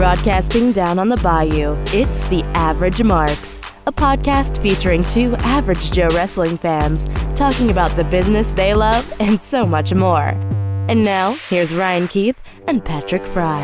Broadcasting 0.00 0.72
down 0.72 0.98
on 0.98 1.10
the 1.10 1.18
bayou, 1.18 1.76
it's 1.88 2.26
The 2.28 2.42
Average 2.54 3.02
Marks, 3.02 3.58
a 3.86 3.92
podcast 3.92 4.62
featuring 4.62 5.04
two 5.04 5.36
average 5.40 5.90
Joe 5.90 6.08
wrestling 6.14 6.56
fans 6.56 7.04
talking 7.34 7.70
about 7.70 7.94
the 7.96 8.04
business 8.04 8.50
they 8.52 8.72
love 8.72 9.12
and 9.20 9.38
so 9.42 9.66
much 9.66 9.92
more. 9.92 10.28
And 10.88 11.04
now, 11.04 11.34
here's 11.50 11.74
Ryan 11.74 12.08
Keith 12.08 12.40
and 12.66 12.82
Patrick 12.82 13.26
Fry. 13.26 13.60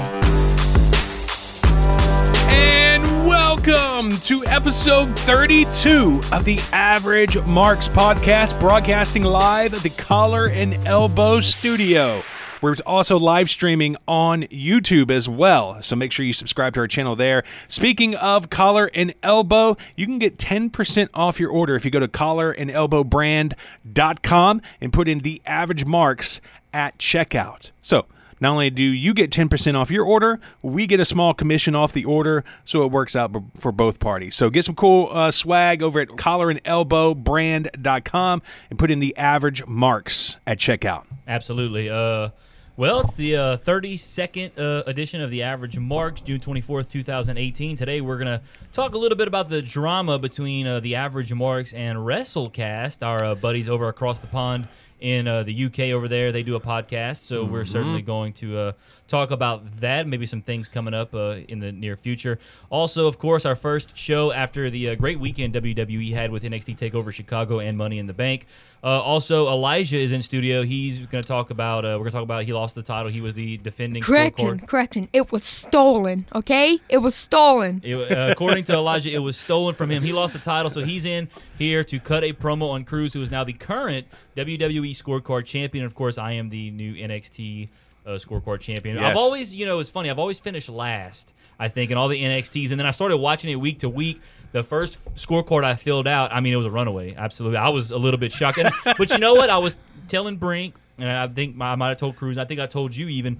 And 2.50 3.02
welcome 3.26 4.10
to 4.24 4.44
episode 4.44 5.08
32 5.20 6.20
of 6.32 6.44
the 6.44 6.60
Average 6.70 7.42
Marks 7.46 7.88
podcast, 7.88 8.60
broadcasting 8.60 9.24
live 9.24 9.72
at 9.72 9.80
the 9.80 9.88
Collar 9.88 10.48
and 10.48 10.86
Elbow 10.86 11.40
Studio. 11.40 12.20
We're 12.66 12.74
also 12.84 13.16
live 13.16 13.48
streaming 13.48 13.96
on 14.08 14.42
YouTube 14.48 15.12
as 15.12 15.28
well, 15.28 15.80
so 15.84 15.94
make 15.94 16.10
sure 16.10 16.26
you 16.26 16.32
subscribe 16.32 16.74
to 16.74 16.80
our 16.80 16.88
channel 16.88 17.14
there. 17.14 17.44
Speaking 17.68 18.16
of 18.16 18.50
collar 18.50 18.90
and 18.92 19.14
elbow, 19.22 19.76
you 19.94 20.04
can 20.04 20.18
get 20.18 20.36
10% 20.36 21.08
off 21.14 21.38
your 21.38 21.48
order 21.48 21.76
if 21.76 21.84
you 21.84 21.92
go 21.92 22.00
to 22.00 22.08
collarandelbowbrand.com 22.08 24.62
and 24.80 24.92
put 24.92 25.08
in 25.08 25.20
the 25.20 25.40
average 25.46 25.84
marks 25.84 26.40
at 26.72 26.98
checkout. 26.98 27.70
So, 27.82 28.06
not 28.40 28.50
only 28.50 28.70
do 28.70 28.82
you 28.82 29.14
get 29.14 29.30
10% 29.30 29.76
off 29.76 29.88
your 29.88 30.04
order, 30.04 30.40
we 30.60 30.88
get 30.88 30.98
a 30.98 31.04
small 31.04 31.34
commission 31.34 31.76
off 31.76 31.92
the 31.92 32.04
order, 32.04 32.42
so 32.64 32.82
it 32.82 32.90
works 32.90 33.14
out 33.14 33.32
for 33.60 33.70
both 33.70 34.00
parties. 34.00 34.34
So 34.34 34.50
get 34.50 34.64
some 34.64 34.74
cool 34.74 35.08
uh, 35.12 35.30
swag 35.30 35.84
over 35.84 36.00
at 36.00 36.08
collarandelbowbrand.com 36.08 38.42
and 38.70 38.78
put 38.78 38.90
in 38.90 38.98
the 38.98 39.16
average 39.16 39.64
marks 39.66 40.38
at 40.48 40.58
checkout. 40.58 41.04
Absolutely. 41.28 41.88
Uh, 41.88 42.30
well, 42.76 43.00
it's 43.00 43.14
the 43.14 43.36
uh, 43.36 43.56
32nd 43.56 44.58
uh, 44.58 44.82
edition 44.86 45.22
of 45.22 45.30
the 45.30 45.42
Average 45.42 45.78
Marks, 45.78 46.20
June 46.20 46.40
24th, 46.40 46.90
2018. 46.90 47.74
Today 47.74 48.02
we're 48.02 48.18
going 48.18 48.26
to 48.26 48.42
talk 48.70 48.92
a 48.92 48.98
little 48.98 49.16
bit 49.16 49.26
about 49.26 49.48
the 49.48 49.62
drama 49.62 50.18
between 50.18 50.66
uh, 50.66 50.80
the 50.80 50.94
Average 50.94 51.32
Marks 51.32 51.72
and 51.72 51.98
WrestleCast, 51.98 53.02
our 53.02 53.24
uh, 53.24 53.34
buddies 53.34 53.66
over 53.66 53.88
across 53.88 54.18
the 54.18 54.26
pond 54.26 54.68
in 55.00 55.26
uh, 55.26 55.42
the 55.42 55.64
UK 55.64 55.80
over 55.94 56.06
there. 56.06 56.32
They 56.32 56.42
do 56.42 56.54
a 56.54 56.60
podcast, 56.60 57.22
so 57.22 57.44
mm-hmm. 57.44 57.52
we're 57.54 57.64
certainly 57.64 58.02
going 58.02 58.34
to 58.34 58.58
uh, 58.58 58.72
talk 59.08 59.30
about 59.30 59.80
that. 59.80 60.06
Maybe 60.06 60.26
some 60.26 60.42
things 60.42 60.68
coming 60.68 60.94
up 60.94 61.14
uh, 61.14 61.36
in 61.48 61.60
the 61.60 61.72
near 61.72 61.96
future. 61.96 62.38
Also, 62.70 63.06
of 63.06 63.18
course, 63.18 63.44
our 63.44 63.56
first 63.56 63.96
show 63.96 64.32
after 64.32 64.70
the 64.70 64.90
uh, 64.90 64.94
great 64.94 65.20
weekend 65.20 65.54
WWE 65.54 66.12
had 66.12 66.30
with 66.30 66.42
NXT 66.42 66.76
Takeover 66.78 67.12
Chicago 67.12 67.60
and 67.60 67.78
Money 67.78 67.98
in 67.98 68.06
the 68.06 68.14
Bank. 68.14 68.46
Uh, 68.82 69.00
also, 69.00 69.48
Elijah 69.48 69.96
is 69.96 70.12
in 70.12 70.22
studio. 70.22 70.62
He's 70.62 71.06
going 71.06 71.22
to 71.22 71.26
talk 71.26 71.50
about. 71.50 71.84
Uh, 71.84 71.88
we're 71.90 71.98
going 71.98 72.04
to 72.06 72.10
talk 72.12 72.22
about. 72.22 72.44
He 72.44 72.52
lost 72.52 72.74
the 72.74 72.82
title. 72.82 73.10
He 73.10 73.20
was 73.20 73.34
the 73.34 73.56
defending. 73.56 74.02
Correction, 74.02 74.60
correction. 74.60 75.08
It 75.12 75.32
was 75.32 75.44
stolen. 75.44 76.26
Okay, 76.34 76.78
it 76.88 76.98
was 76.98 77.14
stolen. 77.14 77.80
It, 77.82 77.96
uh, 77.96 78.28
according 78.30 78.64
to 78.64 78.74
Elijah, 78.74 79.10
it 79.10 79.18
was 79.18 79.36
stolen 79.36 79.74
from 79.74 79.90
him. 79.90 80.02
He 80.02 80.12
lost 80.12 80.34
the 80.34 80.38
title, 80.38 80.70
so 80.70 80.84
he's 80.84 81.04
in 81.04 81.28
here 81.58 81.82
to 81.84 81.98
cut 81.98 82.22
a 82.22 82.32
promo 82.32 82.70
on 82.70 82.84
Cruz, 82.84 83.12
who 83.14 83.22
is 83.22 83.30
now 83.30 83.42
the 83.42 83.54
current 83.54 84.06
WWE 84.36 84.90
Scorecard 84.90 85.46
champion. 85.46 85.84
Of 85.84 85.94
course, 85.94 86.18
I 86.18 86.32
am 86.32 86.50
the 86.50 86.70
new 86.70 86.94
NXT 86.94 87.70
uh, 88.06 88.10
scorecard 88.12 88.60
champion. 88.60 88.96
Yes. 88.96 89.04
I've 89.04 89.16
always, 89.16 89.54
you 89.54 89.66
know, 89.66 89.80
it's 89.80 89.90
funny. 89.90 90.08
I've 90.08 90.18
always 90.18 90.38
finished 90.38 90.68
last, 90.68 91.34
I 91.58 91.68
think, 91.68 91.90
in 91.90 91.98
all 91.98 92.08
the 92.08 92.22
NXTs, 92.22 92.70
and 92.70 92.78
then 92.78 92.86
I 92.86 92.92
started 92.92 93.16
watching 93.16 93.50
it 93.50 93.56
week 93.56 93.80
to 93.80 93.88
week. 93.88 94.20
The 94.52 94.62
first 94.62 95.04
scorecard 95.16 95.64
I 95.64 95.74
filled 95.74 96.06
out, 96.06 96.32
I 96.32 96.40
mean, 96.40 96.52
it 96.52 96.56
was 96.56 96.66
a 96.66 96.70
runaway. 96.70 97.14
Absolutely, 97.14 97.58
I 97.58 97.68
was 97.68 97.90
a 97.90 97.98
little 97.98 98.18
bit 98.18 98.32
shocked. 98.32 98.58
And, 98.58 98.70
but 98.98 99.10
you 99.10 99.18
know 99.18 99.34
what? 99.34 99.50
I 99.50 99.58
was 99.58 99.76
telling 100.08 100.36
Brink, 100.36 100.74
and 100.98 101.10
I 101.10 101.26
think 101.28 101.60
I 101.60 101.74
might 101.74 101.88
have 101.88 101.98
told 101.98 102.16
Cruz. 102.16 102.38
I 102.38 102.44
think 102.44 102.60
I 102.60 102.66
told 102.66 102.94
you 102.94 103.08
even 103.08 103.38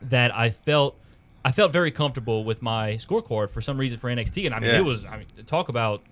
that 0.00 0.34
I 0.34 0.50
felt. 0.50 0.98
I 1.44 1.50
felt 1.50 1.72
very 1.72 1.90
comfortable 1.90 2.44
with 2.44 2.62
my 2.62 2.92
scorecard 2.92 3.50
for 3.50 3.60
some 3.60 3.76
reason 3.76 3.98
for 3.98 4.08
NXT, 4.08 4.46
and 4.46 4.54
I 4.54 4.60
mean 4.60 4.70
yeah. 4.70 4.78
it 4.78 4.84
was. 4.84 5.04
I 5.04 5.18
mean, 5.18 5.26
talk 5.44 5.68
about 5.68 6.02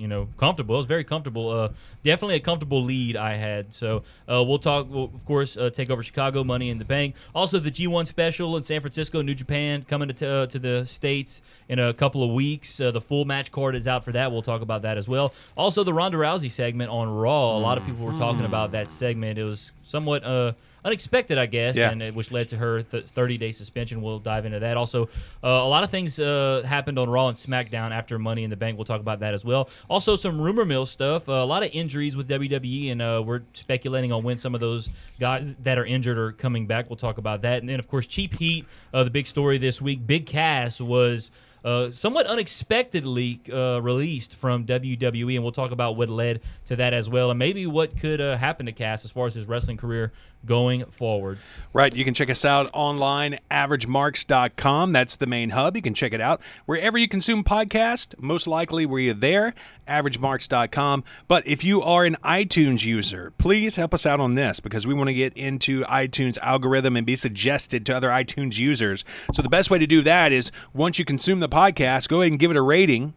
you 0.00 0.08
know, 0.08 0.28
comfortable. 0.38 0.76
It 0.76 0.78
was 0.78 0.86
very 0.86 1.04
comfortable. 1.04 1.50
Uh, 1.50 1.68
definitely 2.02 2.36
a 2.36 2.40
comfortable 2.40 2.82
lead 2.82 3.16
I 3.16 3.34
had. 3.34 3.74
So 3.74 4.02
uh, 4.28 4.42
we'll 4.42 4.58
talk, 4.58 4.86
we'll, 4.88 5.04
of 5.04 5.24
course, 5.26 5.56
uh, 5.56 5.70
take 5.70 5.90
over 5.90 6.02
Chicago, 6.02 6.42
Money 6.42 6.70
in 6.70 6.78
the 6.78 6.84
Bank. 6.84 7.14
Also, 7.34 7.58
the 7.58 7.70
G1 7.70 8.06
special 8.06 8.56
in 8.56 8.64
San 8.64 8.80
Francisco, 8.80 9.20
New 9.20 9.34
Japan 9.34 9.84
coming 9.86 10.12
to, 10.14 10.26
uh, 10.26 10.46
to 10.46 10.58
the 10.58 10.86
States 10.86 11.42
in 11.68 11.78
a 11.78 11.92
couple 11.92 12.24
of 12.24 12.30
weeks. 12.30 12.80
Uh, 12.80 12.90
the 12.90 13.00
full 13.00 13.26
match 13.26 13.52
card 13.52 13.74
is 13.76 13.86
out 13.86 14.04
for 14.04 14.12
that. 14.12 14.32
We'll 14.32 14.42
talk 14.42 14.62
about 14.62 14.82
that 14.82 14.96
as 14.96 15.08
well. 15.08 15.34
Also, 15.56 15.84
the 15.84 15.92
Ronda 15.92 16.16
Rousey 16.16 16.50
segment 16.50 16.90
on 16.90 17.08
Raw. 17.10 17.56
A 17.56 17.60
lot 17.60 17.76
of 17.76 17.84
people 17.84 18.06
were 18.06 18.16
talking 18.16 18.44
about 18.44 18.72
that 18.72 18.90
segment. 18.90 19.38
It 19.38 19.44
was 19.44 19.72
somewhat 19.82 20.24
uh, 20.24 20.52
unexpected, 20.84 21.38
I 21.38 21.46
guess, 21.46 21.76
yeah. 21.76 21.90
and 21.90 22.14
which 22.14 22.30
led 22.30 22.48
to 22.48 22.56
her 22.56 22.82
30 22.82 23.38
day 23.38 23.52
suspension. 23.52 24.02
We'll 24.02 24.18
dive 24.18 24.46
into 24.46 24.60
that. 24.60 24.76
Also, 24.76 25.04
uh, 25.42 25.48
a 25.48 25.68
lot 25.68 25.84
of 25.84 25.90
things 25.90 26.18
uh, 26.18 26.62
happened 26.64 26.98
on 26.98 27.08
Raw 27.10 27.28
and 27.28 27.36
SmackDown 27.36 27.90
after 27.90 28.18
Money 28.18 28.44
in 28.44 28.50
the 28.50 28.56
Bank. 28.56 28.76
We'll 28.76 28.84
talk 28.84 29.00
about 29.00 29.20
that 29.20 29.34
as 29.34 29.44
well. 29.44 29.68
Also, 29.88 30.16
some 30.16 30.40
rumor 30.40 30.64
mill 30.64 30.86
stuff. 30.86 31.28
Uh, 31.28 31.32
a 31.32 31.44
lot 31.44 31.62
of 31.62 31.70
injuries 31.72 32.16
with 32.16 32.28
WWE, 32.28 32.92
and 32.92 33.02
uh, 33.02 33.22
we're 33.24 33.42
speculating 33.54 34.12
on 34.12 34.22
when 34.22 34.36
some 34.36 34.54
of 34.54 34.60
those 34.60 34.90
guys 35.18 35.54
that 35.62 35.78
are 35.78 35.84
injured 35.84 36.18
are 36.18 36.32
coming 36.32 36.66
back. 36.66 36.88
We'll 36.88 36.96
talk 36.96 37.18
about 37.18 37.42
that. 37.42 37.58
And 37.58 37.68
then, 37.68 37.78
of 37.78 37.88
course, 37.88 38.06
Cheap 38.06 38.36
Heat, 38.38 38.66
uh, 38.92 39.04
the 39.04 39.10
big 39.10 39.26
story 39.26 39.58
this 39.58 39.80
week. 39.80 40.06
Big 40.06 40.26
Cass 40.26 40.80
was. 40.80 41.30
Uh, 41.62 41.90
somewhat 41.90 42.26
unexpectedly 42.26 43.38
uh, 43.52 43.78
released 43.82 44.34
from 44.34 44.64
WWE, 44.64 45.34
and 45.34 45.42
we'll 45.42 45.52
talk 45.52 45.72
about 45.72 45.94
what 45.94 46.08
led 46.08 46.40
to 46.64 46.74
that 46.74 46.94
as 46.94 47.06
well, 47.06 47.28
and 47.30 47.38
maybe 47.38 47.66
what 47.66 47.98
could 47.98 48.18
uh, 48.18 48.38
happen 48.38 48.64
to 48.64 48.72
Cass 48.72 49.04
as 49.04 49.10
far 49.10 49.26
as 49.26 49.34
his 49.34 49.44
wrestling 49.44 49.76
career 49.76 50.10
going 50.44 50.84
forward. 50.86 51.38
Right. 51.72 51.94
You 51.94 52.04
can 52.04 52.14
check 52.14 52.30
us 52.30 52.44
out 52.44 52.68
online, 52.72 53.38
averagemarks.com. 53.50 54.92
That's 54.92 55.16
the 55.16 55.26
main 55.26 55.50
hub. 55.50 55.76
You 55.76 55.82
can 55.82 55.94
check 55.94 56.12
it 56.12 56.20
out 56.20 56.40
wherever 56.66 56.98
you 56.98 57.08
consume 57.08 57.44
podcast. 57.44 58.18
Most 58.18 58.46
likely 58.46 58.86
we're 58.86 59.14
there, 59.14 59.54
averagemarks.com. 59.88 61.04
But 61.28 61.46
if 61.46 61.62
you 61.62 61.82
are 61.82 62.04
an 62.04 62.16
iTunes 62.24 62.84
user, 62.84 63.32
please 63.38 63.76
help 63.76 63.94
us 63.94 64.06
out 64.06 64.20
on 64.20 64.34
this 64.34 64.60
because 64.60 64.86
we 64.86 64.94
want 64.94 65.08
to 65.08 65.14
get 65.14 65.36
into 65.36 65.82
iTunes 65.84 66.38
algorithm 66.38 66.96
and 66.96 67.06
be 67.06 67.16
suggested 67.16 67.86
to 67.86 67.96
other 67.96 68.08
iTunes 68.08 68.58
users. 68.58 69.04
So 69.32 69.42
the 69.42 69.48
best 69.48 69.70
way 69.70 69.78
to 69.78 69.86
do 69.86 70.02
that 70.02 70.32
is 70.32 70.50
once 70.72 70.98
you 70.98 71.04
consume 71.04 71.40
the 71.40 71.48
podcast, 71.48 72.08
go 72.08 72.20
ahead 72.20 72.32
and 72.32 72.40
give 72.40 72.50
it 72.50 72.56
a 72.56 72.62
rating 72.62 73.14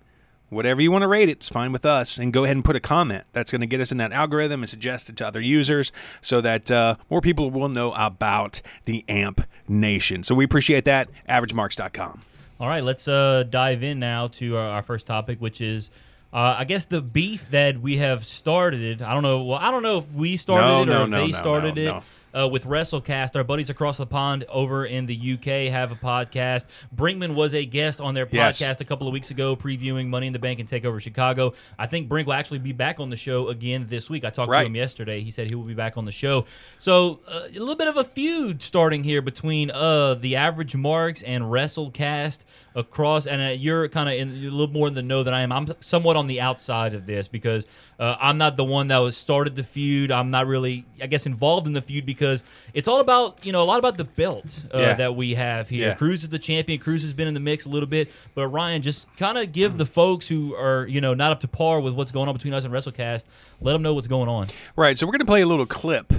whatever 0.54 0.82
you 0.82 0.92
want 0.92 1.04
to 1.04 1.08
rate 1.08 1.30
it, 1.30 1.34
it's 1.34 1.50
fine 1.50 1.72
with 1.72 1.86
us. 1.86 2.18
And 2.18 2.32
go 2.32 2.44
ahead 2.44 2.56
and 2.56 2.64
put 2.64 2.76
a 2.76 2.80
comment. 2.80 3.26
That's 3.34 3.52
going 3.52 3.62
to 3.62 3.68
get 3.68 3.82
us 3.82 3.92
in 3.92 3.98
that 3.98 4.12
algorithm 4.12 4.62
and 4.64 4.70
suggest 4.70 5.10
it 5.10 5.18
to 5.18 5.28
other 5.28 5.42
users 5.42 5.92
so 6.22 6.42
that 6.42 6.70
uh, 6.72 6.96
more 7.10 7.22
people 7.22 7.52
will 7.52 7.70
know 7.70 7.94
about 7.94 8.62
the 8.86 9.06
AMP 9.08 9.42
Nation. 9.68 10.24
So 10.24 10.36
we 10.36 10.46
appreciate 10.46 10.86
that. 10.86 11.10
AverageMarks.com. 11.28 12.22
All 12.60 12.68
right, 12.68 12.84
let's 12.84 13.08
uh, 13.08 13.44
dive 13.50 13.84
in 13.84 14.00
now 14.00 14.28
to 14.28 14.58
our, 14.58 14.68
our 14.68 14.84
first 14.84 15.08
topic, 15.08 15.40
which 15.40 15.62
is. 15.62 15.90
Uh, 16.32 16.56
I 16.58 16.64
guess 16.64 16.86
the 16.86 17.00
beef 17.00 17.52
that 17.52 17.80
we 17.80 17.98
have 17.98 18.26
started. 18.26 19.04
I 19.04 19.14
don't 19.14 19.22
know. 19.22 19.44
Well, 19.44 19.60
I 19.60 19.70
don't 19.70 19.84
know 19.84 20.00
if 20.00 20.12
we 20.14 20.36
started 20.36 20.66
no, 20.66 20.82
it 20.82 20.82
or 20.82 20.86
no, 20.86 21.04
if 21.04 21.10
no, 21.10 21.28
they 21.28 21.32
started 21.32 21.78
it 21.78 21.94
uh, 22.38 22.48
with 22.48 22.66
WrestleCast. 22.66 23.36
Our 23.36 23.44
buddies 23.44 23.70
across 23.70 23.98
the 23.98 24.06
pond 24.06 24.46
over 24.50 24.86
in 24.86 25.06
the 25.06 25.34
UK 25.34 25.72
have 25.72 25.92
a 25.92 25.96
podcast. 25.96 26.66
Brinkman 26.96 27.36
was 27.36 27.54
a 27.54 27.66
guest 27.66 28.02
on 28.02 28.14
their 28.14 28.26
podcast 28.26 28.60
yes. 28.60 28.82
a 28.82 28.86
couple 28.86 29.08
of 29.08 29.14
weeks 29.14 29.32
ago, 29.32 29.56
previewing 29.56 30.08
Money 30.08 30.28
in 30.28 30.34
the 30.34 30.40
Bank 30.40 30.60
and 30.60 30.70
Takeover 30.70 31.00
Chicago. 31.00 31.54
I 31.78 31.88
think 31.88 32.10
Brink 32.10 32.28
will 32.28 32.34
actually 32.34 32.60
be 32.60 32.72
back 32.72 33.00
on 33.00 33.10
the 33.10 33.16
show 33.16 33.50
again 33.50 33.86
this 33.88 34.10
week. 34.10 34.26
I 34.26 34.30
talked 34.30 34.50
right. 34.50 34.62
to 34.62 34.68
him 34.68 34.76
yesterday. 34.76 35.22
He 35.22 35.32
said 35.32 35.48
he 35.48 35.56
will 35.56 35.64
be 35.64 35.74
back 35.74 35.98
on 35.98 36.06
the 36.06 36.12
show. 36.12 36.46
So 36.78 37.20
uh, 37.28 37.48
a 37.50 37.60
little 37.60 37.76
bit 37.76 37.88
of 37.88 37.98
a 37.98 38.04
feud 38.04 38.62
starting 38.64 39.04
here 39.04 39.22
between 39.22 39.72
uh, 39.72 40.16
the 40.16 40.36
Average 40.36 40.76
Marks 40.76 41.22
and 41.24 41.46
WrestleCast 41.46 42.40
across. 42.76 43.28
And 43.28 43.42
uh, 43.42 43.46
you're 43.50 43.88
kind 43.88 44.10
of 44.10 44.16
in 44.16 44.30
a 44.30 44.52
little 44.52 44.74
more 44.74 44.88
in 44.88 44.94
the 44.94 45.02
know 45.02 45.24
than 45.24 45.34
I 45.34 45.42
am. 45.42 45.52
I'm 45.52 45.68
somewhat 45.80 46.16
on 46.16 46.28
the 46.28 46.42
outside 46.42 46.94
of 46.94 47.06
this 47.06 47.28
because 47.28 47.68
uh, 48.00 48.16
I'm 48.20 48.38
not 48.38 48.58
the 48.58 48.64
one 48.64 48.88
that 48.88 48.98
was 48.98 49.16
started 49.16 49.56
the 49.56 49.64
feud. 49.64 50.12
I'm 50.12 50.32
not 50.32 50.48
really, 50.48 50.86
I 51.02 51.08
guess, 51.08 51.26
involved 51.26 51.68
in 51.68 51.74
the 51.74 51.82
feud 51.82 52.06
because 52.06 52.44
it's 52.74 52.88
all 52.88 53.00
about 53.00 53.46
you 53.46 53.52
know 53.52 53.62
a 53.62 53.66
lot 53.66 53.80
about 53.80 53.98
the 53.98 54.04
belt 54.04 54.64
uh, 54.74 54.80
yeah. 54.80 54.94
that 54.96 55.16
we 55.16 55.36
have 55.36 55.70
here. 55.70 55.90
Yeah. 55.90 55.94
Cruz 55.96 56.24
is 56.24 56.30
the 56.30 56.40
champion. 56.40 56.80
Cruz 56.80 57.02
has 57.04 57.14
been 57.14 57.28
in 57.28 57.34
the 57.34 57.40
mix 57.40 57.66
a 57.66 57.70
little 57.70 57.88
bit, 57.88 58.12
but 58.36 58.48
Ryan, 58.48 58.82
just 58.82 59.14
kind 59.18 59.38
of 59.38 59.52
give 59.52 59.78
the 59.78 59.86
folks 59.86 60.28
who 60.28 60.56
are 60.56 60.88
you 60.88 61.02
know 61.02 61.14
not 61.14 61.32
up 61.32 61.40
to 61.42 61.48
par 61.48 61.80
with 61.80 61.94
what's 61.94 62.12
going 62.12 62.28
on 62.28 62.34
between 62.34 62.54
us 62.54 62.64
and 62.64 62.74
WrestleCast, 62.74 63.26
let 63.62 63.74
them 63.74 63.82
know 63.82 63.94
what's 63.94 64.08
going 64.08 64.30
on. 64.30 64.48
Right. 64.76 64.98
So 64.98 65.06
we're 65.06 65.14
gonna 65.14 65.26
play 65.26 65.42
a 65.42 65.48
little 65.48 65.66
clip 65.66 66.14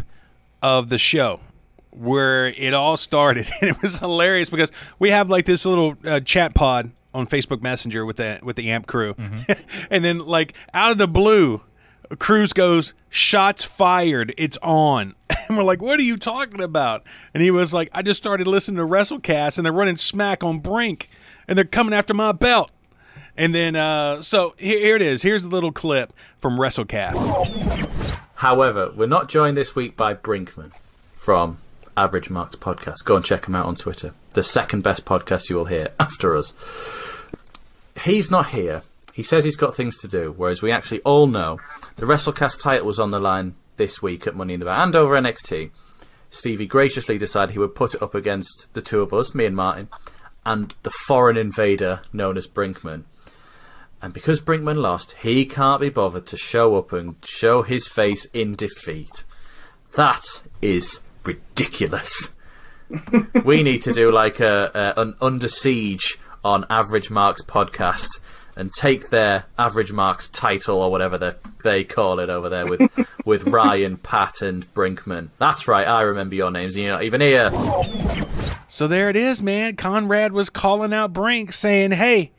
of 0.62 0.88
the 0.88 0.98
show 0.98 1.40
where 1.94 2.46
it 2.46 2.75
all 2.75 2.96
started, 2.96 3.46
and 3.61 3.70
it 3.70 3.82
was 3.82 3.99
hilarious 3.99 4.50
because 4.50 4.73
we 4.99 5.11
have 5.11 5.31
like 5.31 5.46
this 5.46 5.64
little 5.64 5.96
uh, 6.05 6.20
chat 6.20 6.55
pod 6.55 6.91
on 7.12 7.26
Facebook 7.26 7.62
Messenger 7.62 8.05
with 8.05 8.17
the 8.17 8.41
with 8.43 8.56
the 8.56 8.70
AMP 8.70 8.87
crew, 8.87 9.14
mm-hmm. 9.14 9.52
and 9.91 10.05
then 10.05 10.19
like 10.19 10.55
out 10.73 10.93
of 10.93 10.99
the 10.99 11.08
blue, 11.08 11.62
Cruz 12.19 12.52
goes, 12.52 12.94
"Shots 13.08 13.64
fired! 13.64 14.35
It's 14.37 14.58
on!" 14.62 15.14
And 15.46 15.58
we're 15.58 15.64
like, 15.64 15.82
"What 15.82 15.99
are 15.99 16.02
you 16.02 16.17
talking 16.17 16.62
about?" 16.62 17.02
And 17.35 17.43
he 17.43 17.50
was 17.50 17.75
like, 17.75 17.91
"I 17.93 18.00
just 18.00 18.19
started 18.19 18.46
listening 18.46 18.79
to 18.79 18.82
WrestleCast, 18.85 19.58
and 19.58 19.67
they're 19.67 19.73
running 19.75 19.96
smack 19.96 20.43
on 20.43 20.58
Brink, 20.58 21.11
and 21.46 21.58
they're 21.58 21.67
coming 21.67 21.93
after 21.93 22.14
my 22.14 22.32
belt." 22.32 22.70
And 23.37 23.55
then, 23.55 23.76
uh, 23.76 24.23
so 24.23 24.55
here, 24.56 24.79
here 24.79 24.96
it 24.96 25.02
is. 25.02 25.23
Here's 25.23 25.44
a 25.44 25.49
little 25.49 25.73
clip 25.73 26.12
from 26.41 26.56
WrestleCast. 26.58 28.25
However, 28.37 28.93
we're 28.96 29.06
not 29.06 29.29
joined 29.29 29.56
this 29.56 29.75
week 29.75 29.96
by 29.96 30.14
Brinkman 30.14 30.70
from 31.14 31.58
Average 31.96 32.31
Marks 32.31 32.56
podcast. 32.56 33.05
Go 33.05 33.17
and 33.17 33.25
check 33.25 33.46
him 33.46 33.55
out 33.55 33.67
on 33.67 33.76
Twitter 33.76 34.12
the 34.35 34.44
second 34.44 34.82
best 34.82 35.05
podcast 35.05 35.49
you 35.49 35.56
will 35.56 35.67
hear 35.67 35.88
after 36.00 36.37
us. 36.37 36.52
He's 38.02 38.31
not 38.31 38.49
here. 38.49 38.82
He 39.12 39.23
says 39.23 39.44
he's 39.44 39.56
got 39.56 39.75
things 39.75 40.00
to 40.00 40.08
do, 40.08 40.35
whereas 40.37 40.61
we 40.61 40.73
actually 40.73 41.00
all 41.02 41.29
know 41.29 41.61
the 41.96 42.06
WrestleCast 42.06 42.61
title 42.61 42.87
was 42.87 42.99
on 42.99 43.12
the 43.12 43.20
line 43.20 43.55
this 43.76 44.02
week 44.02 44.26
at 44.26 44.35
Money 44.35 44.55
in 44.55 44.61
the 44.61 44.67
Bank 44.67 44.79
and 44.79 44.96
over 44.96 45.14
NXT. 45.14 45.70
Stevie 46.31 46.67
graciously 46.67 47.17
decided 47.17 47.52
he 47.52 47.61
would 47.61 47.76
put 47.76 47.94
it 47.94 48.02
up 48.02 48.14
against 48.14 48.67
the 48.75 48.82
two 48.82 49.00
of 49.00 49.12
us, 49.12 49.35
me 49.35 49.46
and 49.46 49.55
Martin, 49.55 49.88
and 50.44 50.75
the 50.82 50.91
foreign 51.06 51.37
invader 51.37 52.02
known 52.12 52.37
as 52.37 52.49
Brinkman. 52.49 53.05
And 54.02 54.12
because 54.12 54.41
Brinkman 54.41 54.76
lost, 54.76 55.12
he 55.23 55.46
can't 55.46 55.81
be 55.81 55.91
bothered 55.91 56.26
to 56.26 56.37
show 56.37 56.75
up 56.75 56.93
and 56.93 57.14
show 57.25 57.62
his 57.62 57.87
face 57.87 58.26
in 58.35 58.56
defeat. 58.56 59.25
That 59.94 60.43
is 60.61 60.99
ridiculous. 61.24 62.34
we 63.44 63.62
need 63.62 63.82
to 63.82 63.92
do 63.92 64.12
like 64.12 64.40
a, 64.40 64.70
a 64.74 65.00
an 65.00 65.14
under 65.20 65.48
siege 65.48 66.18
on 66.44 66.66
Average 66.68 67.10
Marks 67.10 67.42
podcast 67.42 68.08
and 68.56 68.72
take 68.72 69.10
their 69.10 69.44
Average 69.58 69.92
Marks 69.92 70.28
title 70.28 70.80
or 70.80 70.90
whatever 70.90 71.18
they 71.18 71.32
they 71.62 71.84
call 71.84 72.20
it 72.20 72.30
over 72.30 72.48
there 72.48 72.66
with 72.66 72.90
with 73.24 73.48
Ryan, 73.48 73.96
Pat, 73.96 74.42
and 74.42 74.72
Brinkman. 74.74 75.30
That's 75.38 75.66
right, 75.66 75.86
I 75.86 76.02
remember 76.02 76.34
your 76.34 76.50
names. 76.50 76.76
You're 76.76 76.90
not 76.90 77.02
even 77.04 77.20
here. 77.20 77.50
So 78.68 78.88
there 78.88 79.08
it 79.08 79.16
is, 79.16 79.42
man. 79.42 79.76
Conrad 79.76 80.32
was 80.32 80.50
calling 80.50 80.92
out 80.92 81.12
Brink 81.12 81.52
saying, 81.52 81.92
hey, 81.92 82.32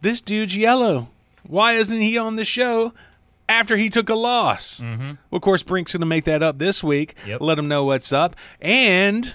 this 0.00 0.20
dude's 0.20 0.56
yellow. 0.56 1.08
Why 1.44 1.74
isn't 1.74 2.00
he 2.00 2.18
on 2.18 2.34
the 2.36 2.44
show 2.44 2.92
after 3.48 3.76
he 3.76 3.88
took 3.88 4.08
a 4.08 4.14
loss? 4.14 4.80
Mm-hmm. 4.80 5.12
Well, 5.30 5.36
of 5.36 5.42
course, 5.42 5.62
Brink's 5.62 5.92
going 5.92 6.00
to 6.00 6.06
make 6.06 6.24
that 6.24 6.42
up 6.42 6.58
this 6.58 6.82
week. 6.82 7.14
Yep. 7.26 7.40
Let 7.40 7.58
him 7.58 7.68
know 7.68 7.84
what's 7.84 8.12
up. 8.12 8.36
And 8.60 9.34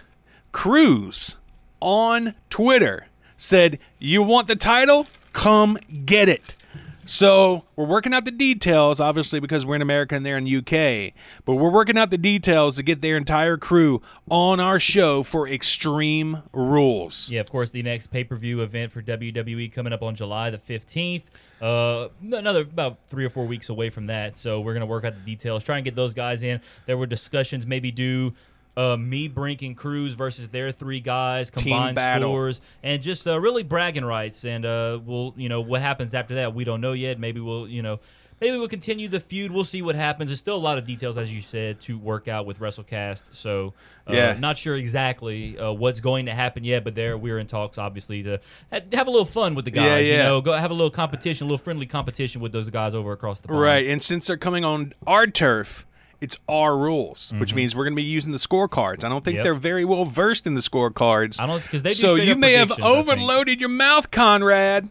Cruz 0.51 1.37
on 1.79 2.35
Twitter 2.49 3.07
said, 3.37 3.79
You 3.99 4.23
want 4.23 4.47
the 4.47 4.55
title? 4.55 5.07
Come 5.33 5.77
get 6.05 6.27
it. 6.29 6.55
So 7.03 7.65
we're 7.75 7.85
working 7.87 8.13
out 8.13 8.25
the 8.25 8.31
details, 8.31 8.99
obviously, 9.01 9.39
because 9.39 9.65
we're 9.65 9.75
in 9.75 9.81
America 9.81 10.15
and 10.15 10.25
they're 10.25 10.37
in 10.37 10.47
UK. 10.47 11.13
But 11.45 11.55
we're 11.55 11.71
working 11.71 11.97
out 11.97 12.09
the 12.11 12.17
details 12.17 12.75
to 12.75 12.83
get 12.83 13.01
their 13.01 13.17
entire 13.17 13.57
crew 13.57 14.01
on 14.29 14.59
our 14.59 14.79
show 14.79 15.23
for 15.23 15.47
Extreme 15.47 16.43
Rules. 16.53 17.29
Yeah, 17.29 17.41
of 17.41 17.49
course, 17.49 17.71
the 17.71 17.81
next 17.81 18.07
pay 18.07 18.23
per 18.23 18.35
view 18.35 18.61
event 18.61 18.91
for 18.91 19.01
WWE 19.01 19.73
coming 19.73 19.93
up 19.93 20.03
on 20.03 20.15
July 20.15 20.51
the 20.51 20.57
15th. 20.57 21.23
Uh, 21.61 22.09
another 22.21 22.61
about 22.61 22.97
three 23.07 23.23
or 23.23 23.29
four 23.29 23.45
weeks 23.45 23.69
away 23.69 23.89
from 23.89 24.07
that. 24.07 24.37
So 24.37 24.59
we're 24.59 24.73
going 24.73 24.81
to 24.81 24.87
work 24.87 25.05
out 25.05 25.13
the 25.13 25.21
details, 25.21 25.63
try 25.63 25.77
and 25.77 25.85
get 25.85 25.95
those 25.95 26.13
guys 26.13 26.41
in. 26.41 26.59
There 26.87 26.97
were 26.97 27.05
discussions, 27.05 27.65
maybe 27.65 27.91
do. 27.91 28.33
Uh, 28.75 28.95
me, 28.95 29.27
Brink, 29.27 29.61
and 29.61 29.75
Cruz 29.75 30.13
versus 30.13 30.47
their 30.47 30.71
three 30.71 31.01
guys, 31.01 31.51
combined 31.51 31.97
scores, 32.23 32.61
and 32.81 33.03
just 33.03 33.27
uh, 33.27 33.37
really 33.37 33.63
bragging 33.63 34.05
rights. 34.05 34.45
And 34.45 34.65
uh, 34.65 34.97
we'll, 35.03 35.33
you 35.35 35.49
know, 35.49 35.59
what 35.59 35.81
happens 35.81 36.13
after 36.13 36.35
that, 36.35 36.55
we 36.55 36.63
don't 36.63 36.79
know 36.79 36.93
yet. 36.93 37.19
Maybe 37.19 37.41
we'll, 37.41 37.67
you 37.67 37.81
know, 37.81 37.99
maybe 38.41 38.57
we'll 38.57 38.67
continue 38.67 39.07
the 39.07 39.19
feud. 39.19 39.51
We'll 39.51 39.63
see 39.63 39.81
what 39.81 39.95
happens. 39.95 40.29
There's 40.29 40.39
still 40.39 40.55
a 40.55 40.57
lot 40.57 40.77
of 40.77 40.85
details, 40.85 41.17
as 41.17 41.31
you 41.33 41.39
said, 41.39 41.79
to 41.81 41.97
work 41.97 42.27
out 42.27 42.45
with 42.45 42.59
WrestleCast. 42.59 43.23
So, 43.31 43.73
uh, 44.09 44.13
Yeah. 44.13 44.33
not 44.39 44.57
sure 44.57 44.75
exactly 44.75 45.57
uh, 45.57 45.71
what's 45.71 45.99
going 45.99 46.25
to 46.25 46.33
happen 46.33 46.63
yet, 46.63 46.83
but 46.83 46.95
there 46.95 47.17
we're 47.17 47.37
in 47.39 47.47
talks, 47.47 47.77
obviously, 47.77 48.23
to 48.23 48.39
have 48.71 49.07
a 49.07 49.11
little 49.11 49.23
fun 49.25 49.53
with 49.55 49.65
the 49.65 49.71
guys. 49.71 50.05
Yeah, 50.07 50.11
yeah. 50.13 50.17
You 50.17 50.23
know, 50.23 50.41
go 50.41 50.53
have 50.53 50.71
a 50.71 50.73
little 50.73 50.89
competition, 50.91 51.45
a 51.45 51.47
little 51.47 51.63
friendly 51.63 51.85
competition 51.85 52.41
with 52.41 52.51
those 52.51 52.69
guys 52.69 52.93
over 52.95 53.11
across 53.11 53.39
the 53.39 53.47
pond. 53.47 53.61
Right. 53.61 53.87
And 53.87 54.01
since 54.01 54.27
they're 54.27 54.35
coming 54.37 54.65
on 54.65 54.93
our 55.05 55.27
turf, 55.27 55.85
it's 56.19 56.37
our 56.47 56.77
rules, 56.77 57.33
which 57.39 57.55
means 57.55 57.75
we're 57.75 57.83
going 57.83 57.93
to 57.93 58.01
be 58.01 58.03
using 58.03 58.31
the 58.31 58.37
scorecards. 58.37 59.03
I 59.03 59.09
don't 59.09 59.23
think 59.25 59.31
Mm-hmm. 59.31 59.35
Yep. 59.37 59.43
they're 59.43 59.53
very 59.55 59.85
well 59.85 60.05
versed 60.05 60.45
in 60.45 60.53
the 60.53 60.61
scorecards. 60.61 61.41
I 61.41 61.47
don't 61.47 61.63
because 61.63 61.81
they 61.83 61.93
so 61.93 62.13
you 62.15 62.35
may 62.35 62.53
have 62.53 62.67
predictions, 62.69 62.85
I 62.95 63.03
think. 63.03 63.09
overloaded 63.09 63.59
your 63.59 63.69
mouth, 63.69 64.11
Conrad. 64.11 64.87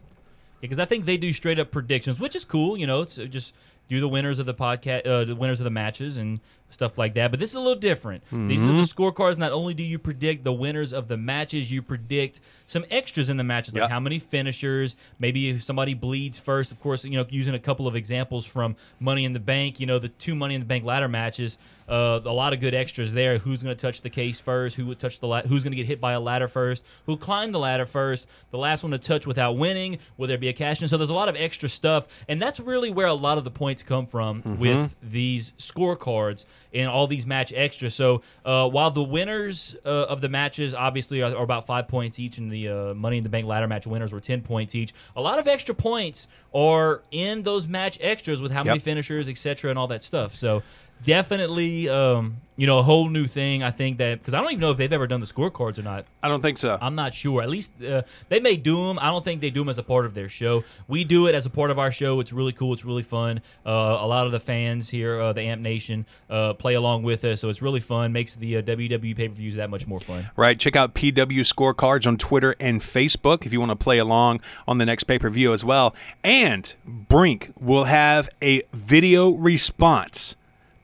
Because 0.60 0.78
I 0.78 0.84
think 0.84 1.04
they 1.04 1.16
do 1.16 1.32
straight 1.32 1.58
up 1.58 1.70
predictions, 1.70 2.20
which 2.20 2.36
is 2.36 2.44
cool. 2.44 2.76
You 2.76 2.86
know, 2.86 3.02
it's 3.02 3.18
uh, 3.18 3.24
just 3.24 3.54
do 3.88 4.00
the 4.00 4.08
winners 4.08 4.38
of 4.38 4.46
the 4.46 4.54
podcast, 4.54 5.06
uh, 5.06 5.24
the 5.24 5.34
winners 5.34 5.60
of 5.60 5.64
the 5.64 5.70
matches, 5.70 6.16
and 6.16 6.40
stuff 6.70 6.96
like 6.98 7.14
that. 7.14 7.30
But 7.30 7.40
this 7.40 7.50
is 7.50 7.56
a 7.56 7.60
little 7.60 7.74
different. 7.78 8.22
These 8.30 8.62
are 8.62 8.66
the 8.66 8.72
Mm-hmm. 8.72 9.02
scorecards. 9.02 9.36
Not 9.36 9.52
only 9.52 9.74
do 9.74 9.82
you 9.82 9.98
predict 9.98 10.44
the 10.44 10.52
winners 10.52 10.92
of 10.92 11.08
the 11.08 11.16
matches, 11.16 11.70
you 11.70 11.82
predict 11.82 12.40
some 12.66 12.84
extras 12.90 13.28
in 13.28 13.36
the 13.36 13.44
matches, 13.44 13.74
like 13.74 13.82
Yep. 13.82 13.90
how 13.90 14.00
many 14.00 14.18
finishers. 14.18 14.96
Maybe 15.18 15.50
if 15.50 15.62
somebody 15.62 15.94
bleeds 15.94 16.38
first. 16.38 16.70
Of 16.72 16.80
course, 16.80 17.04
you 17.04 17.16
know, 17.16 17.26
using 17.28 17.54
a 17.54 17.58
couple 17.58 17.86
of 17.86 17.94
examples 17.96 18.46
from 18.46 18.76
Money 18.98 19.24
in 19.24 19.32
the 19.32 19.40
Bank. 19.40 19.80
You 19.80 19.86
know, 19.86 19.98
the 19.98 20.08
two 20.08 20.34
Money 20.34 20.54
in 20.54 20.60
the 20.60 20.66
Bank 20.66 20.84
ladder 20.84 21.08
matches. 21.08 21.58
Uh, 21.88 22.20
a 22.24 22.32
lot 22.32 22.52
of 22.52 22.60
good 22.60 22.72
extras 22.72 23.14
there. 23.14 23.38
Who's 23.38 23.64
going 23.64 23.76
to 23.76 23.80
touch 23.80 24.02
the 24.02 24.10
case 24.10 24.38
first? 24.38 24.76
Who 24.76 24.86
would 24.86 25.00
touch 25.00 25.18
the 25.18 25.26
la- 25.26 25.42
Who's 25.42 25.64
going 25.64 25.72
to 25.72 25.76
get 25.76 25.86
hit 25.86 26.00
by 26.00 26.12
a 26.12 26.20
ladder 26.20 26.46
first? 26.46 26.84
Who 27.06 27.16
climbed 27.16 27.52
the 27.52 27.58
ladder 27.58 27.84
first? 27.84 28.28
The 28.52 28.58
last 28.58 28.84
one 28.84 28.92
to 28.92 28.98
touch 28.98 29.26
without 29.26 29.56
winning. 29.56 29.98
Will 30.16 30.28
there 30.28 30.38
be 30.38 30.46
a 30.48 30.52
cash 30.52 30.80
in? 30.80 30.86
So 30.86 30.96
there's 30.96 31.10
a 31.10 31.14
lot 31.14 31.28
of 31.28 31.34
extra 31.34 31.68
stuff, 31.68 32.06
and 32.28 32.40
that's 32.40 32.60
really 32.60 32.90
where 32.90 33.06
a 33.08 33.14
lot 33.14 33.38
of 33.38 33.44
the 33.44 33.50
points 33.50 33.82
come 33.82 34.06
from 34.06 34.42
with 34.60 34.94
these 35.02 35.52
scorecards 35.58 36.44
and 36.72 36.88
all 36.88 37.06
these 37.06 37.26
match 37.26 37.52
extras. 37.54 37.94
So 37.94 38.22
uh, 38.44 38.68
while 38.68 38.90
the 38.90 39.02
winners 39.02 39.76
uh, 39.84 39.88
of 39.88 40.20
the 40.20 40.28
matches 40.28 40.72
obviously 40.74 41.22
are, 41.22 41.34
are 41.34 41.42
about 41.42 41.66
five 41.66 41.88
points 41.88 42.18
each, 42.18 42.38
and 42.38 42.50
the 42.50 42.68
uh, 42.68 42.94
Money 42.94 43.18
in 43.18 43.22
the 43.24 43.28
Bank 43.30 43.46
ladder 43.46 43.66
match 43.68 43.86
winners 43.86 44.12
were 44.12 44.20
ten 44.20 44.40
points 44.42 44.74
each, 44.74 44.92
a 45.16 45.20
lot 45.20 45.38
of 45.38 45.46
extra 45.48 45.74
points 45.74 46.26
are 46.54 47.02
in 47.10 47.42
those 47.42 47.66
match 47.66 47.98
extras 48.00 48.40
with 48.40 48.52
how 48.52 48.62
many 48.64 48.76
Yep. 48.76 48.82
finishers, 48.84 49.28
etc., 49.28 49.70
and 49.70 49.78
all 49.78 49.86
that 49.88 50.02
stuff. 50.02 50.34
So 50.34 50.62
definitely, 51.04 51.88
um, 51.88 52.38
you 52.56 52.66
know, 52.66 52.78
a 52.78 52.82
whole 52.82 53.08
new 53.08 53.26
thing. 53.26 53.62
I 53.62 53.70
think 53.70 53.98
that 53.98 54.18
because 54.18 54.34
I 54.34 54.40
don't 54.40 54.50
even 54.50 54.60
know 54.60 54.70
if 54.70 54.76
they've 54.76 54.92
ever 54.92 55.06
done 55.06 55.20
the 55.20 55.26
scorecards 55.26 55.78
or 55.78 55.82
not. 55.82 56.04
I 56.22 56.28
don't 56.28 56.42
think 56.42 56.58
so. 56.58 56.78
I'm 56.80 56.94
not 56.94 57.14
sure. 57.14 57.42
At 57.42 57.48
least 57.48 57.72
uh, 57.82 58.02
they 58.28 58.40
may 58.40 58.56
do 58.56 58.86
them. 58.86 58.98
I 58.98 59.06
don't 59.06 59.24
think 59.24 59.40
they 59.40 59.50
do 59.50 59.60
them 59.60 59.70
as 59.70 59.78
a 59.78 59.82
part 59.82 60.04
of 60.04 60.14
their 60.14 60.28
show. 60.28 60.64
We 60.86 61.04
do 61.04 61.26
it 61.26 61.34
as 61.34 61.46
a 61.46 61.50
part 61.50 61.70
of 61.70 61.78
our 61.78 61.90
show. 61.90 62.20
It's 62.20 62.32
really 62.32 62.52
cool. 62.52 62.72
It's 62.74 62.84
really 62.84 63.02
fun. 63.02 63.40
Uh, 63.64 63.70
a 64.00 64.06
lot 64.06 64.26
of 64.26 64.32
the 64.32 64.40
fans 64.40 64.90
here, 64.90 65.20
uh, 65.20 65.32
the 65.32 65.42
Amp 65.42 65.62
Nation, 65.62 66.04
uh, 66.28 66.52
play 66.52 66.74
along 66.74 67.02
with 67.02 67.24
us, 67.24 67.40
so 67.40 67.48
it's 67.48 67.62
really 67.62 67.80
fun. 67.80 68.12
Makes 68.12 68.34
the 68.34 68.58
uh, 68.58 68.62
WWE 68.62 69.16
pay 69.16 69.28
per 69.28 69.34
views 69.34 69.54
that 69.54 69.70
much 69.70 69.86
more 69.86 70.00
fun. 70.00 70.30
Right. 70.36 70.58
Check 70.58 70.76
out 70.76 70.94
PW 70.94 71.40
Scorecards 71.40 72.06
on 72.06 72.18
Twitter 72.18 72.54
and 72.60 72.80
Facebook 72.80 73.46
if 73.46 73.52
you 73.52 73.60
want 73.60 73.70
to 73.70 73.76
play 73.76 73.98
along 73.98 74.40
on 74.68 74.78
the 74.78 74.84
next 74.84 75.04
pay 75.04 75.18
per 75.18 75.30
view 75.30 75.52
as 75.52 75.64
well. 75.64 75.94
And 76.22 76.74
Brink 76.84 77.52
will 77.58 77.84
have 77.84 78.28
a 78.42 78.62
video 78.74 79.30
response 79.30 80.36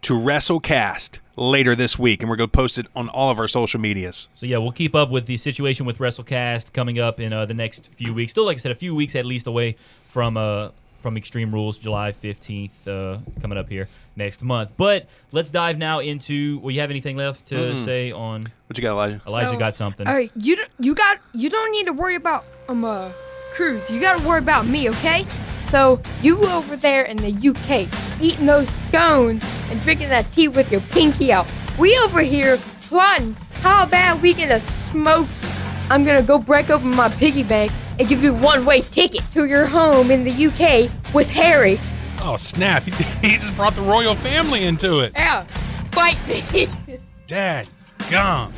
to 0.06 0.12
WrestleCast 0.12 1.19
later 1.35 1.75
this 1.75 1.99
week, 1.99 2.23
and 2.23 2.31
we're 2.31 2.37
going 2.37 2.49
to 2.49 2.56
post 2.56 2.79
it 2.79 2.87
on 2.94 3.08
all 3.08 3.29
of 3.29 3.41
our 3.41 3.49
social 3.49 3.81
medias. 3.81 4.29
So 4.35 4.47
yeah, 4.47 4.58
we'll 4.58 4.70
keep 4.70 4.94
up 4.94 5.11
with 5.11 5.26
the 5.26 5.37
situation 5.37 5.84
with 5.84 5.98
WrestleCast 5.98 6.72
coming 6.72 7.01
up 7.01 7.19
in 7.19 7.32
uh, 7.32 7.44
the 7.44 7.55
next 7.55 7.89
few 7.89 8.15
weeks. 8.15 8.31
Still, 8.31 8.44
like 8.44 8.56
I 8.56 8.60
said, 8.60 8.70
a 8.70 8.77
few 8.77 8.94
weeks 8.94 9.17
at 9.17 9.27
least 9.27 9.48
away 9.48 9.75
from 10.06 10.36
uh, 10.36 10.69
from 11.01 11.17
Extreme 11.17 11.53
Rules, 11.53 11.77
July 11.77 12.13
fifteenth, 12.13 12.86
uh, 12.86 13.19
coming 13.41 13.58
up 13.58 13.69
here 13.69 13.89
next 14.15 14.44
month. 14.44 14.75
But 14.77 15.08
let's 15.32 15.51
dive 15.51 15.77
now 15.77 15.98
into. 15.98 16.60
Well, 16.60 16.70
you 16.70 16.82
have 16.82 16.91
anything 16.91 17.17
left 17.17 17.46
to 17.46 17.77
say 17.84 18.13
on? 18.13 18.53
What 18.69 18.79
you 18.79 18.82
got, 18.82 18.93
Elijah? 18.93 19.20
Elijah 19.27 19.51
So, 19.51 19.58
got 19.58 19.75
something. 19.75 20.06
All 20.06 20.15
right, 20.15 20.31
you 20.36 20.56
you 20.79 20.94
got 20.94 21.19
you 21.32 21.51
don't 21.51 21.72
need 21.72 21.86
to 21.86 21.93
worry 21.93 22.15
about 22.15 22.44
um 22.69 22.84
uh 22.84 23.10
Cruz. 23.51 23.91
You 23.91 24.01
got 24.01 24.20
to 24.20 24.29
worry 24.29 24.39
about 24.39 24.69
me, 24.69 24.89
okay? 24.91 25.27
So 25.70 26.01
you 26.23 26.41
over 26.44 26.77
there 26.77 27.03
in 27.03 27.17
the 27.17 27.31
UK 27.31 27.89
eating 28.20 28.46
those 28.46 28.69
scones 28.69 29.44
and 29.70 29.81
drinking 29.82 30.08
that 30.11 30.31
tea 30.32 30.49
with 30.49 30.70
your 30.70 30.81
pinky 30.81 31.32
out. 31.32 31.46
We 31.79 31.99
over 31.99 32.20
here 32.20 32.58
plotting 32.82 33.35
how 33.61 33.87
bad 33.87 34.23
we 34.23 34.32
gonna 34.32 34.61
smoke 34.61 35.29
you. 35.43 35.49
I'm 35.91 36.05
gonna 36.05 36.23
go 36.23 36.39
break 36.39 36.70
open 36.70 36.94
my 36.94 37.08
piggy 37.08 37.43
bank 37.43 37.73
and 37.99 38.08
give 38.08 38.23
you 38.23 38.35
one-way 38.35 38.82
ticket 38.82 39.23
to 39.35 39.46
your 39.46 39.67
home 39.67 40.11
in 40.11 40.25
the 40.25 40.46
UK 40.46 40.91
with 41.15 41.31
Harry. 41.31 41.81
Oh, 42.20 42.37
snap. 42.37 42.82
He 43.23 43.37
just 43.37 43.56
brought 43.56 43.75
the 43.75 43.82
royal 43.82 44.15
family 44.15 44.65
into 44.65 45.01
it. 45.01 45.13
Yeah, 45.17 45.46
bite 45.91 46.19
me. 46.29 46.69
Dad, 47.27 47.69
gone. 48.08 48.53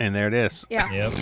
And 0.00 0.14
there 0.14 0.26
it 0.26 0.34
is. 0.34 0.66
yeah. 0.70 0.90
Yep. 0.90 1.12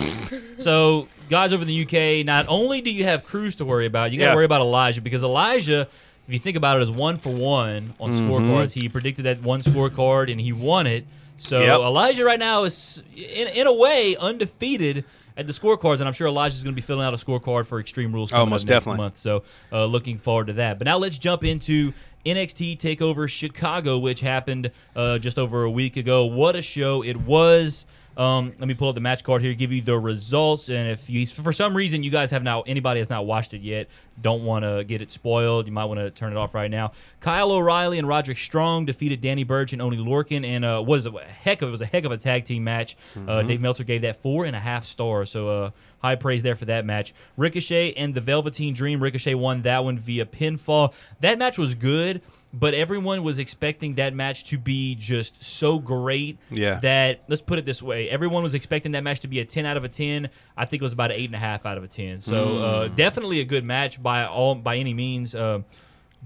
so, 0.59 1.07
guys 1.29 1.53
over 1.53 1.61
in 1.63 1.67
the 1.67 1.83
UK, 1.83 2.25
not 2.25 2.45
only 2.47 2.81
do 2.81 2.89
you 2.89 3.03
have 3.03 3.23
Cruz 3.25 3.55
to 3.57 3.65
worry 3.65 3.85
about, 3.85 4.11
you 4.11 4.17
got 4.17 4.25
to 4.25 4.29
Yeah. 4.31 4.35
worry 4.35 4.45
about 4.45 4.61
Elijah 4.61 5.01
because 5.01 5.21
Elijah, 5.21 5.81
if 6.27 6.33
you 6.33 6.39
think 6.39 6.55
about 6.57 6.77
it, 6.77 6.83
is 6.83 6.89
one 6.89 7.17
for 7.17 7.29
one 7.31 7.93
on 7.99 8.11
Mm-hmm. 8.11 8.29
scorecards. 8.31 8.71
He 8.71 8.87
predicted 8.89 9.25
that 9.25 9.41
one 9.43 9.61
scorecard 9.61 10.31
and 10.31 10.39
he 10.41 10.53
won 10.53 10.87
it. 10.87 11.05
So 11.37 11.59
Yep. 11.61 11.79
Elijah 11.81 12.23
right 12.23 12.39
now 12.39 12.63
is, 12.63 13.03
in, 13.15 13.47
in 13.49 13.67
a 13.67 13.73
way, 13.73 14.15
undefeated 14.17 15.03
at 15.37 15.47
the 15.47 15.53
scorecards, 15.53 15.99
and 15.99 16.07
I'm 16.07 16.13
sure 16.13 16.27
Elijah's 16.27 16.63
going 16.63 16.73
to 16.73 16.81
be 16.81 16.85
filling 16.85 17.05
out 17.05 17.13
a 17.13 17.17
scorecard 17.17 17.65
for 17.65 17.79
Extreme 17.79 18.11
Rules 18.13 18.31
coming 18.31 18.47
Oh, 18.47 18.49
most 18.49 18.63
up 18.63 18.69
next 18.69 18.83
definitely. 18.85 18.97
month. 18.97 19.17
So, 19.17 19.43
uh, 19.71 19.85
looking 19.85 20.17
forward 20.17 20.47
to 20.47 20.53
that. 20.53 20.77
But 20.77 20.85
now 20.85 20.97
let's 20.97 21.17
jump 21.17 21.43
into 21.45 21.93
NXT 22.25 22.77
Takeover 22.77 23.29
Chicago, 23.29 23.97
which 23.97 24.19
happened 24.21 24.71
uh, 24.95 25.17
just 25.17 25.37
over 25.39 25.63
a 25.63 25.71
week 25.71 25.95
ago. 25.97 26.25
What 26.25 26.55
a 26.57 26.61
show 26.61 27.01
it 27.03 27.17
was! 27.17 27.85
Um, 28.19 28.53
let 28.59 28.67
me 28.67 28.73
pull 28.73 28.89
up 28.89 28.95
the 28.95 29.01
match 29.01 29.23
card 29.23 29.41
here, 29.41 29.53
give 29.53 29.71
you 29.71 29.81
the 29.81 29.97
results, 29.97 30.67
and 30.67 30.89
if 30.89 31.09
you, 31.09 31.25
for 31.25 31.53
some 31.53 31.73
reason 31.73 32.03
you 32.03 32.11
guys 32.11 32.31
have 32.31 32.43
now 32.43 32.63
anybody 32.63 32.99
has 32.99 33.09
not 33.09 33.25
watched 33.25 33.53
it 33.53 33.61
yet, 33.61 33.87
don't 34.21 34.43
want 34.43 34.65
to 34.65 34.83
get 34.83 35.01
it 35.01 35.09
spoiled, 35.09 35.67
you 35.67 35.71
might 35.71 35.85
want 35.85 36.01
to 36.01 36.11
turn 36.11 36.33
it 36.33 36.37
off 36.37 36.53
right 36.53 36.69
now. 36.69 36.91
Kyle 37.21 37.49
O'Reilly 37.49 37.97
and 37.97 38.09
Roderick 38.09 38.37
Strong 38.37 38.87
defeated 38.87 39.21
Danny 39.21 39.45
Burch 39.45 39.71
and 39.71 39.81
Oney 39.81 39.95
Lorcan, 39.95 40.45
and 40.45 40.65
uh, 40.65 40.83
was 40.85 41.05
a 41.05 41.11
heck 41.11 41.61
of 41.61 41.69
it 41.69 41.71
was 41.71 41.79
a 41.79 41.85
heck 41.85 42.03
of 42.03 42.11
a 42.11 42.17
tag 42.17 42.43
team 42.43 42.65
match. 42.65 42.97
Uh, 43.25 43.41
Dave 43.41 43.61
Meltzer 43.61 43.85
gave 43.85 44.01
that 44.01 44.21
four 44.21 44.43
and 44.43 44.53
a 44.53 44.59
half 44.59 44.85
stars, 44.85 45.31
so 45.31 45.47
uh, 45.47 45.69
high 45.99 46.15
praise 46.15 46.43
there 46.43 46.55
for 46.55 46.65
that 46.65 46.83
match. 46.85 47.13
Ricochet 47.37 47.93
and 47.93 48.13
the 48.13 48.21
Velveteen 48.21 48.73
Dream. 48.73 49.01
Ricochet 49.01 49.35
won 49.35 49.61
that 49.61 49.85
one 49.85 49.97
via 49.97 50.25
pinfall. 50.25 50.91
That 51.21 51.37
match 51.37 51.57
was 51.57 51.73
good, 51.73 52.21
but 52.53 52.73
everyone 52.73 53.21
was 53.23 53.37
expecting 53.37 53.95
that 53.95 54.13
match 54.13 54.43
to 54.45 54.57
be 54.57 54.95
just 54.95 55.43
so 55.43 55.77
great 55.79 56.37
Yeah. 56.49 56.79
that 56.79 57.21
let's 57.27 57.41
put 57.41 57.59
it 57.59 57.65
this 57.65 57.81
way: 57.81 58.09
everyone 58.09 58.41
was 58.43 58.53
expecting 58.53 58.91
that 58.93 59.03
match 59.03 59.19
to 59.21 59.27
be 59.27 59.39
a 59.39 59.45
ten 59.45 59.65
out 59.65 59.77
of 59.77 59.83
a 59.83 59.89
ten. 59.89 60.29
I 60.57 60.65
think 60.65 60.81
it 60.81 60.85
was 60.85 60.93
about 60.93 61.11
an 61.11 61.17
eight 61.17 61.25
and 61.27 61.35
a 61.35 61.39
half 61.39 61.65
out 61.65 61.77
of 61.77 61.83
a 61.83 61.87
ten. 61.87 62.21
So 62.21 62.57
uh, 62.57 62.87
definitely 62.87 63.39
a 63.39 63.45
good 63.45 63.63
match 63.63 64.01
by 64.01 64.25
all 64.25 64.55
by 64.55 64.77
any 64.77 64.93
means, 64.93 65.35
uh, 65.35 65.59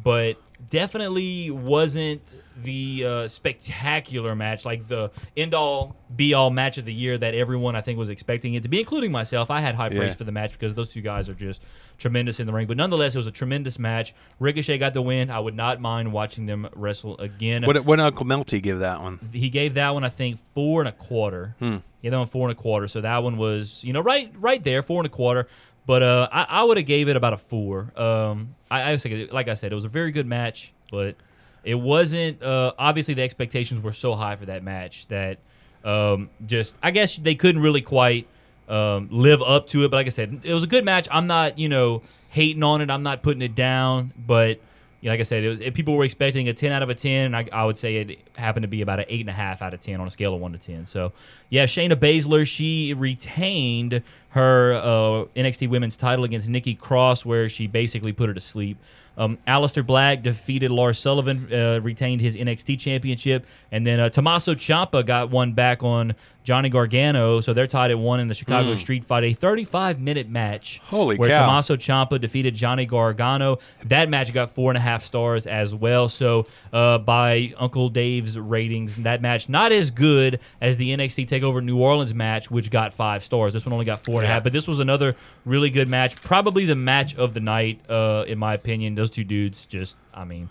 but 0.01 0.37
definitely 0.69 1.51
wasn't 1.51 2.35
the 2.61 3.05
uh, 3.05 3.27
spectacular 3.27 4.35
match 4.35 4.65
like 4.65 4.87
the 4.87 5.11
end 5.35 5.53
all 5.53 5.95
be 6.15 6.33
all 6.33 6.49
match 6.49 6.77
of 6.77 6.85
the 6.85 6.93
year 6.93 7.17
that 7.17 7.33
everyone 7.33 7.75
I 7.75 7.81
think 7.81 7.97
was 7.97 8.09
expecting 8.09 8.53
it 8.53 8.63
to 8.63 8.69
be, 8.69 8.79
including 8.79 9.11
myself. 9.11 9.49
I 9.49 9.61
had 9.61 9.75
high 9.75 9.89
praise 9.89 10.11
Yeah. 10.11 10.15
for 10.15 10.23
the 10.25 10.31
match 10.31 10.51
because 10.53 10.75
those 10.75 10.89
two 10.89 11.01
guys 11.01 11.27
are 11.29 11.33
just 11.33 11.61
tremendous 11.97 12.39
in 12.39 12.47
the 12.47 12.53
ring. 12.53 12.67
But 12.67 12.77
nonetheless, 12.77 13.15
it 13.15 13.17
was 13.17 13.27
a 13.27 13.31
tremendous 13.31 13.79
match. 13.79 14.13
Ricochet 14.39 14.77
got 14.77 14.93
the 14.93 15.01
win. 15.01 15.31
I 15.31 15.39
would 15.39 15.55
not 15.55 15.79
mind 15.81 16.11
watching 16.13 16.45
them 16.45 16.67
wrestle 16.75 17.17
again. 17.17 17.63
What 17.65 17.83
what 17.85 17.95
did 17.95 18.05
Uncle 18.05 18.25
Melty 18.25 18.61
give 18.61 18.79
that 18.79 19.01
one? 19.01 19.29
he 19.33 19.49
gave 19.49 19.73
that 19.75 19.93
one 19.93 20.03
I 20.03 20.09
think 20.09 20.39
four 20.53 20.81
and 20.81 20.89
a 20.89 20.91
quarter. 20.91 21.55
Hmm. 21.59 21.77
Yeah, 22.01 22.11
that 22.11 22.17
one 22.17 22.27
four 22.27 22.47
and 22.49 22.57
a 22.57 22.61
quarter. 22.61 22.87
So 22.87 23.01
that 23.01 23.23
one 23.23 23.37
was 23.37 23.83
you 23.83 23.93
know 23.93 24.01
right 24.01 24.31
right 24.37 24.63
there 24.63 24.83
four 24.83 24.99
and 24.99 25.07
a 25.07 25.09
quarter. 25.09 25.47
But 25.85 26.01
uh, 26.01 26.29
I, 26.31 26.43
I 26.49 26.63
would 26.63 26.77
have 26.77 26.85
gave 26.85 27.09
it 27.09 27.17
about 27.17 27.33
a 27.33 27.37
four. 27.37 27.91
Um, 27.99 28.55
I, 28.71 28.83
I 28.83 28.91
was 28.93 29.03
thinking, 29.03 29.27
like 29.33 29.49
I 29.49 29.53
said, 29.55 29.73
it 29.73 29.75
was 29.75 29.83
a 29.83 29.89
very 29.89 30.11
good 30.11 30.25
match, 30.25 30.71
but 30.89 31.15
it 31.63 31.75
wasn't. 31.75 32.41
Uh, 32.41 32.73
obviously, 32.77 33.13
the 33.13 33.21
expectations 33.21 33.81
were 33.81 33.93
so 33.93 34.15
high 34.15 34.35
for 34.35 34.45
that 34.45 34.63
match 34.63 35.07
that 35.07 35.39
um, 35.83 36.29
just 36.45 36.75
I 36.81 36.91
guess 36.91 37.15
they 37.17 37.35
couldn't 37.35 37.61
really 37.61 37.81
quite 37.81 38.27
um, 38.67 39.09
live 39.11 39.41
up 39.41 39.67
to 39.67 39.83
it. 39.85 39.91
But 39.91 39.97
like 39.97 40.07
I 40.07 40.09
said, 40.09 40.41
it 40.43 40.53
was 40.53 40.63
a 40.63 40.67
good 40.67 40.85
match. 40.85 41.07
I'm 41.11 41.27
not 41.27 41.57
you 41.57 41.69
know 41.69 42.01
hating 42.29 42.63
on 42.63 42.81
it. 42.81 42.89
I'm 42.89 43.03
not 43.03 43.21
putting 43.21 43.41
it 43.41 43.55
down, 43.55 44.13
but 44.17 44.59
yeah, 45.03 45.11
like 45.11 45.19
I 45.19 45.23
said, 45.23 45.43
it 45.43 45.49
was 45.49 45.59
people 45.73 45.95
were 45.95 46.05
expecting 46.05 46.47
a 46.47 46.53
ten 46.53 46.71
out 46.71 46.81
of 46.81 46.89
a 46.89 46.95
ten. 46.95 47.35
I, 47.35 47.45
I 47.51 47.65
would 47.65 47.77
say 47.77 47.97
it 47.97 48.19
happened 48.37 48.63
to 48.63 48.69
be 48.69 48.81
about 48.81 48.99
an 48.99 49.05
eight 49.09 49.19
and 49.19 49.29
a 49.29 49.33
half 49.33 49.61
out 49.61 49.73
of 49.73 49.81
ten 49.81 49.99
on 49.99 50.07
a 50.07 50.09
scale 50.09 50.33
of 50.33 50.39
one 50.39 50.53
to 50.53 50.57
ten. 50.57 50.85
So, 50.85 51.11
yeah, 51.49 51.65
Shayna 51.65 51.95
Baszler 51.97 52.47
she 52.47 52.93
retained 52.93 54.01
her 54.29 54.75
uh, 54.75 55.25
NXT 55.35 55.67
Women's 55.69 55.97
title 55.97 56.23
against 56.23 56.47
Nikki 56.47 56.73
Cross, 56.73 57.25
where 57.25 57.49
she 57.49 57.67
basically 57.67 58.13
put 58.13 58.29
her 58.29 58.33
to 58.33 58.39
sleep. 58.39 58.77
Um, 59.17 59.37
Aleister 59.47 59.85
Black 59.85 60.23
defeated 60.23 60.71
Lars 60.71 60.97
Sullivan, 60.99 61.51
uh, 61.53 61.79
retained 61.81 62.21
his 62.21 62.35
NXT 62.35 62.79
championship, 62.79 63.45
and 63.71 63.85
then 63.85 63.99
uh, 63.99 64.09
Tommaso 64.09 64.55
Ciampa 64.55 65.05
got 65.05 65.29
one 65.29 65.53
back 65.53 65.83
on 65.83 66.15
Johnny 66.43 66.67
Gargano, 66.69 67.39
so 67.39 67.53
they're 67.53 67.67
tied 67.67 67.89
at 67.91 67.97
one 67.97 68.19
in 68.19 68.27
the 68.27 68.33
Chicago 68.33 68.75
Street 68.75 69.05
Fight, 69.05 69.23
a 69.23 69.33
35 69.33 69.99
minute 69.99 70.27
match. 70.27 70.81
Holy 70.85 71.15
where 71.17 71.29
cow. 71.29 71.41
Tommaso 71.45 71.75
Ciampa 71.77 72.19
defeated 72.19 72.53
Johnny 72.53 72.85
Gargano. 72.85 73.59
That 73.85 74.09
match 74.09 74.33
got 74.33 74.51
four 74.53 74.69
and 74.69 74.77
a 74.77 74.81
half 74.81 75.03
stars 75.05 75.47
as 75.47 75.73
well. 75.73 76.09
So 76.09 76.45
uh, 76.73 76.97
by 76.97 77.53
Uncle 77.57 77.87
Dave's 77.89 78.37
ratings, 78.37 78.95
that 78.97 79.21
match 79.21 79.47
not 79.47 79.71
as 79.71 79.89
good 79.89 80.39
as 80.59 80.75
the 80.77 80.89
NXT 80.95 81.27
Takeover 81.29 81.63
New 81.63 81.77
Orleans 81.77 82.13
match, 82.13 82.51
which 82.51 82.69
got 82.69 82.93
five 82.93 83.23
stars. 83.23 83.53
This 83.53 83.65
one 83.65 83.71
only 83.73 83.85
got 83.85 84.03
four 84.03 84.15
and 84.15 84.25
a 84.25 84.27
Yeah. 84.27 84.33
half. 84.35 84.43
But 84.43 84.51
this 84.53 84.67
was 84.67 84.79
another 84.81 85.15
really 85.45 85.69
good 85.69 85.87
match, 85.87 86.21
probably 86.23 86.65
the 86.65 86.75
match 86.75 87.15
of 87.15 87.33
the 87.33 87.39
night, 87.39 87.79
uh, 87.89 88.25
in 88.27 88.37
my 88.37 88.53
opinion. 88.53 88.95
Those 88.95 89.09
two 89.09 89.23
dudes 89.23 89.65
just, 89.65 89.95
I 90.13 90.25
mean, 90.25 90.49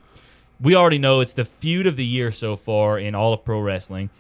we 0.61 0.75
already 0.75 0.99
know 0.99 1.21
it's 1.21 1.33
the 1.35 1.45
feud 1.45 1.87
of 1.87 1.97
the 1.97 2.07
year 2.07 2.31
so 2.33 2.57
far 2.57 2.99
in 2.99 3.15
all 3.15 3.33
of 3.35 3.45
pro 3.45 3.61
wrestling. 3.61 4.11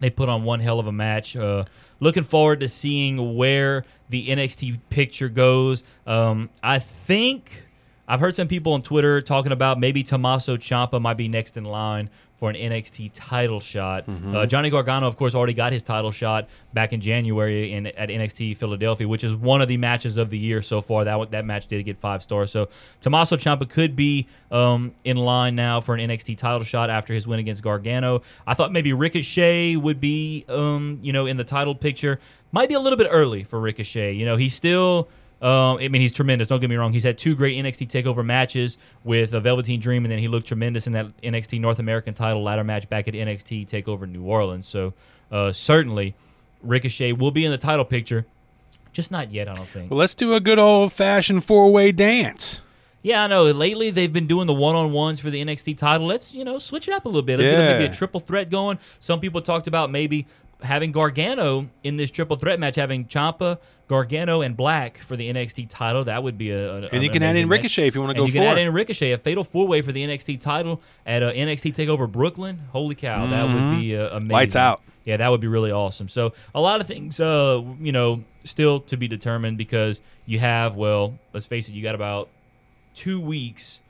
They 0.00 0.10
put 0.10 0.28
on 0.28 0.44
one 0.44 0.60
hell 0.60 0.78
of 0.78 0.86
a 0.86 0.92
match. 0.92 1.36
Uh, 1.36 1.64
looking 2.00 2.24
forward 2.24 2.60
to 2.60 2.68
seeing 2.68 3.36
where 3.36 3.84
the 4.08 4.28
NXT 4.28 4.80
picture 4.90 5.28
goes. 5.28 5.84
Um, 6.06 6.50
I 6.62 6.78
think 6.78 7.66
I've 8.08 8.20
heard 8.20 8.34
some 8.34 8.48
people 8.48 8.72
on 8.72 8.82
Twitter 8.82 9.20
talking 9.20 9.52
about 9.52 9.78
maybe 9.78 10.02
Tommaso 10.02 10.56
Ciampa 10.56 11.00
might 11.00 11.16
be 11.16 11.28
next 11.28 11.56
in 11.56 11.64
line 11.64 12.10
for 12.40 12.48
an 12.48 12.56
NXT 12.56 13.10
title 13.14 13.60
shot. 13.60 14.04
Uh, 14.08 14.46
Johnny 14.46 14.70
Gargano, 14.70 15.06
of 15.06 15.16
course, 15.16 15.34
already 15.34 15.52
got 15.52 15.72
his 15.74 15.82
title 15.82 16.10
shot 16.10 16.48
back 16.72 16.92
in 16.94 17.00
January 17.02 17.72
in 17.72 17.86
at 17.88 18.08
NXT 18.08 18.56
Philadelphia, 18.56 19.06
which 19.06 19.22
is 19.22 19.34
one 19.34 19.60
of 19.60 19.68
the 19.68 19.76
matches 19.76 20.16
of 20.16 20.30
the 20.30 20.38
year 20.38 20.62
so 20.62 20.80
far. 20.80 21.04
That 21.04 21.30
that 21.32 21.44
match 21.44 21.66
did 21.66 21.84
get 21.84 21.98
five 21.98 22.22
stars. 22.22 22.50
So 22.50 22.68
Tommaso 23.02 23.36
Ciampa 23.36 23.68
could 23.68 23.94
be 23.94 24.26
um, 24.50 24.94
in 25.04 25.18
line 25.18 25.54
now 25.54 25.82
for 25.82 25.94
an 25.94 26.00
NXT 26.00 26.38
title 26.38 26.64
shot 26.64 26.88
after 26.88 27.12
his 27.12 27.26
win 27.26 27.38
against 27.38 27.62
Gargano. 27.62 28.22
I 28.46 28.54
thought 28.54 28.72
maybe 28.72 28.92
Ricochet 28.94 29.76
would 29.76 30.00
be, 30.00 30.46
um, 30.48 30.98
you 31.02 31.12
know, 31.12 31.26
in 31.26 31.36
the 31.36 31.44
title 31.44 31.74
picture. 31.74 32.18
Might 32.52 32.68
be 32.70 32.74
a 32.74 32.80
little 32.80 32.96
bit 32.96 33.06
early 33.10 33.44
for 33.44 33.60
Ricochet. 33.60 34.14
You 34.14 34.24
know, 34.24 34.36
he's 34.36 34.54
still. 34.54 35.08
Um, 35.40 35.78
I 35.78 35.88
mean, 35.88 36.02
he's 36.02 36.12
tremendous. 36.12 36.48
Don't 36.48 36.60
get 36.60 36.68
me 36.68 36.76
wrong. 36.76 36.92
He's 36.92 37.04
had 37.04 37.16
two 37.16 37.34
great 37.34 37.56
NXT 37.62 37.88
Takeover 37.88 38.24
matches 38.24 38.76
with 39.04 39.32
a 39.32 39.40
Velveteen 39.40 39.80
Dream, 39.80 40.04
and 40.04 40.12
then 40.12 40.18
he 40.18 40.28
looked 40.28 40.46
tremendous 40.46 40.86
in 40.86 40.92
that 40.92 41.16
NXT 41.22 41.60
North 41.60 41.78
American 41.78 42.12
title 42.12 42.42
ladder 42.42 42.64
match 42.64 42.88
back 42.88 43.08
at 43.08 43.14
NXT 43.14 43.66
Takeover 43.66 44.06
New 44.08 44.22
Orleans. 44.22 44.66
So 44.66 44.92
uh, 45.30 45.52
certainly, 45.52 46.14
Ricochet 46.62 47.12
will 47.12 47.30
be 47.30 47.44
in 47.44 47.50
the 47.50 47.58
title 47.58 47.86
picture, 47.86 48.26
just 48.92 49.10
not 49.10 49.32
yet. 49.32 49.48
I 49.48 49.54
don't 49.54 49.68
think. 49.68 49.90
Well, 49.90 49.98
let's 49.98 50.14
do 50.14 50.34
a 50.34 50.40
good 50.40 50.58
old 50.58 50.92
fashioned 50.92 51.44
four 51.44 51.72
way 51.72 51.90
dance. 51.90 52.60
Yeah, 53.02 53.24
I 53.24 53.26
know. 53.28 53.44
Lately, 53.44 53.90
they've 53.90 54.12
been 54.12 54.26
doing 54.26 54.46
the 54.46 54.52
one-on-ones 54.52 55.20
for 55.20 55.30
the 55.30 55.42
NXT 55.42 55.78
title. 55.78 56.06
Let's 56.06 56.34
you 56.34 56.44
know 56.44 56.58
switch 56.58 56.86
it 56.86 56.92
up 56.92 57.06
a 57.06 57.08
little 57.08 57.22
bit. 57.22 57.38
Let's 57.38 57.48
get 57.48 57.78
maybe 57.78 57.90
a 57.90 57.94
triple 57.94 58.20
threat 58.20 58.50
going. 58.50 58.78
Some 58.98 59.20
people 59.20 59.40
talked 59.40 59.66
about 59.66 59.90
maybe 59.90 60.26
having 60.62 60.92
Gargano 60.92 61.68
in 61.82 61.96
this 61.96 62.10
triple 62.10 62.36
threat 62.36 62.58
match, 62.60 62.76
having 62.76 63.06
Ciampa, 63.06 63.58
Gargano, 63.88 64.40
and 64.40 64.56
Black 64.56 64.98
for 64.98 65.16
the 65.16 65.32
NXT 65.32 65.68
title. 65.68 66.04
That 66.04 66.22
would 66.22 66.38
be 66.38 66.50
a, 66.50 66.84
a 66.84 66.88
And 66.92 67.02
you 67.02 67.10
can 67.10 67.22
add 67.22 67.36
in 67.36 67.48
Ricochet 67.48 67.86
if 67.86 67.94
you 67.94 68.00
want 68.00 68.14
to 68.14 68.20
go 68.20 68.26
you 68.26 68.32
can 68.32 68.42
for 68.42 68.48
add 68.48 68.58
it. 68.58 68.66
in 68.66 68.72
Ricochet, 68.72 69.12
a 69.12 69.18
fatal 69.18 69.44
four-way 69.44 69.82
for 69.82 69.92
the 69.92 70.04
NXT 70.04 70.40
title 70.40 70.80
at 71.04 71.22
uh, 71.22 71.32
NXT 71.32 71.74
Takeover 71.74 72.10
Brooklyn. 72.10 72.60
Holy 72.70 72.94
cow, 72.94 73.26
that 73.26 73.44
would 73.44 73.80
be 73.80 73.96
uh, 73.96 74.08
amazing. 74.08 74.20
Mm-hmm. 74.20 74.32
Lights 74.32 74.56
out. 74.56 74.82
Yeah, 75.04 75.16
that 75.16 75.28
would 75.30 75.40
be 75.40 75.48
really 75.48 75.72
awesome. 75.72 76.08
So 76.08 76.34
a 76.54 76.60
lot 76.60 76.80
of 76.80 76.86
things, 76.86 77.20
uh, 77.20 77.62
you 77.80 77.90
know, 77.90 78.22
still 78.44 78.80
to 78.80 78.96
be 78.96 79.08
determined 79.08 79.58
because 79.58 80.00
you 80.26 80.38
have, 80.38 80.76
well, 80.76 81.18
let's 81.32 81.46
face 81.46 81.68
it, 81.68 81.72
you 81.72 81.82
got 81.82 81.94
about 81.94 82.28
two 82.94 83.20
weeks 83.20 83.80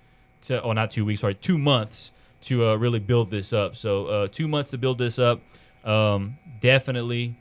to, 0.42 0.62
oh, 0.62 0.72
not 0.72 0.90
two 0.90 1.04
weeks, 1.04 1.20
sorry, 1.20 1.34
two 1.34 1.58
months 1.58 2.12
to 2.42 2.66
uh, 2.68 2.74
really 2.74 3.00
build 3.00 3.30
this 3.30 3.52
up. 3.52 3.76
So 3.76 4.06
uh, 4.06 4.28
two 4.30 4.48
months 4.48 4.70
to 4.70 4.78
build 4.78 4.98
this 4.98 5.18
up. 5.18 5.40
Um, 5.84 6.38
definitely 6.60 7.36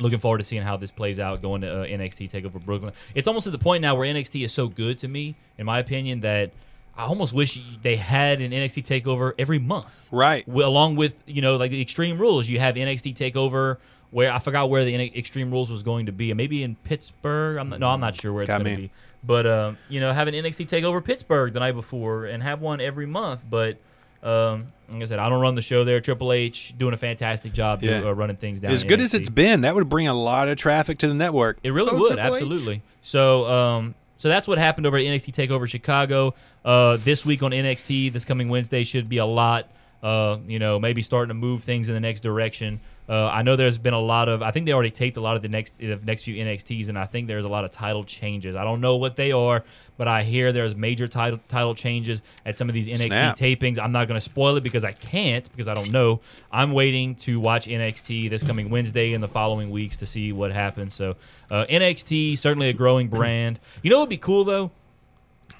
looking 0.00 0.18
forward 0.18 0.38
to 0.38 0.44
seeing 0.44 0.62
how 0.62 0.76
this 0.76 0.90
plays 0.90 1.18
out 1.18 1.42
going 1.42 1.60
to 1.62 1.82
uh, 1.82 1.84
NXT 1.86 2.30
Takeover 2.30 2.64
Brooklyn. 2.64 2.92
It's 3.14 3.26
almost 3.26 3.46
at 3.46 3.52
the 3.52 3.58
point 3.58 3.82
now 3.82 3.94
where 3.96 4.06
NXT 4.12 4.44
is 4.44 4.52
so 4.52 4.68
good 4.68 4.98
to 5.00 5.08
me, 5.08 5.34
in 5.58 5.66
my 5.66 5.78
opinion, 5.80 6.20
that 6.20 6.52
I 6.96 7.04
almost 7.04 7.32
wish 7.32 7.60
they 7.82 7.96
had 7.96 8.40
an 8.40 8.52
NXT 8.52 8.84
Takeover 8.84 9.32
every 9.38 9.58
month 9.58 10.08
Right. 10.12 10.46
w- 10.46 10.66
along 10.66 10.96
with 10.96 11.22
you 11.26 11.42
know 11.42 11.56
like 11.56 11.70
the 11.70 11.80
Extreme 11.80 12.18
Rules. 12.18 12.48
You 12.48 12.60
have 12.60 12.76
NXT 12.76 13.14
Takeover 13.16 13.78
where 14.10 14.32
I 14.32 14.38
forgot 14.38 14.70
where 14.70 14.84
the 14.84 14.94
N- 14.94 15.10
Extreme 15.14 15.50
Rules 15.50 15.70
was 15.70 15.82
going 15.82 16.06
to 16.06 16.12
be, 16.12 16.32
maybe 16.32 16.62
in 16.62 16.76
Pittsburgh. 16.76 17.58
I'm 17.58 17.68
not, 17.68 17.78
no, 17.80 17.88
I'm 17.90 18.00
not 18.00 18.16
sure 18.16 18.32
where 18.32 18.44
it's 18.44 18.50
going 18.52 18.64
to 18.64 18.76
be. 18.76 18.90
But 19.22 19.46
uh, 19.46 19.72
you 19.88 20.00
know, 20.00 20.12
have 20.12 20.28
an 20.28 20.34
NXT 20.34 20.68
Takeover 20.68 21.04
Pittsburgh 21.04 21.52
the 21.52 21.60
night 21.60 21.72
before 21.72 22.24
and 22.24 22.42
have 22.42 22.60
one 22.60 22.80
every 22.80 23.06
month. 23.06 23.42
But 23.48 23.78
um, 24.22 24.72
like 24.90 25.02
I 25.02 25.04
said, 25.04 25.18
I 25.18 25.28
don't 25.28 25.40
run 25.40 25.54
the 25.54 25.62
show 25.62 25.84
there. 25.84 26.00
Triple 26.00 26.32
H 26.32 26.74
doing 26.78 26.94
a 26.94 26.96
fantastic 26.96 27.52
job 27.52 27.82
Yeah. 27.82 28.00
do- 28.00 28.08
uh, 28.08 28.12
running 28.12 28.36
things 28.36 28.58
down. 28.60 28.72
As 28.72 28.82
in 28.82 28.88
good 28.88 29.00
as 29.00 29.14
it's 29.14 29.28
been, 29.28 29.60
that 29.62 29.74
would 29.74 29.88
bring 29.88 30.08
a 30.08 30.14
lot 30.14 30.48
of 30.48 30.56
traffic 30.56 30.98
to 30.98 31.08
the 31.08 31.14
network. 31.14 31.58
It 31.62 31.70
really 31.70 31.90
Go 31.90 31.98
would, 31.98 32.06
Triple 32.14 32.24
H. 32.24 32.32
absolutely. 32.32 32.82
So, 33.02 33.46
um, 33.50 33.94
so 34.16 34.28
that's 34.28 34.48
what 34.48 34.58
happened 34.58 34.86
over 34.86 34.96
at 34.96 35.04
NXT 35.04 35.32
Takeover 35.32 35.68
Chicago. 35.68 36.34
Uh, 36.64 36.96
this 36.98 37.24
week 37.24 37.42
on 37.42 37.52
NXT, 37.52 38.12
this 38.12 38.24
coming 38.24 38.48
Wednesday, 38.48 38.82
should 38.84 39.08
be 39.08 39.18
a 39.18 39.26
lot. 39.26 39.68
Uh, 40.02 40.38
you 40.46 40.58
know, 40.58 40.78
maybe 40.78 41.02
starting 41.02 41.28
to 41.28 41.34
move 41.34 41.62
things 41.64 41.88
in 41.88 41.94
the 41.94 42.00
next 42.00 42.20
direction. 42.20 42.80
Uh, 43.08 43.26
I 43.26 43.42
know 43.42 43.56
there's 43.56 43.78
been 43.78 43.94
a 43.94 44.00
lot 44.00 44.28
of. 44.28 44.42
I 44.42 44.50
think 44.50 44.66
they 44.66 44.72
already 44.72 44.90
taped 44.90 45.16
a 45.16 45.20
lot 45.20 45.34
of 45.36 45.42
the 45.42 45.48
next 45.48 45.78
the 45.78 45.98
next 46.04 46.24
few 46.24 46.34
NXTs, 46.34 46.88
and 46.88 46.98
I 46.98 47.06
think 47.06 47.26
there's 47.26 47.44
a 47.44 47.48
lot 47.48 47.64
of 47.64 47.70
title 47.70 48.04
changes. 48.04 48.54
I 48.54 48.64
don't 48.64 48.82
know 48.82 48.96
what 48.96 49.16
they 49.16 49.32
are, 49.32 49.64
but 49.96 50.08
I 50.08 50.24
hear 50.24 50.52
there's 50.52 50.74
major 50.76 51.08
title 51.08 51.40
title 51.48 51.74
changes 51.74 52.20
at 52.44 52.58
some 52.58 52.68
of 52.68 52.74
these 52.74 52.86
NXT 52.86 53.06
Snap. 53.06 53.36
tapings. 53.36 53.78
I'm 53.78 53.92
not 53.92 54.08
going 54.08 54.16
to 54.16 54.24
spoil 54.24 54.56
it 54.56 54.62
because 54.62 54.84
I 54.84 54.92
can't 54.92 55.50
because 55.50 55.68
I 55.68 55.74
don't 55.74 55.90
know. 55.90 56.20
I'm 56.52 56.72
waiting 56.72 57.14
to 57.16 57.40
watch 57.40 57.66
NXT 57.66 58.28
this 58.28 58.42
coming 58.42 58.68
Wednesday 58.68 59.14
and 59.14 59.22
the 59.22 59.28
following 59.28 59.70
weeks 59.70 59.96
to 59.98 60.06
see 60.06 60.30
what 60.32 60.52
happens. 60.52 60.92
So 60.92 61.16
uh, 61.50 61.64
NXT 61.70 62.36
certainly 62.36 62.68
a 62.68 62.74
growing 62.74 63.08
brand. 63.08 63.58
You 63.82 63.90
know 63.90 63.96
what 63.96 64.02
would 64.02 64.10
be 64.10 64.18
cool 64.18 64.44
though? 64.44 64.70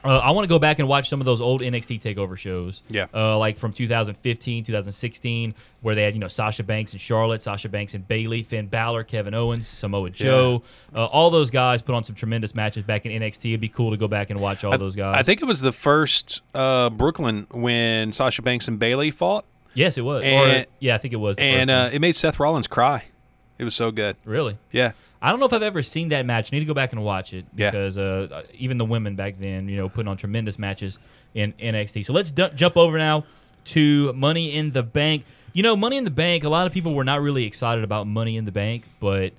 Uh, 0.05 0.19
I 0.19 0.31
want 0.31 0.45
to 0.45 0.49
go 0.49 0.59
back 0.59 0.79
and 0.79 0.87
watch 0.89 1.09
some 1.09 1.21
of 1.21 1.25
those 1.25 1.41
old 1.41 1.61
NXT 1.61 2.01
Takeover 2.01 2.37
shows. 2.37 2.83
Yeah. 2.89 3.07
Uh, 3.13 3.37
like 3.39 3.57
from 3.59 3.73
2015, 3.73 4.65
2016, 4.65 5.55
where 5.81 5.95
they 5.95 6.03
had 6.03 6.15
you 6.15 6.21
know 6.21 6.29
Sasha 6.29 6.63
Banks 6.63 6.93
and 6.93 7.01
Charlotte, 7.01 7.43
Sasha 7.43 7.69
Banks 7.69 7.95
and 7.95 8.07
Bayley, 8.07 8.43
Finn 8.43 8.67
Balor, 8.67 9.05
Kevin 9.05 9.35
Owens, 9.35 9.67
Samoa 9.67 10.11
Joe. 10.11 10.63
Uh, 10.95 11.05
all 11.07 11.31
those 11.31 11.51
guys 11.51 11.83
put 11.83 11.95
on 11.95 12.05
some 12.05 12.15
tremendous 12.15 12.55
matches 12.55 12.83
back 12.85 13.07
in 13.07 13.23
NXT. 13.23 13.51
It'd 13.51 13.61
be 13.61 13.69
cool 13.69 13.91
to 13.91 13.97
go 13.97 14.09
back 14.09 14.31
and 14.31 14.41
watch 14.41 14.65
all 14.65 14.77
those 14.79 14.95
guys. 14.97 15.17
I 15.19 15.23
think 15.23 15.43
it 15.43 15.47
was 15.47 15.61
the 15.61 15.73
first 15.73 16.43
uh, 16.55 16.91
Brooklyn 16.91 17.47
when 17.51 18.13
Sasha 18.13 18.43
Banks 18.43 18.69
and 18.69 18.79
Bayley 18.79 19.11
fought, 19.11 19.45
yes, 19.75 19.99
it 19.99 20.03
was. 20.03 20.23
And- 20.25 20.65
or, 20.65 20.67
yeah, 20.81 20.95
I 20.95 20.99
think 20.99 21.13
it 21.15 21.19
was. 21.19 21.37
The 21.37 21.43
and 21.43 21.69
first 21.71 21.93
uh, 21.93 21.97
it 21.97 22.01
made 22.01 22.15
Seth 22.17 22.39
Rollins 22.39 22.67
cry. 22.69 23.05
It 23.59 23.65
was 23.65 23.75
so 23.75 23.91
good. 23.91 24.17
really. 24.25 24.59
Yeah. 24.71 24.93
I 25.21 25.31
don't 25.31 25.41
know 25.41 25.47
if 25.47 25.53
I've 25.53 25.63
ever 25.63 25.83
seen 25.83 26.11
that 26.11 26.25
match. 26.27 26.51
I 26.53 26.57
need 26.57 26.61
to 26.61 26.67
go 26.67 26.75
back 26.75 26.93
and 26.93 27.03
watch 27.03 27.33
it 27.33 27.45
Yeah. 27.57 27.71
because 27.71 27.99
uh, 27.99 28.43
even 28.55 28.79
the 28.79 28.85
women 28.85 29.17
back 29.17 29.37
then, 29.37 29.69
you 29.69 29.77
know, 29.77 29.89
putting 29.89 30.09
on 30.09 30.17
tremendous 30.17 30.59
matches 30.59 30.99
in 31.35 31.53
NXT. 31.55 32.05
So 32.05 32.13
let's 32.13 32.31
d- 32.31 32.51
jump 32.55 32.77
over 32.77 32.99
now 32.99 33.25
to 33.67 34.13
Money 34.13 34.55
in 34.55 34.73
the 34.73 34.83
Bank. 34.83 35.25
You 35.53 35.63
know, 35.63 35.75
Money 35.77 35.97
in 35.97 36.05
the 36.05 36.11
Bank. 36.11 36.45
A 36.45 36.49
lot 36.49 36.67
of 36.67 36.73
people 36.73 36.95
were 36.95 37.05
not 37.05 37.21
really 37.21 37.45
excited 37.45 37.83
about 37.83 38.07
Money 38.07 38.37
in 38.37 38.45
the 38.45 38.53
Bank, 38.53 38.85
but 39.01 39.33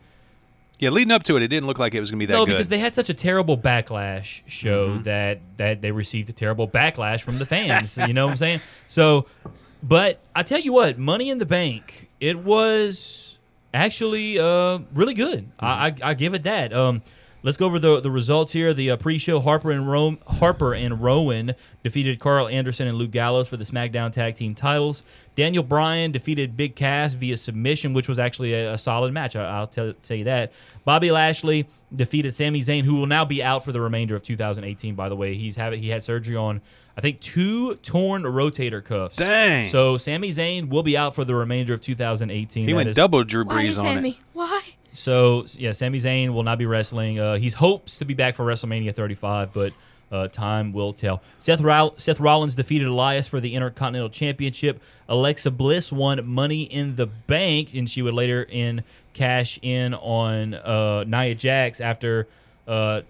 Yeah, 0.79 0.89
leading 0.89 1.11
up 1.11 1.23
to 1.23 1.37
it, 1.37 1.43
it 1.43 1.47
didn't 1.47 1.67
look 1.67 1.79
like 1.79 1.93
it 1.93 1.99
was 2.01 2.11
going 2.11 2.19
to 2.19 2.23
be 2.23 2.25
that 2.27 2.33
no, 2.37 2.45
good. 2.45 2.51
because 2.53 2.67
they 2.69 2.79
had 2.79 2.93
such 2.93 3.09
a 3.09 3.13
terrible 3.13 3.57
backlash 3.57 4.41
show 4.47 4.97
that 4.99 5.39
that 5.57 5.81
they 5.81 5.91
received 5.91 6.29
a 6.29 6.33
terrible 6.33 6.67
backlash 6.67 7.21
from 7.21 7.37
the 7.37 7.45
fans. 7.45 7.95
you 7.97 8.13
know 8.13 8.25
what 8.25 8.31
I'm 8.31 8.37
saying? 8.37 8.61
So, 8.87 9.27
but 9.81 10.19
I 10.35 10.43
tell 10.43 10.59
you 10.59 10.73
what, 10.73 10.97
Money 10.97 11.29
in 11.29 11.37
the 11.37 11.45
Bank, 11.45 12.09
it 12.19 12.37
was 12.39 13.28
actually 13.73 14.39
uh, 14.39 14.79
really 14.93 15.13
good. 15.13 15.51
I, 15.59 15.87
I 15.87 15.95
I 16.09 16.13
give 16.13 16.33
it 16.33 16.43
that. 16.43 16.73
Um, 16.73 17.01
let's 17.43 17.57
go 17.57 17.65
over 17.65 17.79
the 17.79 17.99
the 17.99 18.11
results 18.11 18.53
here. 18.53 18.73
The 18.73 18.91
uh, 18.91 18.97
pre-show 18.97 19.39
Harper 19.39 19.71
and 19.71 19.89
Ro- 19.89 20.17
Harper 20.27 20.73
and 20.73 21.01
Rowan 21.01 21.55
defeated 21.83 22.19
Karl 22.19 22.47
Anderson 22.47 22.87
and 22.87 22.97
Luke 22.97 23.11
Gallows 23.11 23.47
for 23.47 23.57
the 23.57 23.63
SmackDown 23.63 24.11
Tag 24.11 24.35
Team 24.35 24.55
titles. 24.55 25.03
Daniel 25.35 25.63
Bryan 25.63 26.11
defeated 26.11 26.57
Big 26.57 26.75
Cass 26.75 27.13
via 27.13 27.37
submission, 27.37 27.93
which 27.93 28.09
was 28.09 28.19
actually 28.19 28.53
a, 28.53 28.73
a 28.73 28.77
solid 28.77 29.13
match. 29.13 29.35
I, 29.35 29.45
I'll 29.45 29.67
tell, 29.67 29.93
tell 30.03 30.17
you 30.17 30.25
that. 30.25 30.51
Bobby 30.83 31.11
Lashley 31.11 31.67
defeated 31.95 32.35
Sami 32.35 32.61
Zayn, 32.61 32.83
who 32.83 32.95
will 32.95 33.05
now 33.05 33.23
be 33.23 33.41
out 33.41 33.63
for 33.63 33.71
the 33.71 33.79
remainder 33.79 34.15
of 34.15 34.23
2018. 34.23 34.95
By 34.95 35.07
the 35.07 35.15
way, 35.15 35.35
he's 35.35 35.55
having 35.55 35.81
he 35.81 35.89
had 35.89 36.03
surgery 36.03 36.35
on 36.35 36.61
I 36.99 37.01
think 37.01 37.21
two 37.21 37.75
torn 37.75 38.23
rotator 38.23 38.83
cuffs. 38.83 39.15
Dang. 39.15 39.69
So 39.69 39.95
Sami 39.95 40.31
Zayn 40.31 40.67
will 40.67 40.83
be 40.83 40.97
out 40.97 41.15
for 41.15 41.23
the 41.23 41.33
remainder 41.33 41.73
of 41.73 41.79
2018. 41.79 42.65
he 42.65 42.71
That 42.71 42.75
went 42.75 42.89
is- 42.89 42.95
double 42.97 43.23
Drew 43.23 43.45
Why, 43.45 43.63
Brees 43.63 43.77
on 43.79 43.85
it. 43.85 43.93
Sammy? 43.93 44.19
Why? 44.33 44.61
so 44.91 45.45
yeah, 45.53 45.71
Sami 45.71 45.97
Zayn 45.97 46.33
will 46.33 46.43
not 46.43 46.57
be 46.57 46.65
wrestling. 46.65 47.17
Uh, 47.19 47.37
he 47.37 47.47
hopes 47.49 47.97
to 47.99 48.05
be 48.05 48.13
back 48.13 48.35
for 48.35 48.43
WrestleMania 48.45 48.93
35, 48.93 49.53
but 49.53 49.71
uh, 50.11 50.27
time 50.27 50.73
will 50.73 50.91
tell. 50.91 51.21
Seth, 51.37 51.61
Roll- 51.61 51.93
Seth 51.95 52.19
Rollins 52.19 52.55
defeated 52.55 52.87
Elias 52.87 53.27
for 53.27 53.39
the 53.39 53.55
Intercontinental 53.55 54.09
Championship. 54.09 54.81
Alexa 55.07 55.51
Bliss 55.51 55.89
won 55.91 56.27
Money 56.27 56.63
in 56.63 56.97
the 56.97 57.05
Bank, 57.05 57.69
and 57.73 57.89
she 57.89 58.01
would 58.01 58.13
later 58.13 58.43
in 58.43 58.83
cash 59.13 59.57
in 59.61 59.93
on 59.93 60.53
uh, 60.55 61.03
Nia 61.05 61.35
Jax 61.35 61.79
after 61.79 62.27
uh, 62.67 63.01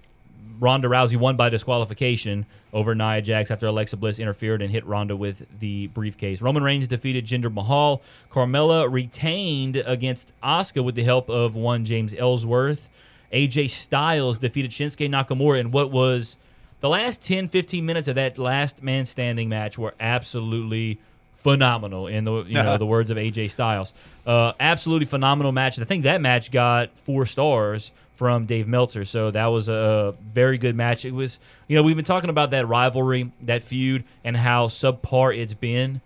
Ronda 0.59 0.89
Rousey 0.89 1.15
won 1.17 1.37
by 1.37 1.49
disqualification 1.49 2.45
over 2.73 2.93
Nia 2.93 3.21
Jax 3.21 3.51
after 3.51 3.67
Alexa 3.67 3.97
Bliss 3.97 4.19
interfered 4.19 4.61
and 4.61 4.71
hit 4.71 4.85
Ronda 4.85 5.15
with 5.15 5.45
the 5.59 5.87
briefcase. 5.87 6.41
Roman 6.41 6.63
Reigns 6.63 6.87
defeated 6.87 7.25
Jinder 7.25 7.51
Mahal. 7.51 8.01
Carmella 8.31 8.91
retained 8.91 9.77
against 9.77 10.31
Asuka 10.43 10.83
with 10.83 10.95
the 10.95 11.03
help 11.03 11.29
of 11.29 11.55
one 11.55 11.85
James 11.85 12.13
Ellsworth. 12.13 12.89
AJ 13.33 13.69
Styles 13.69 14.37
defeated 14.37 14.71
Shinsuke 14.71 15.09
Nakamura 15.09 15.59
in 15.59 15.71
what 15.71 15.91
was 15.91 16.37
the 16.81 16.89
last 16.89 17.21
10 17.21 17.47
15 17.47 17.85
minutes 17.85 18.07
of 18.07 18.15
that 18.15 18.37
last 18.37 18.81
man 18.81 19.05
standing 19.05 19.49
match 19.49 19.77
were 19.77 19.93
absolutely 19.99 20.99
phenomenal 21.35 22.07
in 22.07 22.25
the 22.25 22.43
you 22.43 22.53
know 22.53 22.77
the 22.79 22.85
words 22.85 23.09
of 23.09 23.17
AJ 23.17 23.51
Styles. 23.51 23.93
Uh, 24.25 24.53
absolutely 24.59 25.05
phenomenal 25.05 25.51
match. 25.51 25.77
And 25.77 25.85
I 25.85 25.87
think 25.87 26.03
that 26.03 26.21
match 26.21 26.51
got 26.51 26.97
four 26.99 27.25
stars 27.25 27.91
from 28.19 28.45
Dave 28.45 28.67
Meltzer. 28.67 29.05
So 29.05 29.31
that 29.31 29.45
was 29.45 29.69
a 29.69 30.13
very 30.21 30.57
good 30.57 30.75
match. 30.75 31.05
It 31.05 31.13
was 31.13 31.39
you 31.69 31.77
know 31.77 31.81
we've 31.81 31.95
been 31.95 32.03
talking 32.03 32.29
about 32.29 32.51
that 32.51 32.67
rivalry, 32.67 33.31
that 33.41 33.63
feud, 33.63 34.03
and 34.25 34.35
how 34.35 34.67
subpar 34.67 35.37
it's 35.37 35.53
been. 35.53 36.01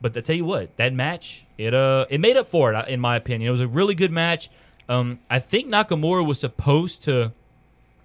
But 0.00 0.16
I 0.16 0.20
tell 0.20 0.34
you 0.34 0.44
what, 0.44 0.76
that 0.78 0.92
match 0.92 1.46
it 1.56 1.72
uh 1.72 2.06
it 2.10 2.20
made 2.20 2.36
up 2.36 2.48
for 2.48 2.74
it 2.74 2.88
in 2.88 2.98
my 2.98 3.14
opinion. 3.14 3.46
It 3.46 3.52
was 3.52 3.60
a 3.60 3.68
really 3.68 3.94
good 3.94 4.10
match. 4.10 4.50
Um, 4.88 5.20
I 5.30 5.38
think 5.38 5.68
Nakamura 5.68 6.26
was 6.26 6.40
supposed 6.40 7.04
to 7.04 7.30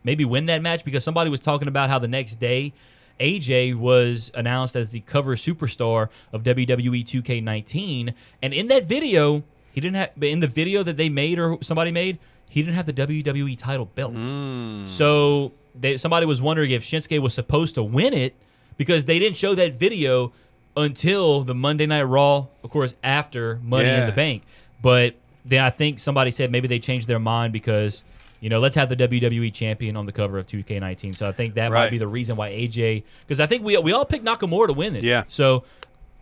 maybe 0.04 0.24
win 0.24 0.46
that 0.46 0.62
match 0.62 0.86
because 0.86 1.04
somebody 1.04 1.32
was 1.32 1.40
talking 1.40 1.68
about 1.68 1.90
how 1.90 1.98
the 1.98 2.08
next 2.08 2.36
day 2.36 2.72
AJ 3.20 3.74
was 3.80 4.32
announced 4.36 4.76
as 4.76 4.92
the 4.92 5.00
cover 5.00 5.36
superstar 5.36 6.10
of 6.32 6.44
WWE 6.44 7.04
2K19, 7.04 8.14
and 8.44 8.54
in 8.54 8.68
that 8.68 8.86
video, 8.86 9.44
he 9.72 9.82
didn't 9.82 9.96
have 9.96 10.24
in 10.24 10.40
the 10.40 10.48
video 10.48 10.84
that 10.84 10.98
they 10.98 11.10
made 11.10 11.40
or 11.40 11.58
somebody 11.62 11.92
made, 11.92 12.20
he 12.50 12.62
didn't 12.62 12.76
have 12.76 12.88
the 12.88 12.94
WWE 12.94 13.58
title 13.58 13.86
belt. 13.86 14.16
Hmm. 14.16 14.86
So 14.86 15.54
they, 15.76 15.96
somebody 15.98 16.26
was 16.26 16.42
wondering 16.42 16.72
if 16.72 16.84
Shinsuke 16.84 17.22
was 17.22 17.34
supposed 17.34 17.76
to 17.76 17.84
win 17.84 18.14
it 18.14 18.36
because 18.76 19.06
they 19.06 19.20
didn't 19.20 19.38
show 19.38 19.56
that 19.56 19.76
video 19.76 20.34
until 20.76 21.44
the 21.44 21.54
Monday 21.54 21.86
Night 21.86 22.04
Raw, 22.04 22.48
of 22.64 22.70
course, 22.70 22.96
after 23.04 23.60
Money 23.64 23.90
in 23.90 24.06
the 24.06 24.12
Bank. 24.12 24.44
But 24.82 25.16
then 25.46 25.64
I 25.64 25.70
think 25.70 26.00
somebody 26.00 26.32
said 26.32 26.52
maybe 26.52 26.68
they 26.68 26.80
changed 26.80 27.08
their 27.08 27.20
mind 27.20 27.54
because 27.54 28.04
you 28.40 28.50
know 28.50 28.60
let's 28.60 28.76
have 28.76 28.90
the 28.90 28.96
WWE 28.96 29.54
champion 29.54 29.96
on 29.96 30.06
the 30.06 30.12
cover 30.12 30.38
of 30.38 30.48
2K19. 30.48 31.16
So 31.16 31.28
I 31.28 31.32
think 31.32 31.56
that 31.56 31.72
might 31.72 31.92
be 31.92 31.98
the 31.98 32.08
reason 32.08 32.36
why 32.36 32.52
AJ 32.52 33.04
because 33.28 33.40
I 33.40 33.46
think 33.46 33.64
we 33.64 33.78
we 33.78 33.92
all 33.92 34.06
picked 34.06 34.26
Nakamura 34.26 34.68
to 34.68 34.74
win 34.74 34.96
it. 34.96 35.04
Yeah. 35.04 35.24
So 35.28 35.64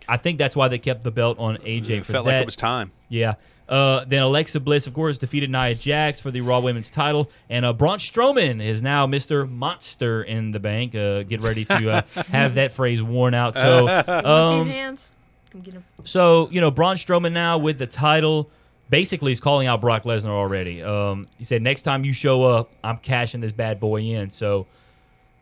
I 0.07 0.17
think 0.17 0.37
that's 0.37 0.55
why 0.55 0.67
they 0.67 0.77
kept 0.79 1.03
the 1.03 1.11
belt 1.11 1.37
on 1.39 1.57
AJ 1.57 1.89
It 1.89 2.05
for 2.05 2.13
felt 2.13 2.25
that. 2.25 2.33
like 2.33 2.41
it 2.41 2.45
was 2.45 2.55
time. 2.55 2.91
Yeah. 3.09 3.35
Uh, 3.67 4.05
then 4.07 4.21
Alexa 4.21 4.61
Bliss, 4.61 4.87
of 4.87 4.93
course, 4.93 5.17
defeated 5.17 5.49
Nia 5.51 5.75
Jax 5.75 6.21
for 6.21 6.31
the 6.31 6.39
Raw 6.39 6.61
Women's 6.61 6.89
title, 6.89 7.29
and 7.49 7.65
uh, 7.65 7.73
Braun 7.73 7.97
Strowman 7.97 8.65
is 8.65 8.81
now 8.81 9.05
Mr. 9.05 9.49
Monster 9.49 10.23
in 10.23 10.51
the 10.51 10.59
bank. 10.59 10.95
Uh, 10.95 11.23
get 11.23 11.41
ready 11.41 11.65
to 11.65 11.89
uh, 11.91 12.01
have 12.31 12.55
that 12.55 12.71
phrase 12.71 13.03
worn 13.03 13.33
out. 13.33 13.55
So, 13.55 13.87
um, 14.07 14.63
These 14.67 14.73
hands. 14.73 15.11
Come 15.51 15.61
get 15.61 15.73
him. 15.73 15.83
so 16.05 16.47
you 16.51 16.61
know, 16.61 16.71
Braun 16.71 16.95
Strowman 16.95 17.33
now 17.33 17.57
with 17.57 17.77
the 17.77 17.87
title, 17.87 18.49
basically 18.89 19.33
is 19.33 19.41
calling 19.41 19.67
out 19.67 19.81
Brock 19.81 20.03
Lesnar 20.03 20.29
already. 20.29 20.81
Um, 20.81 21.25
he 21.37 21.43
said, 21.43 21.61
"Next 21.61 21.81
time 21.81 22.05
you 22.05 22.13
show 22.13 22.43
up, 22.43 22.71
I'm 22.85 22.97
cashing 22.99 23.41
this 23.41 23.51
bad 23.51 23.81
boy 23.81 24.01
in." 24.01 24.29
So 24.29 24.65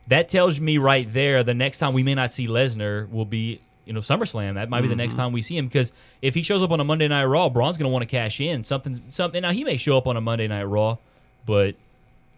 that 0.07 0.29
tells 0.29 0.59
me 0.59 0.79
right 0.79 1.11
there, 1.13 1.43
the 1.43 1.53
next 1.53 1.77
time 1.77 1.93
we 1.93 2.01
may 2.01 2.15
not 2.15 2.31
see 2.31 2.47
Lesnar 2.47 3.07
will 3.11 3.25
be, 3.25 3.61
you 3.85 3.93
know, 3.93 3.99
SummerSlam. 3.99 4.55
That 4.55 4.69
might 4.69 4.81
be 4.81 4.87
the 4.87 4.95
next 4.95 5.13
time 5.13 5.31
we 5.31 5.41
see 5.41 5.57
him 5.57 5.67
because 5.67 5.91
if 6.21 6.35
he 6.35 6.41
shows 6.41 6.63
up 6.63 6.71
on 6.71 6.79
a 6.79 6.83
Monday 6.83 7.07
Night 7.07 7.25
Raw, 7.25 7.49
Braun's 7.49 7.77
going 7.77 7.89
to 7.89 7.93
want 7.93 8.03
to 8.03 8.07
cash 8.07 8.41
in 8.41 8.63
something. 8.63 9.01
Something. 9.09 9.41
Now 9.41 9.51
he 9.51 9.63
may 9.63 9.77
show 9.77 9.97
up 9.97 10.07
on 10.07 10.17
a 10.17 10.21
Monday 10.21 10.47
Night 10.47 10.63
Raw, 10.63 10.97
but 11.45 11.75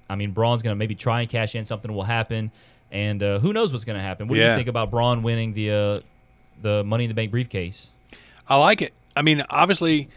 I 0.10 0.16
mean, 0.16 0.32
Braun's 0.32 0.62
going 0.62 0.74
to 0.74 0.78
maybe 0.78 0.96
try 0.96 1.22
and 1.22 1.30
cash 1.30 1.56
in. 1.56 1.66
Something 1.66 1.94
will 1.94 2.04
happen, 2.04 2.52
and 2.92 3.24
uh, 3.24 3.40
who 3.40 3.54
knows 3.54 3.72
what's 3.72 3.86
going 3.86 3.98
to 3.98 4.04
happen? 4.04 4.28
What 4.28 4.36
do 4.36 4.42
you 4.42 4.56
think 4.56 4.68
about 4.68 4.92
Braun 4.92 5.24
winning 5.24 5.54
the 5.54 5.72
uh, 5.72 6.00
the 6.62 6.84
Money 6.84 7.06
in 7.06 7.10
the 7.10 7.16
Bank 7.16 7.32
briefcase? 7.32 7.88
I 8.48 8.58
like 8.58 8.82
it. 8.82 8.94
I 9.16 9.22
mean, 9.22 9.44
obviously, 9.50 10.10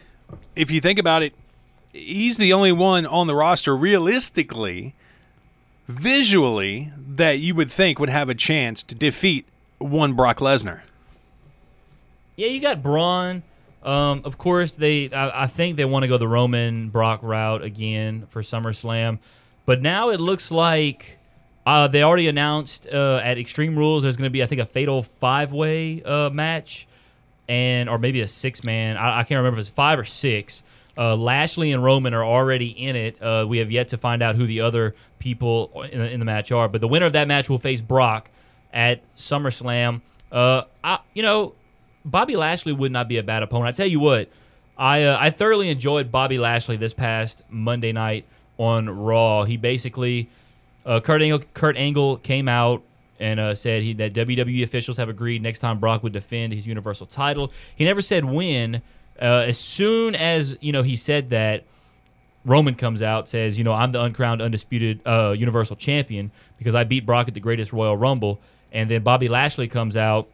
if 0.55 0.71
you 0.71 0.79
think 0.79 0.99
about 0.99 1.23
it, 1.23 1.33
he's 1.91 2.37
the 2.37 2.53
only 2.53 2.71
one 2.71 3.05
on 3.05 3.27
the 3.27 3.35
roster 3.35 3.75
realistically, 3.75 4.95
visually, 5.87 6.91
that 6.97 7.39
you 7.39 7.55
would 7.55 7.71
think 7.71 7.99
would 7.99 8.09
have 8.09 8.29
a 8.29 8.35
chance 8.35 8.83
to 8.83 8.95
defeat 8.95 9.45
one 9.79 10.13
Brock 10.13 10.37
Lesnar. 10.39 10.81
Yeah, 12.41 12.47
you 12.47 12.59
got 12.59 12.81
Braun. 12.81 13.43
Um, 13.83 14.23
of 14.25 14.39
course, 14.39 14.71
they. 14.71 15.11
I, 15.11 15.43
I 15.43 15.47
think 15.47 15.77
they 15.77 15.85
want 15.85 16.01
to 16.01 16.07
go 16.07 16.17
the 16.17 16.27
Roman 16.27 16.89
Brock 16.89 17.19
route 17.21 17.61
again 17.61 18.25
for 18.31 18.41
SummerSlam, 18.41 19.19
but 19.67 19.83
now 19.83 20.09
it 20.09 20.19
looks 20.19 20.49
like 20.49 21.19
uh, 21.67 21.87
they 21.87 22.01
already 22.01 22.27
announced 22.27 22.87
uh, 22.91 23.21
at 23.23 23.37
Extreme 23.37 23.77
Rules 23.77 24.01
there's 24.01 24.17
going 24.17 24.25
to 24.27 24.31
be 24.31 24.41
I 24.41 24.47
think 24.47 24.59
a 24.59 24.65
fatal 24.65 25.03
five 25.03 25.51
way 25.51 26.01
uh, 26.01 26.31
match, 26.31 26.87
and 27.47 27.87
or 27.87 27.99
maybe 27.99 28.21
a 28.21 28.27
six 28.27 28.63
man. 28.63 28.97
I, 28.97 29.19
I 29.19 29.23
can't 29.23 29.37
remember 29.37 29.59
if 29.59 29.67
it's 29.67 29.69
five 29.69 29.99
or 29.99 30.03
six. 30.03 30.63
Uh, 30.97 31.15
Lashley 31.15 31.71
and 31.71 31.83
Roman 31.83 32.15
are 32.15 32.25
already 32.25 32.69
in 32.69 32.95
it. 32.95 33.21
Uh, 33.21 33.45
we 33.47 33.59
have 33.59 33.69
yet 33.69 33.89
to 33.89 33.99
find 33.99 34.23
out 34.23 34.33
who 34.33 34.47
the 34.47 34.61
other 34.61 34.95
people 35.19 35.83
in 35.91 35.99
the, 35.99 36.09
in 36.09 36.19
the 36.19 36.25
match 36.25 36.51
are, 36.51 36.67
but 36.67 36.81
the 36.81 36.87
winner 36.87 37.05
of 37.05 37.13
that 37.13 37.27
match 37.27 37.51
will 37.51 37.59
face 37.59 37.81
Brock 37.81 38.31
at 38.73 39.03
SummerSlam. 39.15 40.01
Uh, 40.31 40.63
I, 40.83 41.01
you 41.13 41.21
know, 41.21 41.53
Bobby 42.03 42.35
Lashley 42.35 42.73
would 42.73 42.91
not 42.91 43.07
be 43.07 43.17
a 43.17 43.23
bad 43.23 43.43
opponent. 43.43 43.67
I 43.67 43.71
tell 43.71 43.87
you 43.87 43.99
what, 43.99 44.29
I 44.77 45.03
uh, 45.03 45.17
I 45.19 45.29
thoroughly 45.29 45.69
enjoyed 45.69 46.11
Bobby 46.11 46.37
Lashley 46.37 46.77
this 46.77 46.93
past 46.93 47.43
Monday 47.49 47.91
night 47.91 48.25
on 48.57 48.89
Raw. 48.89 49.43
He 49.43 49.57
basically, 49.57 50.29
uh, 50.85 50.99
Kurt 50.99 51.21
Angle, 51.21 51.43
Kurt 51.53 51.77
Angle 51.77 52.17
came 52.17 52.47
out 52.47 52.83
and 53.19 53.39
uh, 53.39 53.53
said 53.53 53.83
he, 53.83 53.93
that 53.93 54.13
WWE 54.13 54.63
officials 54.63 54.97
have 54.97 55.09
agreed 55.09 55.41
next 55.43 55.59
time 55.59 55.79
Brock 55.79 56.01
would 56.03 56.13
defend 56.13 56.53
his 56.53 56.65
Universal 56.65 57.07
title. 57.07 57.51
He 57.75 57.85
never 57.85 58.01
said 58.01 58.25
when. 58.25 58.81
Uh, 59.21 59.45
as 59.45 59.59
soon 59.59 60.15
as 60.15 60.57
you 60.61 60.71
know 60.71 60.81
he 60.81 60.95
said 60.95 61.29
that, 61.29 61.63
Roman 62.43 62.73
comes 62.73 63.01
out 63.01 63.29
says, 63.29 63.57
you 63.57 63.63
know, 63.63 63.73
I'm 63.73 63.91
the 63.91 64.01
uncrowned, 64.01 64.41
undisputed 64.41 65.01
uh, 65.05 65.35
Universal 65.37 65.75
Champion 65.75 66.31
because 66.57 66.73
I 66.73 66.83
beat 66.83 67.05
Brock 67.05 67.27
at 67.27 67.33
the 67.33 67.39
greatest 67.39 67.71
Royal 67.71 67.95
Rumble, 67.95 68.39
and 68.71 68.89
then 68.89 69.03
Bobby 69.03 69.27
Lashley 69.27 69.67
comes 69.67 69.95
out, 69.95 70.27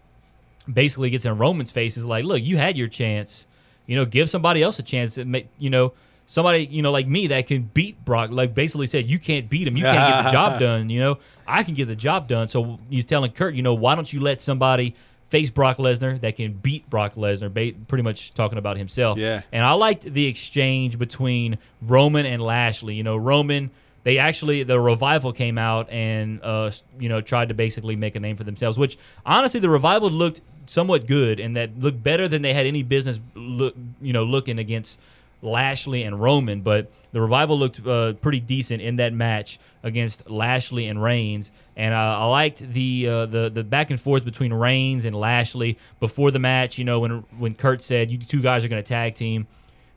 basically 0.71 1.09
gets 1.09 1.25
in 1.25 1.37
Roman's 1.37 1.71
face, 1.71 1.97
is 1.97 2.05
like, 2.05 2.25
look, 2.25 2.41
you 2.41 2.57
had 2.57 2.77
your 2.77 2.87
chance, 2.87 3.47
you 3.85 3.95
know, 3.95 4.05
give 4.05 4.29
somebody 4.29 4.61
else 4.61 4.79
a 4.79 4.83
chance. 4.83 5.15
To 5.15 5.25
make, 5.25 5.47
you 5.57 5.69
know, 5.69 5.93
somebody 6.27 6.65
you 6.65 6.81
know 6.81 6.91
like 6.91 7.07
me 7.07 7.27
that 7.27 7.47
can 7.47 7.63
beat 7.73 8.03
Brock. 8.05 8.29
Like 8.29 8.53
basically 8.53 8.85
said, 8.85 9.09
you 9.09 9.17
can't 9.17 9.49
beat 9.49 9.67
him, 9.67 9.75
you 9.75 9.83
can't 9.83 10.13
get 10.13 10.23
the 10.25 10.29
job 10.29 10.59
done. 10.59 10.89
You 10.89 10.99
know, 10.99 11.17
I 11.47 11.63
can 11.63 11.73
get 11.73 11.87
the 11.87 11.95
job 11.95 12.27
done. 12.27 12.47
So 12.47 12.79
he's 12.89 13.05
telling 13.05 13.31
Kurt, 13.31 13.55
you 13.55 13.63
know, 13.63 13.73
why 13.73 13.95
don't 13.95 14.11
you 14.11 14.19
let 14.19 14.39
somebody 14.39 14.93
face 15.29 15.49
Brock 15.49 15.77
Lesnar 15.77 16.21
that 16.21 16.35
can 16.35 16.53
beat 16.53 16.87
Brock 16.89 17.15
Lesnar? 17.15 17.51
Ba- 17.51 17.77
pretty 17.87 18.03
much 18.03 18.33
talking 18.33 18.57
about 18.57 18.77
himself. 18.77 19.17
Yeah. 19.17 19.41
And 19.51 19.65
I 19.65 19.71
liked 19.71 20.03
the 20.03 20.25
exchange 20.27 20.99
between 20.99 21.57
Roman 21.81 22.25
and 22.25 22.41
Lashley. 22.41 22.93
You 22.93 23.03
know, 23.03 23.17
Roman. 23.17 23.71
They 24.03 24.19
actually 24.19 24.63
the 24.63 24.79
revival 24.79 25.33
came 25.33 25.57
out 25.57 25.89
and 25.89 26.39
uh, 26.41 26.71
you 26.97 27.09
know 27.09 27.19
tried 27.19 27.49
to 27.49 27.53
basically 27.53 27.97
make 27.97 28.15
a 28.15 28.21
name 28.21 28.37
for 28.37 28.45
themselves. 28.45 28.77
Which 28.77 28.97
honestly, 29.25 29.59
the 29.59 29.69
revival 29.69 30.09
looked 30.09 30.39
somewhat 30.69 31.07
good 31.07 31.39
and 31.39 31.55
that 31.55 31.79
looked 31.79 32.03
better 32.03 32.27
than 32.27 32.41
they 32.41 32.53
had 32.53 32.65
any 32.65 32.83
business 32.83 33.19
look 33.35 33.75
you 34.01 34.13
know 34.13 34.23
looking 34.23 34.59
against 34.59 34.99
Lashley 35.41 36.03
and 36.03 36.19
Roman, 36.19 36.61
but 36.61 36.91
the 37.11 37.21
revival 37.21 37.59
looked 37.59 37.85
uh, 37.85 38.13
pretty 38.13 38.39
decent 38.39 38.81
in 38.81 38.95
that 38.95 39.13
match 39.13 39.59
against 39.83 40.29
Lashley 40.29 40.87
and 40.87 41.01
Reigns, 41.01 41.51
and 41.75 41.93
uh, 41.93 41.97
I 41.97 42.25
liked 42.25 42.59
the 42.59 43.07
uh, 43.07 43.25
the 43.27 43.49
the 43.49 43.63
back 43.63 43.91
and 43.91 44.01
forth 44.01 44.25
between 44.25 44.53
Reigns 44.53 45.05
and 45.05 45.15
Lashley 45.15 45.77
before 45.99 46.31
the 46.31 46.39
match. 46.39 46.77
You 46.77 46.85
know, 46.85 46.99
when 46.99 47.23
when 47.37 47.53
Kurt 47.53 47.83
said 47.83 48.09
you 48.09 48.17
two 48.17 48.41
guys 48.41 48.65
are 48.65 48.67
going 48.67 48.83
to 48.83 48.87
tag 48.87 49.15
team. 49.15 49.47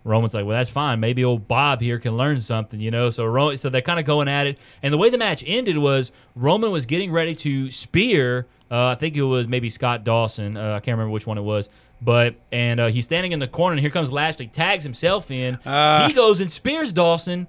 Roman's 0.03 0.33
like, 0.33 0.47
well, 0.47 0.57
that's 0.57 0.71
fine. 0.71 0.99
Maybe 0.99 1.23
old 1.23 1.47
Bob 1.47 1.83
here 1.83 1.99
can 1.99 2.17
learn 2.17 2.41
something, 2.41 2.81
you 2.81 2.91
know. 2.91 3.11
So, 3.11 3.27
Ro- 3.27 3.55
so 3.57 3.69
they're 3.69 3.83
kind 3.83 4.01
of 4.01 4.07
going 4.07 4.29
at 4.29 4.47
it, 4.47 4.59
and 4.83 4.95
the 4.95 4.97
way 4.97 5.11
the 5.11 5.19
match 5.19 5.45
ended 5.47 5.77
was 5.77 6.11
Roman 6.35 6.71
was 6.71 6.87
getting 6.87 7.13
ready 7.13 7.35
to 7.35 7.71
spear. 7.71 8.47
Uh, 8.71 8.87
I 8.87 8.95
think 8.95 9.17
it 9.17 9.23
was 9.23 9.49
maybe 9.49 9.69
Scott 9.69 10.05
Dawson. 10.05 10.57
Uh, 10.57 10.75
I 10.75 10.81
can't 10.81 10.97
remember 10.97 11.11
which 11.11 11.27
one 11.27 11.39
it 11.39 11.43
was, 11.43 11.69
but 12.01 12.37
and 12.53 12.79
uh, 12.79 12.87
he's 12.87 13.05
standing 13.05 13.33
in 13.33 13.39
the 13.39 13.49
corner, 13.49 13.73
and 13.73 13.81
here 13.81 13.91
comes 13.91 14.13
Lashley, 14.13 14.47
tags 14.47 14.85
himself 14.85 15.31
in. 15.31 15.59
Ah. 15.67 16.07
he 16.07 16.15
goes 16.15 16.41
and 16.41 16.51
spears 16.53 16.93
Dawson, 16.93 17.49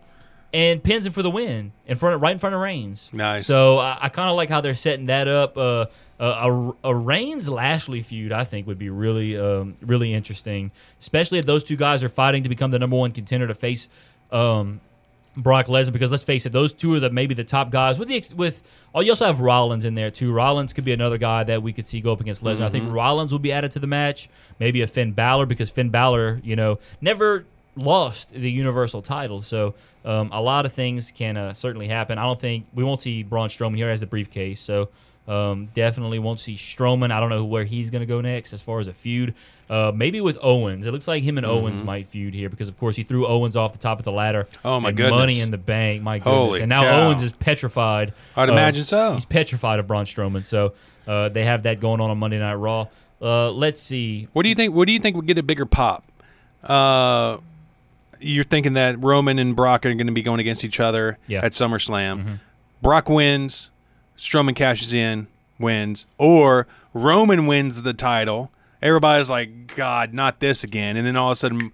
and 0.53 0.83
pins 0.83 1.05
him 1.05 1.13
for 1.13 1.21
the 1.21 1.29
win 1.29 1.71
in 1.85 1.97
front, 1.97 2.15
of, 2.15 2.21
right 2.21 2.31
in 2.31 2.39
front 2.39 2.55
of 2.55 2.61
Reigns. 2.61 3.09
Nice. 3.13 3.45
So 3.45 3.77
I, 3.77 3.97
I 4.01 4.09
kind 4.09 4.29
of 4.29 4.35
like 4.35 4.49
how 4.49 4.61
they're 4.61 4.75
setting 4.75 5.05
that 5.07 5.27
up. 5.27 5.57
Uh, 5.57 5.85
a, 6.19 6.71
a 6.83 6.95
Reigns 6.95 7.49
Lashley 7.49 8.03
feud, 8.03 8.31
I 8.31 8.43
think, 8.43 8.67
would 8.67 8.77
be 8.77 8.91
really, 8.91 9.35
um, 9.35 9.75
really 9.81 10.13
interesting, 10.13 10.71
especially 10.99 11.39
if 11.39 11.45
those 11.45 11.63
two 11.63 11.75
guys 11.75 12.03
are 12.03 12.09
fighting 12.09 12.43
to 12.43 12.49
become 12.49 12.69
the 12.69 12.77
number 12.77 12.95
one 12.95 13.11
contender 13.11 13.47
to 13.47 13.55
face 13.55 13.87
um, 14.31 14.81
Brock 15.35 15.67
Lesnar. 15.67 15.93
Because 15.93 16.11
let's 16.11 16.23
face 16.23 16.45
it, 16.45 16.51
those 16.51 16.73
two 16.73 16.93
are 16.93 16.99
the 16.99 17.09
maybe 17.09 17.33
the 17.33 17.43
top 17.43 17.71
guys. 17.71 17.97
With 17.97 18.07
the 18.07 18.15
ex- 18.17 18.33
with 18.33 18.63
oh, 18.93 19.01
you 19.01 19.11
also 19.11 19.25
have 19.25 19.39
Rollins 19.39 19.85
in 19.85 19.95
there 19.95 20.11
too. 20.11 20.31
Rollins 20.31 20.73
could 20.73 20.85
be 20.85 20.91
another 20.91 21.17
guy 21.17 21.43
that 21.43 21.63
we 21.63 21.73
could 21.73 21.85
see 21.85 22.01
go 22.01 22.11
up 22.11 22.21
against 22.21 22.43
Lesnar. 22.43 22.63
I 22.63 22.69
think 22.69 22.91
Rollins 22.91 23.31
will 23.31 23.39
be 23.39 23.51
added 23.51 23.71
to 23.73 23.79
the 23.79 23.87
match. 23.87 24.29
Maybe 24.59 24.81
a 24.81 24.87
Finn 24.87 25.11
Balor 25.11 25.45
because 25.45 25.69
Finn 25.69 25.89
Balor, 25.89 26.41
you 26.43 26.55
know, 26.55 26.79
never 26.99 27.45
lost 27.75 28.31
the 28.31 28.51
Universal 28.51 29.01
title. 29.01 29.41
So 29.41 29.73
um, 30.03 30.29
a 30.31 30.41
lot 30.41 30.65
of 30.65 30.73
things 30.73 31.11
can 31.11 31.37
uh, 31.37 31.53
certainly 31.53 31.87
happen. 31.87 32.17
I 32.17 32.23
don't 32.23 32.39
think 32.39 32.65
we 32.73 32.83
won't 32.83 33.01
see 33.01 33.23
Braun 33.23 33.49
Strowman 33.49 33.77
here 33.77 33.89
as 33.89 33.99
the 33.99 34.07
briefcase. 34.07 34.59
So 34.59 34.89
um, 35.27 35.67
definitely 35.75 36.19
won't 36.19 36.39
see 36.39 36.55
Strowman. 36.55 37.11
I 37.11 37.19
don't 37.19 37.29
know 37.29 37.43
where 37.45 37.63
he's 37.63 37.89
going 37.89 38.01
to 38.01 38.05
go 38.05 38.21
next 38.21 38.53
as 38.53 38.61
far 38.61 38.79
as 38.79 38.87
a 38.87 38.93
feud. 38.93 39.33
Uh, 39.69 39.89
maybe 39.95 40.19
with 40.19 40.37
Owens. 40.41 40.85
It 40.85 40.91
looks 40.91 41.07
like 41.07 41.23
him 41.23 41.37
and 41.37 41.45
Owens 41.45 41.81
might 41.81 42.09
feud 42.09 42.33
here 42.33 42.49
because, 42.49 42.67
of 42.67 42.77
course, 42.77 42.97
he 42.97 43.03
threw 43.03 43.25
Owens 43.25 43.55
off 43.55 43.71
the 43.71 43.77
top 43.79 43.99
of 43.99 44.03
the 44.05 44.11
ladder. 44.11 44.49
Oh, 44.65 44.81
my 44.81 44.89
and 44.89 44.97
goodness. 44.97 45.17
Money 45.17 45.39
in 45.39 45.51
the 45.51 45.57
bank. 45.57 46.03
My 46.03 46.17
goodness. 46.19 46.33
Holy 46.33 46.61
and 46.61 46.67
now 46.69 46.81
cow. 46.83 47.05
Owens 47.07 47.21
is 47.21 47.31
petrified. 47.31 48.13
I'd 48.35 48.49
of- 48.49 48.53
imagine 48.53 48.83
so. 48.83 49.13
He's 49.13 49.23
petrified 49.23 49.79
of 49.79 49.87
Braun 49.87 50.03
Strowman. 50.03 50.43
So 50.43 50.73
uh, 51.07 51.29
they 51.29 51.45
have 51.45 51.63
that 51.63 51.79
going 51.79 52.01
on 52.01 52.09
on 52.11 52.17
Monday 52.17 52.37
Night 52.37 52.55
Raw. 52.55 52.87
Uh, 53.21 53.49
let's 53.51 53.81
see. 53.81 54.27
What 54.33 54.43
do 54.43 54.49
you 54.49 54.55
think? 54.55 54.75
What 54.75 54.87
do 54.87 54.91
you 54.91 54.99
think 54.99 55.15
would 55.15 55.27
get 55.27 55.37
a 55.37 55.43
bigger 55.43 55.65
pop? 55.65 56.03
Uh, 56.63 57.37
you're 58.19 58.43
thinking 58.43 58.73
that 58.73 59.01
Roman 59.01 59.39
and 59.39 59.55
Brock 59.55 59.85
are 59.85 59.93
going 59.93 60.05
to 60.07 60.11
be 60.13 60.21
going 60.21 60.39
against 60.41 60.63
each 60.65 60.79
other 60.81 61.17
Yeah. 61.27 61.37
Mm-hmm. 61.39 61.45
at 61.45 61.51
SummerSlam. 61.53 62.39
Brock 62.81 63.07
wins, 63.09 63.69
Strowman 64.21 64.55
cashes 64.55 64.93
in, 64.93 65.27
wins, 65.59 66.05
or 66.17 66.67
Roman 66.93 67.47
wins 67.47 67.81
the 67.81 67.93
title. 67.93 68.51
Everybody's 68.81 69.29
like, 69.29 69.75
God, 69.75 70.13
not 70.13 70.39
this 70.39 70.63
again. 70.63 70.95
And 70.97 71.05
then 71.05 71.15
all 71.15 71.29
of 71.29 71.33
a 71.33 71.35
sudden, 71.35 71.71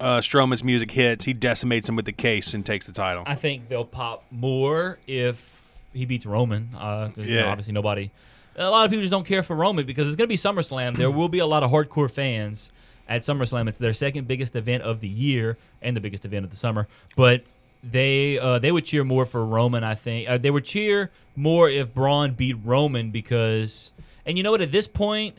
uh, 0.00 0.18
Strowman's 0.18 0.64
music 0.64 0.90
hits. 0.92 1.24
He 1.24 1.32
decimates 1.32 1.88
him 1.88 1.96
with 1.96 2.04
the 2.06 2.12
case 2.12 2.54
and 2.54 2.64
takes 2.64 2.86
the 2.86 2.92
title. 2.92 3.24
I 3.26 3.34
think 3.34 3.68
they'll 3.68 3.84
pop 3.84 4.24
more 4.30 4.98
if 5.06 5.62
he 5.92 6.04
beats 6.06 6.26
Roman. 6.26 6.70
Uh, 6.76 7.08
'cause, 7.08 7.24
you 7.26 7.34
know, 7.34 7.40
Yeah. 7.44 7.50
obviously, 7.50 7.72
nobody. 7.72 8.10
A 8.56 8.70
lot 8.70 8.84
of 8.84 8.90
people 8.90 9.02
just 9.02 9.10
don't 9.10 9.26
care 9.26 9.42
for 9.42 9.56
Roman 9.56 9.84
because 9.84 10.06
it's 10.06 10.16
going 10.16 10.26
to 10.26 10.32
be 10.32 10.36
SummerSlam. 10.36 10.96
there 10.96 11.10
will 11.10 11.28
be 11.28 11.38
a 11.40 11.46
lot 11.46 11.62
of 11.62 11.70
hardcore 11.70 12.10
fans 12.10 12.70
at 13.08 13.22
SummerSlam. 13.22 13.68
It's 13.68 13.78
their 13.78 13.92
second 13.92 14.26
biggest 14.28 14.54
event 14.56 14.82
of 14.84 15.00
the 15.00 15.08
year 15.08 15.58
and 15.82 15.96
the 15.96 16.00
biggest 16.00 16.24
event 16.24 16.44
of 16.44 16.50
the 16.50 16.56
summer. 16.56 16.86
But 17.16 17.44
they 17.90 18.38
uh, 18.38 18.58
they 18.58 18.72
would 18.72 18.84
cheer 18.84 19.04
more 19.04 19.26
for 19.26 19.44
Roman. 19.44 19.84
I 19.84 19.94
think 19.94 20.28
uh, 20.28 20.38
they 20.38 20.50
would 20.50 20.64
cheer 20.64 21.10
more 21.36 21.68
if 21.68 21.92
Braun 21.94 22.32
beat 22.34 22.56
Roman 22.64 23.10
because. 23.10 23.92
And 24.26 24.38
you 24.38 24.42
know 24.42 24.52
what? 24.52 24.62
At 24.62 24.72
this 24.72 24.86
point, 24.86 25.36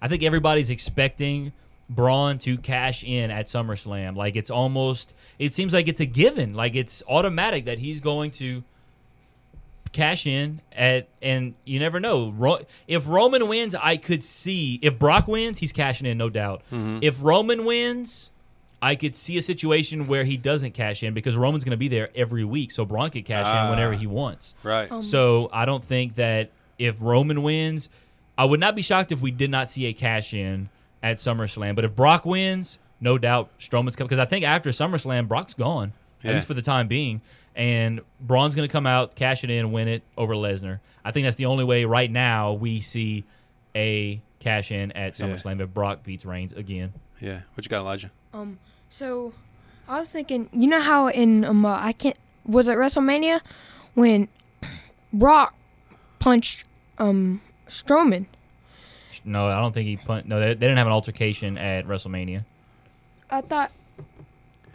I 0.00 0.06
think 0.06 0.22
everybody's 0.22 0.70
expecting 0.70 1.52
Braun 1.90 2.38
to 2.38 2.56
cash 2.56 3.02
in 3.02 3.32
at 3.32 3.46
SummerSlam. 3.46 4.14
Like 4.16 4.36
it's 4.36 4.50
almost, 4.50 5.12
it 5.40 5.52
seems 5.52 5.72
like 5.72 5.88
it's 5.88 5.98
a 5.98 6.06
given. 6.06 6.54
Like 6.54 6.76
it's 6.76 7.02
automatic 7.08 7.64
that 7.64 7.80
he's 7.80 7.98
going 8.00 8.30
to 8.32 8.62
cash 9.92 10.26
in 10.26 10.60
at, 10.72 11.08
and 11.22 11.54
you 11.64 11.78
never 11.80 11.98
know. 11.98 12.30
Ro- 12.30 12.60
if 12.86 13.08
Roman 13.08 13.48
wins, 13.48 13.74
I 13.74 13.96
could 13.96 14.22
see. 14.22 14.78
If 14.82 14.98
Brock 14.98 15.26
wins, 15.26 15.58
he's 15.58 15.72
cashing 15.72 16.06
in, 16.06 16.18
no 16.18 16.28
doubt. 16.28 16.62
If 17.02 17.22
Roman 17.22 17.64
wins, 17.64 18.30
I 18.82 18.94
could 18.94 19.16
see 19.16 19.36
a 19.38 19.42
situation 19.42 20.06
where 20.06 20.24
he 20.24 20.36
doesn't 20.36 20.72
cash 20.72 21.02
in 21.02 21.14
because 21.14 21.36
Roman's 21.36 21.64
going 21.64 21.70
to 21.72 21.76
be 21.78 21.88
there 21.88 22.10
every 22.14 22.44
week, 22.44 22.70
so 22.70 22.84
Braun 22.84 23.08
could 23.10 23.24
cash 23.24 23.46
in 23.46 23.70
whenever 23.70 23.94
Ah. 23.94 23.98
he 23.98 24.06
wants. 24.06 24.54
right. 24.62 25.02
So 25.02 25.48
I 25.52 25.64
don't 25.64 25.82
think 25.82 26.14
that 26.16 26.50
if 26.78 26.96
Roman 27.00 27.42
wins, 27.42 27.88
I 28.36 28.44
would 28.44 28.60
not 28.60 28.76
be 28.76 28.82
shocked 28.82 29.12
if 29.12 29.20
we 29.20 29.30
did 29.30 29.50
not 29.50 29.70
see 29.70 29.86
a 29.86 29.92
cash 29.94 30.34
in 30.34 30.68
at 31.02 31.16
SummerSlam. 31.16 31.74
But 31.74 31.84
if 31.86 31.96
Brock 31.96 32.26
wins, 32.26 32.78
no 33.00 33.16
doubt 33.16 33.50
Strowman's 33.58 33.96
coming 33.96 34.08
because 34.08 34.18
I 34.18 34.26
think 34.26 34.44
after 34.44 34.68
SummerSlam, 34.70 35.26
Brock's 35.26 35.54
gone 35.54 35.92
Yeah. 36.22 36.30
at 36.30 36.34
least 36.34 36.46
for 36.46 36.54
the 36.54 36.62
time 36.62 36.86
being, 36.86 37.22
and 37.54 38.00
Braun's 38.20 38.54
going 38.54 38.68
to 38.68 38.72
come 38.72 38.86
out, 38.86 39.14
cash 39.14 39.42
it 39.42 39.48
in, 39.50 39.72
win 39.72 39.88
it 39.88 40.02
over 40.18 40.34
Lesnar. 40.34 40.80
I 41.02 41.12
think 41.12 41.24
that's 41.24 41.36
the 41.36 41.46
only 41.46 41.64
way 41.64 41.84
right 41.86 42.10
now 42.10 42.52
we 42.52 42.80
see 42.80 43.24
a 43.74 44.20
cash 44.40 44.70
in 44.70 44.92
at 44.92 45.18
Yeah. 45.18 45.26
SummerSlam 45.26 45.60
if 45.62 45.72
Brock 45.72 46.04
beats 46.04 46.26
Reigns 46.26 46.52
again. 46.52 46.92
yeah. 47.20 47.40
What 47.54 47.64
you 47.64 47.70
got, 47.70 47.80
Elijah? 47.80 48.10
Um, 48.32 48.58
so 48.88 49.32
I 49.88 49.98
was 49.98 50.08
thinking, 50.08 50.48
you 50.52 50.66
know 50.68 50.80
how 50.80 51.08
in 51.08 51.44
um, 51.44 51.64
uh, 51.64 51.78
I 51.80 51.92
can't 51.92 52.18
was 52.44 52.68
it 52.68 52.76
WrestleMania 52.78 53.40
when 53.94 54.28
Brock 55.12 55.54
punched 56.18 56.64
um 56.98 57.40
Strowman? 57.68 58.26
No, 59.24 59.46
I 59.48 59.60
don't 59.60 59.72
think 59.72 59.86
he 59.88 59.96
punt. 59.96 60.26
No, 60.26 60.38
they, 60.38 60.48
they 60.48 60.54
didn't 60.54 60.76
have 60.78 60.86
an 60.86 60.92
altercation 60.92 61.56
at 61.58 61.84
WrestleMania. 61.86 62.44
I 63.30 63.40
thought. 63.40 63.72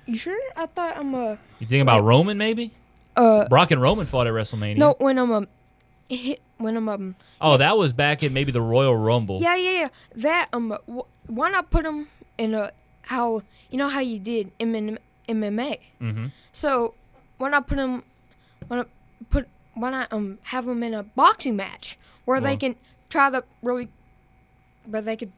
You 0.05 0.17
sure? 0.17 0.39
I 0.57 0.65
thought 0.65 0.97
I'm 0.97 1.13
uh 1.15 1.35
You 1.59 1.67
think 1.67 1.81
about 1.81 2.03
Roman 2.03 2.37
maybe? 2.37 2.71
uh 3.15 3.45
Brock 3.47 3.71
and 3.71 3.81
Roman 3.81 4.05
fought 4.07 4.27
at 4.27 4.33
WrestleMania. 4.33 4.77
no 4.77 4.95
when 4.97 5.17
I'm 5.19 5.31
um 5.31 5.47
hit 6.09 6.41
when 6.57 6.75
I'm 6.77 6.89
um 6.89 7.15
Oh, 7.39 7.57
that 7.57 7.77
was 7.77 7.93
back 7.93 8.23
in 8.23 8.33
maybe 8.33 8.51
the 8.51 8.61
Royal 8.61 8.95
Rumble. 8.95 9.41
yeah 9.41 9.55
yeah 9.55 9.71
yeah 9.81 9.87
that 10.15 10.49
um 10.53 10.75
wh- 10.89 11.29
why 11.29 11.49
not 11.51 11.69
put 11.69 11.85
him 11.85 12.07
in 12.37 12.53
a 12.55 12.71
how 13.11 13.41
you 13.69 13.77
know 13.77 13.89
how 13.89 13.99
you 13.99 14.17
did 14.19 14.51
MMA 14.59 14.97
Mm-hmm. 16.01 16.25
so 16.51 16.93
why 17.37 17.49
not 17.49 17.67
put 17.67 17.77
them? 17.77 18.03
why 18.67 18.77
not 18.77 18.87
put 19.29 19.47
why 19.73 19.89
not 19.91 20.11
um 20.13 20.37
have 20.43 20.65
them 20.65 20.81
in 20.83 20.93
a 20.93 21.03
boxing 21.03 21.55
match 21.55 21.97
where 22.25 22.39
Well- 22.39 22.49
they 22.49 22.57
can 22.57 22.75
try 23.09 23.29
to 23.29 23.43
really 23.61 23.87
where 24.85 25.01
they 25.01 25.15
could 25.15 25.31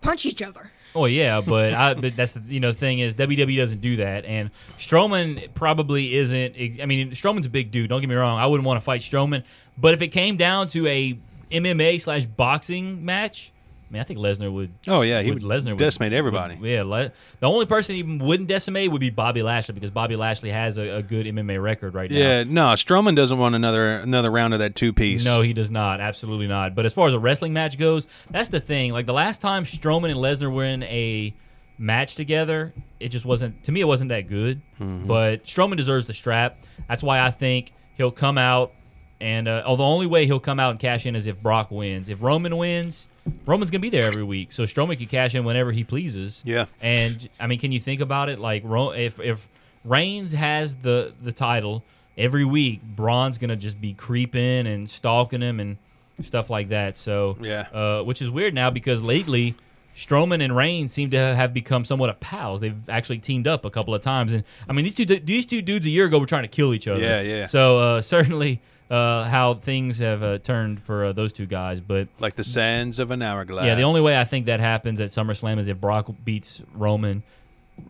punch 0.00 0.26
each 0.26 0.42
other. 0.42 0.70
Oh 0.96 1.06
yeah, 1.06 1.40
but 1.40 1.74
I 1.74 1.94
but 1.94 2.14
that's 2.14 2.32
the 2.32 2.42
you 2.46 2.60
know 2.60 2.72
thing 2.72 3.00
is 3.00 3.14
WWE 3.16 3.56
doesn't 3.56 3.80
do 3.80 3.96
that, 3.96 4.24
and 4.24 4.50
Strowman 4.78 5.52
probably 5.54 6.14
isn't. 6.14 6.54
I 6.80 6.86
mean, 6.86 7.10
Strowman's 7.10 7.46
a 7.46 7.50
big 7.50 7.72
dude. 7.72 7.88
Don't 7.90 8.00
get 8.00 8.08
me 8.08 8.14
wrong. 8.14 8.38
I 8.38 8.46
wouldn't 8.46 8.64
want 8.66 8.78
to 8.80 8.84
fight 8.84 9.00
Strowman, 9.00 9.42
but 9.76 9.92
if 9.92 10.02
it 10.02 10.08
came 10.08 10.36
down 10.36 10.68
to 10.68 10.86
a 10.86 11.18
MMA 11.50 12.00
slash 12.00 12.26
boxing 12.26 13.04
match, 13.04 13.50
mean, 13.94 14.00
I 14.00 14.04
think 14.04 14.18
Lesnar 14.18 14.52
would. 14.52 14.72
Oh 14.86 15.00
yeah, 15.00 15.22
he 15.22 15.30
would 15.30 15.42
would 15.42 15.50
Lesnar 15.50 15.70
would- 15.70 15.78
decimate 15.78 16.12
everybody. 16.12 16.56
would- 16.56 16.68
yeah, 16.68 16.82
Le- 16.82 17.12
the 17.40 17.48
only 17.48 17.64
person 17.66 17.94
he 17.96 18.02
wouldn't 18.02 18.48
decimate 18.48 18.90
would 18.92 19.00
be 19.00 19.08
Bobby 19.10 19.42
Lashley 19.42 19.72
because 19.74 19.90
Bobby 19.90 20.16
Lashley 20.16 20.50
has 20.50 20.76
a, 20.76 20.96
a 20.96 21.02
good 21.02 21.26
MMA 21.26 21.62
record 21.62 21.94
right 21.94 22.10
now. 22.10 22.16
yeah, 22.18 22.42
no, 22.44 22.66
Strowman 22.74 23.16
doesn't 23.16 23.38
want 23.38 23.54
another 23.54 23.96
another 23.96 24.30
round 24.30 24.52
of 24.52 24.60
that 24.60 24.74
two 24.74 24.92
piece. 24.92 25.24
No, 25.24 25.40
he 25.42 25.52
does 25.52 25.70
not. 25.70 26.00
Absolutely 26.00 26.46
not. 26.46 26.74
But 26.74 26.84
as 26.86 26.92
far 26.92 27.08
as 27.08 27.14
a 27.14 27.18
wrestling 27.18 27.52
match 27.52 27.78
goes, 27.78 28.06
that's 28.30 28.48
the 28.50 28.60
thing. 28.60 28.92
Like 28.92 29.06
the 29.06 29.12
last 29.14 29.40
time 29.40 29.64
Strowman 29.64 30.10
and 30.10 30.18
Lesnar 30.20 30.52
were 30.52 30.64
in 30.64 30.82
a 30.82 31.34
match 31.78 32.14
together, 32.14 32.72
it 33.00 33.08
just 33.08 33.24
wasn't 33.24 33.64
to 33.64 33.72
me. 33.72 33.80
It 33.80 33.84
wasn't 33.88 34.10
that 34.10 34.28
good. 34.28 34.60
But 34.78 35.44
Strowman 35.44 35.76
deserves 35.76 36.06
the 36.06 36.14
strap. 36.14 36.58
That's 36.88 37.02
why 37.02 37.20
I 37.20 37.30
think 37.30 37.72
he'll 37.96 38.10
come 38.10 38.36
out. 38.38 38.72
And 39.20 39.48
uh, 39.48 39.62
oh, 39.64 39.76
the 39.76 39.82
only 39.84 40.06
way 40.06 40.26
he'll 40.26 40.40
come 40.40 40.60
out 40.60 40.72
and 40.72 40.78
cash 40.80 41.06
in 41.06 41.16
is 41.16 41.26
if 41.26 41.40
Brock 41.42 41.70
wins. 41.70 42.08
If 42.10 42.20
Roman 42.22 42.56
wins, 42.58 43.08
Roman's 43.46 43.70
gonna 43.70 43.80
be 43.80 43.90
there 43.90 44.06
every 44.06 44.22
week, 44.24 44.52
so 44.52 44.64
Strowman 44.64 44.98
can 44.98 45.06
cash 45.06 45.34
in 45.34 45.44
whenever 45.44 45.72
he 45.72 45.84
pleases. 45.84 46.42
Yeah. 46.44 46.66
And 46.82 47.28
I 47.40 47.46
mean, 47.46 47.58
can 47.58 47.72
you 47.72 47.80
think 47.80 48.00
about 48.00 48.28
it? 48.28 48.38
Like, 48.38 48.62
Ro- 48.64 48.90
if 48.90 49.18
if 49.20 49.48
Reigns 49.84 50.32
has 50.32 50.76
the 50.76 51.12
the 51.22 51.32
title 51.32 51.82
every 52.18 52.44
week, 52.44 52.82
Braun's 52.82 53.38
gonna 53.38 53.56
just 53.56 53.80
be 53.80 53.92
creeping 53.94 54.66
and 54.66 54.88
stalking 54.88 55.40
him 55.40 55.58
and 55.60 55.76
stuff 56.22 56.48
like 56.50 56.68
that. 56.68 56.96
So 56.96 57.36
Yeah. 57.40 57.66
uh, 57.72 58.02
which 58.02 58.20
is 58.22 58.30
weird 58.30 58.54
now 58.54 58.70
because 58.70 59.02
lately. 59.02 59.54
Strowman 59.96 60.42
and 60.42 60.56
Reigns 60.56 60.92
seem 60.92 61.10
to 61.10 61.16
have 61.36 61.54
become 61.54 61.84
somewhat 61.84 62.10
of 62.10 62.18
pals. 62.18 62.58
They've 62.60 62.88
actually 62.88 63.18
teamed 63.18 63.46
up 63.46 63.64
a 63.64 63.70
couple 63.70 63.94
of 63.94 64.02
times, 64.02 64.32
and 64.32 64.42
I 64.68 64.72
mean 64.72 64.84
these 64.84 64.96
two 64.96 65.04
these 65.06 65.46
two 65.46 65.62
dudes 65.62 65.86
a 65.86 65.90
year 65.90 66.06
ago 66.06 66.18
were 66.18 66.26
trying 66.26 66.42
to 66.42 66.48
kill 66.48 66.74
each 66.74 66.88
other. 66.88 67.00
Yeah, 67.00 67.20
yeah. 67.20 67.44
So 67.44 67.78
uh, 67.78 68.02
certainly 68.02 68.60
uh, 68.90 69.24
how 69.24 69.54
things 69.54 69.98
have 69.98 70.22
uh, 70.22 70.38
turned 70.38 70.82
for 70.82 71.06
uh, 71.06 71.12
those 71.12 71.32
two 71.32 71.46
guys, 71.46 71.80
but 71.80 72.08
Like 72.20 72.36
the 72.36 72.44
sands 72.44 72.98
of 72.98 73.10
an 73.10 73.22
hourglass. 73.22 73.64
yeah, 73.66 73.74
the 73.74 73.82
only 73.82 74.00
way 74.00 74.18
I 74.18 74.24
think 74.24 74.46
that 74.46 74.60
happens 74.60 75.00
at 75.00 75.10
SummerSlam 75.10 75.58
is 75.58 75.68
if 75.68 75.80
Brock 75.80 76.08
beats 76.24 76.62
Roman. 76.74 77.22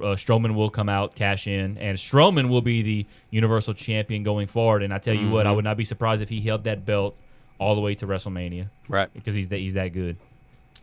Uh, 0.00 0.14
Strowman 0.16 0.54
will 0.54 0.70
come 0.70 0.88
out, 0.88 1.14
cash 1.14 1.46
in, 1.46 1.76
and 1.76 1.98
Strowman 1.98 2.48
will 2.48 2.62
be 2.62 2.80
the 2.80 3.06
Universal 3.30 3.74
Champion 3.74 4.22
going 4.22 4.46
forward. 4.46 4.82
And 4.82 4.94
I 4.94 4.98
tell 4.98 5.12
you 5.12 5.28
what, 5.30 5.46
I 5.46 5.52
would 5.52 5.64
not 5.64 5.76
be 5.76 5.84
surprised 5.84 6.22
if 6.22 6.30
he 6.30 6.40
held 6.40 6.64
that 6.64 6.86
belt 6.86 7.14
all 7.58 7.74
the 7.74 7.82
way 7.82 7.94
to 7.96 8.06
WrestleMania 8.06 8.70
Right. 8.88 9.12
because 9.12 9.34
he's 9.34 9.50
that 9.50 9.58
he's 9.58 9.74
that 9.74 9.88
good. 9.88 10.16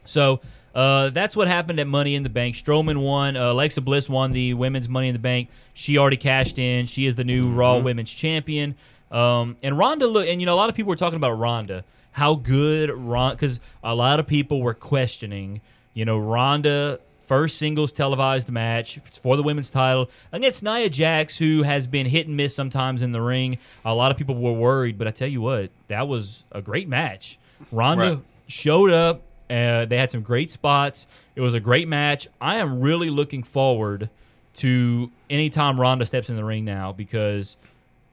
So 0.05 0.39
uh, 0.75 1.09
that's 1.09 1.35
what 1.35 1.47
happened 1.47 1.79
at 1.79 1.87
Money 1.87 2.13
in 2.13 2.21
the 2.21 2.29
Bank. 2.29 2.55
Strowman 2.55 3.01
won. 3.01 3.35
Uh, 3.35 3.51
Alexa 3.51 3.81
Bliss 3.81 4.07
won 4.07 4.33
the 4.33 4.53
women's 4.53 4.87
Money 4.87 5.07
in 5.07 5.13
the 5.13 5.19
Bank. 5.19 5.49
She 5.73 5.97
already 5.97 6.17
cashed 6.17 6.59
in. 6.59 6.85
She 6.85 7.07
is 7.07 7.15
the 7.15 7.23
new 7.23 7.49
Raw 7.51 7.77
Women's 7.79 8.11
Champion. 8.11 8.75
Um, 9.11 9.57
and 9.61 9.77
Ronda 9.77 10.07
look, 10.07 10.27
and 10.27 10.39
you 10.39 10.45
know 10.45 10.53
a 10.53 10.57
lot 10.57 10.69
of 10.69 10.75
people 10.75 10.89
were 10.89 10.95
talking 10.95 11.17
about 11.17 11.31
Ronda, 11.33 11.83
how 12.13 12.35
good 12.35 12.89
Ronda, 12.89 13.35
because 13.35 13.59
a 13.83 13.93
lot 13.95 14.19
of 14.19 14.27
people 14.27 14.61
were 14.61 14.73
questioning, 14.73 15.61
you 15.93 16.05
know, 16.05 16.17
Ronda 16.17 16.99
first 17.27 17.57
singles 17.57 17.91
televised 17.93 18.49
match 18.49 18.99
for 19.21 19.37
the 19.37 19.43
women's 19.43 19.69
title 19.69 20.09
against 20.33 20.61
Nia 20.63 20.89
Jax, 20.89 21.37
who 21.37 21.63
has 21.63 21.87
been 21.87 22.07
hit 22.07 22.27
and 22.27 22.35
miss 22.35 22.53
sometimes 22.53 23.01
in 23.01 23.13
the 23.13 23.21
ring. 23.21 23.57
A 23.85 23.95
lot 23.95 24.11
of 24.11 24.17
people 24.17 24.35
were 24.35 24.51
worried, 24.51 24.97
but 24.97 25.07
I 25.07 25.11
tell 25.11 25.29
you 25.29 25.39
what, 25.41 25.71
that 25.87 26.07
was 26.09 26.43
a 26.51 26.61
great 26.61 26.89
match. 26.89 27.37
Ronda 27.71 28.03
Right. 28.15 28.19
showed 28.47 28.91
up. 28.91 29.21
Uh, 29.49 29.85
they 29.85 29.97
had 29.97 30.09
some 30.11 30.21
great 30.21 30.49
spots. 30.49 31.07
It 31.35 31.41
was 31.41 31.53
a 31.53 31.59
great 31.59 31.87
match. 31.87 32.27
I 32.39 32.55
am 32.57 32.79
really 32.81 33.09
looking 33.09 33.43
forward 33.43 34.09
to 34.55 35.11
any 35.29 35.49
time 35.49 35.79
Ronda 35.79 36.05
steps 36.05 36.29
in 36.29 36.35
the 36.35 36.43
ring 36.43 36.65
now 36.65 36.91
because, 36.91 37.55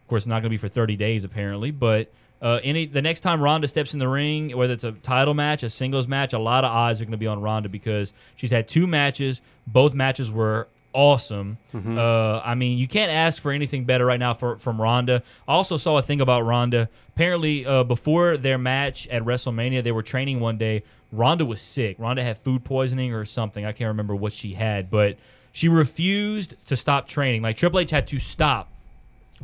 course, 0.09 0.23
it's 0.23 0.27
not 0.29 0.37
going 0.37 0.45
to 0.45 0.49
be 0.51 0.57
for 0.57 0.69
30 0.69 0.97
days 0.97 1.25
apparently. 1.25 1.71
But 1.71 2.13
uh, 2.41 2.61
any 2.63 2.87
the 2.87 3.03
next 3.03 3.21
time 3.21 3.41
Ronda 3.41 3.69
steps 3.69 3.93
in 3.93 3.99
the 3.99 4.09
ring, 4.09 4.57
whether 4.57 4.73
it's 4.73 4.85
a 4.85 4.93
title 4.93 5.35
match, 5.35 5.63
a 5.63 5.71
singles 5.71 6.07
match, 6.09 6.33
a 6.33 6.39
lot 6.39 6.65
of 6.65 6.71
eyes 6.73 7.01
are 7.01 7.05
going 7.05 7.13
to 7.13 7.19
be 7.19 7.27
on 7.27 7.41
Ronda 7.41 7.69
because 7.69 8.13
she's 8.37 8.51
had 8.51 8.69
two 8.69 8.87
matches. 8.87 9.41
Both 9.67 9.95
matches 9.95 10.31
were 10.31 10.69
awesome. 10.93 11.59
Uh, 11.99 12.41
I 12.45 12.55
mean, 12.55 12.79
you 12.79 12.89
can't 12.89 13.11
ask 13.11 13.43
for 13.43 13.53
anything 13.53 13.85
better 13.85 14.07
right 14.07 14.19
now 14.21 14.35
for, 14.35 14.59
from 14.59 14.81
Ronda. 14.81 15.23
I 15.47 15.53
also 15.53 15.77
saw 15.77 15.99
a 15.99 16.03
thing 16.03 16.21
about 16.21 16.45
Ronda. 16.45 16.89
Apparently, 17.15 17.67
uh, 17.67 17.85
before 17.85 18.37
their 18.37 18.59
match 18.59 19.07
at 19.09 19.23
WrestleMania, 19.23 19.83
they 19.83 19.93
were 19.93 20.03
training 20.03 20.41
one 20.41 20.59
day. 20.59 20.83
Ronda 21.13 21.45
was 21.45 21.61
sick. 21.61 21.97
Ronda 21.99 22.23
had 22.23 22.39
food 22.39 22.65
poisoning 22.65 23.13
or 23.13 23.25
something. 23.25 23.65
I 23.65 23.73
can't 23.73 23.89
remember 23.89 24.15
what 24.15 24.33
she 24.33 24.55
had, 24.55 24.91
but 24.91 25.19
she 25.53 25.69
refused 25.69 26.55
to 26.67 26.77
stop 26.77 27.09
training. 27.09 27.43
Like 27.43 27.57
Triple 27.57 27.81
H 27.81 27.91
had 27.91 28.07
to 28.09 28.19
stop 28.19 28.71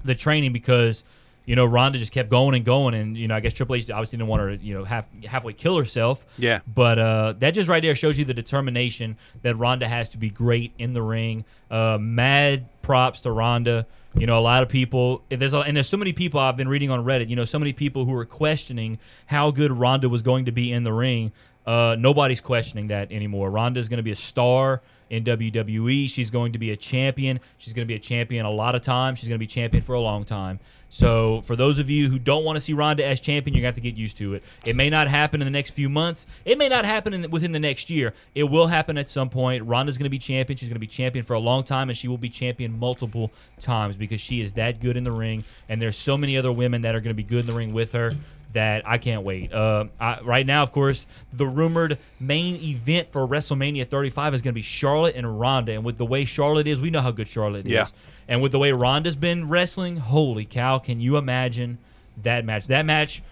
the 0.05 0.15
training 0.15 0.53
because 0.53 1.05
you 1.47 1.57
know 1.57 1.65
Ronda 1.67 1.99
just 1.99 2.13
kept 2.13 2.31
going 2.31 2.55
and 2.55 2.65
going, 2.65 2.95
and 2.95 3.17
you 3.17 3.29
know 3.29 3.35
I 3.35 3.41
guess 3.41 3.53
Triple 3.53 3.77
H 3.77 3.91
obviously 3.91 4.19
didn't 4.19 4.29
want 4.29 4.43
her 4.43 4.57
to 4.57 4.65
you 4.65 4.75
know 4.75 4.85
half 4.85 5.07
halfway 5.25 5.53
kill 5.53 5.79
herself. 5.79 6.25
Yeah. 6.39 6.61
But 6.67 6.99
uh, 6.99 7.35
that 7.39 7.53
just 7.53 7.69
right 7.69 7.83
there 7.83 7.95
shows 7.95 8.19
you 8.19 8.25
the 8.25 8.35
determination 8.35 9.17
that 9.43 9.57
Ronda 9.57 9.89
has 9.89 10.09
to 10.11 10.19
be 10.19 10.31
great 10.31 10.73
in 10.79 10.93
the 10.93 11.03
ring. 11.03 11.45
Uh, 11.71 11.99
mad 12.01 12.67
props 12.83 13.21
to 13.23 13.31
Ronda. 13.31 13.87
You 14.17 14.27
know, 14.27 14.39
a 14.39 14.41
lot 14.41 14.63
of 14.63 14.69
people. 14.69 15.23
There's 15.29 15.53
a, 15.53 15.59
and 15.59 15.77
there's 15.77 15.89
so 15.89 15.97
many 15.97 16.13
people 16.13 16.41
I've 16.41 16.57
been 16.57 16.69
reading 16.69 16.91
on 16.91 17.05
Reddit. 17.05 17.29
You 17.29 17.37
know, 17.37 17.45
so 17.45 17.59
many 17.59 17.73
people 17.73 18.05
who 18.05 18.15
are 18.15 18.25
questioning 18.25 18.99
how 19.27 19.51
good 19.51 19.73
Ronda 19.73 20.09
was 20.09 20.23
going 20.23 20.45
to 20.45 20.53
be 20.53 20.73
in 20.73 20.85
the 20.85 20.93
ring. 20.93 21.33
Uh, 21.67 21.97
nobody's 21.99 22.41
questioning 22.41 22.89
that 22.89 23.11
anymore. 23.11 23.51
Ronda 23.51 23.81
is 23.81 23.89
going 23.89 23.97
to 23.97 24.03
be 24.03 24.11
a 24.11 24.17
star 24.17 24.83
in 25.11 25.25
WWE. 25.25 26.09
She's 26.09 26.31
going 26.31 26.53
to 26.53 26.59
be 26.59 26.71
a 26.71 26.77
champion. 26.77 27.41
She's 27.59 27.73
going 27.73 27.87
to 27.87 27.89
be 27.89 27.97
a 27.97 28.01
champion 28.01 28.47
a 28.47 28.51
lot 28.51 28.75
of 28.75 28.83
times. 28.83 29.19
She's 29.19 29.29
going 29.29 29.39
to 29.39 29.43
be 29.43 29.47
champion 29.47 29.83
for 29.83 29.95
a 29.95 30.01
long 30.01 30.25
time. 30.25 30.61
So, 30.95 31.43
for 31.43 31.57
those 31.57 31.81
of 31.81 31.91
you 31.91 32.09
who 32.09 32.21
don't 32.21 32.45
want 32.45 32.55
to 32.55 32.61
see 32.61 32.73
Ronda 32.73 33.05
as 33.05 33.19
champion, 33.19 33.57
you're 33.57 33.63
going 33.63 33.75
to 33.75 33.81
get 33.81 33.97
used 33.97 34.17
to 34.19 34.35
it. 34.35 34.45
It 34.65 34.77
may 34.77 34.89
not 34.89 35.09
happen 35.09 35.43
in 35.43 35.45
the 35.45 35.51
next 35.51 35.73
few 35.73 35.89
months. 35.89 36.25
It 36.45 36.57
may 36.57 36.69
not 36.69 36.85
happen 36.85 37.13
in, 37.13 37.29
within 37.33 37.51
the 37.51 37.59
next 37.59 37.91
year. 37.91 38.15
It 38.33 38.45
will 38.45 38.69
happen 38.69 38.97
at 38.97 39.09
some 39.09 39.29
point. 39.29 39.65
Ronda's 39.65 39.99
going 39.99 40.05
to 40.05 40.11
be 40.11 40.21
champion. 40.21 40.57
She's 40.57 40.69
going 40.69 40.77
to 40.77 40.81
be 40.81 40.87
champion 40.87 41.25
for 41.25 41.35
a 41.35 41.41
long 41.41 41.65
time, 41.65 41.89
and 41.89 41.99
she 41.99 42.07
will 42.07 42.19
be 42.19 42.29
champion 42.29 42.79
multiple 42.79 43.33
times 43.59 43.97
because 43.97 44.21
she 44.21 44.41
is 44.41 44.53
that 44.53 44.81
good 44.81 44.97
in 44.97 45.03
the 45.03 45.11
ring. 45.11 45.43
And 45.69 45.83
there's 45.83 45.97
so 45.97 46.17
many 46.17 46.37
other 46.37 46.53
women 46.53 46.83
that 46.83 46.95
are 46.95 47.01
going 47.01 47.11
to 47.11 47.15
be 47.15 47.25
good 47.25 47.41
in 47.41 47.47
the 47.47 47.55
ring 47.55 47.73
with 47.73 47.91
her 47.91 48.13
that 48.55 48.89
I 48.89 48.99
can't 48.99 49.23
wait. 49.23 49.53
Uh, 49.53 49.85
I, 50.01 50.21
right 50.23 50.47
now, 50.47 50.63
of 50.63 50.73
course, 50.73 51.07
the 51.33 51.47
rumored 51.47 51.99
main 52.19 52.57
event 52.57 53.13
for 53.13 53.27
WrestleMania 53.29 53.87
35 53.87 54.35
is 54.35 54.43
going 54.43 54.53
to 54.53 54.55
be 54.55 54.63
Charlotte 54.63 55.15
and 55.17 55.39
Ronda. 55.39 55.73
And 55.73 55.85
with 55.85 55.99
the 55.99 56.07
way 56.07 56.25
Charlotte 56.25 56.67
is, 56.67 56.81
we 56.81 56.91
know 56.91 57.01
how 57.03 57.11
good 57.11 57.29
Charlotte 57.29 57.67
Yeah. 57.67 57.83
is. 57.83 57.93
And 58.27 58.41
with 58.41 58.53
the 58.53 58.59
way 58.59 58.73
Ronda's 58.73 59.17
been 59.17 59.49
wrestling, 59.49 59.99
holy 59.99 60.45
cow, 60.47 60.79
can 60.79 61.01
you 61.01 61.17
imagine 61.17 61.79
that 62.23 62.45
match? 62.45 62.67
That 62.69 62.87
match 62.87 63.23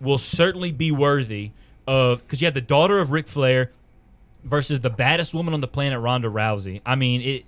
will 0.00 0.18
certainly 0.18 0.72
be 0.72 0.90
worthy 0.90 1.50
of 1.86 2.22
because 2.22 2.40
you 2.40 2.46
have 2.46 2.54
the 2.54 2.60
daughter 2.62 3.00
of 3.00 3.10
Ric 3.10 3.28
Flair 3.28 3.70
versus 4.44 4.80
the 4.80 4.88
baddest 4.90 5.34
woman 5.34 5.52
on 5.52 5.60
the 5.60 5.68
planet, 5.68 6.00
Ronda 6.00 6.28
Rousey. 6.28 6.80
I 6.86 6.94
mean, 6.94 7.20
it. 7.20 7.44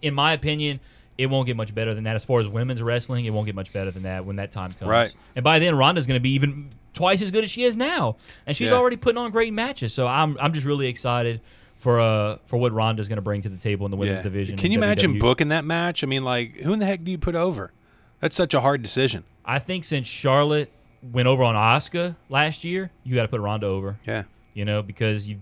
In 0.00 0.14
my 0.14 0.32
opinion, 0.34 0.80
it 1.16 1.26
won't 1.26 1.46
get 1.46 1.56
much 1.56 1.74
better 1.74 1.94
than 1.94 2.04
that. 2.04 2.16
As 2.16 2.24
far 2.24 2.40
as 2.40 2.48
women's 2.48 2.82
wrestling, 2.82 3.24
it 3.24 3.30
won't 3.30 3.46
get 3.46 3.54
much 3.54 3.72
better 3.72 3.90
than 3.90 4.02
that 4.04 4.24
when 4.26 4.36
that 4.36 4.50
time 4.52 4.72
comes. 4.72 4.88
Right. 4.88 5.14
And 5.36 5.44
by 5.44 5.58
then, 5.58 5.76
Ronda's 5.76 6.06
going 6.06 6.18
to 6.18 6.22
be 6.22 6.30
even 6.32 6.70
twice 6.92 7.20
as 7.22 7.30
good 7.30 7.44
as 7.44 7.50
she 7.50 7.64
is 7.64 7.76
now, 7.76 8.16
and 8.46 8.56
she's 8.56 8.70
Yeah. 8.70 8.76
already 8.76 8.96
putting 8.96 9.18
on 9.18 9.30
great 9.30 9.52
matches. 9.52 9.92
So 9.92 10.06
I'm 10.06 10.36
I'm 10.40 10.52
just 10.52 10.66
really 10.66 10.86
excited 10.86 11.40
for 11.76 12.00
uh 12.00 12.38
for 12.46 12.56
what 12.56 12.72
Ronda's 12.72 13.08
going 13.08 13.16
to 13.16 13.22
bring 13.22 13.42
to 13.42 13.48
the 13.48 13.56
table 13.58 13.84
in 13.86 13.90
the 13.90 13.96
women's 13.96 14.18
Yeah. 14.20 14.22
division. 14.22 14.56
Can 14.58 14.70
you 14.72 14.78
imagine 14.78 15.12
WWE. 15.14 15.20
booking 15.20 15.48
that 15.48 15.64
match? 15.64 16.02
I 16.02 16.06
mean, 16.06 16.24
like, 16.24 16.56
who 16.58 16.72
in 16.72 16.78
the 16.78 16.86
heck 16.86 17.04
do 17.04 17.10
you 17.10 17.18
put 17.18 17.34
over? 17.34 17.72
That's 18.20 18.34
such 18.36 18.54
a 18.54 18.60
hard 18.60 18.80
decision. 18.82 19.24
I 19.44 19.58
think 19.58 19.84
since 19.84 20.06
Charlotte 20.06 20.70
went 21.12 21.28
over 21.28 21.42
on 21.44 21.54
Asuka 21.54 22.16
last 22.30 22.64
year, 22.64 22.90
you 23.04 23.14
got 23.14 23.22
to 23.22 23.28
put 23.28 23.40
Ronda 23.40 23.66
over. 23.66 23.98
Yeah. 24.06 24.22
You 24.54 24.64
know, 24.64 24.82
because 24.82 25.28
you 25.28 25.38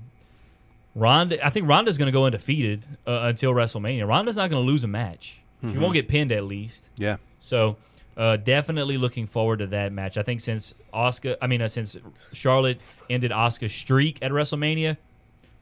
Ronda. 0.94 1.44
I 1.44 1.50
think 1.50 1.68
Ronda's 1.68 1.96
going 1.98 2.06
to 2.06 2.12
go 2.12 2.24
undefeated 2.24 2.84
uh, 3.06 3.20
until 3.24 3.52
WrestleMania. 3.52 4.06
Ronda's 4.08 4.36
not 4.36 4.50
going 4.50 4.62
to 4.64 4.66
lose 4.66 4.84
a 4.84 4.88
match. 4.88 5.41
She 5.70 5.78
won't 5.78 5.94
get 5.94 6.08
pinned 6.08 6.32
at 6.32 6.44
least. 6.44 6.82
Yeah. 6.96 7.18
So 7.40 7.76
uh, 8.16 8.36
definitely 8.36 8.98
looking 8.98 9.26
forward 9.26 9.58
to 9.60 9.66
that 9.68 9.92
match. 9.92 10.18
I 10.18 10.22
think 10.22 10.40
since 10.40 10.74
Asuka, 10.92 11.36
I 11.40 11.46
mean, 11.46 11.62
uh, 11.62 11.68
since 11.68 11.96
Charlotte 12.32 12.80
ended 13.08 13.30
Asuka's 13.30 13.72
streak 13.72 14.18
at 14.22 14.32
WrestleMania, 14.32 14.96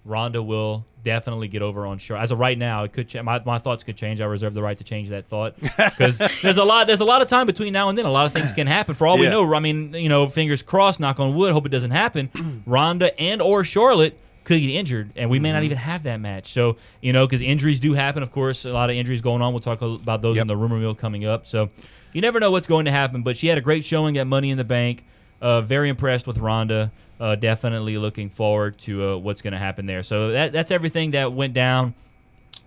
Ronda 0.04 0.42
will 0.42 0.86
definitely 1.04 1.48
get 1.48 1.62
over 1.62 1.86
on 1.86 1.98
Charlotte. 1.98 2.22
As 2.22 2.30
of 2.30 2.38
right 2.38 2.56
now, 2.56 2.84
it 2.84 2.92
could 2.92 3.08
ch- 3.08 3.22
my, 3.22 3.40
my 3.44 3.58
thoughts 3.58 3.84
could 3.84 3.96
change. 3.96 4.20
I 4.20 4.24
reserve 4.24 4.54
the 4.54 4.62
right 4.62 4.76
to 4.78 4.84
change 4.84 5.10
that 5.10 5.26
thought 5.26 5.54
because 5.60 6.18
there's 6.42 6.56
a 6.56 6.64
lot 6.64 6.86
there's 6.86 7.00
a 7.00 7.04
lot 7.04 7.20
of 7.22 7.28
time 7.28 7.46
between 7.46 7.72
now 7.72 7.88
and 7.88 7.98
then. 7.98 8.06
A 8.06 8.10
lot 8.10 8.26
of 8.26 8.32
things 8.32 8.52
can 8.52 8.66
happen. 8.66 8.94
For 8.94 9.06
all 9.06 9.18
we 9.18 9.28
know, 9.28 9.54
I 9.54 9.60
mean, 9.60 9.92
you 9.94 10.08
know, 10.08 10.28
fingers 10.28 10.62
crossed, 10.62 11.00
knock 11.00 11.20
on 11.20 11.34
wood, 11.34 11.52
hope 11.52 11.66
it 11.66 11.70
doesn't 11.70 11.90
happen. 11.90 12.62
Ronda 12.66 13.18
and 13.20 13.42
or 13.42 13.62
Charlotte 13.62 14.18
could 14.56 14.60
get 14.66 14.70
injured, 14.70 15.10
and 15.16 15.30
we 15.30 15.38
may 15.38 15.48
Mm-hmm. 15.50 15.56
not 15.56 15.64
even 15.64 15.76
have 15.78 16.02
that 16.04 16.20
match. 16.20 16.52
So 16.52 16.76
you 17.00 17.12
know, 17.12 17.26
because 17.26 17.42
injuries 17.42 17.80
do 17.80 17.92
happen. 17.94 18.22
Of 18.22 18.32
course, 18.32 18.64
a 18.64 18.72
lot 18.72 18.90
of 18.90 18.96
injuries 18.96 19.20
going 19.20 19.42
on. 19.42 19.52
We'll 19.52 19.60
talk 19.60 19.80
about 19.82 20.22
those 20.22 20.36
Yep. 20.36 20.42
in 20.42 20.48
the 20.48 20.56
rumor 20.56 20.76
mill 20.78 20.94
coming 20.94 21.24
up. 21.24 21.46
So 21.46 21.68
you 22.12 22.20
never 22.20 22.38
know 22.40 22.50
what's 22.50 22.66
going 22.66 22.84
to 22.86 22.90
happen. 22.90 23.22
But 23.22 23.36
she 23.36 23.46
had 23.46 23.56
a 23.58 23.60
great 23.60 23.84
showing 23.84 24.18
at 24.18 24.26
Money 24.26 24.50
in 24.50 24.58
the 24.58 24.64
Bank. 24.64 25.04
Uh, 25.40 25.60
very 25.62 25.88
impressed 25.88 26.26
with 26.26 26.36
Ronda. 26.38 26.92
Uh, 27.18 27.34
definitely 27.34 27.96
looking 27.98 28.30
forward 28.30 28.78
to 28.78 29.10
uh, 29.10 29.16
what's 29.16 29.42
going 29.42 29.52
to 29.52 29.58
happen 29.58 29.86
there. 29.86 30.02
So 30.02 30.30
that, 30.32 30.52
that's 30.52 30.70
everything 30.70 31.10
that 31.12 31.32
went 31.32 31.52
down. 31.54 31.94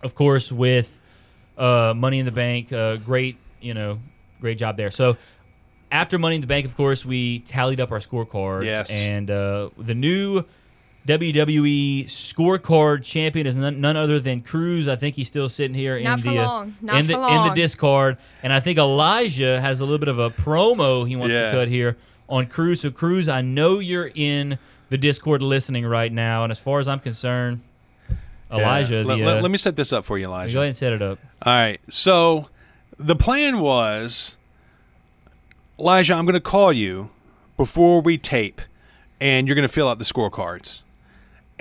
Of 0.02 0.16
course, 0.16 0.52
with 0.52 1.00
uh, 1.58 1.94
Money 1.96 2.20
in 2.20 2.26
the 2.26 2.32
Bank, 2.32 2.72
uh, 2.74 2.98
great, 2.98 3.38
you 3.62 3.74
know, 3.74 4.00
great 4.42 4.58
job 4.58 4.76
there. 4.78 4.92
So 4.92 5.18
after 5.92 6.18
Money 6.20 6.36
in 6.36 6.42
the 6.42 6.48
Bank, 6.48 6.66
of 6.66 6.76
course, 6.76 7.06
we 7.06 7.40
tallied 7.40 7.80
up 7.80 7.92
our 7.92 8.00
scorecards, 8.00 8.66
Yes. 8.66 8.90
and 8.90 9.30
uh, 9.30 9.70
the 9.78 9.94
new 9.96 10.44
WWE 11.08 12.06
scorecard 12.06 13.04
champion 13.04 13.46
is 13.46 13.56
none, 13.56 13.82
none 13.82 13.98
other 13.98 14.20
than 14.20 14.42
Cruz. 14.42 14.88
I 14.88 14.96
think 14.96 15.16
he's 15.16 15.28
still 15.28 15.50
sitting 15.50 15.76
here 15.76 15.98
in 15.98 16.04
the 16.22 16.38
uh, 16.40 16.64
in 16.64 16.74
the 16.82 16.88
for 16.88 16.98
in 16.98 17.08
the 17.08 17.18
long. 17.18 17.54
Discord, 17.56 18.18
and 18.42 18.54
I 18.54 18.60
think 18.62 18.80
Elijah 18.80 19.60
has 19.60 19.82
a 19.82 19.84
little 19.86 20.00
bit 20.00 20.08
of 20.08 20.20
a 20.20 20.30
promo 20.30 21.08
he 21.08 21.16
wants 21.16 21.36
Yeah. 21.36 21.52
to 21.52 21.58
cut 21.58 21.68
here 21.68 21.98
on 22.30 22.46
Cruz. 22.48 22.82
So 22.82 22.90
Cruz, 22.92 23.28
I 23.28 23.42
know 23.42 23.80
you're 23.80 24.12
in 24.16 24.58
the 24.90 24.98
Discord 24.98 25.42
listening 25.42 25.86
right 25.86 26.12
now, 26.12 26.44
and 26.44 26.52
as 26.52 26.60
far 26.60 26.80
as 26.80 26.88
I'm 26.88 27.00
concerned, 27.00 27.62
Elijah. 28.52 29.04
Let, 29.04 29.18
the, 29.18 29.24
let- 29.26 29.38
uh, 29.38 29.42
let 29.42 29.52
me 29.52 29.58
set 29.58 29.76
this 29.76 29.92
up 29.92 30.06
for 30.06 30.18
you, 30.18 30.26
Elijah. 30.26 30.54
go 30.54 30.60
ahead 30.60 30.68
and 30.68 30.76
set 30.78 30.94
it 30.94 31.02
up. 31.02 31.20
All 31.42 31.52
right. 31.54 31.82
So 31.90 32.48
the 32.98 33.16
plan 33.16 33.60
was, 33.60 34.38
Elijah, 35.80 36.14
I'm 36.14 36.26
going 36.26 36.34
to 36.36 36.40
call 36.40 36.72
you 36.72 37.10
before 37.58 38.02
we 38.02 38.18
tape, 38.18 38.62
and 39.20 39.48
you're 39.48 39.56
going 39.56 39.68
to 39.68 39.74
fill 39.74 39.90
out 39.90 39.98
the 39.98 40.06
scorecards. 40.06 40.83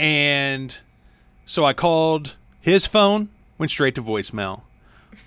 And 0.03 0.77
so 1.47 1.65
I 1.65 1.73
called 1.75 2.35
his 2.61 2.87
phone, 2.87 3.29
went 3.57 3.71
straight 3.71 3.95
to 3.95 4.03
voicemail. 4.03 4.63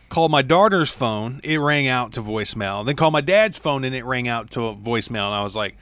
Called 0.10 0.32
my 0.32 0.42
daughter's 0.42 0.92
phone, 0.92 1.40
it 1.44 1.58
rang 1.58 1.88
out 1.88 2.12
to 2.14 2.22
voicemail. 2.22 2.86
Then 2.86 2.96
called 2.98 3.14
my 3.14 3.22
dad's 3.22 3.58
phone, 3.58 3.84
and 3.86 3.96
it 3.96 4.04
rang 4.04 4.28
out 4.28 4.50
to 4.52 4.68
a 4.68 4.76
voicemail. 4.76 5.26
And 5.28 5.34
I 5.36 5.44
was 5.44 5.56
like, 5.56 5.76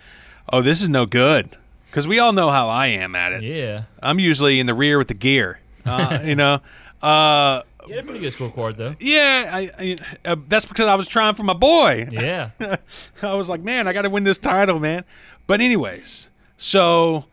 "Oh, 0.52 0.62
this 0.62 0.82
is 0.82 0.90
no 0.90 1.06
good," 1.06 1.58
because 1.88 2.08
we 2.08 2.20
all 2.20 2.34
know 2.34 2.50
how 2.52 2.70
I 2.70 2.88
am 2.88 3.16
at 3.16 3.32
it. 3.34 3.44
Yeah. 3.44 3.84
I'm 4.02 4.20
usually 4.20 4.60
in 4.60 4.66
the 4.68 4.74
rear 4.74 4.98
with 5.00 5.08
the 5.08 5.14
gear, 5.16 5.60
uh, 5.86 6.20
you 6.24 6.36
know. 6.36 6.62
Uh, 7.02 7.64
You 7.88 7.96
had 7.96 8.04
a 8.04 8.08
pretty 8.08 8.20
good 8.22 8.34
scorecard, 8.34 8.78
though. 8.78 8.96
yeah, 9.00 9.50
I, 9.52 9.72
I 9.78 9.98
uh, 10.24 10.36
that's 10.48 10.66
because 10.66 10.86
I 10.86 10.96
was 10.96 11.08
trying 11.08 11.36
for 11.36 11.44
my 11.44 11.54
boy. 11.54 12.08
Yeah. 12.12 12.52
I 13.22 13.34
was 13.34 13.50
like, 13.50 13.62
man, 13.62 13.88
I 13.88 13.94
got 13.94 14.04
to 14.04 14.10
win 14.10 14.24
this 14.24 14.38
title, 14.38 14.80
man. 14.80 15.04
But 15.48 15.60
anyways, 15.62 16.30
so 16.58 17.26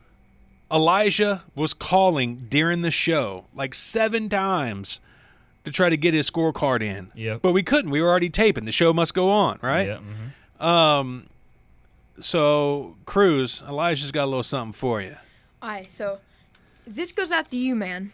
Elijah 0.73 1.43
was 1.55 1.75
calling 1.75 2.47
during 2.49 2.83
the 2.83 2.91
show 2.91 3.45
like 3.55 3.75
seven 3.75 4.29
times 4.29 5.01
to 5.65 5.71
try 5.71 5.89
to 5.91 5.97
get 5.97 6.15
his 6.15 6.31
scorecard 6.31 6.83
in. 6.83 7.11
Yep. 7.15 7.43
But 7.43 7.53
we 7.53 7.63
couldn't. 7.63 7.91
We 7.91 8.01
were 8.01 8.09
already 8.09 8.31
taping. 8.31 8.65
The 8.65 8.73
show 8.73 8.93
must 8.93 9.13
go 9.15 9.31
on, 9.31 9.59
right? 9.63 9.87
Yeah. 9.89 9.99
mhm. 10.61 10.65
Um. 10.65 11.27
So 12.21 12.97
Cruz, 13.07 13.63
Elijah's 13.67 14.13
got 14.13 14.25
a 14.25 14.27
little 14.27 14.43
something 14.43 14.73
for 14.73 15.01
you. 15.01 15.17
Alright, 15.63 15.93
so 15.93 16.19
this 16.87 17.13
goes 17.13 17.31
out 17.33 17.51
to 17.51 17.57
you, 17.57 17.75
man. 17.75 18.13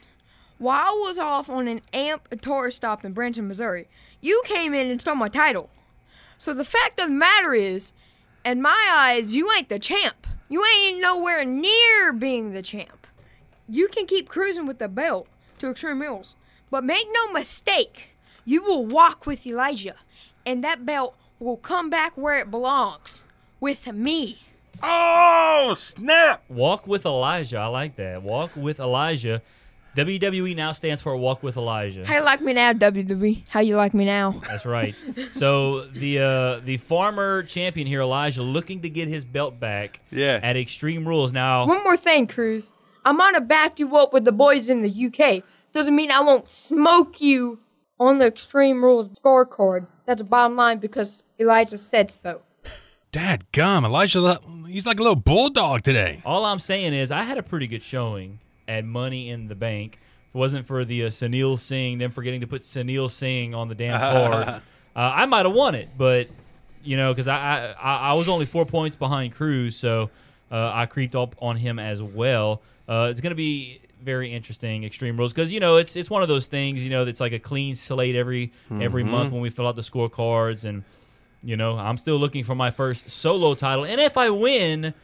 While 0.59 0.81
I 0.87 1.03
was 1.07 1.19
off 1.19 1.49
on 1.51 1.69
an 1.69 1.81
amp 1.93 2.41
tourist 2.41 2.79
stop 2.79 3.05
in 3.05 3.13
Branson, 3.13 3.47
Missouri, 3.49 3.89
you 4.21 4.43
came 4.47 4.75
in 4.75 4.91
and 4.91 5.01
stole 5.01 5.15
my 5.17 5.29
title. 5.29 5.71
So 6.39 6.55
the 6.55 6.65
fact 6.65 7.01
of 7.01 7.09
the 7.09 7.15
matter 7.15 7.53
is, 7.55 7.93
in 8.45 8.63
my 8.63 8.91
eyes, 8.97 9.35
you 9.35 9.53
ain't 9.53 9.69
the 9.69 9.79
champ. 9.79 10.27
You 10.49 10.65
ain't 10.65 11.01
nowhere 11.01 11.45
near 11.45 12.13
being 12.13 12.53
the 12.53 12.63
champ. 12.63 13.07
You 13.69 13.89
can 13.89 14.07
keep 14.07 14.29
cruising 14.29 14.67
with 14.67 14.79
the 14.79 14.89
belt 14.89 15.27
to 15.59 15.71
Extreme 15.71 16.03
Rules, 16.03 16.37
but 16.71 16.85
make 16.85 17.07
no 17.13 17.33
mistake, 17.33 18.11
you 18.45 18.63
will 18.63 18.87
walk 18.87 19.27
with 19.27 19.45
Elijah, 19.45 19.97
and 20.45 20.63
that 20.63 20.87
belt 20.87 21.17
will 21.41 21.57
come 21.57 21.91
back 21.91 22.17
where 22.17 22.39
it 22.39 22.51
belongs, 22.51 23.25
with 23.59 23.93
me. 23.93 24.39
Oh 24.83 25.75
snap! 25.77 26.45
Walk 26.49 26.87
with 26.87 27.05
Elijah. 27.05 27.59
I 27.59 27.67
like 27.67 27.97
that. 27.97 28.23
Walk 28.23 28.55
with 28.55 28.79
Elijah. 28.79 29.43
WWE 29.97 30.55
now 30.55 30.73
stands 30.73 31.01
for 31.03 31.17
Walk 31.17 31.43
with 31.43 31.57
Elijah. 31.57 32.07
How 32.07 32.17
you 32.17 32.23
like 32.23 32.41
me 32.43 32.53
now, 32.53 32.73
WWE? 32.73 33.49
How 33.49 33.61
you 33.61 33.77
like 33.77 33.95
me 33.95 34.05
now? 34.05 34.41
That's 34.47 34.67
right. 34.67 34.95
So 35.33 35.87
the 35.87 36.19
uh, 36.21 36.61
the 36.61 36.77
former 36.77 37.43
champion 37.43 37.87
here, 37.87 38.03
Elijah, 38.03 38.43
looking 38.43 38.83
to 38.83 38.91
get 38.91 39.09
his 39.09 39.25
belt 39.25 39.59
back 39.59 40.01
Yeah. 40.11 40.39
at 40.43 40.57
Extreme 40.57 41.09
Rules. 41.09 41.33
Now, 41.33 41.67
One 41.67 41.83
more 41.83 41.97
thing, 41.97 42.27
Cruz. 42.27 42.73
I'm 43.05 43.17
gonna 43.17 43.41
back 43.41 43.79
you 43.79 43.97
up 43.97 44.13
with 44.13 44.25
the 44.25 44.33
boys 44.33 44.69
in 44.69 44.83
the 44.83 44.91
UK. 44.91 45.43
Doesn't 45.73 45.95
mean 45.97 46.11
I 46.11 46.21
won't 46.21 46.51
smoke 46.51 47.21
you 47.21 47.61
on 47.99 48.19
the 48.19 48.27
Extreme 48.27 48.85
Rules 48.85 49.09
scorecard. 49.19 49.87
That's 50.05 50.19
the 50.19 50.25
bottom 50.25 50.57
line 50.57 50.79
because 50.79 51.25
Elijah 51.41 51.79
said 51.79 52.11
so. 52.11 52.43
Dad 53.13 53.45
gum, 53.53 53.85
Elijah, 53.85 54.39
he's 54.69 54.85
like 54.85 54.99
a 54.99 55.03
little 55.03 55.17
bulldog 55.17 55.83
today. 55.83 56.21
all 56.27 56.45
I'm 56.45 56.59
saying 56.59 56.93
is 56.93 57.11
I 57.11 57.23
had 57.23 57.39
a 57.39 57.43
pretty 57.43 57.67
good 57.67 57.83
showing 57.83 58.41
at 58.69 58.85
Money 58.85 59.31
in 59.31 59.49
the 59.49 59.55
Bank. 59.55 59.99
If 60.29 60.35
it 60.35 60.39
wasn't 60.39 60.67
for 60.67 60.85
the 60.85 61.05
uh, 61.05 61.09
Sunil 61.09 61.59
Singh, 61.59 61.99
them 61.99 62.11
forgetting 62.11 62.41
to 62.41 62.47
put 62.47 62.63
Sunil 62.63 63.11
Singh 63.11 63.55
on 63.55 63.69
the 63.69 63.75
damn 63.75 63.99
card, 63.99 64.49
uh, 64.49 64.61
I 64.95 65.27
might 65.27 65.47
have 65.47 65.55
won 65.55 65.75
it. 65.75 65.91
But 65.97 66.29
you 66.83 66.97
know, 66.97 67.13
because 67.13 67.29
I, 67.29 67.75
I 67.81 67.97
I 67.97 68.13
was 68.15 68.29
only 68.29 68.47
four 68.47 68.65
points 68.67 68.97
behind 68.97 69.35
Cruz, 69.35 69.77
so 69.77 70.11
uh, 70.51 70.71
I 70.73 70.87
creeped 70.87 71.15
up 71.15 71.35
on 71.41 71.57
him 71.57 71.79
as 71.79 72.03
well. 72.03 72.63
Uh, 72.89 73.09
it's 73.11 73.21
gonna 73.21 73.35
be 73.35 73.81
very 74.01 74.33
interesting, 74.33 74.85
Extreme 74.85 75.17
Rules, 75.17 75.33
because 75.33 75.53
you 75.53 75.61
know 75.61 75.77
it's 75.77 75.97
it's 75.97 76.09
one 76.11 76.23
of 76.23 76.29
those 76.29 76.47
things. 76.47 76.85
You 76.85 76.91
know, 76.91 77.05
that's 77.05 77.21
like 77.21 77.33
a 77.33 77.39
clean 77.39 77.75
slate 77.75 78.15
every 78.15 78.53
every 78.71 79.03
month 79.05 79.33
when 79.33 79.41
we 79.43 79.51
fill 79.51 79.67
out 79.67 79.77
the 79.77 79.83
scorecards, 79.83 80.65
and 80.65 80.85
you 81.43 81.57
know 81.57 81.77
I'm 81.79 81.97
still 81.97 82.17
looking 82.19 82.45
for 82.45 82.55
my 82.55 82.71
first 82.71 83.11
solo 83.11 83.55
title, 83.55 83.85
and 83.85 84.01
if 84.01 84.17
I 84.17 84.31
win 84.31 84.95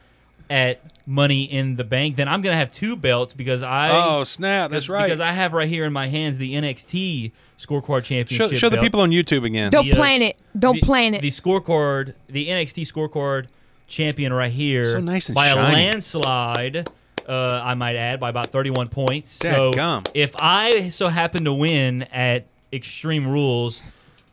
at 0.53 0.79
Money 1.07 1.43
in 1.43 1.75
the 1.77 1.83
Bank, 1.83 2.15
then 2.15 2.27
I'm 2.29 2.41
gonna 2.41 2.55
have 2.55 2.71
two 2.71 2.95
belts 2.95 3.33
because 3.33 3.63
I 3.63 3.89
Oh 3.91 4.23
snap! 4.23 4.69
That's 4.71 4.87
right. 4.87 5.05
because 5.05 5.19
I 5.19 5.31
have 5.31 5.51
right 5.53 5.67
here 5.67 5.83
in 5.85 5.91
my 5.91 6.07
hands 6.07 6.37
the 6.37 6.53
NXT 6.53 7.31
Scorecard 7.59 8.03
Championship. 8.03 8.51
show, 8.51 8.55
show 8.55 8.69
the 8.69 8.75
belt. 8.77 8.83
people 8.85 9.01
on 9.01 9.09
YouTube 9.09 9.43
again. 9.45 9.71
Don't 9.71 9.85
The, 9.85 9.93
uh, 9.93 9.95
plan 9.95 10.21
it. 10.21 10.39
Don't 10.57 10.75
the, 10.75 10.81
plan 10.81 11.13
it. 11.15 11.21
The 11.21 11.29
scorecard, 11.29 12.13
the 12.29 12.47
NXT 12.49 12.83
scorecard 12.91 13.47
champion 13.87 14.31
right 14.33 14.51
here, 14.51 14.91
So 14.93 14.99
nice 14.99 15.27
and 15.29 15.35
by 15.35 15.47
a 15.47 15.53
shiny. 15.59 15.75
landslide. 15.75 16.89
Uh, 17.27 17.61
I 17.63 17.73
might 17.73 17.95
add 17.95 18.19
by 18.19 18.29
about 18.29 18.47
31 18.51 18.89
points. 18.89 19.29
so 19.29 19.71
Dadgum. 19.71 20.07
if 20.13 20.35
I 20.39 20.89
so 20.89 21.07
happen 21.07 21.45
to 21.45 21.53
win 21.53 22.03
at 22.03 22.45
Extreme 22.71 23.27
Rules, 23.27 23.81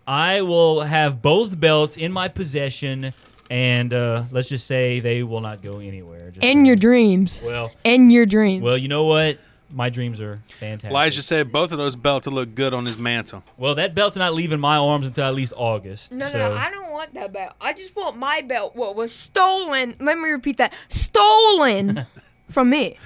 I 0.09 0.41
will 0.43 0.83
have 0.83 1.23
both 1.23 1.61
belts 1.61 1.97
in 1.97 2.11
my 2.13 2.27
possession, 2.29 3.13
and 3.51 3.93
uh, 3.93 4.25
let's 4.31 4.49
just 4.49 4.67
say 4.67 5.01
they 5.01 5.23
will 5.23 5.41
not 5.41 5.61
go 5.61 5.81
anywhere. 5.81 6.31
Just 6.31 6.45
In 6.45 6.65
your 6.65 6.77
dreams. 6.77 7.43
well, 7.45 7.73
In 7.85 8.09
your 8.11 8.25
dreams. 8.25 8.63
well, 8.63 8.79
you 8.79 8.89
know 8.89 9.05
what? 9.05 9.39
My 9.73 9.89
dreams 9.89 10.21
are 10.21 10.43
fantastic. 10.59 10.91
Elijah 10.91 11.23
said 11.23 11.53
both 11.53 11.71
of 11.71 11.79
those 11.79 11.95
belts 11.95 12.27
will 12.27 12.35
look 12.35 12.55
good 12.57 12.75
on 12.75 12.87
his 12.87 12.99
mantle. 12.99 13.45
Well, 13.57 13.77
that 13.77 13.95
belt's 13.95 14.17
not 14.17 14.35
leaving 14.35 14.59
my 14.59 14.77
arms 14.77 15.07
until 15.07 15.25
at 15.27 15.35
least 15.35 15.53
August. 15.57 16.11
no, 16.13 16.29
so. 16.29 16.39
no, 16.39 16.51
I 16.53 16.71
don't 16.71 16.91
want 16.91 17.15
that 17.15 17.33
belt. 17.33 17.53
I 17.61 17.73
just 17.73 17.95
want 17.95 18.17
my 18.17 18.41
belt. 18.41 18.75
What 18.75 18.97
was 18.97 19.13
stolen? 19.13 19.95
Let 20.01 20.19
me 20.19 20.29
repeat 20.29 20.57
that. 20.57 20.75
Stolen 20.89 22.07
from 22.51 22.71
me. 22.71 22.97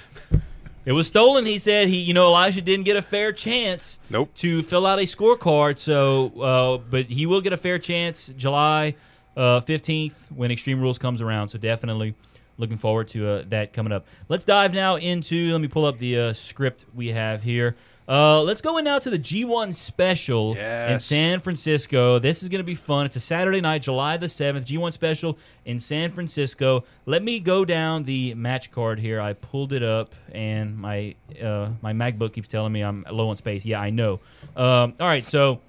It 0.87 0.93
was 0.93 1.07
stolen. 1.07 1.45
He 1.47 1.59
said 1.59 1.89
he, 1.89 1.97
you 1.99 2.13
know, 2.15 2.29
Elijah 2.29 2.61
didn't 2.63 2.85
get 2.85 2.97
a 2.97 3.03
fair 3.03 3.33
chance 3.33 3.99
Nope. 4.11 4.33
to 4.37 4.63
fill 4.63 4.87
out 4.87 4.99
a 4.99 5.03
scorecard. 5.03 5.79
So, 5.79 6.29
uh, 6.41 6.79
but 6.79 7.07
he 7.07 7.25
will 7.27 7.41
get 7.41 7.53
a 7.53 7.57
fair 7.59 7.79
chance 7.79 8.29
July 8.37 8.95
uh, 9.37 9.61
fifteenth 9.61 10.31
when 10.35 10.51
Extreme 10.51 10.81
Rules 10.81 10.99
comes 10.99 11.21
around. 11.21 11.49
So 11.49 11.59
definitely 11.59 12.15
looking 12.57 12.79
forward 12.79 13.09
to 13.09 13.29
uh, 13.29 13.45
that 13.49 13.73
coming 13.73 13.93
up. 13.93 14.07
Let's 14.29 14.45
dive 14.45 14.73
now 14.73 14.97
into. 14.97 15.53
Let 15.53 15.61
me 15.61 15.69
pull 15.69 15.85
up 15.85 15.99
the 15.99 16.19
uh, 16.19 16.33
script 16.33 16.85
we 16.95 17.09
have 17.09 17.43
here. 17.43 17.77
Uh, 18.07 18.43
let's 18.43 18.61
go 18.61 18.77
in 18.77 18.85
now 18.85 18.99
to 18.99 19.09
the 19.09 19.19
G1 19.19 19.73
special 19.73 20.55
in 20.93 21.01
San 21.01 21.41
Francisco. 21.41 22.19
This 22.19 22.43
is 22.43 22.51
going 22.51 22.59
to 22.59 22.65
be 22.65 22.75
fun. 22.75 23.07
It's 23.07 23.17
a 23.17 23.21
Saturday 23.21 23.63
night, 23.63 23.81
July 23.83 24.19
the 24.19 24.27
7th, 24.27 24.67
G1 24.67 24.93
special 24.93 25.39
in 25.65 25.81
San 25.81 26.11
Francisco. 26.11 26.85
Let 27.07 27.23
me 27.23 27.41
go 27.41 27.65
down 27.65 28.05
the 28.05 28.35
match 28.35 28.71
card 28.71 28.99
here. 28.99 29.23
I 29.23 29.33
pulled 29.33 29.73
it 29.73 29.83
up, 29.83 30.15
and 30.33 30.77
my 30.77 31.15
uh, 31.43 31.71
my 31.81 31.95
MacBook 31.95 32.35
keeps 32.35 32.49
telling 32.49 32.75
me 32.75 32.83
I'm 32.83 33.07
low 33.11 33.31
on 33.31 33.39
space. 33.39 33.65
Yeah, 33.65 33.81
I 33.81 33.89
know. 33.89 34.21
Um, 34.55 34.93
all 35.01 35.07
right, 35.07 35.27
so 35.27 35.61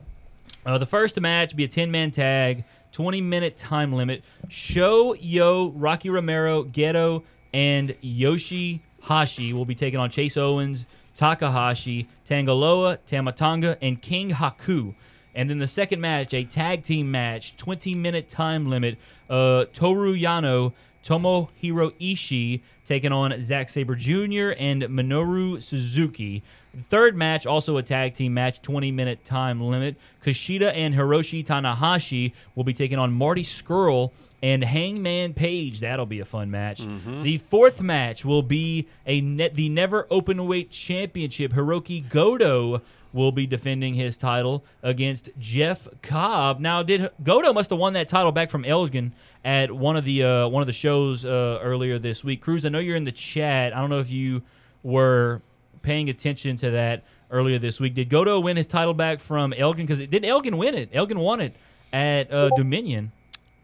uh, 0.65 0.77
the 0.77 0.85
first 0.85 1.19
match 1.21 1.55
be 1.55 1.63
a 1.63 1.69
10 1.69 1.89
man 1.89 2.11
tag, 2.11 2.65
20 2.95 3.19
minute 3.19 3.57
time 3.57 3.91
limit. 3.91 4.23
Show 4.47 5.15
Yo, 5.15 5.73
Rocky 5.75 6.09
Romero, 6.09 6.63
Gedo, 6.63 7.23
and 7.53 7.93
Yoshi 7.99 8.83
Hashi 9.01 9.51
will 9.51 9.65
be 9.65 9.75
taking 9.75 9.99
on 9.99 10.09
Chase 10.09 10.37
Owens, 10.37 10.85
Takahashi, 11.13 12.07
Tanga 12.23 12.53
Loa, 12.53 12.99
Tamatanga, 13.05 13.75
and 13.81 14.01
King 14.01 14.31
Haku. 14.31 14.95
And 15.35 15.49
then 15.49 15.59
the 15.59 15.67
second 15.67 15.99
match, 15.99 16.33
a 16.33 16.45
tag 16.45 16.83
team 16.83 17.11
match, 17.11 17.57
20 17.57 17.95
minute 17.95 18.29
time 18.29 18.69
limit. 18.69 18.97
Uh, 19.29 19.65
Toru 19.73 20.15
Yano, 20.15 20.71
Tomohiro 21.03 21.91
Ishii 21.99 22.61
taking 22.85 23.11
on 23.11 23.39
Zack 23.41 23.69
Sabre 23.69 23.95
Jr. 23.95 24.53
and 24.57 24.83
Minoru 24.83 25.61
Suzuki. 25.61 26.43
Third 26.89 27.15
match, 27.15 27.45
also 27.45 27.77
a 27.77 27.83
tag 27.83 28.13
team 28.13 28.33
match, 28.33 28.61
20 28.61 28.91
minute 28.91 29.23
time 29.23 29.61
limit. 29.61 29.95
Kushida 30.23 30.73
and 30.73 30.93
Hiroshi 30.93 31.45
Tanahashi 31.45 32.33
will 32.53 32.63
be 32.65 32.73
taking 32.73 32.99
on 32.99 33.13
Marty 33.13 33.43
Scurll 33.43 34.11
and 34.43 34.63
Hangman 34.63 35.33
Page. 35.33 35.79
That'll 35.79 36.05
be 36.05 36.19
a 36.19 36.25
fun 36.25 36.51
match. 36.51 36.81
Mm-hmm. 36.81 37.23
The 37.23 37.37
fourth 37.37 37.81
match 37.81 38.25
will 38.25 38.43
be 38.43 38.87
a 39.05 39.21
ne- 39.21 39.49
the 39.49 39.69
Never 39.69 40.03
Openweight 40.11 40.69
Championship. 40.69 41.53
Hiroki 41.53 42.07
Goto 42.07 42.81
will 43.15 43.31
be 43.31 43.47
defending 43.47 43.93
his 43.93 44.17
title 44.17 44.65
against 44.83 45.29
Jeff 45.39 45.87
Cobb. 46.03 46.59
Now, 46.59 46.83
did 46.83 47.09
Goto 47.23 47.53
must 47.53 47.69
have 47.69 47.79
won 47.79 47.93
that 47.93 48.09
title 48.09 48.33
back 48.33 48.51
from 48.51 48.65
Elgin 48.65 49.13
at 49.43 49.71
one 49.71 49.95
of 49.95 50.03
the 50.03 50.23
uh, 50.23 50.47
one 50.49 50.61
of 50.61 50.67
the 50.67 50.73
shows 50.73 51.23
uh, 51.23 51.59
earlier 51.63 51.97
this 51.97 52.23
week? 52.23 52.41
Cruz, 52.41 52.65
I 52.65 52.69
know 52.69 52.79
you're 52.79 52.97
in 52.97 53.05
the 53.05 53.11
chat. 53.13 53.73
I 53.75 53.79
don't 53.79 53.89
know 53.89 54.01
if 54.01 54.11
you 54.11 54.43
were 54.83 55.41
paying 55.81 56.09
attention 56.09 56.57
to 56.57 56.69
that 56.71 57.03
earlier 57.31 57.57
this 57.57 57.79
week. 57.79 57.93
Did 57.93 58.09
Goto 58.09 58.39
win 58.39 58.57
his 58.57 58.67
title 58.67 58.93
back 58.93 59.21
from 59.21 59.53
Elgin? 59.53 59.85
Because 59.85 60.05
did 60.05 60.25
Elgin 60.25 60.57
win 60.57 60.75
it? 60.75 60.89
Elgin 60.93 61.19
won 61.19 61.39
it 61.39 61.55
at 61.93 62.31
uh, 62.31 62.49
Dominion. 62.49 63.13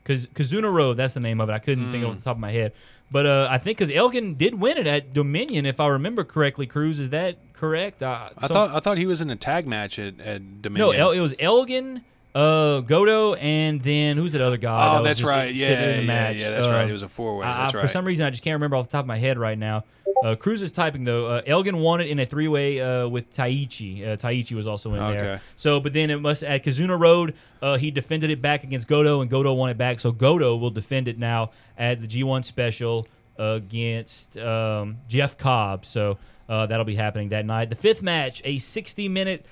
Because 0.02 0.28
Kizuna 0.28 0.72
Road, 0.72 0.98
that's 0.98 1.14
the 1.14 1.20
name 1.20 1.40
of 1.40 1.50
it. 1.50 1.54
I 1.54 1.60
couldn't 1.60 1.92
think 1.92 2.04
of 2.04 2.10
it 2.10 2.14
off 2.14 2.18
the 2.18 2.24
top 2.24 2.38
of 2.38 2.40
my 2.40 2.52
head. 2.52 2.72
But 3.12 3.26
uh, 3.26 3.48
I 3.52 3.58
think 3.58 3.78
because 3.78 3.94
Elgin 3.94 4.36
did 4.36 4.56
win 4.56 4.78
it 4.78 4.88
at 4.88 5.14
Dominion, 5.14 5.66
if 5.66 5.80
I 5.80 5.88
remember 5.88 6.24
correctly, 6.24 6.66
Cruz. 6.66 7.00
Is 7.00 7.10
that 7.10 7.38
correct? 7.62 8.04
Uh, 8.04 8.30
I 8.38 8.48
thought 8.48 8.72
I 8.76 8.80
thought 8.82 8.98
he 8.98 9.06
was 9.06 9.22
in 9.22 9.30
a 9.30 9.36
tag 9.38 9.66
match 9.68 9.98
at, 10.00 10.20
at 10.20 10.62
Dominion. 10.62 10.90
no, 10.90 10.92
El, 10.92 11.12
it 11.12 11.20
was 11.22 11.34
Elgin, 11.40 12.02
uh, 12.36 12.80
Goto, 12.82 13.36
and 13.36 13.82
then 13.84 14.18
who's 14.18 14.34
that 14.34 14.42
other 14.42 14.58
guy? 14.58 14.98
Oh, 14.98 15.02
was 15.02 15.08
that's 15.10 15.24
right. 15.24 15.54
Yeah, 15.56 16.00
yeah, 16.00 16.02
match? 16.06 16.36
yeah. 16.38 16.50
That's 16.50 16.66
Uh, 16.66 16.72
right. 16.72 16.90
It 16.90 16.92
was 16.92 17.04
a 17.04 17.08
four 17.08 17.38
way. 17.38 17.46
That's 17.46 17.74
I- 17.74 17.78
right. 17.78 17.82
For 17.88 17.92
some 17.92 18.04
reason, 18.06 18.26
I 18.26 18.30
just 18.32 18.44
can't 18.44 18.56
remember 18.56 18.76
off 18.76 18.88
the 18.88 18.92
top 18.92 19.04
of 19.04 19.08
my 19.08 19.18
head 19.18 19.38
right 19.38 19.58
now. 19.58 19.86
Uh, 20.24 20.36
Cruz 20.36 20.62
is 20.62 20.70
typing 20.72 21.04
though. 21.04 21.26
Uh, 21.28 21.42
Elgin 21.48 21.78
won 21.78 22.00
it 22.00 22.08
in 22.08 22.20
a 22.20 22.26
three-way 22.28 22.80
uh, 22.80 23.08
with 23.08 23.34
Taichi. 23.34 24.04
Uh, 24.08 24.18
Taichi 24.18 24.52
was 24.56 24.68
also 24.68 24.94
in 24.94 25.00
there. 25.00 25.32
Okay. 25.34 25.42
So, 25.56 25.80
but 25.80 25.94
then 25.94 26.12
it 26.12 26.18
must 26.22 26.44
at 26.44 26.64
Kizuna 26.64 27.00
Road. 27.00 27.34
Uh, 27.60 27.78
he 27.78 27.90
defended 27.90 28.30
it 28.30 28.40
back 28.42 28.64
against 28.64 28.88
Goto, 28.88 29.22
and 29.22 29.32
Goto 29.32 29.52
won 29.54 29.70
it 29.72 29.78
back. 29.80 30.00
So 30.00 30.12
Goto 30.12 30.56
will 30.58 30.70
defend 30.70 31.08
it 31.08 31.18
now 31.18 31.50
at 31.78 32.02
the 32.02 32.08
G1 32.08 32.44
Special 32.46 33.08
against 33.40 34.38
um, 34.38 34.98
Jeff 35.08 35.38
Cobb. 35.38 35.86
So 35.88 36.18
uh, 36.52 36.66
that'll 36.66 36.86
be 36.86 36.96
happening 36.96 37.30
that 37.30 37.46
night. 37.46 37.70
The 37.70 37.76
fifth 37.78 38.04
match, 38.04 38.42
a 38.44 38.58
60-minute 38.58 39.46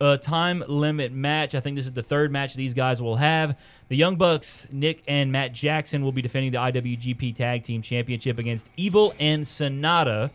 uh, 0.00 0.16
time 0.16 0.64
limit 0.66 1.12
match. 1.12 1.54
I 1.54 1.60
think 1.60 1.76
this 1.76 1.84
is 1.86 1.92
the 1.92 2.02
third 2.02 2.32
match 2.32 2.54
these 2.54 2.74
guys 2.74 3.00
will 3.02 3.16
have. 3.16 3.56
The 3.88 3.96
Young 3.96 4.16
Bucks, 4.16 4.66
Nick 4.72 5.02
and 5.06 5.30
Matt 5.30 5.52
Jackson, 5.52 6.02
will 6.02 6.12
be 6.12 6.22
defending 6.22 6.52
the 6.52 6.58
IWGP 6.58 7.34
Tag 7.34 7.64
Team 7.64 7.82
Championship 7.82 8.38
against 8.38 8.66
Evil 8.76 9.14
and 9.20 9.44
Sanada. 9.44 10.30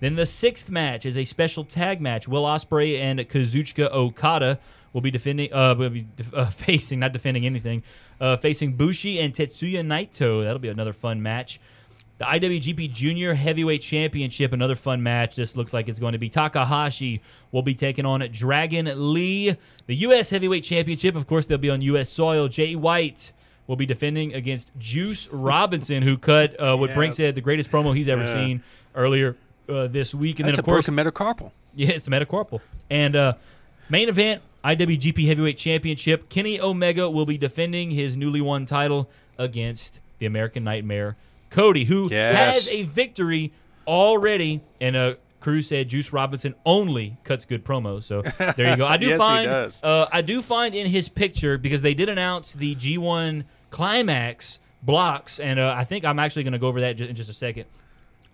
Then 0.00 0.16
the 0.16 0.26
sixth 0.26 0.68
match 0.68 1.04
is 1.06 1.16
a 1.16 1.24
special 1.24 1.64
tag 1.64 2.00
match. 2.00 2.28
Will 2.28 2.44
Ospreay 2.44 2.98
and 2.98 3.18
Kazuchika 3.20 3.90
Okada 3.90 4.58
will 4.92 5.00
be 5.00 5.10
defending, 5.10 5.52
uh, 5.52 5.74
will 5.74 5.90
be 5.90 6.06
def- 6.16 6.34
uh, 6.34 6.44
facing, 6.50 7.00
not 7.00 7.12
defending 7.12 7.44
anything, 7.46 7.82
uh, 8.20 8.36
facing 8.36 8.76
Bushi 8.76 9.18
and 9.18 9.34
Tetsuya 9.34 9.80
Naito. 9.84 10.44
That'll 10.44 10.58
be 10.58 10.68
another 10.68 10.92
fun 10.92 11.22
match. 11.22 11.58
The 12.22 12.28
IWGP 12.38 12.92
Junior 12.92 13.34
Heavyweight 13.34 13.82
Championship, 13.82 14.52
another 14.52 14.76
fun 14.76 15.02
match. 15.02 15.34
This 15.34 15.56
looks 15.56 15.72
like 15.72 15.88
it's 15.88 15.98
going 15.98 16.12
to 16.12 16.20
be 16.20 16.28
Takahashi 16.28 17.20
will 17.50 17.62
be 17.62 17.74
taking 17.74 18.06
on 18.06 18.20
Dragon 18.30 19.12
Lee. 19.12 19.56
The 19.88 19.96
U.S. 19.96 20.30
Heavyweight 20.30 20.62
Championship, 20.62 21.16
of 21.16 21.26
course, 21.26 21.46
they'll 21.46 21.58
be 21.58 21.68
on 21.68 21.82
U.S. 21.82 22.08
soil. 22.10 22.46
Jay 22.46 22.76
White 22.76 23.32
will 23.66 23.74
be 23.74 23.86
defending 23.86 24.32
against 24.34 24.70
Juice 24.78 25.26
Robinson, 25.32 26.04
who 26.04 26.16
cut 26.16 26.54
uh, 26.60 26.76
what 26.76 26.94
Brink 26.94 27.12
said 27.14 27.34
the 27.34 27.40
greatest 27.40 27.72
promo 27.72 27.92
he's 27.96 28.06
ever 28.06 28.22
Yeah. 28.22 28.34
seen 28.34 28.62
earlier 28.94 29.34
uh, 29.68 29.88
this 29.88 30.14
week. 30.14 30.38
And 30.38 30.46
That's 30.46 30.58
then, 30.58 30.60
of 30.60 30.64
course, 30.66 30.86
metacarpal. 30.86 31.50
yeah, 31.74 31.88
it's 31.88 32.04
the 32.04 32.12
metacarpal. 32.12 32.60
And 32.88 33.16
uh, 33.16 33.32
main 33.88 34.08
event, 34.08 34.42
IWGP 34.64 35.26
Heavyweight 35.26 35.58
Championship. 35.58 36.28
Kenny 36.28 36.60
Omega 36.60 37.10
will 37.10 37.26
be 37.26 37.36
defending 37.36 37.90
his 37.90 38.16
newly 38.16 38.40
won 38.40 38.64
title 38.64 39.10
against 39.38 39.98
the 40.20 40.26
American 40.26 40.62
Nightmare, 40.62 41.16
Cody, 41.52 41.84
who 41.84 42.08
Yes. 42.10 42.34
has 42.66 42.68
a 42.68 42.82
victory 42.82 43.52
already. 43.86 44.62
And 44.80 44.96
uh, 44.96 45.14
Cruz 45.40 45.68
said 45.68 45.88
Juice 45.88 46.12
Robinson 46.12 46.54
only 46.66 47.18
cuts 47.24 47.44
good 47.44 47.64
promos. 47.64 48.04
So 48.04 48.22
there 48.56 48.70
you 48.70 48.76
go. 48.76 48.86
I 48.86 48.96
do 48.96 49.06
Yes, 49.06 49.18
find. 49.18 49.48
Uh, 49.82 50.08
I 50.12 50.20
do 50.22 50.42
find 50.42 50.74
in 50.74 50.86
his 50.88 51.08
picture 51.08 51.58
because 51.58 51.82
they 51.82 51.94
did 51.94 52.08
announce 52.08 52.52
the 52.52 52.74
G1 52.74 53.44
climax 53.70 54.58
blocks, 54.82 55.38
and 55.40 55.58
uh, 55.60 55.74
I 55.76 55.84
think 55.84 56.04
I'm 56.04 56.18
actually 56.18 56.42
going 56.44 56.52
to 56.54 56.58
go 56.58 56.66
over 56.68 56.80
that 56.80 57.00
in 57.00 57.14
just 57.14 57.30
a 57.30 57.34
second. 57.34 57.66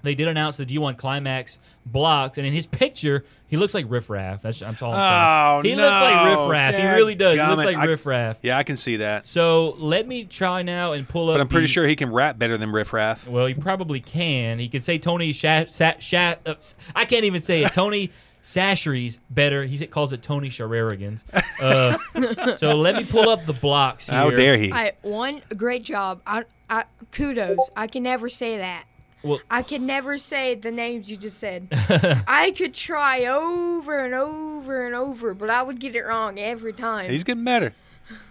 They 0.02 0.14
did 0.14 0.28
announce 0.28 0.56
the 0.56 0.64
G1 0.66 0.96
climax 0.96 1.58
blocks, 1.84 2.38
and 2.38 2.46
in 2.46 2.52
his 2.52 2.66
picture, 2.66 3.24
he 3.48 3.56
looks 3.56 3.74
like 3.74 3.86
Riff 3.88 4.08
Raff. 4.08 4.42
That's 4.42 4.62
I'm 4.62 4.76
all 4.80 4.92
I'm 4.92 5.58
Oh, 5.58 5.62
saying. 5.62 5.76
He 5.76 5.82
looks 5.82 5.96
like 5.96 6.14
no. 6.14 6.40
Riff 6.42 6.50
Raff. 6.50 6.74
He 6.74 6.86
really 6.86 7.14
does. 7.16 7.38
He 7.38 7.44
looks 7.44 7.64
like 7.64 7.76
I- 7.76 7.84
Riff 7.84 8.06
Raff. 8.06 8.38
Yeah, 8.42 8.56
I 8.58 8.62
can 8.62 8.76
see 8.76 8.96
that. 8.98 9.26
So 9.26 9.74
let 9.78 10.06
me 10.06 10.24
try 10.24 10.62
now 10.62 10.92
and 10.92 11.08
pull 11.08 11.30
up. 11.30 11.34
But 11.34 11.40
I'm 11.40 11.48
pretty 11.48 11.66
the- 11.66 11.72
sure 11.72 11.86
he 11.88 11.96
can 11.96 12.12
rap 12.12 12.38
better 12.38 12.56
than 12.56 12.70
Riff 12.70 12.92
Raff. 12.92 13.26
Well, 13.26 13.46
he 13.46 13.54
probably 13.54 14.00
can. 14.00 14.58
He 14.60 14.68
can 14.68 14.82
say 14.82 14.98
Tony 14.98 15.32
Sha- 15.32 15.64
Sa- 15.68 15.94
Sha- 15.98 16.34
uh, 16.46 16.54
I 16.94 17.04
can't 17.04 17.24
even 17.24 17.40
say 17.40 17.64
it. 17.64 17.72
Tony 17.72 18.10
Sashery's 18.42 19.18
better. 19.28 19.64
He 19.64 19.84
calls 19.88 20.12
it 20.12 20.22
Tony 20.22 20.48
Sherrigans. 20.48 21.24
Uh, 21.60 22.54
so 22.56 22.76
let 22.76 22.94
me 22.94 23.04
pull 23.04 23.28
up 23.28 23.44
the 23.46 23.52
blocks 23.52 24.08
here. 24.08 24.16
How 24.18 24.30
dare 24.30 24.56
he? 24.56 24.70
All 24.70 24.78
right, 24.80 24.94
one 25.02 25.42
great 25.56 25.82
job. 25.82 26.22
I, 26.26 26.44
I 26.70 26.84
kudos. 27.10 27.58
I 27.76 27.88
can 27.88 28.04
never 28.04 28.28
say 28.28 28.58
that. 28.58 28.84
Well- 29.22 29.40
I 29.50 29.62
can 29.62 29.84
never 29.86 30.18
say 30.18 30.54
the 30.54 30.70
names 30.70 31.10
you 31.10 31.16
just 31.16 31.38
said. 31.38 31.68
I 32.28 32.52
could 32.56 32.74
try 32.74 33.24
over 33.26 33.98
and 34.04 34.14
over 34.14 34.86
and 34.86 34.94
over, 34.94 35.34
but 35.34 35.50
I 35.50 35.62
would 35.62 35.80
get 35.80 35.96
it 35.96 36.02
wrong 36.04 36.38
every 36.38 36.72
time. 36.72 37.10
He's 37.10 37.24
getting 37.24 37.44
better. 37.44 37.74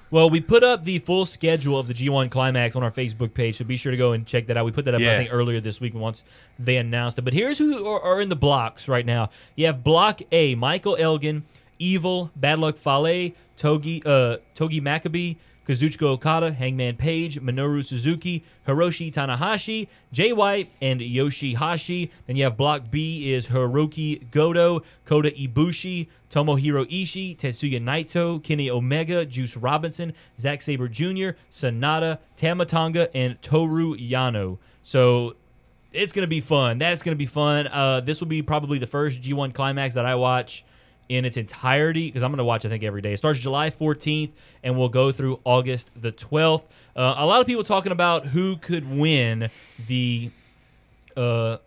Well, 0.10 0.30
we 0.30 0.40
put 0.40 0.64
up 0.64 0.86
the 0.86 1.00
full 1.00 1.26
schedule 1.26 1.78
of 1.78 1.90
the 1.90 1.94
G1 1.94 2.32
Climax 2.32 2.78
on 2.78 2.84
our 2.84 2.92
Facebook 2.92 3.34
page, 3.34 3.58
so 3.58 3.66
be 3.66 3.76
sure 3.76 3.92
to 3.92 3.98
go 3.98 4.14
and 4.14 4.26
check 4.26 4.48
that 4.48 4.56
out. 4.56 4.64
We 4.64 4.72
put 4.72 4.86
that 4.86 4.96
up, 4.96 5.02
I 5.02 5.18
think, 5.18 5.34
earlier 5.34 5.60
this 5.60 5.82
week 5.82 5.94
once 5.94 6.24
they 6.58 6.78
announced 6.78 7.20
it. 7.20 7.24
But 7.24 7.34
here's 7.34 7.58
who 7.58 7.86
are, 7.86 8.02
are 8.02 8.22
in 8.22 8.30
the 8.30 8.36
blocks 8.38 8.88
right 8.88 9.06
now. 9.06 9.30
You 9.58 9.66
have 9.66 9.84
Block 9.84 10.22
A: 10.32 10.56
Michael 10.56 10.96
Elgin, 10.98 11.44
Evil, 11.78 12.32
Bad 12.38 12.60
Luck 12.60 12.78
Fale, 12.78 13.34
Togi, 13.58 14.02
uh, 14.06 14.38
Togi 14.56 14.80
Makabe, 14.80 15.36
Kazuchika 15.68 16.04
Okada, 16.04 16.54
Hangman 16.54 16.96
Page, 16.96 17.42
Minoru 17.42 17.84
Suzuki, 17.84 18.44
Hiroshi 18.68 19.12
Tanahashi, 19.12 19.88
Jay 20.12 20.32
White, 20.32 20.70
and 20.82 21.02
Yoshihashi. 21.02 22.10
Then 22.26 22.38
you 22.38 22.46
have 22.46 22.56
Block 22.56 22.90
B 22.90 23.34
is 23.34 23.48
Hiroki 23.48 24.32
Goto, 24.32 24.82
Kota 25.06 25.32
Ibushi, 25.32 26.08
Tomohiro 26.30 26.90
Ishii, 26.90 27.38
Tetsuya 27.38 27.82
Naito, 27.82 28.42
Kenny 28.42 28.70
Omega, 28.70 29.26
Juice 29.26 29.58
Robinson, 29.58 30.14
Zack 30.40 30.62
Sabre 30.62 30.88
Jr., 30.88 31.32
Sanada, 31.52 32.20
Tamatonga, 32.38 33.10
and 33.14 33.42
Toru 33.42 33.96
Yano. 33.98 34.60
So 34.82 35.36
it's 35.92 36.14
going 36.14 36.24
to 36.24 36.30
be 36.30 36.42
fun. 36.42 36.78
That's 36.78 37.02
going 37.02 37.16
to 37.16 37.20
be 37.20 37.26
fun. 37.26 37.68
Uh, 37.68 38.00
this 38.00 38.22
will 38.22 38.28
be 38.28 38.42
probably 38.42 38.80
the 38.80 38.88
first 38.88 39.22
G1 39.22 39.54
climax 39.54 39.96
that 39.96 40.06
I 40.06 40.16
watch 40.16 40.64
in 41.10 41.26
its 41.26 41.38
entirety 41.38 42.08
because 42.08 42.24
I'm 42.24 42.32
going 42.32 42.38
to 42.38 42.44
watch, 42.44 42.66
I 42.66 42.70
think, 42.70 42.84
every 42.84 43.02
day. 43.02 43.14
It 43.14 43.18
starts 43.18 43.40
July 43.40 43.70
14th 43.70 44.32
and 44.64 44.78
we'll 44.78 44.90
go 44.90 45.12
through 45.12 45.40
August 45.44 45.90
the 46.00 46.12
12th. 46.12 46.66
Uh, 46.96 47.16
a 47.18 47.26
lot 47.26 47.42
of 47.42 47.48
people 47.48 47.64
talking 47.64 47.92
about 47.92 48.28
who 48.28 48.58
could 48.58 48.90
win 48.90 49.50
the 49.88 50.32
uh, 51.16 51.58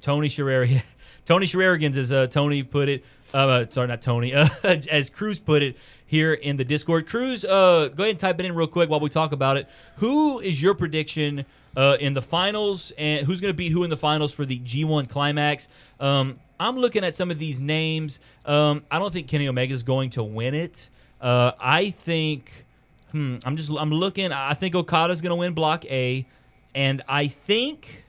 Tony 0.00 0.28
Sherreri. 0.28 0.82
Tony 1.24 1.46
as 1.46 2.12
uh, 2.12 2.26
Tony 2.26 2.62
put 2.62 2.88
it. 2.88 3.04
Uh, 3.32 3.64
sorry, 3.70 3.88
not 3.88 4.02
Tony. 4.02 4.32
As 4.64 5.08
Cruz 5.08 5.38
put 5.38 5.62
it 5.62 5.76
here 6.06 6.34
in 6.34 6.56
the 6.56 6.64
Discord. 6.64 7.08
Cruz, 7.08 7.44
uh, 7.44 7.88
go 7.88 8.04
ahead 8.04 8.10
and 8.10 8.20
type 8.20 8.38
it 8.38 8.46
in 8.46 8.54
real 8.54 8.66
quick 8.66 8.90
while 8.90 9.00
we 9.00 9.08
talk 9.08 9.32
about 9.32 9.56
it. 9.56 9.66
Who 9.96 10.38
is 10.38 10.62
your 10.62 10.74
prediction 10.74 11.46
uh, 11.76 11.96
in 11.98 12.14
the 12.14 12.22
finals, 12.22 12.92
and 12.96 13.26
who's 13.26 13.40
going 13.40 13.52
to 13.52 13.56
beat 13.56 13.72
who 13.72 13.82
in 13.82 13.90
the 13.90 13.96
finals 13.96 14.32
for 14.32 14.44
the 14.44 14.60
G1 14.60 15.08
Climax? 15.08 15.66
Um, 15.98 16.38
I'm 16.64 16.76
looking 16.76 17.04
at 17.04 17.14
some 17.16 17.30
of 17.30 17.38
these 17.38 17.60
names. 17.60 18.18
Um, 18.44 18.82
I 18.90 18.98
don't 18.98 19.12
think 19.12 19.28
Kenny 19.28 19.46
Omega 19.48 19.72
is 19.72 19.82
going 19.82 20.10
to 20.10 20.22
win 20.22 20.54
it. 20.54 20.88
Uh, 21.20 21.52
I 21.60 21.90
think. 21.90 22.64
Hmm, 23.12 23.36
I'm 23.44 23.56
just. 23.56 23.70
I'm 23.70 23.90
looking. 23.90 24.32
I 24.32 24.54
think 24.54 24.74
Okada's 24.74 25.20
going 25.20 25.30
to 25.30 25.36
win 25.36 25.52
Block 25.54 25.84
A, 25.86 26.26
and 26.74 27.02
I 27.08 27.28
think. 27.28 28.04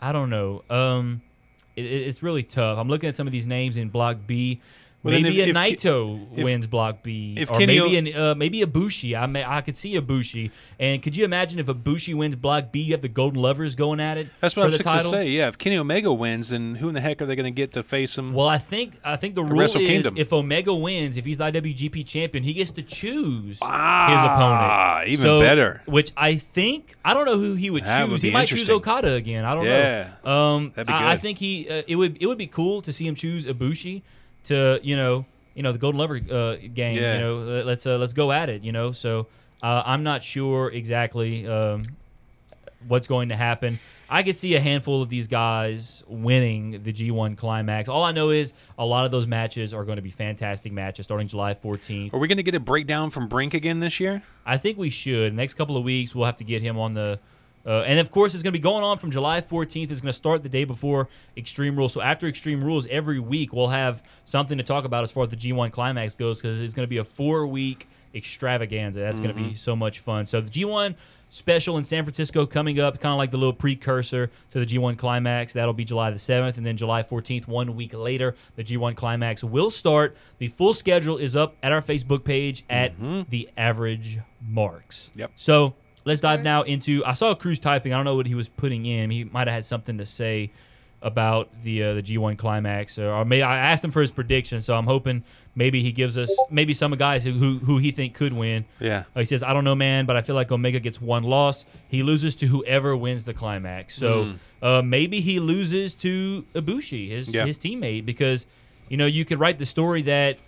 I 0.00 0.12
don't 0.12 0.28
know. 0.30 0.62
Um, 0.70 1.22
it, 1.76 1.84
it- 1.86 2.06
it's 2.08 2.22
really 2.22 2.42
tough. 2.42 2.78
I'm 2.78 2.88
looking 2.88 3.08
at 3.08 3.16
some 3.16 3.26
of 3.26 3.32
these 3.32 3.46
names 3.46 3.76
in 3.76 3.88
Block 3.88 4.18
B. 4.26 4.60
Well, 5.04 5.20
maybe 5.20 5.40
if- 5.40 5.48
a 5.48 5.52
Naito 5.52 6.26
if- 6.36 6.42
wins 6.44 6.66
Block 6.66 7.02
B, 7.02 7.34
if 7.38 7.50
or 7.50 7.58
Kenny 7.58 7.78
maybe 7.78 8.10
an, 8.10 8.16
uh, 8.20 8.34
maybe 8.34 8.62
a 8.62 8.66
Bushi. 8.66 9.14
I 9.14 9.26
may, 9.26 9.44
I 9.44 9.60
could 9.60 9.76
see 9.76 9.94
a 9.96 10.02
Bushi. 10.02 10.50
And 10.80 11.02
could 11.02 11.14
you 11.16 11.24
imagine 11.24 11.58
if 11.58 11.68
a 11.68 11.74
Bushi 11.74 12.14
wins 12.14 12.34
Block 12.36 12.72
B? 12.72 12.80
You 12.80 12.92
have 12.94 13.02
the 13.02 13.08
Golden 13.08 13.40
Lovers 13.42 13.74
going 13.74 14.00
at 14.00 14.16
it. 14.18 14.28
That's 14.40 14.56
what 14.56 14.62
for 14.62 14.68
I 14.68 14.70
was 14.70 14.78
the 14.78 14.84
fixing 14.84 15.02
to 15.02 15.08
say. 15.08 15.28
Yeah, 15.28 15.48
if 15.48 15.58
Kenny 15.58 15.76
Omega 15.76 16.12
wins, 16.12 16.48
then 16.48 16.76
who 16.76 16.88
in 16.88 16.94
the 16.94 17.00
heck 17.00 17.20
are 17.22 17.26
they 17.26 17.36
going 17.36 17.44
to 17.44 17.50
get 17.56 17.72
to 17.74 17.82
face 17.82 18.16
him? 18.18 18.32
Well, 18.32 18.48
I 18.48 18.58
think 18.58 18.94
I 19.04 19.16
think 19.16 19.34
the 19.34 19.44
rule 19.44 19.60
is 19.60 19.74
Kingdom. 19.74 20.14
if 20.16 20.32
Omega 20.32 20.74
wins, 20.74 21.16
if 21.18 21.24
he's 21.26 21.38
the 21.38 21.44
IWGP 21.44 22.06
champion, 22.06 22.42
he 22.44 22.54
gets 22.54 22.70
to 22.72 22.82
choose 22.82 23.58
Ah, 23.62 24.08
his 24.10 24.22
opponent. 24.24 25.08
even 25.12 25.22
So- 25.24 25.40
better. 25.40 25.82
Which 25.84 26.12
I 26.16 26.36
think 26.36 26.94
I 27.04 27.12
don't 27.14 27.26
know 27.26 27.36
who 27.38 27.54
he 27.54 27.68
would 27.70 27.84
That 27.84 28.04
choose. 28.04 28.10
would 28.10 28.22
he 28.22 28.30
might 28.30 28.48
choose. 28.48 28.70
Okada 28.70 29.12
again. 29.12 29.44
I 29.44 29.54
don't 29.54 29.66
Yeah. 29.66 30.08
know. 30.24 30.30
Um, 30.30 30.72
That'd 30.74 30.86
be 30.86 30.92
I, 30.94 31.12
I 31.12 31.16
think 31.16 31.38
he 31.38 31.68
uh, 31.68 31.82
it 31.86 31.96
would 31.96 32.16
it 32.20 32.26
would 32.26 32.38
be 32.38 32.46
cool 32.46 32.80
to 32.82 32.92
see 32.92 33.06
him 33.06 33.14
choose 33.14 33.44
Ibushi 33.44 34.02
to 34.44 34.80
you 34.82 34.96
know 34.96 35.26
you 35.54 35.62
know 35.62 35.72
the 35.72 35.78
Golden 35.78 35.98
Lover 35.98 36.16
uh, 36.16 36.56
game. 36.72 36.96
Yeah. 36.96 37.14
You 37.14 37.20
know, 37.20 37.62
let's 37.64 37.86
uh, 37.86 37.96
let's 37.98 38.12
go 38.12 38.32
at 38.32 38.48
it. 38.48 38.62
You 38.62 38.72
know, 38.72 38.92
so 38.92 39.26
uh, 39.62 39.82
I'm 39.84 40.02
not 40.02 40.22
sure 40.22 40.70
exactly. 40.70 41.46
Um, 41.46 41.84
what's 42.88 43.06
going 43.06 43.30
to 43.30 43.36
happen. 43.36 43.78
I 44.08 44.22
could 44.22 44.36
see 44.36 44.54
a 44.54 44.60
handful 44.60 45.02
of 45.02 45.08
these 45.08 45.26
guys 45.26 46.04
winning 46.06 46.82
the 46.82 46.92
G1 46.92 47.36
climax. 47.36 47.88
All 47.88 48.02
I 48.02 48.12
know 48.12 48.30
is 48.30 48.52
a 48.78 48.84
lot 48.84 49.04
of 49.04 49.10
those 49.10 49.26
matches 49.26 49.72
are 49.72 49.84
going 49.84 49.96
to 49.96 50.02
be 50.02 50.10
fantastic 50.10 50.72
matches 50.72 51.04
starting 51.06 51.28
July 51.28 51.54
14th. 51.54 52.12
Are 52.12 52.18
we 52.18 52.28
going 52.28 52.36
to 52.36 52.42
get 52.42 52.54
a 52.54 52.60
breakdown 52.60 53.10
from 53.10 53.28
Brink 53.28 53.54
again 53.54 53.80
this 53.80 53.98
year? 54.00 54.22
I 54.44 54.58
think 54.58 54.78
we 54.78 54.90
should. 54.90 55.34
Next 55.34 55.54
couple 55.54 55.76
of 55.76 55.84
weeks, 55.84 56.14
we'll 56.14 56.26
have 56.26 56.36
to 56.36 56.44
get 56.44 56.62
him 56.62 56.78
on 56.78 56.92
the 56.92 57.18
Uh, 57.66 57.80
and 57.82 57.98
of 57.98 58.10
course, 58.10 58.34
it's 58.34 58.42
going 58.42 58.52
to 58.52 58.58
be 58.58 58.62
going 58.62 58.84
on 58.84 58.98
from 58.98 59.10
July 59.10 59.40
14th. 59.40 59.90
It's 59.90 60.00
going 60.00 60.10
to 60.10 60.12
start 60.12 60.42
the 60.42 60.48
day 60.48 60.64
before 60.64 61.08
Extreme 61.36 61.76
Rules. 61.76 61.92
So 61.92 62.00
after 62.00 62.26
Extreme 62.26 62.62
Rules, 62.62 62.86
every 62.88 63.18
week 63.18 63.52
we'll 63.52 63.68
have 63.68 64.02
something 64.24 64.58
to 64.58 64.64
talk 64.64 64.84
about 64.84 65.02
as 65.02 65.12
far 65.12 65.24
as 65.24 65.30
the 65.30 65.36
G1 65.36 65.72
Climax 65.72 66.14
goes 66.14 66.40
because 66.40 66.60
it's 66.60 66.74
going 66.74 66.84
to 66.84 66.90
be 66.90 66.98
a 66.98 67.04
four 67.04 67.46
week 67.46 67.88
extravaganza. 68.14 69.00
That's 69.00 69.18
going 69.18 69.34
to 69.34 69.42
be 69.42 69.54
so 69.54 69.74
much 69.74 69.98
fun. 69.98 70.26
So 70.26 70.40
the 70.40 70.50
G1 70.50 70.94
special 71.28 71.76
in 71.76 71.84
San 71.84 72.04
Francisco 72.04 72.46
coming 72.46 72.78
up, 72.78 73.00
kind 73.00 73.12
of 73.12 73.18
like 73.18 73.32
the 73.32 73.36
little 73.36 73.52
precursor 73.52 74.30
to 74.50 74.64
the 74.64 74.66
G1 74.66 74.96
Climax. 74.96 75.52
That'll 75.52 75.74
be 75.74 75.84
July 75.84 76.10
the 76.10 76.18
7th, 76.18 76.56
and 76.56 76.64
then 76.64 76.76
July 76.76 77.02
14th, 77.02 77.48
one 77.48 77.74
week 77.74 77.92
later, 77.92 78.36
the 78.54 78.62
G1 78.62 78.94
Climax 78.94 79.42
will 79.42 79.70
start. 79.70 80.16
The 80.38 80.48
full 80.48 80.74
schedule 80.74 81.18
is 81.18 81.34
up 81.34 81.56
at 81.62 81.72
our 81.72 81.82
Facebook 81.82 82.22
page 82.22 82.64
at 82.70 82.92
the 83.30 83.48
Average 83.56 84.20
Marks. 84.40 85.10
Yep. 85.16 85.32
So 85.34 85.74
let's 86.04 86.20
dive 86.20 86.42
now 86.42 86.62
into. 86.62 87.04
I 87.04 87.12
saw 87.14 87.34
Cruz 87.34 87.58
typing. 87.58 87.92
I 87.92 87.96
don't 87.96 88.04
know 88.04 88.16
what 88.16 88.26
he 88.26 88.34
was 88.34 88.48
putting 88.48 88.86
in. 88.86 89.10
He 89.10 89.24
might 89.24 89.46
have 89.46 89.54
had 89.54 89.64
something 89.64 89.98
to 89.98 90.06
say 90.06 90.50
about 91.02 91.50
the 91.62 91.82
uh, 91.82 91.94
the 91.94 92.02
G1 92.02 92.38
climax, 92.38 92.98
or, 92.98 93.10
or 93.10 93.24
maybe 93.24 93.42
I 93.42 93.58
asked 93.58 93.84
him 93.84 93.90
for 93.90 94.00
his 94.00 94.10
prediction. 94.10 94.62
So 94.62 94.74
I'm 94.74 94.86
hoping 94.86 95.22
maybe 95.54 95.82
he 95.82 95.92
gives 95.92 96.16
us 96.16 96.34
maybe 96.50 96.72
some 96.72 96.92
guys 96.92 97.24
who 97.24 97.32
who, 97.32 97.58
who 97.58 97.78
he 97.78 97.90
think 97.90 98.14
could 98.14 98.32
win. 98.32 98.64
Yeah. 98.80 99.04
Uh, 99.14 99.20
he 99.20 99.24
says, 99.26 99.42
I 99.42 99.52
don't 99.52 99.64
know, 99.64 99.74
man, 99.74 100.06
but 100.06 100.16
I 100.16 100.22
feel 100.22 100.34
like 100.34 100.50
Omega 100.50 100.80
gets 100.80 101.00
one 101.02 101.22
loss. 101.24 101.66
He 101.88 102.02
loses 102.02 102.34
to 102.36 102.46
whoever 102.46 102.96
wins 102.96 103.24
the 103.24 103.34
climax. 103.34 103.94
So 103.96 104.34
uh, 104.62 104.80
maybe 104.82 105.20
he 105.20 105.40
loses 105.40 105.94
to 105.96 106.46
Ibushi, 106.54 107.10
his 107.10 107.34
Yeah. 107.34 107.44
his 107.44 107.58
teammate, 107.58 108.06
because 108.06 108.46
you 108.88 108.96
know 108.96 109.06
you 109.06 109.24
could 109.26 109.38
write 109.38 109.58
the 109.58 109.66
story 109.66 110.00
that 110.02 110.38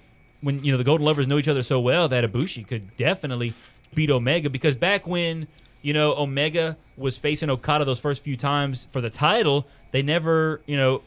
when 0.41 0.65
you 0.65 0.73
know 0.73 0.79
the 0.79 0.85
Golden 0.85 1.05
Lovers 1.05 1.27
know 1.27 1.37
each 1.39 1.49
other 1.49 1.63
so 1.63 1.79
well 1.81 2.09
that 2.09 2.25
Ibushi 2.25 2.67
could 2.67 2.97
definitely 2.97 3.53
beat 3.97 4.11
Omega 4.11 4.49
because 4.49 4.77
back 4.77 5.09
when 5.09 5.49
you 5.83 5.93
know 5.93 6.15
Omega 6.15 6.77
was 6.97 7.19
facing 7.19 7.51
Okada 7.51 7.85
those 7.85 7.99
first 7.99 8.23
few 8.23 8.37
times 8.37 8.87
for 8.93 9.01
the 9.01 9.11
title, 9.11 9.67
they 9.91 10.03
never 10.03 10.63
you 10.67 10.77
know 10.77 11.03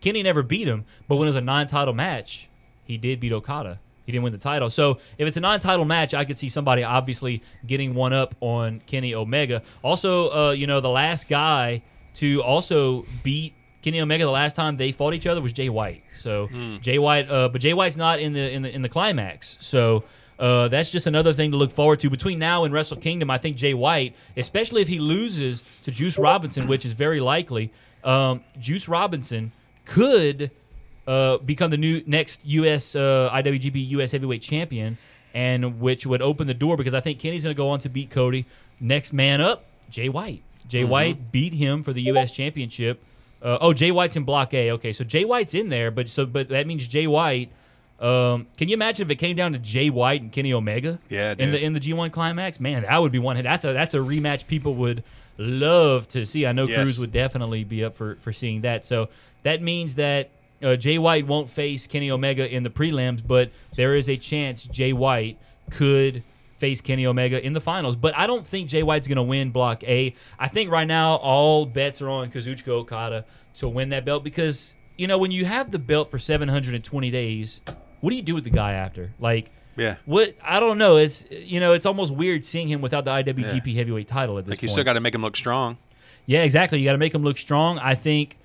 Kenny 0.00 0.22
never 0.22 0.42
beat 0.42 0.66
him, 0.66 0.86
but 1.08 1.16
when 1.16 1.26
it 1.26 1.30
was 1.30 1.36
a 1.36 1.40
non-title 1.42 1.92
match, 1.92 2.48
he 2.84 2.96
did 2.96 3.20
beat 3.20 3.32
Okada. 3.32 3.80
He 4.04 4.12
didn't 4.12 4.22
win 4.22 4.32
the 4.32 4.38
title. 4.38 4.70
So 4.70 4.98
if 5.18 5.26
it's 5.26 5.36
a 5.36 5.40
non-title 5.40 5.84
match, 5.84 6.14
I 6.14 6.24
could 6.24 6.38
see 6.38 6.48
somebody 6.48 6.84
obviously 6.84 7.42
getting 7.66 7.92
one 7.94 8.12
up 8.12 8.36
on 8.40 8.80
Kenny 8.86 9.12
Omega. 9.12 9.62
Also, 9.82 10.30
uh, 10.30 10.50
you 10.52 10.68
know, 10.68 10.80
the 10.80 10.90
last 10.90 11.28
guy 11.28 11.82
to 12.14 12.40
also 12.40 13.04
beat 13.24 13.54
Kenny 13.82 14.00
Omega 14.00 14.24
the 14.24 14.30
last 14.30 14.54
time 14.54 14.76
they 14.76 14.92
fought 14.92 15.12
each 15.12 15.26
other 15.26 15.40
was 15.40 15.52
Jay 15.52 15.68
White. 15.68 16.04
So 16.14 16.46
Jay 16.82 17.00
White, 17.00 17.28
uh, 17.28 17.48
but 17.48 17.60
Jay 17.60 17.74
White's 17.74 17.96
not 17.96 18.20
in 18.20 18.32
the 18.32 18.48
in 18.48 18.62
the 18.62 18.72
in 18.72 18.82
the 18.82 18.88
climax. 18.88 19.56
So. 19.60 20.04
Uh, 20.38 20.68
that's 20.68 20.90
just 20.90 21.06
another 21.06 21.32
thing 21.32 21.50
to 21.50 21.56
look 21.56 21.72
forward 21.72 21.98
to 22.00 22.10
between 22.10 22.38
now 22.38 22.64
and 22.64 22.74
Wrestle 22.74 22.98
Kingdom. 22.98 23.30
I 23.30 23.38
think 23.38 23.56
Jay 23.56 23.74
White, 23.74 24.14
especially 24.36 24.82
if 24.82 24.88
he 24.88 24.98
loses 24.98 25.62
to 25.82 25.90
Juice 25.90 26.18
Robinson, 26.18 26.68
which 26.68 26.84
is 26.84 26.92
very 26.92 27.20
likely, 27.20 27.72
um, 28.04 28.44
Juice 28.58 28.86
Robinson 28.88 29.52
could 29.86 30.50
uh, 31.06 31.38
become 31.38 31.70
the 31.70 31.76
new 31.76 32.02
next 32.06 32.44
U.S. 32.44 32.94
Uh, 32.94 33.30
IWGP 33.32 33.88
U.S. 33.90 34.12
Heavyweight 34.12 34.42
Champion, 34.42 34.98
and 35.32 35.80
which 35.80 36.06
would 36.06 36.20
open 36.20 36.46
the 36.46 36.54
door 36.54 36.76
because 36.76 36.94
I 36.94 37.00
think 37.00 37.18
Kenny's 37.18 37.42
going 37.42 37.54
to 37.54 37.56
go 37.56 37.68
on 37.68 37.78
to 37.80 37.88
beat 37.88 38.10
Cody. 38.10 38.46
Next 38.78 39.12
man 39.12 39.40
up, 39.40 39.64
Jay 39.88 40.08
White. 40.08 40.42
Jay 40.68 40.84
White 40.84 41.30
beat 41.32 41.54
him 41.54 41.82
for 41.82 41.92
the 41.92 42.02
U.S. 42.02 42.30
Championship. 42.32 43.02
Uh, 43.40 43.58
oh, 43.60 43.72
Jay 43.72 43.90
White's 43.90 44.16
in 44.16 44.24
Block 44.24 44.52
A. 44.52 44.72
Okay, 44.72 44.92
so 44.92 45.04
Jay 45.04 45.24
White's 45.24 45.54
in 45.54 45.68
there, 45.68 45.90
but 45.90 46.08
so 46.08 46.26
but 46.26 46.48
that 46.48 46.66
means 46.66 46.88
Jay 46.88 47.06
White. 47.06 47.50
Um, 47.98 48.46
can 48.58 48.68
you 48.68 48.74
imagine 48.74 49.06
if 49.06 49.10
it 49.10 49.16
came 49.16 49.36
down 49.36 49.52
to 49.52 49.58
Jay 49.58 49.88
White 49.90 50.20
and 50.20 50.30
Kenny 50.30 50.52
Omega? 50.52 50.98
Yeah, 51.08 51.34
in 51.38 51.50
the 51.50 51.62
in 51.62 51.72
the 51.72 51.80
G1 51.80 52.12
climax, 52.12 52.60
man, 52.60 52.82
that 52.82 52.98
would 52.98 53.12
be 53.12 53.18
one. 53.18 53.42
That's 53.42 53.64
a 53.64 53.72
that's 53.72 53.94
a 53.94 53.98
rematch 53.98 54.46
people 54.46 54.74
would 54.74 55.02
love 55.38 56.08
to 56.08 56.24
see. 56.26 56.46
I 56.46 56.52
know 56.52 56.66
Yes. 56.66 56.78
Cruz 56.78 56.98
would 56.98 57.12
definitely 57.12 57.64
be 57.64 57.84
up 57.84 57.94
for 57.94 58.16
for 58.16 58.32
seeing 58.32 58.60
that. 58.62 58.84
So 58.84 59.08
that 59.44 59.62
means 59.62 59.94
that 59.94 60.30
uh, 60.62 60.76
Jay 60.76 60.98
White 60.98 61.26
won't 61.26 61.48
face 61.50 61.86
Kenny 61.86 62.10
Omega 62.10 62.46
in 62.52 62.62
the 62.62 62.70
prelims, 62.70 63.26
but 63.26 63.50
there 63.76 63.94
is 63.94 64.08
a 64.08 64.16
chance 64.16 64.64
Jay 64.64 64.92
White 64.92 65.38
could 65.70 66.22
face 66.58 66.80
Kenny 66.80 67.06
Omega 67.06 67.44
in 67.44 67.52
the 67.52 67.60
finals. 67.60 67.96
But 67.96 68.16
I 68.16 68.26
don't 68.26 68.46
think 68.46 68.68
Jay 68.68 68.82
White's 68.82 69.06
going 69.06 69.16
to 69.16 69.22
win 69.22 69.50
Block 69.50 69.84
A. 69.84 70.14
I 70.38 70.48
think 70.48 70.70
right 70.70 70.86
now 70.86 71.16
all 71.16 71.66
bets 71.66 72.00
are 72.00 72.08
on 72.08 72.30
Kazuchika 72.30 72.68
Okada 72.68 73.24
to 73.56 73.68
win 73.68 73.88
that 73.90 74.04
belt 74.04 74.22
because 74.24 74.74
you 74.98 75.06
know 75.06 75.18
when 75.18 75.30
you 75.30 75.44
have 75.44 75.70
the 75.70 75.78
belt 75.78 76.10
for 76.10 76.18
720 76.18 77.10
days, 77.10 77.60
what 78.06 78.10
do 78.12 78.16
you 78.16 78.22
do 78.22 78.36
with 78.36 78.44
the 78.44 78.50
guy 78.50 78.72
after? 78.74 79.12
Like. 79.18 79.50
Yeah. 79.76 79.96
What 80.06 80.36
I 80.42 80.60
don't 80.60 80.78
know. 80.78 80.96
It's 80.96 81.26
you 81.28 81.58
know 81.60 81.72
it's 81.72 81.84
almost 81.84 82.14
weird 82.14 82.44
seeing 82.46 82.68
him 82.68 82.80
without 82.80 83.04
the 83.04 83.10
IWGP 83.10 83.74
Heavyweight 83.74 84.06
title 84.08 84.38
at 84.38 84.44
this 84.46 84.52
Like 84.52 84.62
you 84.62 84.68
point. 84.68 84.72
still 84.74 84.84
got 84.84 84.92
to 84.92 85.00
make 85.00 85.14
him 85.14 85.22
look 85.22 85.36
strong. 85.36 85.76
Yeah, 86.24 86.44
exactly. 86.44 86.78
You 86.78 86.84
got 86.86 86.92
to 86.92 86.98
make 86.98 87.14
him 87.14 87.22
look 87.22 87.36
strong. 87.36 87.78
I 87.80 87.94
think, 87.94 88.38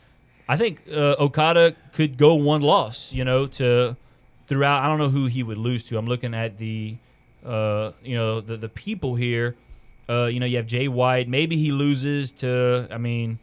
I 0.49 0.57
think 0.57 0.81
uh, 0.91 1.15
Okada 1.19 1.75
could 1.93 2.17
go 2.17 2.33
one 2.33 2.61
loss. 2.61 3.13
You 3.13 3.23
know, 3.23 3.45
to 3.47 3.95
throughout. 4.47 4.83
I 4.83 4.87
don't 4.89 4.97
know 4.97 5.09
who 5.09 5.27
he 5.27 5.43
would 5.43 5.57
lose 5.57 5.83
to. 5.83 5.97
I'm 5.97 6.07
looking 6.07 6.33
at 6.33 6.57
the, 6.57 6.97
uh, 7.45 7.91
you 8.03 8.15
know, 8.17 8.41
the 8.41 8.57
the 8.57 8.69
people 8.69 9.15
here. 9.15 9.55
Uh, 10.09 10.25
you 10.25 10.39
know, 10.41 10.45
you 10.45 10.57
have 10.57 10.67
Jay 10.67 10.89
White. 10.89 11.29
Maybe 11.29 11.55
he 11.55 11.71
loses 11.71 12.33
to. 12.33 12.87
I 12.91 12.97
mean, 12.97 13.39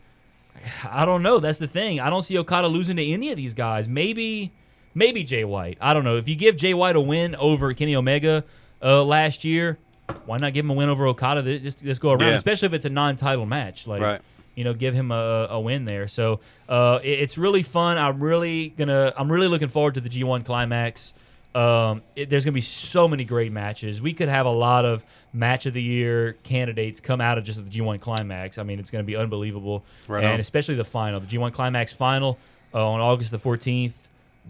I 0.84 1.06
don't 1.06 1.22
know. 1.22 1.38
That's 1.38 1.58
the 1.58 1.68
thing. 1.68 2.00
I 2.00 2.10
don't 2.10 2.22
see 2.22 2.36
Okada 2.36 2.68
losing 2.68 2.96
to 2.96 3.06
any 3.06 3.30
of 3.30 3.36
these 3.38 3.54
guys. 3.54 3.88
Maybe, 3.88 4.52
maybe 4.98 5.24
Jay 5.24 5.44
White. 5.44 5.78
I 5.80 5.94
don't 5.94 6.04
know. 6.04 6.16
If 6.16 6.28
you 6.28 6.34
give 6.36 6.56
Jay 6.56 6.74
White 6.74 6.96
a 6.96 7.00
win 7.00 7.34
over 7.36 7.72
Kenny 7.72 7.94
Omega 7.96 8.44
uh, 8.82 9.02
last 9.04 9.44
year, 9.44 9.78
why 10.26 10.36
not 10.38 10.52
give 10.52 10.64
him 10.64 10.70
a 10.70 10.74
win 10.74 10.88
over 10.88 11.06
Okada? 11.06 11.58
Just 11.60 12.00
go 12.00 12.10
around, 12.10 12.20
Yeah. 12.28 12.34
especially 12.34 12.66
if 12.66 12.72
it's 12.74 12.84
a 12.84 12.90
non-title 12.90 13.46
match. 13.46 13.86
Like, 13.86 14.00
Right. 14.02 14.20
you 14.54 14.64
know, 14.64 14.74
give 14.74 14.94
him 14.94 15.10
a, 15.12 15.46
a 15.50 15.60
win 15.60 15.84
there. 15.84 16.08
So 16.08 16.40
uh, 16.68 16.98
it- 17.02 17.20
it's 17.20 17.38
really 17.38 17.62
fun. 17.62 17.96
I'm 17.98 18.20
really 18.20 18.70
gonna. 18.76 19.12
I'm 19.16 19.30
really 19.30 19.48
looking 19.48 19.68
forward 19.68 19.94
to 19.94 20.00
the 20.00 20.08
G1 20.08 20.44
climax. 20.44 21.14
Um, 21.54 22.02
it, 22.14 22.28
there's 22.30 22.44
gonna 22.44 22.52
be 22.52 22.60
so 22.60 23.08
many 23.08 23.24
great 23.24 23.52
matches. 23.52 24.00
We 24.00 24.12
could 24.12 24.28
have 24.28 24.46
a 24.46 24.50
lot 24.50 24.84
of 24.84 25.02
match 25.32 25.66
of 25.66 25.74
the 25.74 25.82
year 25.82 26.34
candidates 26.42 27.00
come 27.00 27.20
out 27.20 27.38
of 27.38 27.44
just 27.44 27.62
the 27.64 27.70
G1 27.70 28.00
climax. 28.00 28.58
I 28.58 28.62
mean, 28.64 28.78
it's 28.78 28.90
gonna 28.90 29.04
be 29.04 29.16
unbelievable, 29.16 29.84
Right 30.06 30.24
and 30.24 30.34
on. 30.34 30.40
especially 30.40 30.74
the 30.74 30.84
final, 30.84 31.20
the 31.20 31.26
G1 31.26 31.52
climax 31.52 31.92
final 31.92 32.38
uh, 32.74 32.86
on 32.86 33.00
August 33.00 33.30
the 33.30 33.38
14th. 33.38 33.92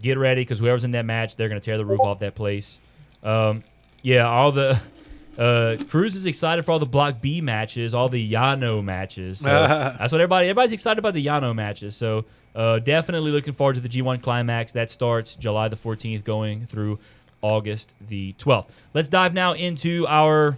Get 0.01 0.17
ready 0.17 0.41
because 0.41 0.59
whoever's 0.59 0.83
in 0.83 0.91
that 0.91 1.05
match, 1.05 1.35
they're 1.35 1.49
gonna 1.49 1.59
tear 1.61 1.77
the 1.77 1.85
roof 1.85 1.99
off 2.01 2.19
that 2.19 2.35
place. 2.35 2.77
Um, 3.23 3.63
yeah, 4.01 4.27
all 4.27 4.51
the. 4.51 4.79
Uh, 5.37 5.77
Cruz 5.87 6.17
is 6.17 6.25
excited 6.25 6.65
for 6.65 6.71
all 6.73 6.79
the 6.79 6.85
Block 6.85 7.21
B 7.21 7.39
matches, 7.39 7.93
all 7.93 8.09
the 8.09 8.29
Yano 8.33 8.83
matches. 8.83 9.39
So 9.39 9.45
that's 9.97 10.11
what 10.11 10.19
everybody 10.19 10.47
everybody's 10.49 10.73
excited 10.73 10.99
about 10.99 11.13
the 11.13 11.25
Yano 11.25 11.55
matches. 11.55 11.95
So 11.95 12.25
uh, 12.53 12.79
definitely 12.79 13.31
looking 13.31 13.53
forward 13.53 13.75
to 13.75 13.79
the 13.79 13.87
G1 13.87 14.21
climax 14.21 14.73
that 14.73 14.91
starts 14.91 15.35
July 15.35 15.69
the 15.69 15.77
14th, 15.77 16.25
going 16.25 16.65
through 16.65 16.99
August 17.41 17.93
the 18.05 18.33
12th. 18.33 18.65
Let's 18.93 19.07
dive 19.07 19.33
now 19.33 19.53
into 19.53 20.05
our 20.09 20.57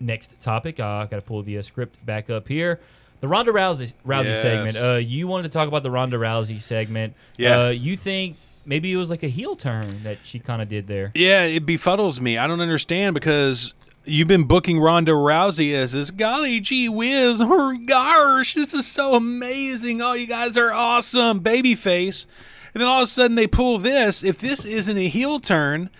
next 0.00 0.40
topic. 0.40 0.80
Uh, 0.80 0.86
I 0.86 1.06
got 1.06 1.16
to 1.16 1.22
pull 1.22 1.44
the 1.44 1.58
uh, 1.58 1.62
script 1.62 2.04
back 2.04 2.28
up 2.28 2.48
here. 2.48 2.80
The 3.20 3.28
Ronda 3.28 3.52
Rousey 3.52 3.94
Rousey 4.04 4.24
Yes. 4.24 4.42
segment. 4.42 4.76
Uh, 4.76 4.98
you 4.98 5.28
wanted 5.28 5.44
to 5.44 5.48
talk 5.50 5.68
about 5.68 5.84
the 5.84 5.90
Ronda 5.92 6.16
Rousey 6.16 6.60
segment. 6.60 7.14
Yeah. 7.36 7.66
Uh, 7.66 7.68
you 7.68 7.96
think 7.96 8.38
maybe 8.64 8.92
it 8.92 8.96
was 8.96 9.10
like 9.10 9.22
a 9.22 9.28
heel 9.28 9.56
turn 9.56 10.02
that 10.04 10.18
she 10.24 10.38
kind 10.38 10.60
of 10.62 10.68
did 10.68 10.86
there. 10.86 11.12
Yeah, 11.14 11.42
it 11.44 11.64
befuddles 11.66 12.20
me. 12.20 12.38
I 12.38 12.46
don't 12.46 12.60
understand 12.60 13.14
because 13.14 13.74
you've 14.04 14.28
been 14.28 14.44
booking 14.44 14.78
Ronda 14.80 15.12
Rousey 15.12 15.72
as 15.74 15.92
this 15.92 16.10
golly 16.10 16.60
gee 16.60 16.88
whiz, 16.88 17.40
her 17.40 17.76
gosh, 17.86 18.54
this 18.54 18.74
is 18.74 18.86
so 18.86 19.14
amazing. 19.14 20.00
Oh, 20.02 20.12
you 20.12 20.26
guys 20.26 20.56
are 20.58 20.72
awesome, 20.72 21.40
babyface. 21.40 22.26
And 22.74 22.80
then 22.80 22.88
all 22.88 22.98
of 23.00 23.04
a 23.04 23.06
sudden 23.06 23.34
they 23.36 23.46
pull 23.46 23.78
this. 23.78 24.24
If 24.24 24.38
this 24.38 24.64
isn't 24.64 24.98
a 24.98 25.08
heel 25.08 25.38
turn, 25.38 25.90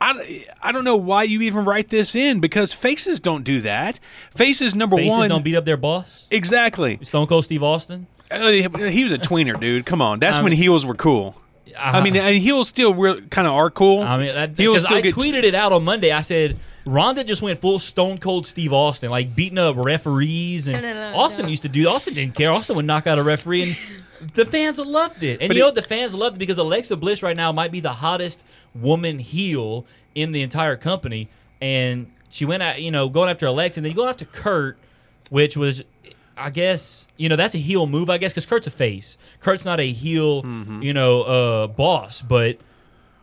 I, 0.00 0.44
I 0.62 0.72
don't 0.72 0.84
know 0.84 0.96
why 0.96 1.22
you 1.24 1.40
even 1.42 1.64
write 1.64 1.90
this 1.90 2.16
in 2.16 2.40
because 2.40 2.72
faces 2.72 3.20
don't 3.20 3.44
do 3.44 3.60
that. 3.60 4.00
Faces 4.34 4.74
number 4.74 4.96
Faces 4.96 5.16
one. 5.16 5.28
don't 5.28 5.44
beat 5.44 5.54
up 5.56 5.64
their 5.66 5.76
boss. 5.76 6.26
exactly. 6.30 6.98
Stone 7.02 7.26
Cold 7.28 7.44
Steve 7.44 7.62
Austin. 7.62 8.06
Uh, 8.30 8.48
he 8.48 9.02
was 9.02 9.12
a 9.12 9.18
tweener, 9.18 9.58
dude. 9.60 9.84
Come 9.84 10.00
on, 10.00 10.20
that's 10.20 10.38
I 10.38 10.42
when 10.42 10.50
mean- 10.50 10.60
heels 10.60 10.86
were 10.86 10.94
cool. 10.94 11.34
I 11.78 12.02
mean, 12.02 12.16
uh-huh. 12.16 12.28
and 12.28 12.42
heels 12.42 12.68
still 12.68 12.94
real, 12.94 13.20
kind 13.22 13.46
of 13.46 13.54
are 13.54 13.70
cool. 13.70 14.02
I 14.02 14.16
mean, 14.16 14.54
because 14.54 14.82
still 14.82 14.96
I 14.96 15.00
get 15.00 15.14
tweeted 15.14 15.44
it 15.44 15.54
out 15.54 15.72
on 15.72 15.84
Monday. 15.84 16.12
I 16.12 16.20
said 16.20 16.58
Ronda 16.86 17.24
just 17.24 17.42
went 17.42 17.60
full 17.60 17.78
Stone 17.78 18.18
Cold 18.18 18.46
Steve 18.46 18.72
Austin, 18.72 19.10
like 19.10 19.34
beating 19.34 19.58
up 19.58 19.76
referees, 19.76 20.66
and 20.68 20.80
No, 20.80 20.92
no, 20.92 21.10
no, 21.12 21.16
Austin 21.16 21.44
no. 21.44 21.50
used 21.50 21.62
to 21.62 21.68
do. 21.68 21.88
Austin 21.88 22.14
didn't 22.14 22.34
care. 22.34 22.50
Austin 22.50 22.76
would 22.76 22.84
knock 22.86 23.06
out 23.06 23.18
a 23.18 23.22
referee, 23.22 23.62
and 23.62 23.76
the 24.34 24.44
fans 24.44 24.78
loved 24.78 25.22
it. 25.22 25.40
And 25.40 25.48
But 25.48 25.56
you 25.56 25.62
it- 25.62 25.64
know 25.64 25.68
what? 25.68 25.74
The 25.74 25.82
fans 25.82 26.14
loved 26.14 26.36
it 26.36 26.38
because 26.38 26.58
Alexa 26.58 26.96
Bliss 26.96 27.22
right 27.22 27.36
now 27.36 27.52
might 27.52 27.70
be 27.72 27.80
the 27.80 27.92
hottest 27.94 28.42
woman 28.74 29.18
heel 29.18 29.84
in 30.14 30.32
the 30.32 30.42
entire 30.42 30.76
company, 30.76 31.28
and 31.60 32.10
she 32.28 32.44
went 32.44 32.62
out, 32.62 32.80
you 32.80 32.90
know, 32.90 33.08
going 33.08 33.28
after 33.30 33.46
Alexa, 33.46 33.80
and 33.80 33.84
then 33.84 33.90
you 33.90 33.96
go 33.96 34.08
after 34.08 34.24
Kurt, 34.24 34.78
which 35.28 35.56
was. 35.56 35.82
I 36.40 36.50
guess 36.50 37.06
you 37.16 37.28
know 37.28 37.36
that's 37.36 37.54
a 37.54 37.58
heel 37.58 37.86
move. 37.86 38.10
I 38.10 38.18
guess 38.18 38.32
because 38.32 38.46
Kurt's 38.46 38.66
a 38.66 38.70
face. 38.70 39.16
Kurt's 39.40 39.64
not 39.64 39.78
a 39.80 39.92
heel, 39.92 40.42
Mm-hmm. 40.42 40.82
you 40.82 40.92
know, 40.94 41.22
uh, 41.22 41.66
boss. 41.68 42.22
But 42.22 42.58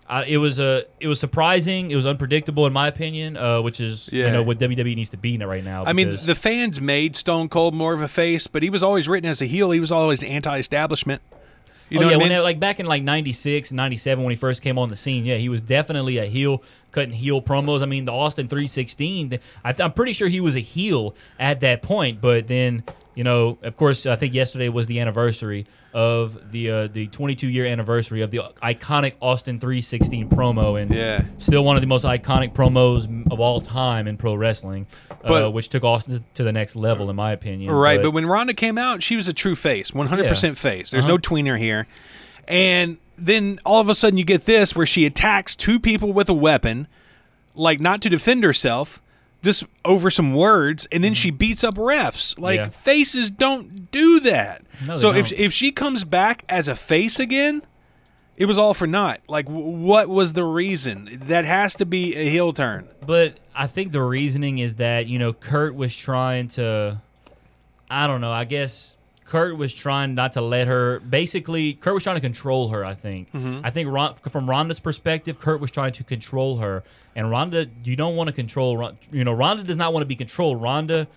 Uh, 0.09 0.23
it 0.25 0.37
was 0.37 0.57
a 0.57 0.85
it 1.01 1.07
was 1.09 1.19
surprising. 1.19 1.91
It 1.91 1.95
was 1.97 2.05
unpredictable 2.05 2.65
in 2.65 2.71
my 2.71 2.87
opinion, 2.87 3.35
uh, 3.35 3.61
which 3.61 3.81
is 3.81 4.09
Yeah. 4.13 4.27
you 4.27 4.31
know 4.31 4.41
what 4.43 4.57
WWE 4.57 4.95
needs 4.95 5.09
to 5.09 5.17
be 5.17 5.35
in 5.35 5.41
it 5.41 5.45
right 5.47 5.63
now. 5.65 5.83
I 5.85 5.91
mean, 5.91 6.11
the 6.23 6.33
fans 6.35 6.79
made 6.79 7.17
Stone 7.17 7.49
Cold 7.49 7.73
more 7.75 7.91
of 7.93 8.01
a 8.01 8.07
face, 8.07 8.47
but 8.47 8.63
he 8.63 8.69
was 8.69 8.81
always 8.83 9.09
written 9.09 9.29
as 9.29 9.41
a 9.41 9.45
heel. 9.45 9.71
He 9.71 9.81
was 9.81 9.91
always 9.91 10.23
anti-establishment. 10.23 11.21
You 11.89 11.99
oh 11.99 12.01
know 12.03 12.07
yeah, 12.09 12.15
what 12.15 12.21
I 12.21 12.23
when 12.23 12.29
mean? 12.29 12.37
they- 12.37 12.43
like 12.43 12.59
back 12.59 12.79
in 12.79 12.85
like 12.85 13.03
96, 13.03 13.71
97 13.73 14.23
when 14.23 14.31
he 14.31 14.35
first 14.37 14.61
came 14.61 14.77
on 14.79 14.87
the 14.89 14.95
scene, 14.95 15.25
yeah, 15.25 15.35
he 15.35 15.49
was 15.49 15.59
definitely 15.61 16.17
a 16.17 16.25
heel 16.25 16.61
cutting 16.93 17.13
heel 17.13 17.41
promos. 17.41 17.81
I 17.81 17.85
mean, 17.85 18.05
the 18.05 18.11
Austin 18.13 18.47
316, 18.47 19.39
I 19.63 19.71
th- 19.73 19.81
I'm 19.85 19.91
pretty 19.93 20.13
sure 20.13 20.27
he 20.29 20.39
was 20.41 20.55
a 20.55 20.59
heel 20.61 21.15
at 21.39 21.59
that 21.61 21.81
point, 21.81 22.19
but 22.21 22.47
then, 22.47 22.83
you 23.17 23.23
know, 23.23 23.57
of 23.63 23.75
course, 23.75 24.05
I 24.05 24.15
think 24.15 24.35
yesterday 24.35 24.69
was 24.69 24.85
the 24.85 24.99
anniversary 24.99 25.65
of 25.91 26.51
the 26.51 26.69
uh, 26.69 26.87
the 26.87 27.07
22 27.07 27.47
year 27.49 27.65
anniversary 27.65 28.21
of 28.21 28.29
the 28.29 28.41
iconic 28.61 29.13
Austin 29.19 29.59
316 29.59 30.29
promo 30.29 30.79
and 30.79 30.93
Yeah. 30.93 31.23
still 31.39 31.63
one 31.63 31.75
of 31.75 31.81
the 31.81 31.87
most 31.87 32.05
iconic 32.05 32.53
promos 32.53 33.07
of 33.31 33.39
all 33.39 33.59
time 33.59 34.07
in 34.07 34.17
pro 34.17 34.35
wrestling, 34.35 34.85
uh, 35.23 35.49
which 35.49 35.69
took 35.69 35.83
Austin 35.83 36.23
to 36.35 36.43
the 36.43 36.51
next 36.51 36.75
level 36.75 37.09
in 37.09 37.15
my 37.15 37.31
opinion. 37.31 37.71
Right, 37.73 37.99
but, 37.99 38.11
when 38.11 38.27
Ronda 38.27 38.53
came 38.53 38.77
out, 38.77 39.01
she 39.01 39.15
was 39.15 39.27
a 39.27 39.33
true 39.33 39.55
face, 39.55 39.89
100% 39.89 40.55
face. 40.55 40.91
There's 40.91 41.05
no 41.05 41.15
Uh-huh. 41.15 41.21
tweener 41.23 41.57
here. 41.57 41.87
And 42.47 42.97
then 43.17 43.59
all 43.65 43.81
of 43.81 43.89
a 43.89 43.95
sudden 43.95 44.17
you 44.19 44.25
get 44.25 44.45
this 44.45 44.75
where 44.75 44.85
she 44.85 45.07
attacks 45.07 45.55
two 45.55 45.79
people 45.79 46.13
with 46.13 46.29
a 46.29 46.33
weapon, 46.33 46.85
like 47.55 47.79
not 47.79 48.01
to 48.03 48.09
defend 48.09 48.43
herself, 48.43 49.01
just 49.47 49.63
over 49.85 50.09
some 50.11 50.33
words, 50.35 50.87
and 50.91 51.03
then 51.03 51.13
she 51.13 51.31
beats 51.31 51.63
up 51.63 51.75
refs. 51.75 52.37
Like 52.37 52.59
Mm-hmm. 52.59 52.65
Yeah. 52.71 52.81
faces 52.81 53.31
don't 53.31 53.89
do 53.91 54.19
that. 54.19 54.63
No, 54.85 54.95
they 54.95 55.01
so 55.01 55.13
if 55.13 55.29
don't. 55.29 55.39
if 55.39 55.53
she 55.53 55.71
comes 55.71 56.03
back 56.03 56.43
as 56.49 56.67
a 56.67 56.75
face 56.75 57.19
again, 57.19 57.61
it 58.35 58.45
was 58.45 58.57
all 58.57 58.73
for 58.73 58.85
naught. 58.85 59.21
Like 59.27 59.45
w- 59.45 59.65
what 59.65 60.09
was 60.09 60.33
the 60.33 60.43
reason? 60.43 61.19
That 61.27 61.45
has 61.45 61.75
to 61.77 61.85
be 61.85 62.15
a 62.15 62.29
heel 62.29 62.51
turn. 62.53 62.87
But 63.05 63.39
I 63.55 63.65
think 63.67 63.91
the 63.93 64.01
reasoning 64.03 64.57
is 64.59 64.75
that 64.75 65.07
you 65.07 65.17
know 65.17 65.33
Kurt 65.33 65.73
was 65.75 65.95
trying 65.95 66.49
to, 66.49 67.01
I 67.89 68.05
don't 68.07 68.21
know. 68.21 68.31
I 68.31 68.43
guess 68.43 68.95
Kurt 69.25 69.57
was 69.57 69.73
trying 69.73 70.13
not 70.15 70.33
to 70.33 70.41
let 70.41 70.67
her. 70.67 70.99
Basically, 70.99 71.73
Kurt 71.73 71.93
was 71.93 72.03
trying 72.03 72.15
to 72.17 72.21
control 72.21 72.69
her. 72.69 72.85
I 72.85 72.93
think. 72.93 73.29
I 73.33 73.69
think 73.71 73.89
Ron, 73.89 74.15
from 74.29 74.49
Ronda's 74.49 74.79
perspective, 74.79 75.39
Kurt 75.39 75.59
was 75.59 75.71
trying 75.71 75.93
to 75.93 76.03
control 76.03 76.57
her, 76.57 76.83
and 77.17 77.31
Ronda, 77.31 77.65
you 77.83 77.95
don't 77.95 78.15
want 78.15 78.27
to 78.27 78.31
control. 78.31 78.93
You 79.11 79.23
know, 79.23 79.33
Ronda 79.33 79.63
does 79.63 79.75
not 79.75 79.91
want 79.91 80.03
to 80.03 80.07
be 80.07 80.15
controlled. 80.15 80.61
Ronda. 80.61 81.07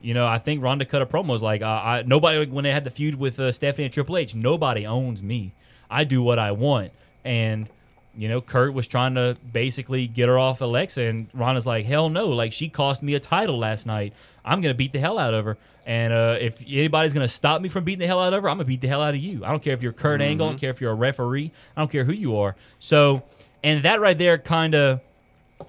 You 0.00 0.14
know, 0.14 0.28
I 0.28 0.38
think 0.38 0.62
Ronda 0.62 0.84
cut 0.84 1.02
a 1.02 1.06
promo 1.06 1.30
was 1.30 1.42
like, 1.42 1.60
uh, 1.60 1.66
I, 1.66 2.02
nobody 2.06 2.48
when 2.48 2.62
they 2.62 2.70
had 2.70 2.84
the 2.84 2.90
feud 2.90 3.16
with 3.16 3.40
uh, 3.40 3.50
Stephanie 3.50 3.86
and 3.86 3.92
Triple 3.92 4.16
H, 4.16 4.32
nobody 4.32 4.86
owns 4.86 5.20
me. 5.24 5.54
I 5.90 6.04
do 6.04 6.22
what 6.22 6.38
I 6.38 6.52
want, 6.52 6.92
and 7.24 7.68
you 8.16 8.28
know, 8.28 8.40
Kurt 8.40 8.74
was 8.74 8.86
trying 8.86 9.16
to 9.16 9.36
basically 9.52 10.06
get 10.06 10.28
her 10.28 10.38
off 10.38 10.60
Alexa, 10.60 11.02
and 11.02 11.26
Ronda's 11.34 11.66
like, 11.66 11.84
hell 11.84 12.08
no, 12.08 12.28
like 12.28 12.52
she 12.52 12.68
cost 12.68 13.02
me 13.02 13.14
a 13.14 13.20
title 13.20 13.58
last 13.58 13.86
night. 13.86 14.12
I'm 14.44 14.60
gonna 14.60 14.74
beat 14.74 14.92
the 14.92 15.00
hell 15.00 15.18
out 15.18 15.34
of 15.34 15.44
her, 15.44 15.58
and 15.84 16.12
uh, 16.12 16.36
if 16.40 16.62
anybody's 16.62 17.12
gonna 17.12 17.26
stop 17.26 17.60
me 17.60 17.68
from 17.68 17.82
beating 17.82 17.98
the 17.98 18.06
hell 18.06 18.20
out 18.20 18.32
of 18.32 18.40
her, 18.40 18.48
I'm 18.48 18.58
gonna 18.58 18.66
beat 18.66 18.82
the 18.82 18.88
hell 18.88 19.02
out 19.02 19.14
of 19.14 19.20
you. 19.20 19.42
I 19.44 19.50
don't 19.50 19.64
care 19.64 19.74
if 19.74 19.82
you're 19.82 19.92
Kurt 19.92 20.20
Angle, 20.20 20.46
I 20.46 20.50
don't 20.50 20.60
care 20.60 20.70
if 20.70 20.80
you're 20.80 20.92
a 20.92 20.94
referee, 20.94 21.50
I 21.76 21.80
don't 21.80 21.90
care 21.90 22.04
who 22.04 22.12
you 22.12 22.36
are. 22.36 22.54
So, 22.78 23.24
and 23.64 23.84
that 23.84 24.00
right 24.00 24.16
there 24.16 24.38
kind 24.38 24.76
of 24.76 25.00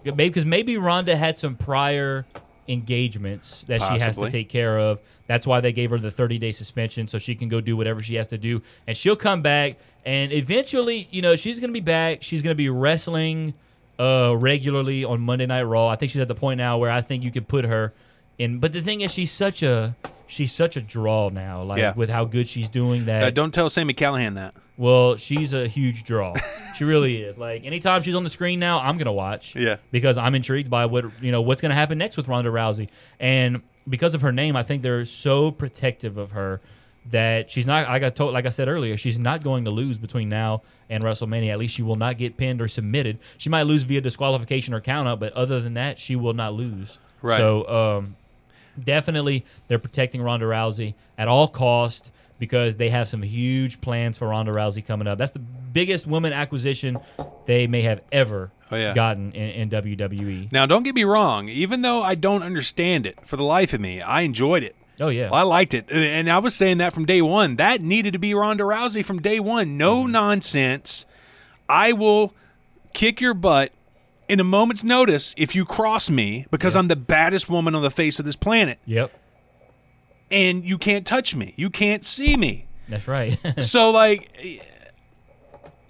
maybe 0.03 0.29
because 0.29 0.45
maybe 0.45 0.77
Ronda 0.77 1.15
had 1.15 1.37
some 1.37 1.55
prior 1.55 2.25
engagements 2.67 3.63
that 3.67 3.81
she 3.81 3.99
has 3.99 4.17
to 4.17 4.29
take 4.29 4.49
care 4.49 4.79
of. 4.79 4.99
That's 5.27 5.45
why 5.45 5.59
they 5.59 5.71
gave 5.71 5.89
her 5.91 5.97
the 5.97 6.11
30 6.11 6.37
day 6.39 6.51
suspension 6.51 7.07
so 7.07 7.17
she 7.17 7.35
can 7.35 7.49
go 7.49 7.61
do 7.61 7.75
whatever 7.77 8.01
she 8.01 8.15
has 8.15 8.27
to 8.27 8.37
do. 8.37 8.61
And 8.87 8.95
she'll 8.97 9.15
come 9.15 9.41
back. 9.41 9.77
And 10.05 10.31
eventually, 10.31 11.07
you 11.11 11.21
know, 11.21 11.35
she's 11.35 11.59
going 11.59 11.69
to 11.69 11.73
be 11.73 11.79
back. 11.81 12.23
She's 12.23 12.41
going 12.41 12.51
to 12.53 12.57
be 12.57 12.69
wrestling 12.69 13.53
uh, 13.99 14.35
regularly 14.37 15.03
on 15.03 15.21
Monday 15.21 15.45
Night 15.45 15.63
Raw. 15.63 15.87
I 15.87 15.95
think 15.97 16.11
she's 16.11 16.21
at 16.21 16.27
the 16.27 16.35
point 16.35 16.57
now 16.57 16.77
where 16.77 16.89
I 16.89 17.01
think 17.01 17.23
you 17.23 17.31
could 17.31 17.47
put 17.47 17.65
her 17.65 17.93
in. 18.37 18.59
But 18.59 18.73
the 18.73 18.81
thing 18.81 19.01
is, 19.01 19.11
she's 19.11 19.31
such 19.31 19.61
a. 19.61 19.95
She's 20.25 20.51
such 20.51 20.77
a 20.77 20.81
draw 20.81 21.29
now, 21.29 21.63
like 21.63 21.79
Yeah. 21.79 21.93
with 21.95 22.11
how 22.11 22.23
good 22.23 22.47
she's 22.47 22.69
doing 22.69 23.05
that. 23.05 23.23
Uh, 23.23 23.29
don't 23.31 23.51
tell 23.51 23.67
Sami 23.67 23.95
Callihan 23.95 24.35
that. 24.35 24.53
Well, 24.79 25.17
she's 25.17 25.51
a 25.51 25.67
huge 25.67 26.05
draw. 26.05 26.35
she 26.75 26.85
really 26.85 27.21
is. 27.21 27.37
Like 27.37 27.65
anytime 27.65 28.01
she's 28.01 28.15
on 28.15 28.23
the 28.23 28.29
screen 28.29 28.61
now, 28.61 28.79
I'm 28.79 28.97
gonna 28.97 29.11
watch. 29.11 29.53
Yeah. 29.53 29.75
Because 29.91 30.17
I'm 30.17 30.35
intrigued 30.35 30.69
by 30.69 30.85
what 30.85 31.21
you 31.21 31.33
know 31.33 31.41
what's 31.41 31.61
gonna 31.61 31.75
happen 31.75 31.97
next 31.97 32.15
with 32.15 32.29
Ronda 32.29 32.49
Rousey, 32.49 32.87
and 33.19 33.61
because 33.87 34.15
of 34.15 34.21
her 34.21 34.31
name, 34.31 34.55
I 34.55 34.63
think 34.63 34.81
they're 34.81 35.03
so 35.03 35.51
protective 35.51 36.17
of 36.17 36.31
her 36.31 36.61
that 37.07 37.51
she's 37.51 37.67
not. 37.67 37.89
Like 37.89 38.03
I 38.03 38.09
told, 38.09 38.33
like 38.33 38.45
I 38.45 38.49
said 38.49 38.69
earlier, 38.69 38.95
she's 38.95 39.19
not 39.19 39.43
going 39.43 39.65
to 39.65 39.71
lose 39.71 39.97
between 39.97 40.29
now 40.29 40.61
and 40.89 41.03
WrestleMania. 41.03 41.51
At 41.51 41.59
least 41.59 41.75
she 41.75 41.81
will 41.81 41.97
not 41.97 42.17
get 42.17 42.37
pinned 42.37 42.61
or 42.61 42.69
submitted. 42.69 43.19
She 43.37 43.49
might 43.49 43.63
lose 43.63 43.83
via 43.83 43.99
disqualification 43.99 44.73
or 44.73 44.79
countout, 44.79 45.19
but 45.19 45.33
other 45.33 45.59
than 45.59 45.73
that, 45.73 45.99
she 45.99 46.15
will 46.15 46.33
not 46.33 46.53
lose. 46.53 46.99
Right. 47.21 47.35
So 47.35 47.67
um, 47.67 48.15
definitely 48.81 49.45
they're 49.67 49.77
protecting 49.77 50.21
Ronda 50.21 50.45
Rousey 50.45 50.93
at 51.17 51.27
all 51.27 51.49
cost 51.49 52.11
because 52.39 52.77
they 52.77 52.89
have 52.89 53.07
some 53.07 53.21
huge 53.21 53.81
plans 53.81 54.17
for 54.17 54.29
Ronda 54.29 54.51
Rousey 54.51 54.83
coming 54.85 55.07
up. 55.07 55.17
That's 55.19 55.31
the 55.33 55.39
biggest 55.39 56.07
woman 56.07 56.33
acquisition 56.33 56.97
they 57.45 57.67
may 57.67 57.81
have 57.83 58.01
ever 58.11 58.51
Oh, 58.71 58.75
yeah. 58.75 58.93
gotten 58.93 59.31
in, 59.33 59.49
in. 59.49 59.69
WWE. 59.69 60.51
Now, 60.51 60.65
don't 60.65 60.83
get 60.83 60.93
me 60.95 61.03
wrong. 61.03 61.49
Even 61.49 61.81
though 61.81 62.01
I 62.03 62.15
don't 62.15 62.43
understand 62.43 63.05
it 63.05 63.17
for 63.27 63.35
the 63.35 63.43
life 63.43 63.73
of 63.73 63.81
me, 63.81 64.01
I 64.01 64.21
enjoyed 64.21 64.63
it. 64.63 64.75
Oh 65.01 65.07
yeah, 65.07 65.29
I 65.31 65.43
liked 65.43 65.73
it, 65.73 65.85
and 65.89 66.29
I 66.29 66.39
was 66.39 66.53
saying 66.53 66.79
that 66.79 66.91
from 66.93 67.05
day 67.05 67.21
one. 67.21 67.55
That 67.55 67.81
needed 67.81 68.11
to 68.13 68.19
be 68.19 68.33
Ronda 68.33 68.63
Rousey 68.65 69.03
from 69.05 69.21
day 69.21 69.39
one. 69.39 69.77
No 69.77 70.03
Mm-hmm. 70.03 70.11
nonsense. 70.11 71.05
I 71.69 71.93
will 71.93 72.33
kick 72.93 73.21
your 73.21 73.33
butt 73.33 73.71
in 74.27 74.39
a 74.39 74.43
moment's 74.43 74.83
notice 74.83 75.33
if 75.37 75.55
you 75.55 75.63
cross 75.65 76.09
me 76.09 76.45
because 76.51 76.75
I'm 76.75 76.89
the 76.89 76.95
baddest 76.95 77.49
woman 77.49 77.75
on 77.75 77.81
the 77.81 77.89
face 77.89 78.19
of 78.19 78.25
this 78.25 78.35
planet, 78.35 78.77
yep, 78.85 79.11
and 80.31 80.63
you 80.63 80.77
can't 80.77 81.05
touch 81.05 81.35
me. 81.35 81.53
You 81.57 81.69
can't 81.69 82.03
see 82.05 82.35
me. 82.37 82.67
that's 82.87 83.07
right. 83.07 83.37
so 83.63 83.91
like 83.91 84.29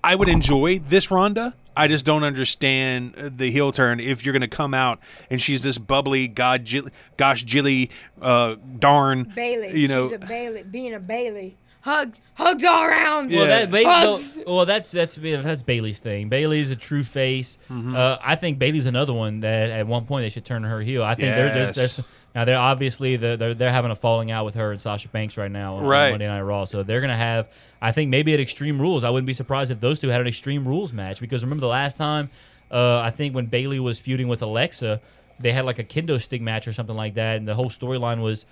I 0.03 0.15
would 0.15 0.29
enjoy 0.29 0.79
this 0.79 1.11
Ronda. 1.11 1.53
I 1.75 1.87
just 1.87 2.05
don't 2.05 2.23
understand 2.23 3.13
the 3.37 3.51
heel 3.51 3.71
turn 3.71 3.99
if 4.01 4.25
you're 4.25 4.33
going 4.33 4.41
to 4.41 4.47
come 4.49 4.73
out 4.73 4.99
and 5.29 5.41
she's 5.41 5.63
this 5.63 5.77
bubbly 5.77 6.27
god 6.27 6.65
Jill- 6.65 6.89
gosh 7.15 7.43
Jilly 7.43 7.89
uh 8.21 8.55
darn 8.79 9.31
Bayley. 9.35 9.79
you 9.79 9.87
know 9.87 10.07
She's 10.09 10.15
a 10.17 10.19
Bayley. 10.19 10.63
Being 10.63 10.93
a 10.93 10.99
Bayley. 10.99 11.55
Hugs. 11.81 12.19
Hugs 12.33 12.65
all 12.65 12.83
around. 12.83 13.31
Yeah. 13.31 13.39
Well, 13.39 13.47
that 13.47 13.71
ba- 13.71 13.83
Hugs. 13.85 14.37
no, 14.37 14.43
well, 14.53 14.65
that's 14.65 14.91
that's 14.91 15.15
that's 15.15 15.61
Bayley's 15.61 15.99
thing. 15.99 16.27
Bayley's 16.27 16.71
a 16.71 16.75
true 16.75 17.03
face. 17.03 17.57
Mm-hmm. 17.69 17.95
Uh, 17.95 18.17
I 18.21 18.35
think 18.35 18.59
Bayley's 18.59 18.85
another 18.85 19.13
one 19.13 19.39
that 19.39 19.69
at 19.69 19.87
one 19.87 20.05
point 20.05 20.25
they 20.25 20.29
should 20.29 20.43
turn 20.43 20.63
her 20.63 20.81
heel. 20.81 21.03
I 21.03 21.15
think 21.15 21.33
there 21.33 21.47
Yes. 21.55 21.75
there's, 21.75 21.95
there's 21.95 22.07
now 22.35 22.45
they're 22.45 22.57
obviously 22.57 23.15
the, 23.15 23.35
they're 23.37 23.53
they're 23.53 23.71
having 23.71 23.91
a 23.91 23.95
falling 23.95 24.29
out 24.31 24.45
with 24.45 24.55
her 24.55 24.71
and 24.71 24.79
Sasha 24.81 25.09
Banks 25.09 25.37
right 25.37 25.51
now 25.51 25.75
on, 25.75 25.83
on 25.83 25.89
Monday 26.11 26.27
Night 26.27 26.41
Raw. 26.41 26.65
So 26.65 26.83
they're 26.83 27.01
gonna 27.01 27.15
have. 27.17 27.49
I 27.81 27.91
think 27.93 28.09
maybe 28.09 28.33
at 28.33 28.39
Extreme 28.41 28.79
Rules, 28.81 29.03
I 29.03 29.09
wouldn't 29.09 29.27
be 29.27 29.33
surprised 29.33 29.71
if 29.71 29.79
those 29.79 29.99
two 29.99 30.09
had 30.09 30.19
an 30.21 30.27
Extreme 30.27 30.67
Rules 30.67 30.91
match 30.91 31.19
because 31.21 31.43
remember 31.43 31.61
the 31.61 31.67
last 31.67 31.95
time, 31.97 32.29
uh, 32.71 32.99
I 32.99 33.09
think 33.09 33.33
when 33.33 33.45
Bayley 33.45 33.79
was 33.79 33.99
feuding 33.99 34.27
with 34.27 34.41
Alexa, 34.41 34.99
they 35.39 35.53
had 35.53 35.63
like 35.65 35.79
a 35.79 35.83
kendo 35.83 36.21
stick 36.21 36.41
match 36.41 36.67
or 36.67 36.73
something 36.73 36.95
like 36.95 37.13
that, 37.15 37.37
and 37.37 37.47
the 37.47 37.55
whole 37.55 37.69
storyline 37.69 38.21
was 38.21 38.45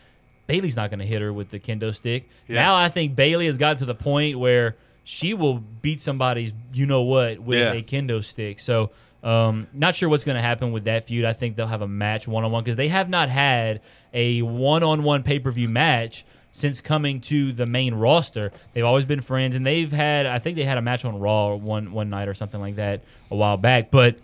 Bayley's 0.48 0.78
not 0.78 0.90
going 0.90 1.00
to 1.00 1.06
hit 1.06 1.22
her 1.22 1.34
with 1.34 1.50
the 1.50 1.60
kendo 1.60 1.94
stick. 1.94 2.30
Yeah. 2.48 2.56
Now 2.62 2.76
I 2.76 2.88
think 2.88 3.16
Bayley 3.16 3.48
has 3.48 3.58
gotten 3.58 3.78
to 3.80 3.86
the 3.86 3.96
point 3.96 4.40
where 4.40 4.78
she 5.04 5.34
will 5.34 5.60
beat 5.60 6.02
somebody's 6.02 6.54
you 6.74 6.86
know 6.86 7.02
what 7.02 7.40
with 7.40 7.60
Yeah. 7.60 7.74
a 7.74 7.82
kendo 7.84 8.24
stick. 8.24 8.60
So 8.60 8.92
um, 9.24 9.68
not 9.74 9.96
sure 9.96 10.10
what's 10.10 10.24
going 10.24 10.36
to 10.36 10.42
happen 10.42 10.72
with 10.72 10.86
that 10.86 11.06
feud. 11.06 11.26
I 11.26 11.34
think 11.34 11.56
they'll 11.56 11.68
have 11.68 11.82
a 11.82 11.88
match 11.88 12.28
one 12.28 12.44
on 12.44 12.52
one 12.52 12.64
because 12.64 12.76
they 12.76 12.88
have 12.90 13.10
not 13.10 13.30
had 13.30 13.82
a 14.14 14.42
one 14.42 14.84
on 14.84 15.04
one 15.04 15.24
pay 15.24 15.40
per 15.40 15.52
view 15.52 15.68
match 15.68 16.26
since 16.52 16.82
coming 16.82 17.22
to 17.22 17.52
the 17.54 17.66
main 17.66 17.94
roster. 17.94 18.52
They've 18.74 18.86
always 18.86 19.06
been 19.06 19.22
friends, 19.22 19.56
and 19.56 19.66
they've 19.66 19.92
had 19.92 20.26
I 20.26 20.40
think 20.40 20.56
they 20.56 20.64
had 20.64 20.78
a 20.78 20.82
match 20.82 21.04
on 21.06 21.20
Raw 21.20 21.56
one 21.56 21.92
one 21.92 22.10
night 22.10 22.28
or 22.28 22.34
something 22.34 22.60
like 22.62 22.76
that 22.78 23.02
a 23.30 23.36
while 23.36 23.58
back. 23.58 23.92
But 23.92 24.18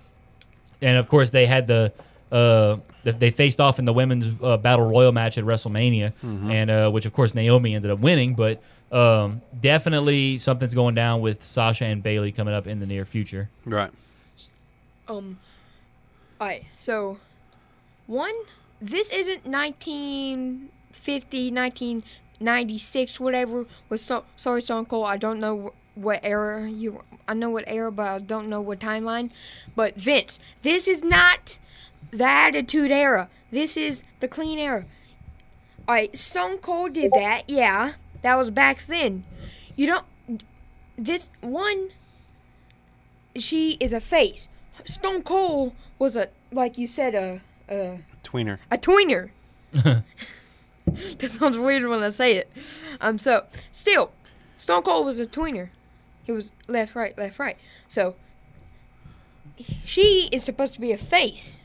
and 0.82 0.98
of 0.98 1.08
course 1.08 1.30
they 1.32 1.46
had 1.46 1.68
the 1.68 1.92
uh 2.32 2.78
they 3.04 3.32
faced 3.32 3.60
off 3.60 3.80
in 3.80 3.86
the 3.86 3.92
women's 3.92 4.42
uh, 4.42 4.56
battle 4.56 4.86
royal 4.86 5.12
match 5.12 5.38
at 5.38 5.44
WrestleMania, 5.44 6.14
and 6.24 6.72
uh, 6.72 6.90
which 6.90 7.06
of 7.06 7.12
course 7.14 7.36
Naomi 7.36 7.76
ended 7.76 7.92
up 7.92 8.00
winning. 8.00 8.34
But 8.34 8.62
um, 8.92 9.42
definitely 9.60 10.38
something's 10.38 10.74
going 10.74 10.96
down 10.96 11.20
with 11.20 11.44
Sasha 11.44 11.84
and 11.86 12.02
Bayley 12.02 12.32
coming 12.32 12.54
up 12.54 12.66
in 12.68 12.80
the 12.80 12.86
near 12.86 13.04
future. 13.06 13.50
right. 13.66 13.92
Um. 15.08 15.40
Alright, 16.40 16.66
so 16.78 17.20
one, 18.08 18.34
this 18.82 19.10
isn't 19.12 19.46
1950, 19.46 21.52
1996, 21.52 23.20
whatever. 23.20 23.66
With 23.90 24.02
Sto- 24.02 24.26
sorry, 24.36 24.62
Stone 24.62 24.86
Cold. 24.86 25.08
I 25.08 25.18
don't 25.18 25.40
know 25.40 25.74
wh- 25.96 25.98
what 25.98 26.20
era 26.24 26.70
you. 26.70 27.04
I 27.28 27.34
know 27.34 27.50
what 27.50 27.64
era, 27.68 27.92
but 27.92 28.08
I 28.08 28.20
don't 28.20 28.50
know 28.50 28.62
what 28.62 28.80
timeline. 28.80 29.30
But 29.76 29.96
Vince, 29.96 30.40
this 30.64 30.88
is 30.88 31.04
not 31.04 31.60
the 32.12 32.26
Attitude 32.26 32.92
Era. 32.92 33.30
This 33.52 33.78
is 33.78 34.04
the 34.20 34.28
Clean 34.28 34.60
Era. 34.60 34.86
Alright, 35.88 36.18
Stone 36.18 36.58
Cold 36.60 36.94
did 36.94 37.12
that. 37.14 37.44
Yeah, 37.48 37.94
that 38.22 38.36
was 38.36 38.52
back 38.52 38.86
then. 38.86 39.24
You 39.76 39.88
don't. 39.88 40.06
This 40.98 41.30
one 41.42 41.90
she 43.36 43.72
is 43.80 43.94
a 43.94 44.02
face. 44.02 44.48
Stone 44.86 45.24
Cold 45.24 45.74
was 46.00 46.16
a 46.16 46.30
like 46.52 46.78
you 46.78 46.88
said 46.88 47.16
a 47.16 47.42
a, 47.70 48.00
Tweener. 48.24 48.60
a 48.72 48.78
tweener. 48.78 49.30
that 50.86 51.32
sounds 51.32 51.58
weird 51.58 51.88
when 51.88 52.04
I 52.04 52.10
say 52.10 52.36
it. 52.36 52.52
Um, 53.00 53.18
so 53.18 53.46
still, 53.72 54.12
Stone 54.58 54.84
Cold 54.84 55.06
was 55.06 55.20
a 55.20 55.26
tweener. 55.26 55.70
He 56.24 56.32
was 56.32 56.52
left, 56.68 56.96
right, 56.96 57.18
left, 57.18 57.40
right. 57.40 57.58
So 57.88 58.16
she 59.84 60.30
is 60.32 60.44
supposed 60.44 60.74
to 60.74 60.82
be 60.82 60.92
a 60.92 60.98
face, 60.98 61.60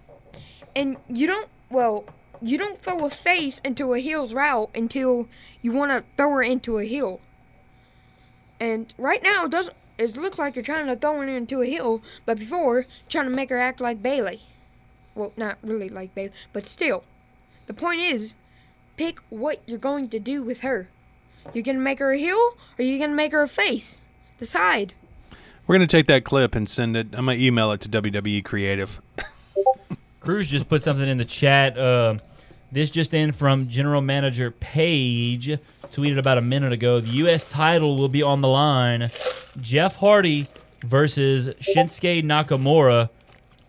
and 0.74 0.96
you 1.08 1.26
don't. 1.26 1.48
Well, 1.70 2.04
you 2.40 2.56
don't 2.56 2.78
throw 2.78 3.04
a 3.04 3.10
face 3.10 3.60
into 3.64 3.92
a 3.92 3.98
heel's 3.98 4.32
route 4.32 4.70
until 4.74 5.28
you 5.60 5.72
want 5.72 5.90
to 5.92 6.10
throw 6.16 6.30
her 6.30 6.42
into 6.42 6.78
a 6.78 6.84
heel. 6.84 7.20
And 8.60 8.92
right 8.98 9.22
now, 9.22 9.44
it 9.44 9.50
doesn't 9.50 9.76
it 9.98 10.16
looks 10.16 10.38
like 10.38 10.56
you're 10.56 10.62
trying 10.62 10.86
to 10.86 10.96
throw 10.96 11.16
her 11.16 11.26
into 11.26 11.60
a 11.60 11.66
heel, 11.66 12.02
but 12.24 12.38
before 12.38 12.86
trying 13.08 13.24
to 13.24 13.30
make 13.30 13.50
her 13.50 13.58
act 13.58 13.80
like 13.80 14.02
Bayley. 14.02 14.42
Well, 15.14 15.32
not 15.36 15.58
really 15.62 15.88
like 15.88 16.14
Bayley, 16.14 16.32
but 16.52 16.66
still. 16.66 17.04
The 17.66 17.74
point 17.74 18.00
is, 18.00 18.34
pick 18.96 19.20
what 19.28 19.60
you're 19.66 19.78
going 19.78 20.08
to 20.10 20.18
do 20.18 20.42
with 20.42 20.60
her. 20.60 20.88
You're 21.52 21.64
gonna 21.64 21.78
make 21.78 21.98
her 21.98 22.12
a 22.12 22.18
heel, 22.18 22.56
or 22.78 22.84
you 22.84 22.98
gonna 22.98 23.14
make 23.14 23.32
her 23.32 23.42
a 23.42 23.48
face? 23.48 24.00
Decide. 24.38 24.94
We're 25.66 25.76
gonna 25.76 25.86
take 25.86 26.06
that 26.06 26.24
clip 26.24 26.54
and 26.54 26.68
send 26.68 26.96
it. 26.96 27.08
I'm 27.12 27.26
gonna 27.26 27.38
email 27.38 27.72
it 27.72 27.80
to 27.82 27.88
WWE 27.88 28.44
Creative. 28.44 29.00
Cruz 30.20 30.46
just 30.46 30.68
put 30.68 30.82
something 30.82 31.08
in 31.08 31.18
the 31.18 31.24
chat. 31.24 31.78
Uh, 31.78 32.16
this 32.70 32.90
just 32.90 33.14
in 33.14 33.32
from 33.32 33.68
General 33.68 34.02
Manager 34.02 34.50
Paige, 34.50 35.58
tweeted 35.92 36.18
about 36.18 36.38
a 36.38 36.42
minute 36.42 36.72
ago. 36.72 37.00
The 37.00 37.10
U.S. 37.16 37.44
title 37.44 37.96
will 37.96 38.08
be 38.08 38.22
on 38.22 38.40
the 38.40 38.48
line. 38.48 39.10
Jeff 39.60 39.96
Hardy 39.96 40.48
versus 40.84 41.48
Shinsuke 41.60 42.22
Nakamura 42.24 43.10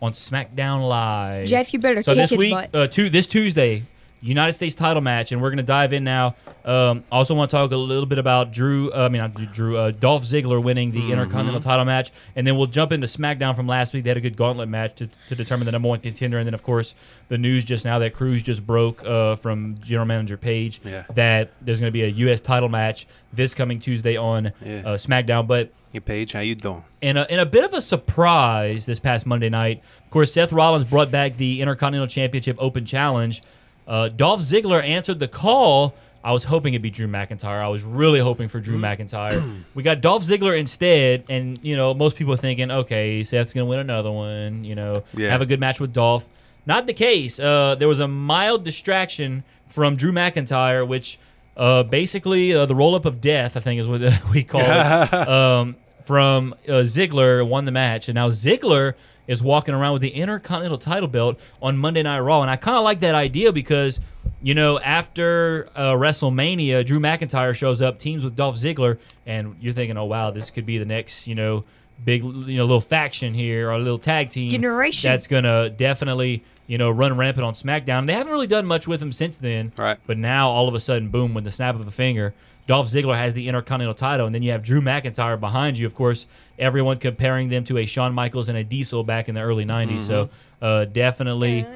on 0.00 0.12
SmackDown 0.12 0.88
Live. 0.88 1.46
Jeff, 1.48 1.72
you 1.72 1.78
better 1.78 2.02
so 2.02 2.12
kick 2.12 2.22
this 2.22 2.30
his 2.30 2.38
week, 2.38 2.52
butt. 2.52 2.74
uh, 2.74 2.86
tu- 2.86 3.10
this 3.10 3.26
Tuesday, 3.26 3.82
United 4.22 4.52
States 4.52 4.74
title 4.74 5.00
match, 5.02 5.32
and 5.32 5.40
we're 5.40 5.50
gonna 5.50 5.62
dive 5.62 5.92
in 5.92 6.04
now. 6.04 6.34
Um, 6.64 7.04
also, 7.10 7.34
want 7.34 7.50
to 7.50 7.56
talk 7.56 7.70
a 7.72 7.76
little 7.76 8.04
bit 8.04 8.18
about 8.18 8.52
Drew. 8.52 8.90
Uh, 8.92 9.06
I 9.06 9.08
mean, 9.08 9.22
not 9.22 9.52
Drew. 9.52 9.78
Uh, 9.78 9.90
Dolph 9.92 10.24
Ziggler 10.24 10.62
winning 10.62 10.90
the 10.90 11.10
Intercontinental 11.10 11.60
title 11.60 11.86
match, 11.86 12.10
and 12.36 12.46
then 12.46 12.56
we'll 12.58 12.66
jump 12.66 12.92
into 12.92 13.06
SmackDown 13.06 13.56
from 13.56 13.66
last 13.66 13.94
week. 13.94 14.04
They 14.04 14.10
had 14.10 14.18
a 14.18 14.20
good 14.20 14.36
gauntlet 14.36 14.68
match 14.68 14.96
to, 14.96 15.08
to 15.28 15.34
determine 15.34 15.64
the 15.64 15.72
number 15.72 15.88
one 15.88 16.00
contender, 16.00 16.36
and 16.36 16.46
then 16.46 16.52
of 16.54 16.62
course 16.62 16.94
the 17.28 17.38
news 17.38 17.64
just 17.64 17.84
now 17.86 17.98
that 18.00 18.12
Cruz 18.12 18.42
just 18.42 18.66
broke 18.66 19.02
uh, 19.04 19.36
from 19.36 19.76
General 19.80 20.06
Manager 20.06 20.36
Paige 20.36 20.80
Yeah. 20.84 21.04
that 21.14 21.50
there's 21.62 21.80
going 21.80 21.88
to 21.88 21.92
be 21.92 22.02
a 22.02 22.08
U.S. 22.08 22.40
title 22.42 22.68
match 22.68 23.06
this 23.32 23.54
coming 23.54 23.80
Tuesday 23.80 24.16
on 24.16 24.52
Yeah. 24.64 24.82
uh, 24.84 24.96
SmackDown, 24.96 25.46
but 25.46 25.72
Hey 25.92 26.00
Paige, 26.00 26.32
how 26.34 26.40
you 26.40 26.54
doing? 26.54 26.84
in 27.00 27.16
a, 27.16 27.26
in 27.30 27.38
a 27.40 27.46
bit 27.46 27.64
of 27.64 27.72
a 27.72 27.80
surprise 27.80 28.84
this 28.86 28.98
past 28.98 29.24
Monday 29.26 29.48
night, 29.48 29.82
of 30.04 30.10
course, 30.10 30.32
Seth 30.32 30.52
Rollins 30.52 30.84
brought 30.84 31.10
back 31.10 31.36
the 31.36 31.60
Intercontinental 31.60 32.06
Championship 32.06 32.56
Open 32.58 32.84
Challenge. 32.84 33.42
Uh, 33.90 34.08
Dolph 34.08 34.40
Ziggler 34.40 34.82
answered 34.82 35.18
the 35.18 35.26
call. 35.28 35.94
I 36.22 36.32
was 36.32 36.44
hoping 36.44 36.74
it'd 36.74 36.82
be 36.82 36.90
Drew 36.90 37.08
McIntyre. 37.08 37.60
I 37.60 37.68
was 37.68 37.82
really 37.82 38.20
hoping 38.20 38.48
for 38.48 38.60
Drew 38.60 38.78
McIntyre. 38.78 39.64
we 39.74 39.82
got 39.82 40.00
Dolph 40.00 40.22
Ziggler 40.22 40.56
instead, 40.58 41.24
and 41.28 41.58
you 41.62 41.76
know 41.76 41.92
most 41.92 42.14
people 42.14 42.32
are 42.32 42.36
thinking, 42.38 42.70
okay, 42.70 43.22
Seth's 43.24 43.52
gonna 43.52 43.66
win 43.66 43.80
another 43.80 44.12
one. 44.12 44.62
You 44.62 44.74
know, 44.76 45.02
Yeah. 45.16 45.30
have 45.30 45.40
a 45.42 45.46
good 45.46 45.58
match 45.58 45.80
with 45.80 45.92
Dolph. 45.92 46.24
Not 46.66 46.86
the 46.86 46.92
case. 46.94 47.40
Uh, 47.40 47.74
there 47.76 47.88
was 47.88 48.00
a 48.00 48.06
mild 48.06 48.64
distraction 48.64 49.42
from 49.66 49.96
Drew 49.96 50.12
McIntyre, 50.12 50.86
which 50.86 51.18
uh, 51.56 51.82
basically 51.82 52.54
uh, 52.54 52.66
the 52.66 52.74
roll 52.76 52.94
up 52.94 53.04
of 53.06 53.20
death, 53.20 53.56
I 53.56 53.60
think 53.60 53.80
is 53.80 53.88
what 53.88 54.00
we 54.32 54.44
call 54.44 54.60
it. 54.62 55.14
um, 55.28 55.74
from 56.04 56.54
uh, 56.68 56.82
Ziggler 56.82 57.46
won 57.46 57.64
the 57.64 57.72
match, 57.72 58.08
and 58.08 58.14
now 58.14 58.28
Ziggler 58.28 58.94
is 59.30 59.40
walking 59.40 59.72
around 59.74 59.92
with 59.92 60.02
the 60.02 60.10
Intercontinental 60.10 60.76
title 60.76 61.08
belt 61.08 61.38
on 61.62 61.78
Monday 61.78 62.02
Night 62.02 62.18
Raw, 62.18 62.42
and 62.42 62.50
I 62.50 62.56
kind 62.56 62.76
of 62.76 62.82
like 62.82 62.98
that 63.00 63.14
idea 63.14 63.52
because 63.52 64.00
you 64.42 64.54
know 64.54 64.80
after 64.80 65.68
uh, 65.76 65.92
WrestleMania, 65.92 66.84
Drew 66.84 66.98
McIntyre 66.98 67.54
shows 67.54 67.80
up, 67.80 67.98
teams 68.00 68.24
with 68.24 68.34
Dolph 68.34 68.56
Ziggler, 68.56 68.98
and 69.24 69.54
you're 69.60 69.72
thinking, 69.72 69.96
oh 69.96 70.04
wow, 70.04 70.32
this 70.32 70.50
could 70.50 70.66
be 70.66 70.78
the 70.78 70.84
next 70.84 71.28
you 71.28 71.36
know 71.36 71.64
big 72.04 72.24
you 72.24 72.56
know 72.56 72.64
little 72.64 72.80
faction 72.80 73.32
here 73.32 73.68
or 73.68 73.72
a 73.72 73.78
little 73.78 73.98
tag 73.98 74.30
team 74.30 74.50
Generation. 74.50 75.10
that's 75.10 75.26
gonna 75.26 75.68
definitely 75.70 76.42
you 76.66 76.78
know 76.78 76.90
run 76.90 77.16
rampant 77.16 77.44
on 77.44 77.54
SmackDown. 77.54 78.06
They 78.06 78.14
haven't 78.14 78.32
really 78.32 78.48
done 78.48 78.66
much 78.66 78.88
with 78.88 79.00
him 79.00 79.12
since 79.12 79.38
then, 79.38 79.72
Right. 79.76 79.98
But 80.06 80.18
now 80.18 80.48
all 80.48 80.66
of 80.66 80.74
a 80.74 80.80
sudden, 80.80 81.08
boom, 81.08 81.34
with 81.34 81.44
the 81.44 81.52
snap 81.52 81.76
of 81.76 81.86
a 81.86 81.90
finger, 81.92 82.34
Dolph 82.70 82.86
Ziggler 82.86 83.16
has 83.16 83.34
the 83.34 83.48
Intercontinental 83.48 83.94
title, 83.94 84.26
and 84.26 84.32
then 84.34 84.42
you 84.44 84.52
have 84.52 84.62
Drew 84.62 84.80
McIntyre 84.80 85.38
behind 85.40 85.76
you. 85.76 85.86
Of 85.86 85.94
course, 85.96 86.26
everyone 86.56 86.98
comparing 86.98 87.48
them 87.48 87.64
to 87.64 87.78
a 87.78 87.84
Shawn 87.84 88.14
Michaels 88.14 88.48
and 88.48 88.56
a 88.56 88.62
Diesel 88.62 89.02
back 89.02 89.28
in 89.28 89.34
the 89.34 89.40
early 89.40 89.64
'90s. 89.64 90.06
So 90.06 90.26
Mm-hmm. 90.26 90.64
uh, 90.64 90.84
definitely. 90.84 91.66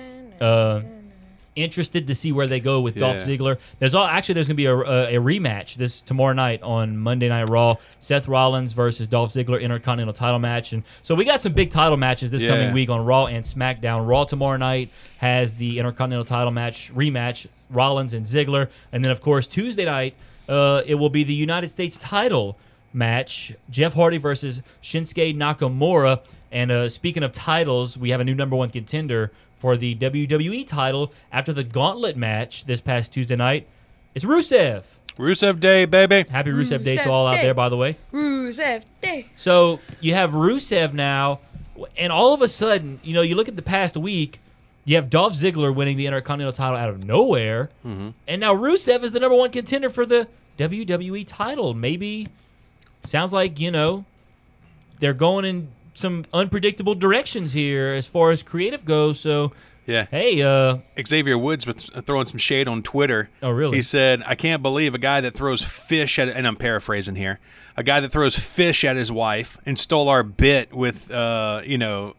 Uh, 0.40 0.82
Interested 1.57 2.09
to 2.09 2.16
see 2.16 2.32
where 2.32 2.49
they 2.49 2.59
go 2.59 2.80
with 2.80 2.97
Dolph 2.97 3.18
Ziggler. 3.18 3.59
There's 3.78 3.95
all 3.95 4.05
actually 4.05 4.34
there's 4.34 4.49
gonna 4.49 4.57
be 4.57 4.66
a, 4.66 4.76
a, 4.76 5.16
a 5.16 5.20
rematch 5.20 5.76
this 5.76 6.01
tomorrow 6.01 6.32
night 6.32 6.61
on 6.64 6.97
Monday 6.99 7.28
Night 7.28 7.49
Raw. 7.49 7.76
Seth 8.01 8.26
Rollins 8.26 8.72
versus 8.72 9.07
Dolph 9.07 9.30
Ziggler 9.32 9.61
Intercontinental 9.61 10.14
Title 10.14 10.40
match, 10.40 10.72
and 10.72 10.82
so 11.03 11.14
we 11.14 11.24
got 11.24 11.40
some 11.40 11.53
big 11.53 11.70
title 11.70 11.97
matches 11.97 12.32
this 12.32 12.42
Yeah. 12.42 12.51
coming 12.51 12.72
week 12.72 12.90
on 12.90 13.05
Raw 13.05 13.26
and 13.26 13.45
SmackDown. 13.45 14.05
Raw 14.09 14.24
tomorrow 14.24 14.57
night 14.57 14.90
has 15.18 15.55
the 15.55 15.78
Intercontinental 15.78 16.24
title 16.24 16.51
match 16.51 16.92
rematch, 16.92 17.47
Rollins 17.70 18.14
and 18.14 18.26
Ziggler. 18.26 18.68
And 18.90 19.05
then, 19.05 19.12
of 19.12 19.20
course, 19.20 19.47
Tuesday 19.47 19.84
night, 19.84 20.14
uh, 20.49 20.82
it 20.86 20.97
will 20.97 21.11
be 21.11 21.24
the 21.24 21.34
United 21.34 21.70
States 21.70 21.97
title 21.97 22.59
match 22.92 23.53
Jeff 23.70 23.95
Hardy 23.95 24.18
versus 24.18 24.62
Shinsuke 24.82 25.36
Nakamura. 25.36 26.20
And 26.53 26.70
uh, 26.70 26.88
speaking 26.88 27.22
of 27.22 27.32
titles, 27.32 27.99
we 27.99 28.11
have 28.11 28.20
a 28.20 28.24
new 28.24 28.34
number 28.34 28.57
one 28.57 28.70
contender 28.70 29.32
for 29.57 29.76
the 29.76 29.95
WWE 29.97 30.66
title 30.66 31.12
after 31.32 31.53
the 31.53 31.64
gauntlet 31.64 32.16
match 32.16 32.66
this 32.66 32.80
past 32.80 33.12
Tuesday 33.12 33.36
night. 33.36 33.66
It's 34.14 34.24
Rusev. 34.24 34.84
Rusev 35.18 35.61
Day, 35.61 35.84
baby. 35.84 36.24
Happy 36.28 36.51
Rusev 36.51 36.84
Day 36.84 36.97
to 36.97 37.03
Rusev 37.03 37.07
all 37.07 37.26
out 37.26 37.34
there, 37.34 37.55
by 37.55 37.68
the 37.68 37.76
way. 37.76 37.97
Rusev 38.12 38.84
Day. 39.01 39.26
So 39.36 39.80
you 40.01 40.14
have 40.14 40.32
Rusev 40.32 40.92
now, 40.92 41.40
and 41.97 42.12
all 42.12 42.34
of 42.34 42.42
a 42.42 42.49
sudden, 42.49 43.01
you 43.03 43.14
know, 43.14 43.22
you 43.22 43.34
look 43.34 43.49
at 43.49 43.57
the 43.57 43.62
past 43.62 43.97
week, 43.97 44.40
you 44.85 44.97
have 44.97 45.09
Dolph 45.11 45.35
Ziggler 45.35 45.74
winning 45.74 45.97
the 45.97 46.07
Intercontinental 46.07 46.53
title 46.53 46.76
out 46.76 46.89
of 46.91 47.05
nowhere, 47.05 47.70
and 47.85 48.14
now 48.41 48.55
Rusev 48.55 49.03
is 49.03 49.12
the 49.12 49.20
number 49.20 49.37
one 49.37 49.51
contender 49.51 49.89
for 49.91 50.05
the 50.07 50.28
WWE 50.59 51.24
title. 51.26 51.74
Maybe 51.74 52.28
sounds 53.05 53.32
like 53.32 53.59
you 53.61 53.70
know 53.70 54.05
they're 55.01 55.12
going 55.14 55.45
in 55.45 55.68
some 55.95 56.24
unpredictable 56.32 56.95
directions 56.95 57.53
here 57.53 57.93
as 57.93 58.07
far 58.07 58.30
as 58.30 58.43
creative 58.43 58.85
goes. 58.85 59.18
So 59.20 59.53
Yeah. 59.87 60.07
hey, 60.11 60.41
uh, 60.43 60.78
Xavier 61.07 61.37
Woods 61.39 61.66
was 61.66 61.91
throwing 62.05 62.26
some 62.26 62.39
shade 62.39 62.66
on 62.68 62.82
Twitter. 62.82 63.28
Oh, 63.43 63.51
really? 63.51 63.76
He 63.78 63.82
said, 63.82 64.22
"I 64.26 64.35
can't 64.35 64.62
believe 64.62 64.95
a 64.95 64.99
guy 64.99 65.20
that 65.20 65.35
throws 65.35 65.62
fish 65.62 66.18
at," 66.18 66.28
and 66.28 66.47
I'm 66.47 66.57
paraphrasing 66.57 67.16
here, 67.16 67.39
a 67.76 67.82
guy 67.82 68.01
that 68.01 68.11
throws 68.12 68.37
fish 68.39 68.85
at 68.85 68.97
his 68.97 69.11
wife 69.12 69.59
and 69.66 69.78
stole 69.78 70.09
our 70.09 70.22
bit 70.22 70.72
with, 70.72 71.11
uh, 71.11 71.61
you 71.64 71.76
know, 71.78 72.14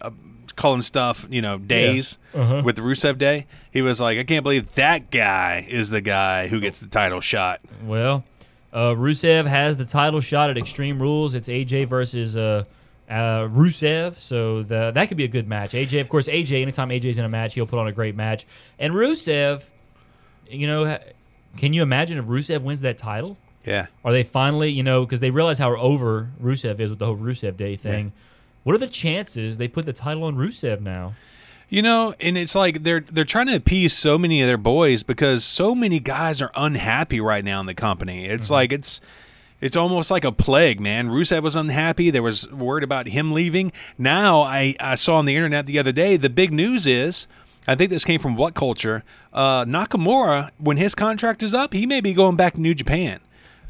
uh, 0.00 0.10
calling 0.56 0.82
stuff, 0.82 1.26
you 1.30 1.40
know, 1.42 1.58
days 1.58 2.18
Uh-huh. 2.34 2.62
with 2.64 2.76
Rusev 2.78 3.18
Day. 3.18 3.46
He 3.70 3.82
was 3.82 4.00
like, 4.00 4.18
"I 4.18 4.24
can't 4.24 4.42
believe 4.42 4.74
that 4.74 5.10
guy 5.10 5.66
is 5.68 5.90
the 5.90 6.00
guy 6.00 6.48
who 6.48 6.60
gets 6.60 6.80
the 6.80 6.86
title 6.88 7.20
shot." 7.20 7.60
Well, 7.84 8.24
uh, 8.72 8.94
Rusev 8.94 9.46
has 9.46 9.76
the 9.76 9.84
title 9.84 10.20
shot 10.20 10.50
at 10.50 10.58
Extreme 10.58 11.00
Rules. 11.00 11.34
It's 11.34 11.48
AJ 11.48 11.86
versus 11.88 12.36
uh, 12.36 12.64
uh, 13.10 13.48
Rusev, 13.48 14.18
so 14.18 14.62
the, 14.62 14.90
that 14.94 15.08
could 15.08 15.16
be 15.16 15.24
a 15.24 15.28
good 15.28 15.46
match. 15.46 15.72
AJ, 15.72 16.00
of 16.00 16.08
course, 16.08 16.28
AJ. 16.28 16.62
Anytime 16.62 16.88
AJ's 16.90 17.18
in 17.18 17.24
a 17.24 17.28
match, 17.28 17.54
he'll 17.54 17.66
put 17.66 17.78
on 17.78 17.86
a 17.86 17.92
great 17.92 18.14
match. 18.16 18.46
And 18.78 18.94
Rusev, 18.94 19.62
you 20.48 20.66
know, 20.66 20.98
can 21.56 21.72
you 21.72 21.82
imagine 21.82 22.18
if 22.18 22.24
Rusev 22.26 22.62
wins 22.62 22.80
that 22.80 22.96
title? 22.98 23.36
Yeah. 23.66 23.86
Are 24.04 24.10
they 24.12 24.24
finally, 24.24 24.70
you 24.70 24.82
know, 24.82 25.04
because 25.04 25.20
they 25.20 25.30
realize 25.30 25.58
how 25.58 25.76
over 25.76 26.30
Rusev 26.42 26.80
is 26.80 26.90
with 26.90 26.98
the 26.98 27.06
whole 27.06 27.16
Rusev 27.16 27.56
Day 27.56 27.76
thing. 27.76 28.12
What 28.64 28.74
are 28.74 28.78
the 28.78 28.88
chances 28.88 29.58
they 29.58 29.68
put 29.68 29.86
the 29.86 29.92
title 29.92 30.24
on 30.24 30.36
Rusev 30.36 30.80
now? 30.80 31.14
You 31.68 31.80
know, 31.82 32.14
and 32.20 32.36
it's 32.36 32.54
like 32.54 32.82
they're 32.82 33.00
they're 33.00 33.24
trying 33.24 33.46
to 33.46 33.56
appease 33.56 33.94
so 33.94 34.18
many 34.18 34.42
of 34.42 34.46
their 34.46 34.58
boys 34.58 35.02
because 35.02 35.42
so 35.44 35.74
many 35.74 36.00
guys 36.00 36.42
are 36.42 36.50
unhappy 36.54 37.18
right 37.20 37.44
now 37.44 37.60
in 37.60 37.66
the 37.66 37.74
company. 37.74 38.26
It's 38.26 38.46
Mm-hmm. 38.46 38.52
like 38.52 38.72
it's 38.72 39.00
it's 39.60 39.76
almost 39.76 40.10
like 40.10 40.24
a 40.24 40.32
plague, 40.32 40.80
man. 40.80 41.08
Rusev 41.08 41.42
was 41.42 41.56
unhappy. 41.56 42.10
There 42.10 42.22
was 42.22 42.50
word 42.50 42.82
about 42.84 43.06
him 43.06 43.32
leaving. 43.32 43.72
Now 43.96 44.42
I, 44.42 44.74
I 44.80 44.96
saw 44.96 45.14
on 45.16 45.24
the 45.24 45.34
internet 45.36 45.66
the 45.66 45.78
other 45.78 45.92
day 45.92 46.16
the 46.16 46.28
big 46.28 46.52
news 46.52 46.86
is 46.86 47.26
I 47.66 47.74
think 47.76 47.90
this 47.90 48.04
came 48.04 48.20
from 48.20 48.34
what 48.36 48.54
culture? 48.54 49.02
Uh, 49.32 49.64
Nakamura, 49.64 50.50
when 50.58 50.76
his 50.78 50.94
contract 50.96 51.42
is 51.44 51.54
up, 51.54 51.72
he 51.72 51.86
may 51.86 52.00
be 52.00 52.12
going 52.12 52.34
back 52.36 52.54
to 52.54 52.60
New 52.60 52.74
Japan. 52.74 53.20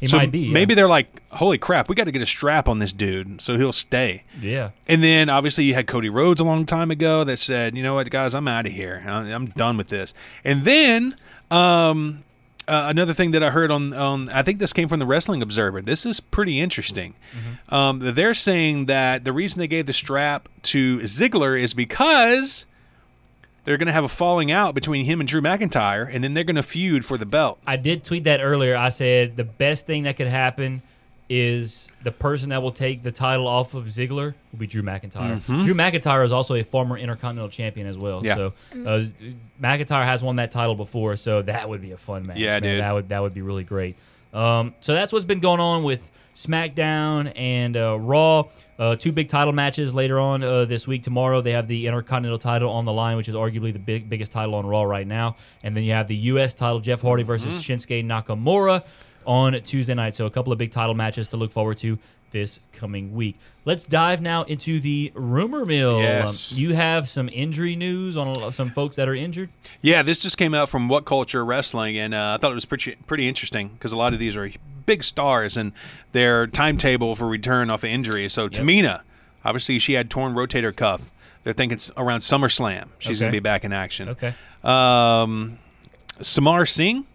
He 0.03 0.07
So 0.09 0.17
might 0.17 0.31
be. 0.31 0.39
yeah. 0.39 0.53
Maybe 0.53 0.73
they're 0.75 0.87
like, 0.89 1.07
holy 1.31 1.57
crap, 1.57 1.87
we 1.89 1.95
got 1.95 2.03
to 2.05 2.11
get 2.11 2.21
a 2.21 2.25
strap 2.25 2.67
on 2.67 2.79
this 2.79 2.91
dude 2.93 3.41
so 3.41 3.57
he'll 3.57 3.71
stay. 3.73 4.23
Yeah. 4.39 4.71
And 4.87 5.01
then 5.01 5.29
obviously 5.29 5.63
you 5.63 5.73
had 5.73 5.87
Cody 5.87 6.09
Rhodes 6.09 6.41
a 6.41 6.43
long 6.43 6.65
time 6.65 6.91
ago 6.91 7.23
that 7.23 7.39
said, 7.39 7.75
you 7.77 7.83
know 7.83 7.93
what, 7.95 8.09
guys, 8.09 8.35
I'm 8.35 8.47
out 8.47 8.65
of 8.65 8.71
here. 8.73 9.03
I'm 9.07 9.47
done 9.47 9.77
with 9.77 9.87
this. 9.87 10.13
And 10.43 10.65
then 10.65 11.15
um, 11.49 12.23
uh, 12.67 12.85
another 12.87 13.13
thing 13.13 13.31
that 13.31 13.43
I 13.43 13.49
heard 13.49 13.71
on 13.71 13.93
on 13.93 14.29
I 14.29 14.41
think 14.43 14.59
this 14.59 14.73
came 14.73 14.87
from 14.87 14.99
the 14.99 15.05
Wrestling 15.05 15.41
Observer. 15.41 15.81
This 15.81 16.05
is 16.05 16.19
pretty 16.19 16.59
interesting. 16.59 17.13
Um, 17.69 17.99
they're 17.99 18.33
saying 18.33 18.85
that 18.87 19.23
the 19.25 19.33
reason 19.33 19.59
they 19.59 19.67
gave 19.67 19.85
the 19.85 19.93
strap 19.93 20.47
to 20.63 20.99
Ziggler 20.99 21.59
is 21.61 21.73
because 21.73 22.65
they're 23.63 23.77
going 23.77 23.87
to 23.87 23.93
have 23.93 24.03
a 24.03 24.09
falling 24.09 24.51
out 24.51 24.75
between 24.75 25.05
him 25.05 25.19
and 25.19 25.27
Drew 25.27 25.41
McIntyre, 25.41 26.09
and 26.11 26.23
then 26.23 26.33
they're 26.33 26.43
going 26.43 26.55
to 26.55 26.63
feud 26.63 27.05
for 27.05 27.17
the 27.17 27.25
belt. 27.25 27.59
I 27.65 27.77
did 27.77 28.03
tweet 28.03 28.25
that 28.25 28.41
earlier. 28.41 28.75
I 28.75 28.89
said 28.89 29.37
the 29.37 29.43
best 29.43 29.85
thing 29.85 30.03
that 30.03 30.17
could 30.17 30.27
happen 30.27 30.81
is 31.29 31.89
the 32.03 32.11
person 32.11 32.49
that 32.49 32.61
will 32.61 32.71
take 32.71 33.01
the 33.01 33.11
title 33.11 33.47
off 33.47 33.73
of 33.73 33.85
Ziggler 33.85 34.35
will 34.51 34.59
be 34.59 34.67
Drew 34.67 34.83
McIntyre. 34.83 35.43
Drew 35.45 35.73
McIntyre 35.73 36.23
is 36.25 36.31
also 36.31 36.53
a 36.55 36.63
former 36.63 36.97
Intercontinental 36.97 37.49
Champion 37.49 37.87
as 37.87 37.97
well. 37.97 38.23
Yeah. 38.23 38.35
So 38.35 38.53
uh, 38.73 39.01
McIntyre 39.61 40.05
has 40.05 40.21
won 40.21 40.35
that 40.35 40.51
title 40.51 40.75
before, 40.75 41.15
so 41.15 41.41
that 41.41 41.69
would 41.69 41.81
be 41.81 41.91
a 41.91 41.97
fun 41.97 42.27
match. 42.27 42.37
Yeah, 42.37 42.53
man. 42.53 42.61
dude. 42.61 42.81
That 42.81 42.91
would 42.91 43.09
that 43.09 43.21
would 43.21 43.33
be 43.33 43.41
really 43.41 43.63
great. 43.63 43.95
Um, 44.33 44.75
so 44.81 44.93
that's 44.93 45.13
what's 45.13 45.25
been 45.25 45.39
going 45.39 45.59
on 45.59 45.83
with 45.83 46.11
SmackDown 46.35 47.31
and 47.35 47.77
uh, 47.77 47.99
Raw. 47.99 48.45
Uh, 48.79 48.95
two 48.95 49.11
big 49.11 49.29
title 49.29 49.53
matches 49.53 49.93
later 49.93 50.19
on 50.19 50.43
uh, 50.43 50.65
this 50.65 50.87
week. 50.87 51.03
Tomorrow 51.03 51.41
they 51.41 51.51
have 51.51 51.67
the 51.67 51.87
Intercontinental 51.87 52.39
title 52.39 52.71
on 52.71 52.85
the 52.85 52.93
line, 52.93 53.17
which 53.17 53.27
is 53.27 53.35
arguably 53.35 53.71
the 53.71 53.79
big 53.79 54.09
biggest 54.09 54.31
title 54.31 54.55
on 54.55 54.65
Raw 54.65 54.83
right 54.83 55.07
now. 55.07 55.35
And 55.61 55.75
then 55.75 55.83
you 55.83 55.93
have 55.93 56.07
the 56.07 56.15
U.S. 56.15 56.53
title, 56.53 56.79
Jeff 56.79 57.01
Hardy 57.01 57.23
versus 57.23 57.63
Shinsuke 57.63 58.03
Nakamura 58.03 58.83
on 59.25 59.59
Tuesday 59.61 59.93
night. 59.93 60.15
So 60.15 60.25
a 60.25 60.29
couple 60.31 60.51
of 60.51 60.59
big 60.59 60.71
title 60.71 60.95
matches 60.95 61.27
to 61.29 61.37
look 61.37 61.51
forward 61.51 61.77
to 61.77 61.99
this 62.31 62.59
coming 62.73 63.13
week. 63.13 63.37
Let's 63.63 63.83
dive 63.85 64.21
now 64.21 64.43
into 64.43 64.79
the 64.79 65.11
rumor 65.15 65.65
mill. 65.65 65.99
Yes. 66.01 66.51
Um, 66.51 66.57
you 66.57 66.73
have 66.73 67.07
some 67.07 67.29
injury 67.31 67.75
news 67.75 68.17
on 68.17 68.51
some 68.51 68.71
folks 68.71 68.97
that 68.97 69.07
are 69.07 69.15
injured. 69.15 69.49
Yeah, 69.81 70.03
this 70.03 70.19
just 70.19 70.37
came 70.37 70.53
out 70.53 70.67
from 70.67 70.89
What 70.89 71.05
Culture 71.05 71.45
Wrestling, 71.45 71.97
and 71.97 72.13
uh, 72.13 72.35
I 72.35 72.41
thought 72.41 72.51
it 72.51 72.55
was 72.55 72.65
pretty 72.65 72.95
pretty 73.07 73.27
interesting 73.27 73.69
because 73.69 73.91
a 73.93 73.95
lot 73.95 74.13
of 74.13 74.19
these 74.19 74.35
are 74.35 74.51
big 74.85 75.03
stars 75.03 75.55
and 75.55 75.71
their 76.11 76.45
timetable 76.47 77.15
for 77.15 77.27
return 77.27 77.69
off 77.69 77.83
of 77.83 77.89
injury. 77.89 78.27
So 78.27 78.49
Tamina, 78.49 79.01
obviously, 79.45 79.79
she 79.79 79.93
had 79.93 80.09
torn 80.09 80.33
rotator 80.33 80.75
cuff. 80.75 81.09
They're 81.43 81.53
thinking 81.53 81.75
it's 81.75 81.91
around 81.95 82.19
SummerSlam. 82.19 82.87
She's 82.99 83.19
going 83.19 83.31
to 83.31 83.35
be 83.35 83.41
back 83.41 83.63
in 83.63 83.73
action. 83.73 84.09
Okay. 84.09 84.33
Um, 84.63 85.59
Samar 86.21 86.65
Singh, 86.65 87.05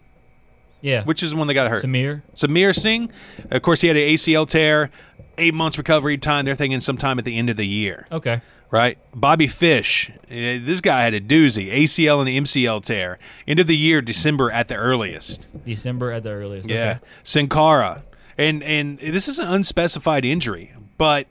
Yeah. 0.80 1.02
which 1.04 1.22
is 1.22 1.30
the 1.32 1.36
one 1.36 1.46
that 1.48 1.54
got 1.54 1.70
hurt. 1.70 1.84
Samir. 1.84 2.22
Samir 2.34 2.74
Singh, 2.74 3.10
of 3.50 3.62
course, 3.62 3.80
he 3.80 3.88
had 3.88 3.96
an 3.96 4.02
ACL 4.08 4.48
tear, 4.48 4.90
eight 5.36 5.54
months 5.54 5.76
recovery 5.78 6.18
time. 6.18 6.44
They're 6.44 6.54
thinking 6.54 6.80
sometime 6.80 7.18
at 7.18 7.24
the 7.24 7.36
end 7.36 7.50
of 7.50 7.56
the 7.56 7.66
year 7.66 8.06
Okay. 8.12 8.40
right? 8.70 8.98
Bobby 9.14 9.46
Fish, 9.46 10.10
eh, 10.30 10.58
this 10.62 10.80
guy 10.80 11.02
had 11.02 11.14
a 11.14 11.20
doozy, 11.20 11.72
ACL 11.72 12.20
and 12.20 12.28
MCL 12.46 12.84
tear. 12.84 13.18
End 13.46 13.58
of 13.60 13.66
the 13.66 13.76
year, 13.76 14.00
December 14.00 14.50
at 14.52 14.68
the 14.68 14.76
earliest. 14.76 15.46
December 15.66 16.12
at 16.12 16.22
the 16.22 16.30
earliest. 16.30 16.68
Yeah, 16.68 16.90
Okay. 16.98 16.98
Sin 17.24 17.48
Cara, 17.48 18.02
and 18.36 18.62
and 18.62 18.98
this 19.00 19.26
is 19.28 19.38
an 19.40 19.48
unspecified 19.48 20.24
injury, 20.24 20.72
but 20.96 21.26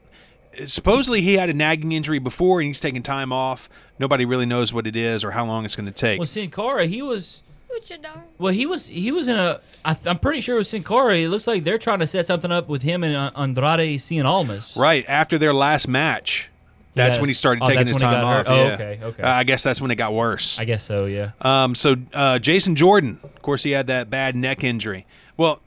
supposedly 0.66 1.20
he 1.22 1.34
had 1.34 1.48
a 1.48 1.54
nagging 1.54 1.92
injury 1.92 2.18
before, 2.18 2.60
and 2.60 2.66
he's 2.66 2.80
taking 2.80 3.02
time 3.02 3.32
off. 3.32 3.68
Nobody 3.98 4.24
really 4.24 4.46
knows 4.46 4.72
what 4.72 4.86
it 4.86 4.96
is 4.96 5.24
or 5.24 5.30
how 5.32 5.44
long 5.46 5.64
it's 5.64 5.76
going 5.76 5.86
to 5.86 5.92
take. 5.92 6.18
Well, 6.18 6.26
Sin 6.26 6.50
Cara, 6.50 6.86
he 6.86 7.02
was. 7.02 7.42
Luchador. 7.70 8.22
Well, 8.38 8.52
he 8.52 8.66
was 8.66 8.86
he 8.86 9.12
was 9.12 9.28
in 9.28 9.36
a. 9.36 9.60
I 9.84 9.94
th- 9.94 10.06
I'm 10.06 10.18
pretty 10.18 10.40
sure 10.40 10.56
it 10.56 10.58
was 10.58 10.68
Sin 10.70 10.82
Cara. 10.84 11.16
It 11.16 11.28
looks 11.28 11.46
like 11.46 11.64
they're 11.64 11.78
trying 11.78 11.98
to 12.00 12.06
set 12.06 12.26
something 12.26 12.50
up 12.50 12.68
with 12.68 12.82
him 12.82 13.04
and 13.04 13.14
uh, 13.14 13.30
Andrade 13.36 13.98
Cien 13.98 14.24
Almas. 14.24 14.76
right 14.76 15.04
after 15.08 15.36
their 15.38 15.52
last 15.52 15.86
match, 15.88 16.50
that's 16.94 17.16
has- 17.16 17.20
when 17.20 17.28
he 17.28 17.34
started 17.34 17.62
oh, 17.62 17.66
taking 17.66 17.86
his 17.86 17.98
time 17.98 18.24
off. 18.24 18.46
Oh, 18.48 18.54
yeah. 18.56 18.72
okay, 18.74 19.00
okay. 19.02 19.22
Uh, 19.22 19.30
I 19.30 19.44
guess 19.44 19.62
that's 19.62 19.80
when 19.80 19.90
it 19.90 19.96
got 19.96 20.14
worse. 20.14 20.58
I 20.58 20.64
guess 20.64 20.82
so. 20.82 21.04
Yeah. 21.04 21.32
Um, 21.40 21.74
so 21.74 21.96
uh, 22.14 22.38
Jason 22.38 22.74
Jordan, 22.74 23.20
of 23.22 23.42
course, 23.42 23.62
he 23.62 23.72
had 23.72 23.86
that 23.88 24.08
bad 24.08 24.34
neck 24.34 24.64
injury. 24.64 25.06
Well, 25.36 25.60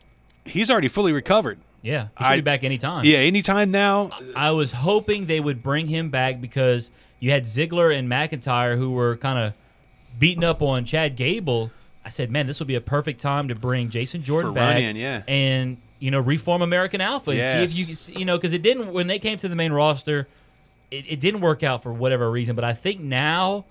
he's 0.44 0.72
already 0.72 0.88
fully 0.88 1.12
recovered. 1.14 1.60
Yeah. 1.84 2.08
He 2.18 2.24
should 2.24 2.32
I- 2.32 2.36
be 2.38 2.42
back 2.42 2.64
anytime. 2.64 3.06
Yeah, 3.06 3.18
anytime 3.20 3.70
now. 3.72 4.10
I 4.36 4.52
was 4.52 4.72
hoping 4.72 5.28
they 5.28 5.40
would 5.40 5.62
bring 5.64 5.88
him 5.88 6.10
back 6.10 6.42
because 6.42 6.90
you 7.20 7.30
had 7.32 7.44
Ziggler 7.44 7.96
and 7.96 8.10
McIntyre 8.10 8.78
who 8.78 8.92
were 8.92 9.16
kind 9.18 9.38
of 9.40 9.54
beating 10.20 10.44
up 10.44 10.62
on 10.62 10.84
Chad 10.84 11.16
Gable. 11.16 11.72
I 12.04 12.10
said, 12.10 12.32
man, 12.32 12.48
this 12.48 12.60
will 12.60 12.68
be 12.68 12.76
a 12.76 12.82
perfect 12.82 13.22
time 13.22 13.48
to 13.50 13.56
bring 13.56 13.90
Jason 13.90 14.24
Jordan 14.24 14.52
For 14.52 14.56
back 14.56 14.76
run-in, 14.76 14.96
yeah. 14.96 15.22
and 15.28 15.78
you 16.00 16.10
know 16.10 16.20
reform 16.20 16.62
American 16.62 17.00
Alpha 17.02 17.32
and 17.32 17.72
see 17.72 17.82
if 17.84 17.90
you 18.10 18.20
you 18.20 18.26
know 18.26 18.38
because 18.38 18.54
it 18.54 18.62
didn't 18.62 18.92
when 18.92 19.08
they 19.08 19.20
came 19.20 19.38
to 19.38 19.48
the 19.48 19.56
main 19.56 19.72
roster, 19.72 20.28
it, 20.90 21.06
it 21.08 21.20
didn't 21.20 21.42
work 21.42 21.62
out 21.64 21.84
for 21.84 21.94
whatever 21.94 22.30
reason. 22.32 22.56
But 22.56 22.66
I 22.66 22.74
think 22.74 23.00
now. 23.02 23.66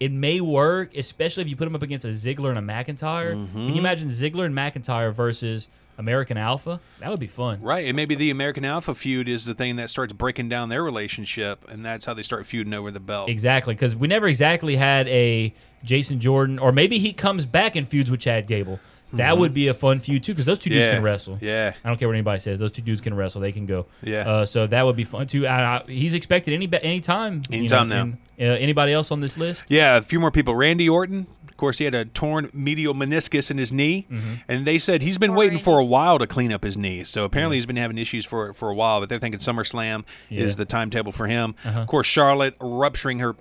It 0.00 0.10
may 0.10 0.40
work, 0.40 0.96
especially 0.96 1.44
if 1.44 1.48
you 1.48 1.54
put 1.54 1.66
them 1.66 1.76
up 1.76 1.82
against 1.82 2.04
a 2.04 2.08
Ziggler 2.08 2.48
and 2.48 2.58
a 2.58 2.60
McIntyre. 2.60 3.36
Mm-hmm. 3.36 3.52
Can 3.52 3.68
you 3.68 3.78
imagine 3.78 4.08
Ziggler 4.08 4.46
and 4.46 4.52
McIntyre 4.52 5.14
versus 5.14 5.68
American 6.02 6.36
Alpha? 6.36 6.80
That 7.00 7.10
would 7.10 7.20
be 7.20 7.26
fun. 7.26 7.62
Right, 7.62 7.86
and 7.86 7.96
maybe 7.96 8.14
the 8.14 8.30
American 8.30 8.64
Alpha 8.64 8.94
feud 8.94 9.28
is 9.28 9.44
the 9.46 9.54
thing 9.54 9.76
that 9.76 9.88
starts 9.88 10.12
breaking 10.12 10.48
down 10.48 10.68
their 10.68 10.82
relationship, 10.82 11.64
and 11.70 11.84
that's 11.84 12.04
how 12.04 12.14
they 12.14 12.22
start 12.22 12.44
feuding 12.46 12.74
over 12.74 12.90
the 12.90 13.00
belt. 13.00 13.28
Exactly, 13.28 13.74
because 13.74 13.94
we 13.96 14.08
never 14.08 14.26
exactly 14.26 14.76
had 14.76 15.08
a 15.08 15.54
Jason 15.84 16.20
Jordan, 16.20 16.58
or 16.58 16.72
maybe 16.72 16.98
he 16.98 17.12
comes 17.12 17.44
back 17.46 17.76
and 17.76 17.88
feuds 17.88 18.10
with 18.10 18.20
Chad 18.20 18.46
Gable. 18.46 18.80
That 19.14 19.36
would 19.36 19.52
be 19.52 19.68
a 19.68 19.74
fun 19.74 20.00
feud 20.00 20.24
too, 20.24 20.32
because 20.32 20.46
those 20.46 20.58
two 20.58 20.70
dudes 20.70 20.84
Mm-hmm. 20.86 20.88
Yeah, 20.90 20.94
can 20.94 21.02
wrestle. 21.04 21.38
yeah. 21.42 21.72
I 21.84 21.88
don't 21.90 21.98
care 21.98 22.08
what 22.08 22.14
anybody 22.14 22.38
says; 22.40 22.58
those 22.58 22.72
two 22.72 22.80
dudes 22.80 23.02
can 23.02 23.12
wrestle. 23.12 23.42
They 23.42 23.52
can 23.52 23.66
go. 23.66 23.84
Yeah. 24.02 24.20
Uh, 24.26 24.44
so 24.46 24.66
that 24.66 24.86
would 24.86 24.96
be 24.96 25.04
fun 25.04 25.26
too. 25.26 25.46
Uh, 25.46 25.84
he's 25.86 26.14
expected 26.14 26.54
any 26.54 26.66
any 26.82 27.00
time. 27.02 27.42
Anytime 27.52 27.90
now. 27.90 28.04
uh, 28.40 28.42
anybody 28.58 28.90
else 28.94 29.10
on 29.10 29.20
this 29.20 29.36
list? 29.36 29.64
Yeah, 29.68 29.98
a 29.98 30.02
few 30.02 30.18
more 30.18 30.30
people. 30.30 30.54
Randy 30.56 30.88
Orton, 30.88 31.26
course, 31.62 31.78
he 31.78 31.84
had 31.84 31.94
a 31.94 32.04
torn 32.04 32.50
medial 32.52 32.92
meniscus 32.94 33.50
in 33.50 33.56
his 33.58 33.72
knee, 33.72 34.06
Mm-hmm. 34.10 34.34
and 34.48 34.66
they 34.66 34.78
said 34.78 35.00
he's 35.02 35.16
been 35.18 35.30
Poor 35.30 35.38
waiting 35.38 35.58
for 35.58 35.78
a 35.78 35.84
while 35.84 36.18
to 36.18 36.26
clean 36.26 36.52
up 36.52 36.64
his 36.64 36.76
knee. 36.76 37.04
So 37.04 37.24
apparently 37.24 37.56
he's 37.56 37.66
been 37.66 37.76
having 37.76 37.98
issues 37.98 38.24
for 38.26 38.52
for 38.52 38.68
a 38.68 38.74
while. 38.74 39.00
But 39.00 39.08
they're 39.08 39.18
thinking 39.18 39.40
SummerSlam 39.40 40.04
Yeah. 40.28 40.40
Uh-huh. 40.40 40.48
is 40.48 40.56
the 40.56 40.64
timetable 40.64 41.12
for 41.12 41.26
him. 41.26 41.54
Of 41.64 41.86
course, 41.86 42.06
Charlotte 42.06 42.54
rupturing 42.60 43.20
her 43.20 43.36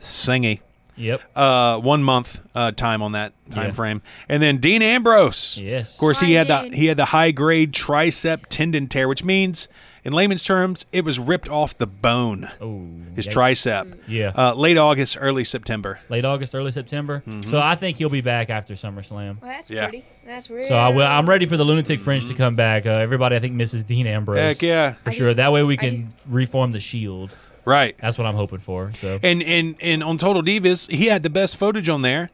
singy. 0.00 0.60
Yep. 0.96 1.22
Uh, 1.34 1.78
one 1.78 2.02
month 2.04 2.40
uh, 2.54 2.70
time 2.72 3.00
on 3.02 3.12
that 3.12 3.32
time 3.50 3.68
Yeah. 3.68 3.72
frame, 3.72 4.02
and 4.28 4.42
then 4.42 4.58
Dean 4.58 4.82
Ambrose. 4.82 5.58
Yes. 5.58 5.94
Of 5.94 5.98
course, 6.00 6.20
he 6.20 6.36
I 6.36 6.44
had 6.44 6.48
the 6.70 6.76
he 6.76 6.86
had 6.86 6.98
the 6.98 7.06
high 7.06 7.30
grade 7.30 7.72
tricep 7.72 8.46
tendon 8.50 8.88
tear, 8.88 9.08
which 9.08 9.24
means, 9.24 9.68
in 10.04 10.12
layman's 10.12 10.42
terms, 10.44 10.84
it 10.92 11.04
was 11.04 11.18
ripped 11.18 11.48
off 11.48 11.76
the 11.78 11.86
bone. 11.86 12.50
Oh, 12.60 12.88
His 13.14 13.26
yikes. 13.26 13.32
tricep. 13.32 13.98
Yeah. 14.08 14.32
Uh, 14.36 14.54
late 14.54 14.76
August, 14.76 15.16
early 15.20 15.44
September. 15.44 16.00
Late 16.08 16.24
August, 16.24 16.54
early 16.54 16.70
September. 16.72 17.22
Mm-hmm. 17.26 17.48
So 17.50 17.60
I 17.60 17.76
think 17.76 17.98
he'll 17.98 18.08
be 18.08 18.20
back 18.20 18.50
after 18.50 18.74
SummerSlam. 18.74 19.40
Well, 19.40 19.50
that's 19.50 19.70
Yeah. 19.70 19.84
pretty. 19.88 20.04
That's 20.26 20.50
real. 20.50 20.66
So 20.66 20.74
I 20.76 20.88
will, 20.88 21.06
I'm 21.06 21.28
ready 21.28 21.46
for 21.46 21.56
the 21.56 21.64
Lunatic 21.64 22.00
Fringe 22.00 22.26
to 22.26 22.34
come 22.34 22.54
back. 22.56 22.86
Uh, 22.86 22.90
everybody, 22.90 23.36
I 23.36 23.38
think, 23.40 23.54
misses 23.54 23.84
Dean 23.84 24.06
Ambrose. 24.06 24.38
Heck 24.38 24.62
yeah! 24.62 24.94
For 25.04 25.10
I 25.10 25.12
sure. 25.12 25.28
do- 25.30 25.34
That 25.34 25.52
way 25.52 25.62
we 25.62 25.74
I 25.74 25.76
can 25.78 26.14
reform 26.26 26.72
the 26.72 26.80
Shield. 26.80 27.34
Right. 27.64 27.94
That's 28.00 28.18
what 28.18 28.26
I'm 28.26 28.34
hoping 28.34 28.58
for. 28.58 28.92
So 29.00 29.20
And 29.22 29.40
and 29.42 29.76
and 29.80 30.02
on 30.02 30.18
Total 30.18 30.42
Divas, 30.42 30.90
he 30.90 31.06
had 31.06 31.22
the 31.22 31.30
best 31.30 31.56
footage 31.56 31.88
on 31.88 32.02
there, 32.02 32.30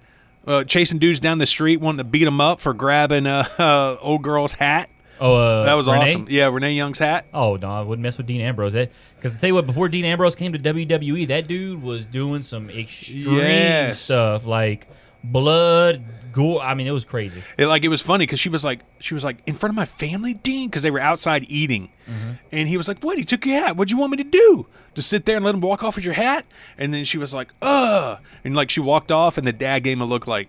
uh, 0.47 0.65
chasing 0.65 0.99
dudes 0.99 1.21
down 1.21 1.37
the 1.39 1.45
street, 1.47 1.83
wanting 1.83 1.99
to 1.99 2.05
beat 2.05 2.25
them 2.25 2.41
up 2.41 2.61
for 2.61 2.73
grabbing 2.73 3.27
uh, 3.27 3.47
uh, 3.59 3.97
old 4.03 4.23
girl's 4.23 4.53
hat. 4.55 4.89
Oh, 5.21 5.35
uh, 5.35 5.65
That 5.65 5.75
was 5.75 5.87
Renee? 5.89 6.11
awesome. 6.11 6.27
Yeah, 6.31 6.47
Renee 6.47 6.73
Young's 6.75 6.99
hat. 6.99 7.27
Oh 7.35 7.57
no, 7.57 7.71
I 7.71 7.81
wouldn't 7.83 8.03
mess 8.03 8.17
with 8.17 8.27
Dean 8.27 8.41
Ambrose. 8.41 8.73
Because 9.17 9.35
I 9.35 9.39
tell 9.39 9.49
you 9.49 9.55
what, 9.55 9.67
before 9.67 9.89
Dean 9.89 10.05
Ambrose 10.05 10.35
came 10.35 10.53
to 10.53 10.59
WWE, 10.59 11.27
that 11.29 11.47
dude 11.49 11.83
was 11.83 12.05
doing 12.07 12.43
some 12.43 12.71
extreme 12.71 13.33
Yes. 13.35 14.01
stuff, 14.01 14.47
like 14.47 14.87
blood, 15.25 16.05
gore. 16.33 16.63
I 16.63 16.75
mean, 16.75 16.87
it 16.87 16.93
was 16.93 17.05
crazy. 17.05 17.43
It, 17.57 17.67
like 17.67 17.83
it 17.85 17.89
was 17.89 18.01
funny 18.01 18.25
because 18.27 18.39
she 18.39 18.49
was 18.49 18.65
like, 18.65 18.81
she 19.01 19.15
was 19.15 19.25
like 19.25 19.39
in 19.47 19.55
front 19.57 19.73
of 19.73 19.77
my 19.77 19.85
family, 19.85 20.35
Dean, 20.35 20.69
because 20.69 20.83
they 20.83 20.91
were 20.91 21.01
outside 21.01 21.45
eating, 21.49 21.91
Mm-hmm. 22.09 22.31
and 22.53 22.69
he 22.69 22.77
was 22.79 22.89
like, 22.89 23.01
"What? 23.01 23.19
He 23.19 23.25
took 23.25 23.45
your 23.45 23.57
hat. 23.61 23.77
What'd 23.77 23.91
you 23.91 23.99
want 23.99 24.13
me 24.13 24.17
to 24.19 24.25
do? 24.25 24.67
To 24.95 25.03
sit 25.03 25.27
there 25.27 25.37
and 25.37 25.45
let 25.45 25.55
him 25.55 25.61
walk 25.61 25.83
off 25.85 25.97
with 25.97 26.05
your 26.07 26.15
hat?" 26.15 26.47
And 26.79 26.95
then 26.95 27.05
she 27.05 27.19
was 27.19 27.35
like, 27.35 27.49
"Ugh," 27.61 28.19
and 28.45 28.55
like 28.57 28.71
she 28.71 28.81
walked 28.81 29.11
off, 29.13 29.37
and 29.37 29.47
the 29.47 29.53
dad 29.53 29.81
gave 29.81 29.97
him 29.99 30.03
a 30.03 30.07
look 30.07 30.27
like, 30.27 30.49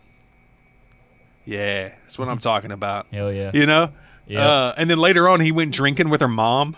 "Yeah, 1.46 1.90
that's 2.04 2.18
what 2.20 2.30
I'm 2.30 2.38
talking 2.40 2.72
about." 2.72 3.08
Hell 3.12 3.32
yeah. 3.34 3.52
You 3.54 3.66
know. 3.66 3.92
Yeah. 4.30 4.48
Uh, 4.48 4.74
and 4.78 4.90
then 4.90 4.98
later 5.00 5.28
on, 5.28 5.42
he 5.42 5.52
went 5.52 5.74
drinking 5.74 6.10
with 6.10 6.22
her 6.22 6.28
mom, 6.30 6.78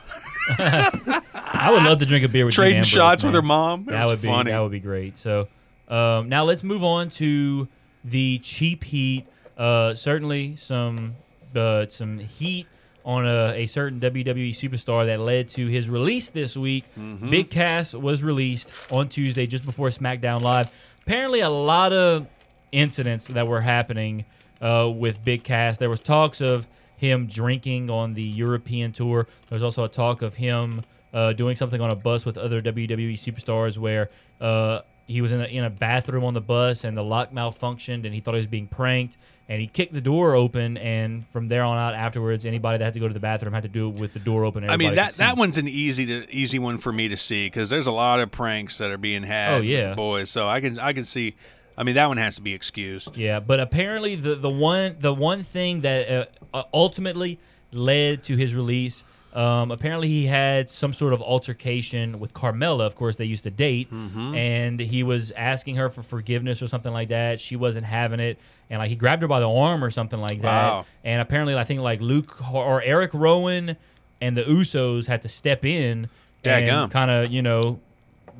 I 0.58 1.70
would 1.72 1.84
love 1.84 2.00
to 2.00 2.06
drink 2.06 2.26
a 2.26 2.28
beer 2.30 2.46
with 2.46 2.56
trading 2.56 2.84
shots 2.84 3.24
with 3.24 3.34
her 3.34 3.42
mom. 3.42 3.82
It 3.82 3.92
That 3.92 4.06
would 4.08 4.22
be 4.22 4.28
funny. 4.28 4.52
that 4.52 4.60
would 4.60 4.72
be 4.72 4.80
great. 4.80 5.18
So 5.18 5.48
um, 5.88 6.30
now 6.30 6.44
let's 6.44 6.64
move 6.64 6.84
on 6.84 7.10
to 7.12 7.68
the 8.04 8.40
cheap 8.40 8.84
heat. 8.86 9.28
Uh, 9.58 9.94
certainly 9.94 10.56
some 10.56 11.16
uh, 11.56 11.86
some 11.90 12.20
heat 12.20 12.68
on 13.04 13.26
a, 13.28 13.54
a 13.56 13.66
certain 13.66 14.00
WWE 14.00 14.52
superstar 14.52 15.06
that 15.06 15.20
led 15.20 15.50
to 15.50 15.68
his 15.68 15.90
release 15.90 16.30
this 16.30 16.56
week. 16.56 16.86
Mm-hmm. 16.98 17.30
Big 17.30 17.50
Cass 17.50 17.94
was 17.94 18.24
released 18.24 18.72
on 18.90 19.10
Tuesday 19.10 19.46
just 19.48 19.66
before 19.66 19.90
SmackDown 19.90 20.42
Live. 20.42 20.72
Apparently, 21.06 21.40
a 21.42 21.50
lot 21.50 21.94
of 21.94 22.28
incidents 22.72 23.28
that 23.28 23.48
were 23.48 23.62
happening 23.62 24.26
uh, 24.62 24.90
with 24.90 25.24
Big 25.24 25.44
Cass. 25.44 25.78
There 25.78 25.90
was 25.90 26.00
talks 26.00 26.42
of 26.42 26.68
him 27.02 27.26
drinking 27.26 27.90
on 27.90 28.14
the 28.14 28.22
European 28.22 28.92
tour. 28.92 29.28
There 29.50 29.56
was 29.56 29.64
also 29.64 29.84
a 29.84 29.90
talk 29.90 30.22
of 30.22 30.36
him 30.36 30.84
uh, 31.12 31.34
doing 31.34 31.56
something 31.56 31.82
on 31.82 31.92
a 31.92 31.96
bus 31.96 32.26
with 32.26 32.38
other 32.38 32.62
WWE 32.62 33.14
superstars 33.16 33.76
where 33.76 34.12
uh, 34.40 34.82
he 35.08 35.20
was 35.20 35.32
in 35.32 35.42
a, 35.42 35.46
in 35.46 35.64
a 35.64 35.70
bathroom 35.72 36.24
on 36.24 36.36
the 36.36 36.42
bus 36.42 36.84
and 36.84 36.96
the 36.96 37.04
lock 37.04 37.34
malfunctioned 37.34 38.06
and 38.06 38.14
he 38.14 38.20
thought 38.20 38.36
he 38.36 38.38
was 38.38 38.46
being 38.46 38.68
pranked 38.68 39.18
and 39.50 39.60
he 39.60 39.66
kicked 39.66 39.94
the 39.94 40.00
door 40.02 40.36
open 40.36 40.78
and 40.78 41.26
from 41.30 41.48
there 41.48 41.64
on 41.64 41.76
out 41.76 41.96
afterwards 41.96 42.46
anybody 42.46 42.78
that 42.78 42.86
had 42.86 42.94
to 42.94 43.00
go 43.00 43.08
to 43.08 43.16
the 43.16 43.20
bathroom 43.20 43.52
had 43.52 43.64
to 43.64 43.70
do 43.70 43.90
it 43.90 43.96
with 43.96 44.14
the 44.14 44.20
door 44.20 44.46
open. 44.46 44.70
I 44.70 44.78
mean 44.78 44.94
that 44.94 45.16
that 45.16 45.38
one's 45.38 45.58
an 45.58 45.68
easy 45.68 46.06
to 46.06 46.32
easy 46.32 46.60
one 46.60 46.78
for 46.78 46.94
me 46.94 47.08
to 47.08 47.18
see 47.18 47.48
because 47.48 47.72
there's 47.72 47.88
a 47.88 47.92
lot 47.92 48.20
of 48.20 48.30
pranks 48.30 48.78
that 48.78 48.92
are 48.92 49.00
being 49.00 49.24
had. 49.24 49.56
Oh, 49.56 49.58
with 49.58 49.66
yeah. 49.66 49.96
boys. 49.96 50.30
So 50.30 50.48
I 50.48 50.62
can 50.62 50.78
I 50.78 50.94
can 50.94 51.04
see. 51.04 51.36
I 51.82 51.84
mean 51.84 51.96
that 51.96 52.06
one 52.06 52.18
has 52.18 52.36
to 52.36 52.42
be 52.44 52.54
excused. 52.54 53.18
Yeah, 53.18 53.40
but 53.40 53.60
apparently 53.60 54.16
the 54.16 54.36
the 54.36 54.50
one 54.52 54.98
the 55.00 55.12
one 55.14 55.42
thing 55.42 55.82
that 55.82 56.10
uh, 56.10 56.26
uh, 56.54 56.64
ultimately 56.74 57.40
led 57.72 58.24
to 58.26 58.36
his 58.38 58.54
release. 58.56 59.04
Um, 59.34 59.72
apparently, 59.72 60.10
he 60.10 60.26
had 60.26 60.70
some 60.70 60.94
sort 60.94 61.14
of 61.14 61.22
altercation 61.22 62.20
with 62.20 62.34
Carmella. 62.34 62.82
Of 62.86 62.96
course, 62.96 63.16
they 63.16 63.24
used 63.26 63.44
to 63.46 63.50
date, 63.50 63.90
Mm-hmm. 63.90 64.36
and 64.36 64.80
he 64.80 65.04
was 65.04 65.32
asking 65.32 65.78
her 65.78 65.90
for 65.90 66.04
forgiveness 66.04 66.62
or 66.62 66.68
something 66.68 66.92
like 66.92 67.08
that. 67.10 67.40
She 67.40 67.56
wasn't 67.56 67.86
having 67.86 68.20
it, 68.20 68.38
and 68.70 68.80
like 68.80 68.90
he 68.90 68.96
grabbed 68.98 69.22
her 69.22 69.30
by 69.30 69.40
the 69.40 69.50
arm 69.50 69.84
or 69.86 69.90
something 69.90 70.20
like 70.20 70.42
that. 70.42 70.68
Wow. 70.74 70.86
And 71.06 71.22
apparently, 71.22 71.56
I 71.56 71.64
think 71.64 71.80
like 71.80 72.02
Luke 72.02 72.40
or 72.54 72.82
Eric 72.84 73.12
Rowan 73.14 73.78
and 74.22 74.36
the 74.38 74.44
Usos 74.44 75.08
had 75.08 75.22
to 75.24 75.30
step 75.30 75.64
in 75.66 76.10
Dadgum. 76.44 76.84
and 76.84 76.92
kind 76.92 77.10
of 77.10 77.32
you 77.32 77.42
know 77.42 77.80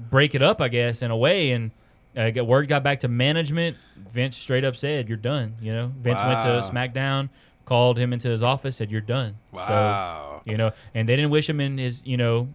break 0.10 0.36
it 0.36 0.42
up, 0.42 0.60
I 0.60 0.68
guess, 0.68 1.02
in 1.02 1.10
a 1.10 1.16
way. 1.18 1.52
And 1.52 1.72
uh, 2.18 2.44
word 2.44 2.68
got 2.68 2.84
back 2.84 3.00
to 3.02 3.08
management. 3.08 3.78
Vince 4.12 4.36
straight 4.38 4.64
up 4.66 4.76
said, 4.76 5.08
"You're 5.08 5.18
done." 5.18 5.56
You 5.62 5.74
know, 5.74 5.92
Vince 5.98 6.22
went 6.22 6.42
to 6.42 6.62
SmackDown, 6.70 7.30
called 7.66 7.98
him 7.98 8.12
into 8.14 8.30
his 8.30 8.44
office, 8.44 8.78
said, 8.78 8.92
"You're 8.92 9.02
done." 9.02 9.36
Wow. 9.52 10.42
So 10.46 10.52
you 10.52 10.58
know, 10.58 10.72
and 10.94 11.08
they 11.08 11.16
didn't 11.16 11.32
wish 11.32 11.50
him 11.50 11.60
in 11.62 11.78
his 11.78 12.02
you 12.06 12.18
know 12.18 12.50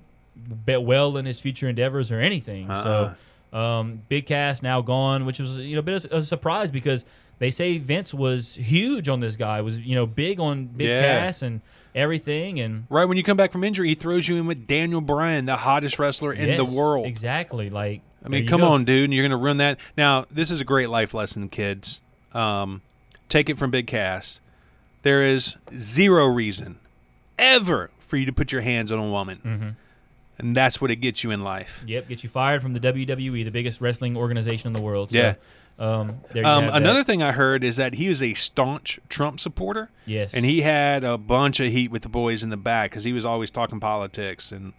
be- 0.65 0.77
well 0.77 1.17
in 1.17 1.25
his 1.25 1.41
future 1.41 1.69
endeavors 1.69 2.13
or 2.13 2.21
anything. 2.21 2.71
Uh-uh. 2.71 3.15
So 3.53 3.59
um, 3.59 4.03
Big 4.09 4.27
Cass 4.27 4.63
now 4.63 4.81
gone, 4.83 5.25
which 5.25 5.39
was 5.39 5.57
you 5.59 5.75
know 5.77 5.81
a 5.81 5.83
bit 5.83 6.05
of 6.05 6.13
a 6.13 6.23
surprise 6.23 6.71
because 6.71 7.05
they 7.39 7.51
say 7.51 7.79
Vince 7.79 8.13
was 8.13 8.55
huge 8.57 9.09
on 9.09 9.21
this 9.21 9.37
guy, 9.37 9.61
was 9.61 9.79
you 9.79 9.95
know 9.95 10.07
big 10.07 10.41
on 10.41 10.67
Big 10.67 10.89
Yeah. 10.89 11.01
Cass 11.25 11.43
and 11.43 11.61
everything, 11.95 12.61
and 12.61 12.87
Right 12.91 13.07
when 13.07 13.17
you 13.17 13.23
come 13.25 13.37
back 13.37 13.53
from 13.53 13.65
injury, 13.65 13.89
he 13.89 13.95
throws 13.95 14.29
you 14.29 14.37
in 14.37 14.47
with 14.47 14.67
Daniel 14.67 15.01
Bryan, 15.01 15.47
the 15.47 15.57
hottest 15.57 15.99
wrestler 15.99 16.33
in 16.33 16.57
the 16.57 16.65
world. 16.65 17.07
Exactly. 17.07 17.71
Like 17.71 18.03
I 18.27 18.29
mean, 18.29 18.47
come 18.47 18.61
go. 18.61 18.69
on, 18.69 18.85
dude. 18.85 19.05
and 19.05 19.15
You're 19.15 19.23
going 19.23 19.31
to 19.39 19.45
run 19.45 19.57
that. 19.59 19.79
Now, 19.97 20.27
this 20.31 20.51
is 20.51 20.61
a 20.61 20.65
great 20.65 20.89
life 20.91 21.15
lesson, 21.15 21.49
kids. 21.49 22.01
Um, 22.35 22.83
take 23.29 23.49
it 23.49 23.57
from 23.57 23.71
Big 23.71 23.87
Cass. 23.87 24.41
There 25.03 25.23
is 25.23 25.57
zero 25.79 26.27
reason 26.27 26.79
ever 27.39 27.91
for 28.01 28.17
you 28.17 28.27
to 28.27 28.33
put 28.33 28.53
your 28.53 28.63
hands 28.63 28.91
on 28.91 28.99
a 28.99 29.09
woman. 29.09 29.41
Mm-hmm. 29.45 29.69
And 30.39 30.55
that's 30.57 30.81
what 30.81 30.91
it 30.91 30.97
gets 30.97 31.25
you 31.25 31.31
in 31.31 31.43
life. 31.43 31.83
Yep, 31.87 32.09
get 32.09 32.23
you 32.23 32.29
fired 32.29 32.61
from 32.63 32.73
the 32.73 32.81
WWE, 32.81 33.45
the 33.45 33.51
biggest 33.51 33.81
wrestling 33.81 34.17
organization 34.17 34.67
in 34.67 34.73
the 34.75 34.83
world. 34.83 35.11
So, 35.13 35.17
Yeah. 35.19 35.35
Um, 35.79 36.21
there 36.33 36.43
you 36.43 36.49
Um, 36.49 36.65
have 36.65 36.73
that. 36.73 36.83
another 36.83 37.05
thing 37.05 37.23
I 37.23 37.33
heard 37.33 37.63
is 37.63 37.77
that 37.77 37.95
he 37.95 38.07
is 38.09 38.23
a 38.23 38.33
staunch 38.35 38.99
Trump 39.11 39.41
supporter. 39.41 39.91
Yes. 40.07 40.33
And 40.35 40.45
he 40.47 40.63
had 40.63 41.05
a 41.05 41.19
bunch 41.19 41.61
of 41.61 41.71
heat 41.71 41.91
with 41.91 42.01
the 42.03 42.09
boys 42.09 42.43
in 42.43 42.49
the 42.51 42.57
back 42.57 42.91
because 42.91 43.05
he 43.05 43.13
was 43.13 43.25
always 43.27 43.51
talking 43.51 43.79
politics. 43.79 44.53
And 44.53 44.73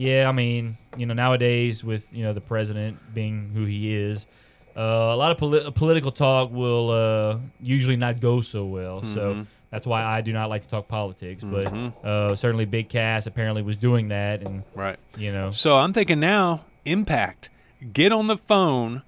Yeah, 0.00 0.30
I 0.30 0.32
mean, 0.32 0.78
you 0.96 1.04
know, 1.04 1.12
nowadays 1.12 1.84
with 1.84 2.10
you 2.10 2.24
know 2.24 2.32
the 2.32 2.40
president 2.40 3.12
being 3.12 3.50
who 3.52 3.66
he 3.66 3.94
is, 3.94 4.26
uh, 4.74 4.80
a 4.80 5.16
lot 5.16 5.30
of 5.30 5.36
poli- 5.36 5.70
political 5.72 6.10
talk 6.10 6.50
will 6.50 6.90
uh, 6.90 7.38
usually 7.60 7.96
not 7.96 8.18
go 8.18 8.40
so 8.40 8.64
well. 8.64 9.02
Mm-hmm. 9.02 9.12
So 9.12 9.46
that's 9.70 9.86
why 9.86 10.02
I 10.02 10.22
do 10.22 10.32
not 10.32 10.48
like 10.48 10.62
to 10.62 10.68
talk 10.68 10.88
politics. 10.88 11.44
But 11.44 11.66
uh, 12.02 12.34
certainly, 12.34 12.64
Big 12.64 12.88
Cass 12.88 13.26
apparently 13.26 13.60
was 13.60 13.76
doing 13.76 14.08
that, 14.08 14.40
and 14.40 14.62
right. 14.74 14.98
you 15.18 15.32
know, 15.32 15.50
So 15.50 15.76
I'm 15.76 15.92
thinking 15.92 16.18
now, 16.18 16.64
Impact, 16.86 17.50
get 17.92 18.10
on 18.10 18.26
the 18.26 18.38
phone. 18.38 19.02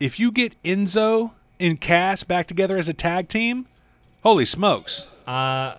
If 0.00 0.18
you 0.18 0.32
get 0.32 0.56
Enzo 0.62 1.32
and 1.60 1.78
Cass 1.78 2.22
back 2.22 2.46
together 2.46 2.78
as 2.78 2.88
a 2.88 2.94
tag 2.94 3.28
team, 3.28 3.66
holy 4.22 4.46
smokes. 4.46 5.08
Uh, 5.26 5.74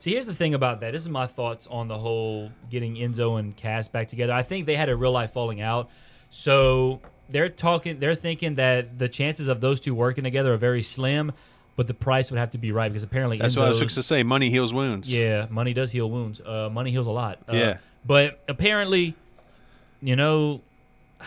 see, 0.00 0.12
here's 0.12 0.26
the 0.26 0.34
thing 0.34 0.54
about 0.54 0.80
that. 0.80 0.92
This 0.92 1.02
is 1.02 1.08
my 1.08 1.26
thoughts 1.26 1.66
on 1.70 1.88
the 1.88 1.98
whole 1.98 2.50
getting 2.70 2.94
Enzo 2.96 3.38
and 3.38 3.56
Cass 3.56 3.86
back 3.88 4.08
together. 4.08 4.32
I 4.32 4.42
think 4.42 4.66
they 4.66 4.76
had 4.76 4.88
a 4.88 4.96
real 4.96 5.12
life 5.12 5.32
falling 5.32 5.60
out, 5.60 5.88
so 6.30 7.00
they're 7.28 7.48
talking. 7.48 8.00
They're 8.00 8.14
thinking 8.14 8.56
that 8.56 8.98
the 8.98 9.08
chances 9.08 9.46
of 9.48 9.60
those 9.60 9.80
two 9.80 9.94
working 9.94 10.24
together 10.24 10.52
are 10.54 10.56
very 10.58 10.82
slim, 10.82 11.32
but 11.76 11.86
the 11.86 11.94
price 11.94 12.30
would 12.30 12.38
have 12.38 12.50
to 12.50 12.58
be 12.58 12.72
right 12.72 12.88
because 12.90 13.02
apparently 13.02 13.38
That's 13.38 13.56
what 13.56 13.66
I 13.66 13.68
was 13.68 13.76
Enzo's- 13.76 13.80
fixing 13.82 14.00
to 14.02 14.06
say. 14.06 14.22
Money 14.22 14.50
heals 14.50 14.72
wounds. 14.74 15.12
Yeah, 15.12 15.46
money 15.50 15.72
does 15.72 15.92
heal 15.92 16.10
wounds. 16.10 16.40
Uh, 16.40 16.68
money 16.70 16.90
heals 16.90 17.06
a 17.06 17.10
lot. 17.12 17.38
Uh, 17.48 17.52
Yeah. 17.54 17.76
but 18.04 18.42
apparently, 18.48 19.14
you 20.02 20.16
know. 20.16 20.60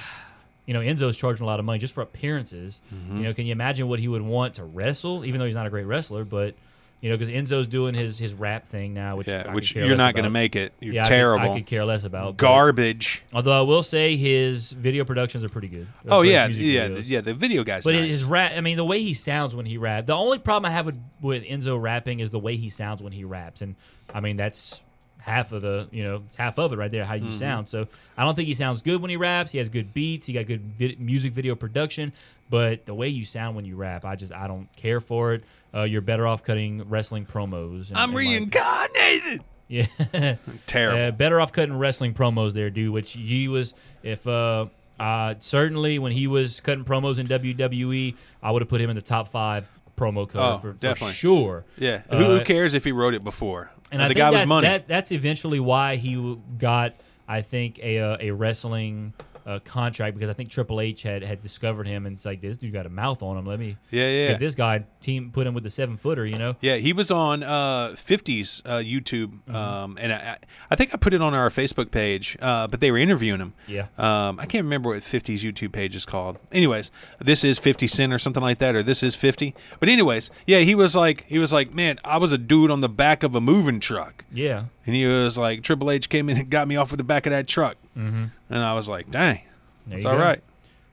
You 0.65 0.73
know, 0.73 0.79
Enzo's 0.79 1.17
charging 1.17 1.43
a 1.43 1.45
lot 1.45 1.59
of 1.59 1.65
money 1.65 1.77
just 1.77 1.93
for 1.93 1.99
appearances. 1.99 2.79
Mm-hmm. 2.95 3.17
You 3.17 3.23
know, 3.23 3.33
can 3.33 3.45
you 3.45 3.51
imagine 3.51 3.89
what 3.89 3.99
he 3.99 4.07
would 4.07 4.21
want 4.21 4.53
to 4.53 4.63
wrestle? 4.63 5.25
Even 5.25 5.39
though 5.39 5.45
he's 5.45 5.55
not 5.55 5.67
a 5.67 5.69
great 5.69 5.83
wrestler, 5.83 6.23
but 6.23 6.55
you 7.03 7.09
know, 7.09 7.17
because 7.17 7.27
Enzo's 7.33 7.67
doing 7.67 7.93
his 7.93 8.17
his 8.17 8.33
rap 8.33 8.65
thing 8.65 8.93
now, 8.93 9.17
which 9.17 9.27
Yeah, 9.27 9.53
which 9.53 9.75
you're 9.75 9.97
not 9.97 10.13
going 10.13 10.23
to 10.23 10.29
make 10.29 10.55
it. 10.55 10.71
You're 10.79 10.93
Yeah, 10.93 11.01
I 11.01 11.03
could- 11.03 11.09
terrible. 11.09 11.51
I 11.51 11.57
could, 11.57 11.65
care 11.65 11.83
less 11.83 12.05
about 12.05 12.37
but- 12.37 12.37
Garbage. 12.37 13.23
Although 13.33 13.51
I 13.59 13.61
will 13.61 13.83
say 13.83 14.15
his 14.15 14.71
video 14.71 15.03
productions 15.03 15.43
are 15.43 15.49
pretty 15.49 15.67
good. 15.67 15.87
Oh 16.07 16.21
yeah, 16.21 16.47
yeah, 16.47 16.87
videos. 16.87 17.03
yeah. 17.05 17.19
The 17.19 17.33
video 17.33 17.65
guys. 17.65 17.83
But 17.83 17.95
nice. 17.95 18.05
his 18.09 18.23
rap, 18.23 18.53
I 18.55 18.61
mean, 18.61 18.77
the 18.77 18.85
way 18.85 19.01
he 19.03 19.13
sounds 19.13 19.53
when 19.53 19.65
he 19.65 19.77
raps. 19.77 20.07
The 20.07 20.15
only 20.15 20.39
problem 20.39 20.71
I 20.71 20.73
have 20.73 20.85
with, 20.85 20.95
with 21.21 21.43
Enzo 21.43 21.79
rapping 21.81 22.21
is 22.21 22.29
the 22.29 22.39
way 22.39 22.55
he 22.55 22.69
sounds 22.69 23.03
when 23.03 23.11
he 23.11 23.25
raps, 23.25 23.61
and 23.61 23.75
I 24.13 24.21
mean 24.21 24.37
that's 24.37 24.81
half 25.23 25.51
of 25.53 25.61
the, 25.61 25.87
you 25.91 26.03
know, 26.03 26.23
it's 26.27 26.35
half 26.37 26.59
of 26.59 26.73
it 26.73 26.77
right 26.77 26.91
there. 26.91 27.05
How 27.05 27.13
you 27.15 27.23
Mm-hmm. 27.29 27.37
sound. 27.39 27.69
So 27.69 27.87
I 28.17 28.23
don't 28.25 28.35
think 28.35 28.47
he 28.47 28.53
sounds 28.53 28.81
good 28.81 29.01
when 29.01 29.09
he 29.09 29.15
raps. 29.17 29.51
He 29.53 29.57
has 29.57 29.69
good 29.69 29.93
beats. 29.93 30.25
He 30.27 30.33
got 30.33 30.45
good 30.47 30.99
music 30.99 31.31
video 31.33 31.55
production. 31.55 32.11
But 32.49 32.85
the 32.85 32.93
way 32.93 33.07
you 33.07 33.23
sound 33.25 33.55
when 33.55 33.63
you 33.65 33.75
rap, 33.77 34.03
I 34.05 34.15
just 34.15 34.33
I 34.33 34.47
don't 34.47 34.67
care 34.75 34.99
for 34.99 35.33
it. 35.33 35.43
Uh, 35.73 35.83
you're 35.83 36.01
better 36.01 36.27
off 36.27 36.43
cutting 36.43 36.87
wrestling 36.89 37.25
promos. 37.25 37.87
And, 37.89 37.97
I'm 37.97 38.09
and, 38.09 38.15
like- 38.15 38.27
reincarnated. 38.27 39.43
yeah. 39.67 40.35
Terrible. 40.67 41.01
Uh, 41.07 41.11
better 41.11 41.39
off 41.39 41.51
cutting 41.51 41.77
wrestling 41.77 42.13
promos 42.13 42.51
there, 42.53 42.69
dude. 42.69 42.91
Which 42.93 43.13
he 43.13 43.47
was, 43.47 43.73
if 44.03 44.27
uh, 44.27 44.65
uh, 44.99 45.35
certainly 45.39 45.97
when 45.99 46.11
he 46.11 46.27
was 46.27 46.59
cutting 46.59 46.83
promos 46.83 47.17
in 47.17 47.27
WWE, 47.27 48.15
I 48.43 48.51
would 48.51 48.61
have 48.61 48.69
put 48.69 48.81
him 48.81 48.89
in 48.89 48.95
the 48.95 49.01
top 49.01 49.29
five 49.29 49.67
promo 49.97 50.27
code 50.27 50.41
Oh, 50.41 50.57
for, 50.57 50.95
for 50.95 51.05
sure. 51.11 51.65
yeah. 51.77 52.01
Who, 52.09 52.17
who 52.17 52.35
Uh, 52.37 52.43
cares 52.43 52.73
if 52.73 52.83
he 52.83 52.91
wrote 52.91 53.13
it 53.13 53.23
before? 53.23 53.71
And 53.93 54.01
the 54.01 54.05
I 54.05 54.07
think 54.07 54.17
guy 54.17 54.31
was 54.31 54.45
money. 54.47 54.67
That, 54.67 54.87
that's 54.87 55.11
eventually 55.11 55.59
why 55.59 55.97
he 55.97 56.37
got, 56.57 56.95
I 57.27 57.41
think, 57.43 57.79
a 57.79 57.99
uh, 57.99 58.17
a 58.19 58.31
wrestling 58.31 59.13
uh, 59.45 59.59
contract 59.65 60.15
because 60.15 60.29
I 60.29 60.33
think 60.33 60.49
Triple 60.49 60.79
H 60.81 61.03
had 61.03 61.23
had 61.23 61.41
discovered 61.41 61.87
him 61.87 62.05
and 62.05 62.15
it's 62.15 62.25
like 62.25 62.41
this 62.41 62.57
dude 62.57 62.73
got 62.73 62.85
a 62.85 62.89
mouth 62.89 63.21
on 63.21 63.37
him. 63.37 63.45
Let 63.45 63.59
me 63.59 63.77
yeah, 63.91 64.09
yeah. 64.09 64.27
get 64.29 64.39
this 64.39 64.55
guy 64.55 64.85
team 65.01 65.31
put 65.31 65.45
him 65.47 65.53
with 65.53 65.63
the 65.63 65.69
seven 65.69 65.97
footer. 65.97 66.25
You 66.25 66.37
know. 66.37 66.55
Yeah, 66.61 66.75
he 66.77 66.93
was 66.93 67.11
on 67.11 67.43
uh, 67.43 67.89
50s 67.95 68.61
uh, 68.65 68.77
YouTube, 68.77 69.23
Mm-hmm. 69.23 69.55
um, 69.55 69.97
and 69.99 70.13
I, 70.13 70.37
I 70.71 70.75
think 70.75 70.93
I 70.93 70.97
put 70.97 71.13
it 71.13 71.21
on 71.21 71.33
our 71.33 71.49
Facebook 71.49 71.91
page, 71.91 72.37
uh, 72.41 72.67
but 72.67 72.79
they 72.81 72.91
were 72.91 72.97
interviewing 72.97 73.39
him. 73.41 73.53
Yeah. 73.67 73.87
Um, 73.97 74.39
I 74.39 74.45
can't 74.45 74.63
remember 74.63 74.89
what 74.89 74.99
50s 75.03 75.39
YouTube 75.39 75.71
page 75.71 75.95
is 75.95 76.05
called. 76.05 76.37
Anyways, 76.51 76.91
this 77.19 77.43
is 77.43 77.59
50 77.59 77.87
Cent 77.87 78.13
or 78.13 78.19
something 78.19 78.41
like 78.43 78.59
that, 78.59 78.75
or 78.75 78.83
this 78.83 79.03
is 79.03 79.15
50. 79.15 79.53
But 79.79 79.89
anyways, 79.89 80.29
yeah, 80.47 80.59
he 80.59 80.75
was 80.75 80.95
like, 80.95 81.25
he 81.27 81.39
was 81.39 81.51
like, 81.53 81.73
man, 81.73 81.99
I 82.03 82.17
was 82.17 82.31
a 82.31 82.37
dude 82.37 82.71
on 82.71 82.81
the 82.81 82.89
back 82.89 83.23
of 83.23 83.35
a 83.35 83.41
moving 83.41 83.79
truck, 83.79 84.25
Yeah. 84.31 84.65
And 84.85 84.95
he 84.95 85.05
was 85.05 85.37
like, 85.37 85.63
Triple 85.63 85.91
H 85.91 86.09
came 86.09 86.29
in 86.29 86.37
and 86.37 86.49
got 86.49 86.67
me 86.67 86.75
off 86.75 86.91
of 86.91 86.97
the 86.97 87.03
back 87.03 87.25
of 87.25 87.31
that 87.31 87.47
truck, 87.47 87.77
Mm-hmm. 87.97 88.25
and 88.49 88.59
I 88.63 88.73
was 88.73 88.89
like, 88.89 89.11
dang, 89.11 89.41
it's 89.89 90.03
you 90.03 90.09
all 90.09 90.15
go. 90.15 90.21
right. 90.21 90.41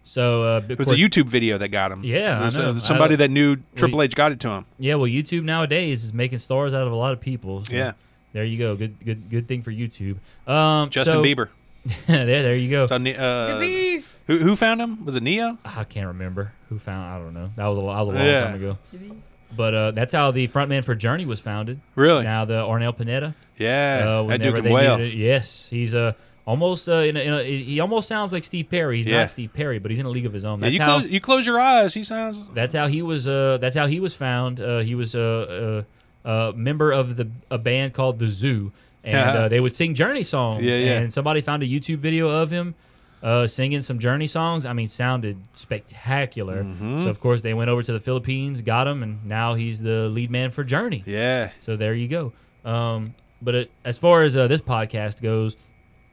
So 0.02 0.42
uh, 0.56 0.62
It 0.68 0.78
was 0.78 0.90
a 0.90 0.96
YouTube 0.96 1.26
video 1.26 1.56
that 1.58 1.68
got 1.68 1.92
him. 1.92 2.02
Yeah, 2.02 2.40
It 2.40 2.44
was, 2.44 2.58
I 2.58 2.62
know. 2.62 2.70
uh, 2.72 2.78
somebody 2.80 3.14
I- 3.14 3.18
that 3.18 3.30
knew 3.30 3.56
Triple 3.76 4.02
H 4.02 4.14
got 4.14 4.32
it 4.32 4.40
to 4.40 4.48
him. 4.50 4.64
Yeah, 4.78 4.94
well, 4.96 5.06
YouTube 5.10 5.44
nowadays 5.44 6.02
is 6.04 6.12
making 6.12 6.38
stars 6.38 6.74
out 6.74 6.86
of 6.86 6.92
a 6.92 6.96
lot 6.96 7.12
of 7.12 7.20
people. 7.20 7.64
so 7.64 7.72
Yeah, 7.72 7.92
there 8.32 8.44
you 8.44 8.58
go. 8.58 8.74
Good, 8.76 8.96
good, 9.04 9.30
good 9.30 9.46
thing 9.48 9.62
for 9.62 9.70
YouTube. 9.70 10.16
Um, 10.50 10.90
Justin 10.90 11.14
so- 11.14 11.22
Bieber. 11.22 11.48
there, 12.06 12.26
there 12.26 12.54
you 12.54 12.68
go. 12.70 12.84
So, 12.84 12.96
uh, 12.96 12.98
the 12.98 13.56
beef. 13.58 14.20
who, 14.26 14.36
who 14.38 14.54
found 14.56 14.82
him? 14.82 15.02
Was 15.06 15.16
it 15.16 15.22
Neo? 15.22 15.56
I 15.64 15.84
can't 15.84 16.08
remember 16.08 16.52
who 16.68 16.78
found. 16.78 17.06
I 17.10 17.18
don't 17.18 17.32
know. 17.32 17.50
That 17.56 17.66
was 17.68 17.78
a, 17.78 17.80
that 17.80 17.86
was 17.86 18.08
a 18.08 18.10
long 18.10 18.26
Yeah. 18.26 18.40
time 18.40 18.54
ago. 18.56 18.78
The 18.92 18.98
beef. 18.98 19.12
But 19.56 19.74
uh, 19.74 19.90
that's 19.92 20.12
how 20.12 20.30
the 20.30 20.48
frontman 20.48 20.84
for 20.84 20.94
Journey 20.94 21.26
was 21.26 21.40
founded. 21.40 21.80
Really? 21.94 22.24
Now 22.24 22.44
the 22.44 22.62
Arnel 22.62 22.96
Pineda. 22.96 23.34
Yeah, 23.58 24.04
uh, 24.20 24.26
that 24.28 24.40
dude 24.42 24.54
they 24.56 24.60
can 24.62 24.72
wail. 24.72 24.96
needed 24.98 25.14
yes, 25.18 25.68
he's 25.68 25.94
uh, 25.94 26.12
almost 26.46 26.88
uh, 26.88 26.92
in 26.94 27.16
a, 27.16 27.20
in 27.20 27.32
a, 27.34 27.42
he 27.44 27.80
almost 27.80 28.08
sounds 28.08 28.32
like 28.32 28.44
Steve 28.44 28.70
Perry. 28.70 28.98
He's 28.98 29.06
Yeah. 29.06 29.20
not 29.20 29.30
Steve 29.30 29.52
Perry, 29.52 29.78
but 29.78 29.90
he's 29.90 29.98
in 29.98 30.06
a 30.06 30.10
league 30.10 30.24
of 30.26 30.32
his 30.32 30.44
own. 30.44 30.60
Yeah, 30.60 30.66
That's 30.66 30.74
you, 30.76 30.82
how 30.82 30.98
close, 31.00 31.10
you 31.10 31.20
close 31.20 31.46
your 31.46 31.60
eyes. 31.60 31.94
He 31.94 32.02
sounds. 32.04 32.40
That's 32.54 32.72
how 32.72 32.86
he 32.86 33.02
was. 33.02 33.26
Uh, 33.28 33.58
that's 33.60 33.74
how 33.76 33.86
he 33.86 34.00
was 34.00 34.14
found. 34.14 34.60
Uh, 34.60 34.78
he 34.78 34.94
was 34.94 35.14
a, 35.14 35.84
a, 36.24 36.30
a 36.30 36.52
member 36.54 36.90
of 36.92 37.16
the 37.16 37.28
a 37.50 37.58
band 37.58 37.92
called 37.92 38.18
the 38.18 38.28
Zoo, 38.28 38.72
and 39.04 39.12
Yeah. 39.14 39.32
uh, 39.44 39.48
they 39.48 39.60
would 39.60 39.74
sing 39.74 39.94
Journey 39.94 40.22
songs. 40.22 40.62
Yeah, 40.64 40.76
yeah. 40.76 40.98
And 41.00 41.12
somebody 41.12 41.40
found 41.40 41.62
a 41.62 41.66
YouTube 41.66 41.98
video 41.98 42.28
of 42.28 42.50
him 42.50 42.74
uh, 43.22 43.46
singing 43.46 43.82
some 43.82 43.98
Journey 43.98 44.26
songs. 44.26 44.64
I 44.64 44.72
mean, 44.72 44.88
sounded 44.88 45.38
spectacular. 45.54 46.64
Mm-hmm. 46.64 47.02
So 47.04 47.08
of 47.10 47.20
course 47.20 47.42
they 47.42 47.54
went 47.54 47.70
over 47.70 47.82
to 47.82 47.92
the 47.92 48.00
Philippines, 48.00 48.62
got 48.62 48.86
him, 48.86 49.02
and 49.02 49.24
now 49.26 49.54
he's 49.54 49.82
the 49.82 50.08
lead 50.08 50.30
man 50.30 50.50
for 50.50 50.64
Journey. 50.64 51.02
Yeah, 51.06 51.50
So 51.60 51.76
there 51.76 51.94
you 51.94 52.08
go. 52.08 52.32
Um, 52.64 53.14
but 53.42 53.54
it, 53.54 53.70
as 53.84 53.98
far 53.98 54.22
as 54.22 54.36
uh, 54.36 54.46
this 54.48 54.60
podcast 54.60 55.22
goes, 55.22 55.56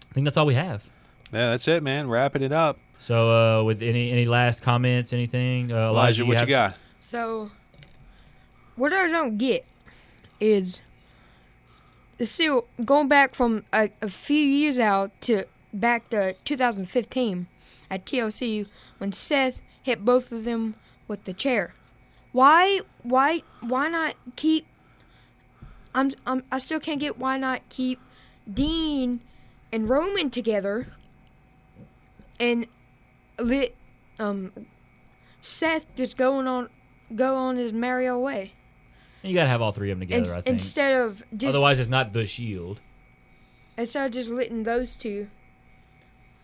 I 0.09 0.13
think 0.13 0.25
that's 0.25 0.37
all 0.37 0.45
we 0.45 0.55
have. 0.55 0.83
yeah, 1.33 1.49
that's 1.51 1.67
it, 1.67 1.83
man. 1.83 2.07
Wrapping 2.09 2.41
it 2.41 2.51
up. 2.53 2.77
So, 2.99 3.59
uh, 3.59 3.63
with 3.63 3.83
any 3.83 4.11
any 4.11 4.25
last 4.25 4.61
comments, 4.63 5.13
anything, 5.13 5.71
uh, 5.71 5.89
Elijah, 5.89 6.25
what 6.25 6.31
you 6.33 6.37
have- 6.39 6.47
got? 6.47 6.75
So, 6.99 7.51
what 8.75 8.91
I 8.91 9.07
don't 9.07 9.37
get 9.37 9.65
is 10.39 10.81
the 12.17 12.25
Shield 12.25 12.65
going 12.83 13.07
back 13.07 13.35
from 13.35 13.65
a, 13.71 13.91
a 14.01 14.09
few 14.09 14.43
years 14.43 14.79
out 14.79 15.11
to 15.21 15.45
back 15.73 16.09
to 16.09 16.33
2015 16.45 17.47
at 17.89 18.05
TLC 18.05 18.67
when 18.97 19.11
Seth 19.11 19.61
hit 19.81 20.03
both 20.03 20.31
of 20.31 20.43
them 20.43 20.75
with 21.07 21.23
the 21.25 21.33
chair. 21.33 21.73
Why, 22.31 22.81
why, 23.03 23.43
why 23.61 23.87
not 23.87 24.15
keep? 24.35 24.67
I'm, 25.95 26.11
I'm, 26.25 26.43
I 26.51 26.59
still 26.59 26.79
can't 26.79 26.99
get 26.99 27.17
why 27.17 27.37
not 27.37 27.67
keep 27.69 27.99
Dean 28.51 29.21
and 29.71 29.89
Roman 29.89 30.29
together 30.29 30.87
and 32.39 32.67
let 33.39 33.73
um 34.19 34.51
Seth 35.41 35.85
just 35.95 36.17
going 36.17 36.47
on 36.47 36.69
go 37.15 37.35
on 37.35 37.55
his 37.55 37.73
merry 37.73 38.07
old 38.07 38.23
way. 38.23 38.53
You 39.23 39.33
got 39.33 39.43
to 39.43 39.49
have 39.49 39.61
all 39.61 39.71
three 39.71 39.91
of 39.91 39.99
them 39.99 40.07
together. 40.07 40.31
In- 40.31 40.37
I 40.37 40.41
think. 40.41 40.47
instead 40.47 41.01
of 41.01 41.23
just 41.35 41.55
Otherwise, 41.55 41.79
it's 41.79 41.89
not 41.89 42.13
the 42.13 42.25
Shield. 42.25 42.79
instead 43.77 44.05
of 44.05 44.11
just 44.11 44.29
letting 44.29 44.63
those 44.63 44.95
two. 44.95 45.29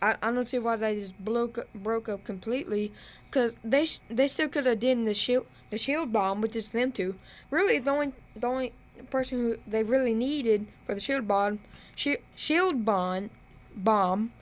I, 0.03 0.17
I 0.21 0.31
don't 0.31 0.47
see 0.47 0.59
why 0.59 0.75
they 0.75 0.95
just 0.95 1.17
broke 1.17 1.57
up, 1.57 1.73
broke 1.73 2.09
up 2.09 2.25
completely, 2.25 2.91
because 3.25 3.55
they 3.63 3.85
sh- 3.85 4.01
they 4.09 4.27
still 4.27 4.49
could 4.49 4.65
have 4.65 4.81
done 4.81 5.05
the 5.05 5.13
shield 5.13 5.45
the 5.69 5.77
shield 5.77 6.11
bomb 6.11 6.41
with 6.41 6.51
just 6.53 6.73
them 6.73 6.91
two. 6.91 7.15
Really, 7.49 7.79
the 7.79 7.89
only 7.89 8.11
the 8.35 8.47
only 8.47 8.73
person 9.09 9.39
who 9.39 9.57
they 9.65 9.83
really 9.83 10.13
needed 10.13 10.67
for 10.85 10.93
the 10.93 11.01
shield 11.01 11.27
bomb 11.27 11.59
shi- 11.95 12.17
shield 12.35 12.83
bomb 12.83 13.29
bomb 13.75 14.33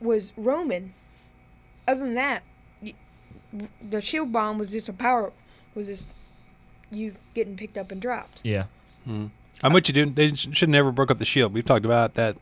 was 0.00 0.34
Roman. 0.36 0.92
Other 1.88 2.00
than 2.00 2.14
that, 2.14 2.42
the 3.80 4.02
shield 4.02 4.32
bomb 4.32 4.58
was 4.58 4.72
just 4.72 4.88
a 4.88 4.92
power 4.92 5.32
was 5.74 5.86
just 5.86 6.10
you 6.90 7.14
getting 7.34 7.56
picked 7.56 7.78
up 7.78 7.90
and 7.90 8.00
dropped. 8.00 8.40
Yeah. 8.42 8.64
Hmm. 9.04 9.26
I'm 9.62 9.72
with 9.72 9.88
you, 9.88 9.94
dude. 9.94 10.16
They 10.16 10.34
should 10.34 10.68
never 10.68 10.92
broke 10.92 11.10
up 11.10 11.18
the 11.18 11.24
shield. 11.24 11.54
We've 11.54 11.64
talked 11.64 11.86
about 11.86 12.14
that 12.14 12.36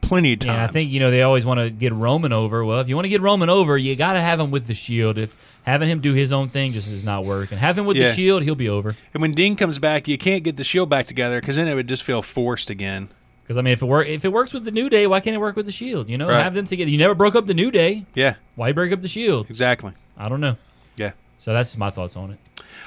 plenty 0.00 0.32
of 0.34 0.38
times. 0.40 0.56
Yeah, 0.56 0.64
I 0.64 0.66
think 0.68 0.90
you 0.90 1.00
know 1.00 1.10
they 1.10 1.22
always 1.22 1.44
want 1.44 1.60
to 1.60 1.70
get 1.70 1.92
Roman 1.92 2.32
over. 2.32 2.64
Well, 2.64 2.80
if 2.80 2.88
you 2.88 2.94
want 2.96 3.04
to 3.06 3.10
get 3.10 3.20
Roman 3.20 3.48
over, 3.50 3.76
you 3.78 3.94
got 3.96 4.14
to 4.14 4.20
have 4.20 4.40
him 4.40 4.50
with 4.50 4.66
the 4.66 4.74
Shield. 4.74 5.18
If 5.18 5.36
having 5.64 5.88
him 5.88 6.00
do 6.00 6.14
his 6.14 6.32
own 6.32 6.48
thing 6.48 6.72
just 6.72 6.88
is 6.88 7.04
not 7.04 7.24
working, 7.24 7.58
have 7.58 7.76
him 7.78 7.84
with 7.86 7.96
Yeah. 7.96 8.08
the 8.08 8.14
Shield, 8.14 8.42
he'll 8.42 8.54
be 8.54 8.68
over. 8.68 8.96
And 9.12 9.20
when 9.20 9.32
Dean 9.32 9.56
comes 9.56 9.78
back, 9.78 10.08
you 10.08 10.16
can't 10.18 10.42
get 10.44 10.56
the 10.56 10.64
shield 10.64 10.88
back 10.88 11.06
together 11.06 11.40
because 11.40 11.56
then 11.56 11.68
it 11.68 11.74
would 11.74 11.88
just 11.88 12.02
feel 12.02 12.22
forced 12.22 12.70
again. 12.70 13.08
Because 13.42 13.56
I 13.56 13.62
mean, 13.62 13.72
if 13.72 13.80
it 13.82 13.86
work, 13.86 14.06
if 14.08 14.24
it 14.24 14.32
works 14.32 14.52
with 14.52 14.64
the 14.64 14.70
New 14.70 14.88
Day, 14.90 15.06
why 15.06 15.20
can't 15.20 15.34
it 15.34 15.38
work 15.40 15.56
with 15.56 15.66
the 15.66 15.72
Shield? 15.72 16.08
You 16.08 16.18
know, 16.18 16.28
Right. 16.28 16.42
have 16.42 16.54
them 16.54 16.66
together. 16.66 16.90
You 16.90 16.98
never 16.98 17.14
broke 17.14 17.34
up 17.34 17.46
the 17.46 17.54
New 17.54 17.70
Day. 17.70 18.04
Yeah, 18.14 18.34
Why 18.56 18.72
break 18.72 18.92
up 18.92 19.00
the 19.02 19.08
Shield? 19.08 19.48
exactly. 19.48 19.92
I 20.18 20.28
don't 20.28 20.40
know. 20.40 20.56
Yeah. 20.96 21.12
So 21.38 21.52
that's 21.52 21.76
my 21.76 21.90
thoughts 21.90 22.14
on 22.16 22.32
it. 22.32 22.38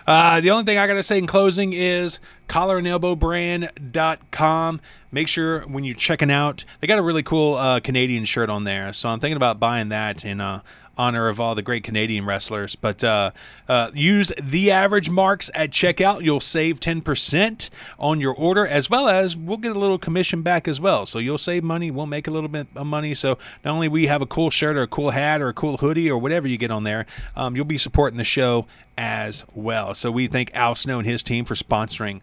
Uh, 0.08 0.42
the 0.42 0.50
only 0.52 0.64
thing 0.66 0.78
I 0.78 0.88
got 0.88 0.94
to 0.94 1.04
say 1.04 1.18
in 1.18 1.26
closing 1.28 1.74
is 1.74 2.20
collarandelbowbrand.com. 2.52 4.82
Make 5.10 5.28
sure 5.30 5.62
when 5.62 5.86
you're 5.86 5.96
checking 5.96 6.30
out, 6.30 6.66
they 6.80 6.88
got 6.88 7.00
a 7.00 7.02
really 7.02 7.24
cool 7.24 7.56
uh, 7.56 7.80
Canadian 7.80 8.26
shirt 8.26 8.50
on 8.50 8.66
there. 8.66 8.92
So 8.92 9.08
I'm 9.08 9.22
thinking 9.22 9.38
about 9.38 9.58
buying 9.58 9.88
that 9.90 10.26
in 10.26 10.42
uh, 10.42 10.60
honor 10.98 11.30
of 11.30 11.40
all 11.40 11.56
the 11.56 11.62
great 11.62 11.84
Canadian 11.84 12.26
wrestlers. 12.26 12.76
But 12.76 13.04
uh, 13.04 13.32
uh, 13.70 13.92
use 13.94 14.34
the 14.42 14.70
average 14.70 15.10
marks 15.10 15.50
at 15.54 15.72
checkout. 15.72 16.24
You'll 16.24 16.42
save 16.42 16.82
10% 16.82 17.70
on 17.98 18.20
your 18.20 18.34
order, 18.34 18.68
as 18.68 18.90
well 18.90 19.08
as 19.08 19.38
we'll 19.38 19.58
get 19.58 19.76
a 19.76 19.80
little 19.80 19.98
commission 19.98 20.42
back 20.42 20.68
as 20.68 20.82
well. 20.82 21.06
So 21.06 21.20
you'll 21.20 21.38
save 21.38 21.64
money. 21.64 21.90
We'll 21.90 22.06
make 22.06 22.28
a 22.28 22.32
little 22.32 22.50
bit 22.50 22.68
of 22.76 22.86
money. 22.86 23.14
So 23.14 23.38
not 23.64 23.74
only 23.74 23.88
we 23.88 24.08
have 24.08 24.22
a 24.22 24.28
cool 24.28 24.50
shirt 24.50 24.76
or 24.76 24.84
a 24.84 24.88
cool 24.88 25.12
hat 25.12 25.42
or 25.42 25.48
a 25.48 25.54
cool 25.54 25.78
hoodie 25.78 26.10
or 26.10 26.18
whatever 26.18 26.48
you 26.48 26.58
get 26.58 26.72
on 26.72 26.84
there, 26.84 27.06
um, 27.36 27.56
you'll 27.56 27.66
be 27.66 27.78
supporting 27.78 28.18
the 28.18 28.26
show 28.26 28.68
as 28.98 29.46
well. 29.54 29.96
So 29.96 30.12
we 30.12 30.28
thank 30.28 30.54
Al 30.54 30.76
Snow 30.76 31.00
and 31.00 31.08
his 31.08 31.24
team 31.24 31.46
for 31.46 31.56
sponsoring 31.56 32.20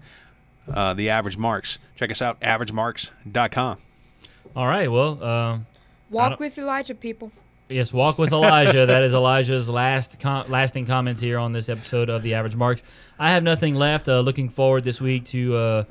uh, 0.72 0.94
the 0.94 1.10
Average 1.10 1.36
Marks. 1.36 1.78
Check 1.96 2.10
us 2.10 2.22
out, 2.22 2.40
averagemarks.com. 2.40 3.78
All 4.56 4.66
right. 4.66 4.90
Well, 4.90 5.22
um, 5.22 5.66
Walk 6.10 6.40
with 6.40 6.56
Elijah, 6.58 6.94
people. 6.94 7.32
Yes, 7.68 7.92
walk 7.92 8.16
with 8.16 8.32
Elijah. 8.32 8.86
that 8.86 9.02
is 9.02 9.12
Elijah's 9.12 9.68
last 9.68 10.18
com- 10.18 10.50
lasting 10.50 10.86
comments 10.86 11.20
here 11.20 11.38
on 11.38 11.52
this 11.52 11.68
episode 11.68 12.08
of 12.08 12.22
the 12.22 12.32
Average 12.32 12.56
Marks. 12.56 12.82
I 13.18 13.30
have 13.32 13.42
nothing 13.42 13.74
left. 13.74 14.08
Uh, 14.08 14.20
looking 14.20 14.48
forward 14.48 14.84
this 14.84 15.00
week 15.02 15.26
to 15.26 15.84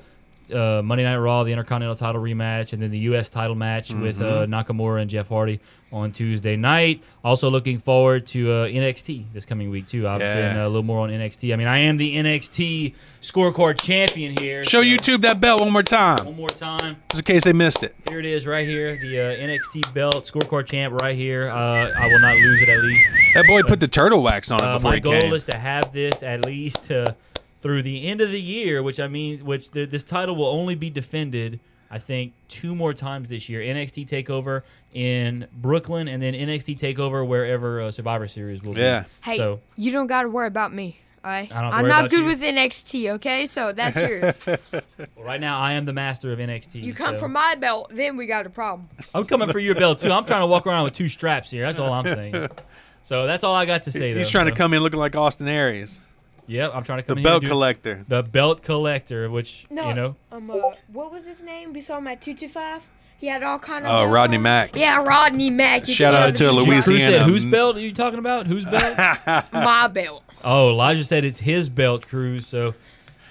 uh, 0.53 0.81
Monday 0.83 1.03
Night 1.03 1.17
Raw, 1.17 1.43
the 1.43 1.51
Intercontinental 1.51 1.95
Title 1.95 2.21
rematch, 2.21 2.73
and 2.73 2.81
then 2.81 2.91
the 2.91 2.99
U.S. 2.99 3.29
Title 3.29 3.55
match 3.55 3.91
with 3.93 4.21
uh, 4.21 4.45
Nakamura 4.45 5.01
and 5.01 5.09
Jeff 5.09 5.27
Hardy 5.29 5.59
on 5.91 6.11
Tuesday 6.11 6.55
night. 6.57 7.01
Also 7.23 7.49
looking 7.49 7.79
forward 7.79 8.25
to 8.27 8.51
uh, 8.51 8.67
NXT 8.67 9.25
this 9.33 9.45
coming 9.45 9.69
week 9.69 9.87
too. 9.87 10.07
I've 10.07 10.19
Yeah. 10.19 10.35
been 10.35 10.57
uh, 10.57 10.65
a 10.65 10.67
little 10.67 10.83
more 10.83 10.99
on 11.01 11.09
NXT. 11.09 11.53
I 11.53 11.55
mean, 11.55 11.67
I 11.67 11.77
am 11.79 11.95
the 11.97 12.15
NXT 12.17 12.93
scorecard 13.21 13.79
champion 13.79 14.35
here. 14.37 14.63
Show 14.63 14.81
so- 14.81 14.83
YouTube 14.83 15.21
that 15.21 15.39
belt 15.39 15.61
one 15.61 15.71
more 15.71 15.83
time, 15.83 16.25
one 16.25 16.35
more 16.35 16.49
time. 16.49 16.97
just 17.11 17.21
in 17.21 17.33
case 17.33 17.43
they 17.45 17.53
missed 17.53 17.83
it. 17.83 17.95
Here 18.09 18.19
it 18.19 18.25
is, 18.25 18.45
right 18.45 18.67
here, 18.67 18.97
the 18.97 19.19
uh, 19.19 19.23
NXT 19.47 19.93
belt 19.93 20.25
scorecard 20.25 20.65
champ, 20.65 21.01
right 21.01 21.15
here. 21.15 21.49
Uh, 21.49 21.91
I 21.97 22.07
will 22.07 22.19
not 22.19 22.35
lose 22.35 22.61
it 22.61 22.69
at 22.69 22.79
least. 22.83 23.07
That 23.33 23.45
boy 23.47 23.63
put 23.63 23.79
the 23.79 23.87
turtle 23.87 24.21
wax 24.23 24.51
on 24.51 24.61
it 24.63 24.73
before 24.73 24.91
my 24.91 24.99
goal 24.99 25.33
is 25.33 25.45
to 25.45 25.57
have 25.57 25.93
this 25.93 26.21
at 26.23 26.45
least 26.45 26.91
uh, 26.91 27.13
through 27.61 27.83
the 27.83 28.07
end 28.07 28.21
of 28.21 28.31
the 28.31 28.41
year, 28.41 28.81
which 28.83 28.99
I 28.99 29.07
mean, 29.07 29.43
which 29.45 29.71
th- 29.71 29.89
this 29.89 30.03
title 30.03 30.35
will 30.35 30.47
only 30.47 30.75
be 30.75 30.89
defended, 30.89 31.59
I 31.89 31.99
think, 31.99 32.33
two 32.47 32.75
more 32.75 32.93
times 32.93 33.29
this 33.29 33.49
year. 33.49 33.61
NXT 33.61 34.07
Takeover 34.07 34.61
in 34.93 35.47
Brooklyn, 35.51 36.07
and 36.07 36.21
then 36.21 36.33
NXT 36.33 36.79
Takeover 36.79 37.25
wherever 37.27 37.81
uh, 37.81 37.91
Survivor 37.91 38.27
Series 38.27 38.63
will 38.63 38.73
be. 38.73 38.81
Yeah. 38.81 39.01
be. 39.01 39.07
Hey, 39.21 39.37
So 39.37 39.59
you 39.75 39.91
don't 39.91 40.07
got 40.07 40.23
to 40.23 40.29
worry 40.29 40.47
about 40.47 40.73
me. 40.73 40.99
All 41.25 41.31
right? 41.31 41.51
I 41.51 41.61
don't 41.61 41.73
I'm 41.73 41.87
not 41.87 42.09
good 42.09 42.19
you? 42.19 42.25
with 42.25 42.41
NXT, 42.41 43.09
okay? 43.15 43.45
So 43.47 43.73
that's 43.73 43.97
yours. 43.97 44.45
well, 44.45 44.59
right 45.17 45.41
now, 45.41 45.59
I 45.59 45.73
am 45.73 45.85
the 45.85 45.91
master 45.93 46.31
of 46.31 46.39
NXT. 46.39 46.83
you 46.83 46.93
come 46.93 47.15
so- 47.15 47.19
for 47.19 47.27
my 47.27 47.55
belt, 47.55 47.91
then 47.93 48.15
we 48.17 48.27
got 48.27 48.45
a 48.45 48.49
problem. 48.49 48.87
I'm 49.13 49.25
coming 49.25 49.49
for 49.49 49.59
your 49.59 49.75
belt 49.75 49.99
too. 49.99 50.11
I'm 50.11 50.25
trying 50.25 50.41
to 50.41 50.47
walk 50.47 50.65
around 50.67 50.85
with 50.85 50.93
two 50.93 51.09
straps 51.09 51.51
here. 51.51 51.65
That's 51.65 51.79
all 51.79 51.91
I'm 51.91 52.05
saying. 52.05 52.47
So 53.03 53.25
that's 53.25 53.45
all 53.45 53.55
I 53.55 53.65
got 53.65 53.83
to 53.83 53.91
say. 53.93 54.13
He's 54.13 54.27
though. 54.27 54.31
trying 54.31 54.47
to 54.47 54.51
come 54.51 54.73
in 54.73 54.81
looking 54.83 54.99
like 54.99 55.15
Austin 55.15 55.47
Aries, 55.47 55.97
Yep, 56.47 56.71
I'm 56.73 56.83
trying 56.83 56.99
to 56.99 57.03
the 57.03 57.11
come 57.11 57.17
in 57.19 57.23
belt 57.23 57.43
here 57.43 57.49
and 57.49 57.49
do- 57.49 57.53
collector. 57.53 58.05
The 58.07 58.23
belt 58.23 58.63
collector, 58.63 59.29
which 59.29 59.65
No, 59.69 59.89
you 59.89 59.93
know. 59.93 60.15
um, 60.31 60.49
uh, 60.49 60.55
what 60.91 61.11
was 61.11 61.25
his 61.25 61.41
name? 61.41 61.73
We 61.73 61.81
saw 61.81 61.97
him 61.97 62.07
at 62.07 62.21
225. 62.21 62.87
He 63.19 63.27
had 63.27 63.41
all 63.43 63.57
kind 63.59 63.85
of. 63.85 63.91
Oh, 63.91 63.99
belts 64.03 64.13
Rodney 64.13 64.37
on. 64.37 64.43
Mack. 64.43 64.75
Yeah, 64.75 65.03
Rodney 65.03 65.49
Mack. 65.49 65.87
You 65.87 65.93
Shout 65.93 66.13
out 66.13 66.35
to 66.35 66.51
Louisiana. 66.51 66.81
Cruz 66.83 67.03
said, 67.03 67.21
"Whose 67.23 67.45
belt 67.45 67.75
are 67.75 67.79
you 67.81 67.91
talking 67.93 68.19
about? 68.19 68.45
Whose 68.47 68.63
belt?" 68.63 68.95
My 69.53 69.87
belt. 69.87 70.23
oh, 70.43 70.69
Elijah 70.69 71.03
said 71.03 71.25
it's 71.25 71.39
his 71.39 71.67
belt, 71.67 72.05
Cruz. 72.07 72.45
So 72.45 72.75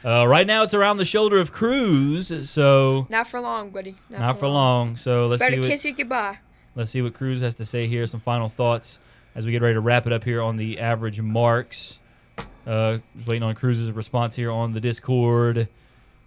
uh, 0.04 0.26
right 0.26 0.46
now 0.46 0.62
it's 0.64 0.74
around 0.74 0.96
the 0.96 1.04
shoulder 1.04 1.38
of 1.38 1.52
Cruz. 1.52 2.50
So 2.50 3.06
Not 3.08 3.28
for 3.28 3.40
long, 3.40 3.70
buddy. 3.70 3.94
Not, 4.10 4.20
not 4.20 4.38
for 4.40 4.48
long. 4.48 4.96
So 4.96 5.28
let's 5.28 5.38
Better 5.40 5.54
see 5.54 5.60
what 5.60 5.68
kiss 5.68 5.84
you 5.84 5.92
goodbye. 5.94 6.38
let's 6.74 6.90
see 6.90 7.00
what 7.00 7.14
Cruz 7.14 7.40
has 7.40 7.54
to 7.54 7.64
say 7.64 7.86
here. 7.86 8.06
Some 8.08 8.20
final 8.20 8.48
thoughts 8.48 8.98
as 9.36 9.46
we 9.46 9.52
get 9.52 9.62
ready 9.62 9.74
to 9.74 9.80
wrap 9.80 10.04
it 10.06 10.12
up 10.12 10.24
here 10.24 10.42
on 10.42 10.56
the 10.56 10.80
average 10.80 11.20
marks. 11.20 12.00
Uh, 12.66 12.98
just 13.16 13.28
waiting 13.28 13.42
on 13.44 13.54
Cruz's 13.54 13.90
response 13.92 14.34
here 14.34 14.50
on 14.50 14.72
the 14.72 14.80
Discord. 14.80 15.68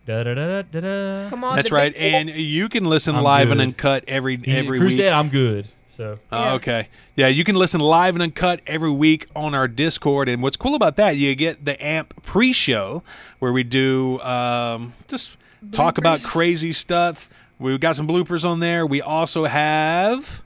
Da 0.05 0.23
da 0.23 0.33
da 0.33 0.47
da 0.47 0.61
da 0.61 0.79
da. 0.79 1.29
Come 1.29 1.43
on. 1.43 1.55
That's 1.55 1.71
right. 1.71 1.93
And 1.95 2.29
you 2.29 2.69
can 2.69 2.85
listen 2.85 3.15
I'm 3.15 3.23
live 3.23 3.51
and 3.51 3.59
uncut 3.61 4.03
every 4.07 4.37
He- 4.37 4.51
every 4.51 4.77
Cruz 4.79 4.93
week. 4.93 4.99
said 5.01 5.13
I'm 5.13 5.29
good. 5.29 5.67
So 5.89 6.17
Oh, 6.31 6.43
Yeah. 6.45 6.53
okay. 6.53 6.87
Yeah, 7.17 7.27
you 7.27 7.43
can 7.43 7.55
listen 7.55 7.81
live 7.81 8.15
and 8.15 8.21
uncut 8.23 8.61
every 8.65 8.89
week 8.89 9.27
on 9.35 9.53
our 9.53 9.67
Discord. 9.67 10.29
And 10.29 10.41
what's 10.41 10.55
cool 10.55 10.73
about 10.75 10.95
that, 10.95 11.17
you 11.17 11.35
get 11.35 11.65
the 11.65 11.79
AMP 11.85 12.23
pre 12.23 12.53
show 12.53 13.03
where 13.39 13.51
we 13.51 13.63
do 13.63 14.19
um, 14.21 14.93
just 15.09 15.35
talk 15.73 15.97
about 15.97 16.23
crazy 16.23 16.71
stuff. 16.71 17.29
We've 17.59 17.81
got 17.81 17.97
some 17.97 18.07
bloopers 18.07 18.45
on 18.49 18.61
there. 18.61 18.85
We 18.85 19.01
also 19.01 19.43
have. 19.43 20.41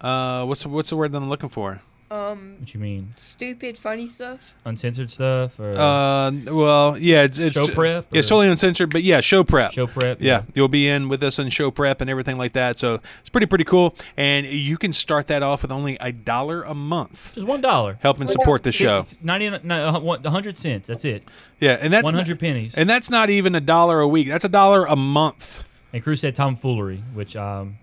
Uh, 0.00 0.44
what's 0.44 0.66
what's 0.66 0.90
the 0.90 0.96
word 0.96 1.12
that 1.12 1.18
I'm 1.18 1.28
looking 1.28 1.48
for? 1.48 1.80
Um, 2.10 2.56
what 2.58 2.72
you 2.72 2.80
mean? 2.80 3.12
stupid, 3.18 3.76
funny 3.76 4.06
stuff. 4.06 4.54
Uncensored 4.64 5.10
stuff 5.10 5.58
or 5.60 5.78
Uh, 5.78 6.30
well, 6.46 6.96
yeah, 6.96 7.24
it's, 7.24 7.38
it's 7.38 7.54
Show 7.54 7.68
prep, 7.68 8.06
Yeah, 8.10 8.18
it's 8.20 8.28
totally 8.28 8.48
uncensored, 8.48 8.90
but 8.90 9.02
yeah, 9.02 9.20
show 9.20 9.44
prep. 9.44 9.72
show 9.72 9.86
prep? 9.86 10.18
Yeah, 10.20 10.42
you'll 10.54 10.68
be 10.68 10.88
in 10.88 11.08
with 11.10 11.22
us 11.22 11.38
on 11.38 11.50
show 11.50 11.70
prep 11.70 12.00
and 12.00 12.08
everything 12.08 12.38
like 12.38 12.54
that. 12.54 12.78
So 12.78 13.00
it's 13.20 13.28
pretty 13.28 13.46
pretty 13.46 13.64
cool, 13.64 13.94
and 14.16 14.46
you 14.46 14.78
can 14.78 14.94
start 14.94 15.26
that 15.26 15.42
off 15.42 15.60
with 15.62 15.70
only 15.70 15.98
a 16.00 16.10
dollar 16.10 16.62
a 16.62 16.74
month, 16.74 17.32
Just 17.34 17.46
one 17.46 17.60
dollar. 17.60 17.98
helping 18.00 18.26
support 18.28 18.62
the 18.62 18.72
show. 18.72 19.04
Ninety 19.22 19.50
nine, 19.50 20.24
hundred 20.24 20.56
cents. 20.56 20.88
That's 20.88 21.04
it. 21.04 21.24
Yeah, 21.60 21.76
and 21.80 21.92
that's 21.92 22.04
One 22.04 22.14
hundred 22.14 22.40
pennies. 22.40 22.72
and 22.74 22.88
that's 22.88 23.10
not 23.10 23.28
even 23.28 23.54
a 23.54 23.60
dollar 23.60 24.00
a 24.00 24.08
week. 24.08 24.28
That's 24.28 24.44
a 24.46 24.48
dollar 24.48 24.86
a 24.86 24.96
month. 24.96 25.62
And 25.92 26.02
Cruz 26.02 26.20
said 26.20 26.34
tomfoolery, 26.34 27.02
which 27.14 27.34
um, 27.36 27.78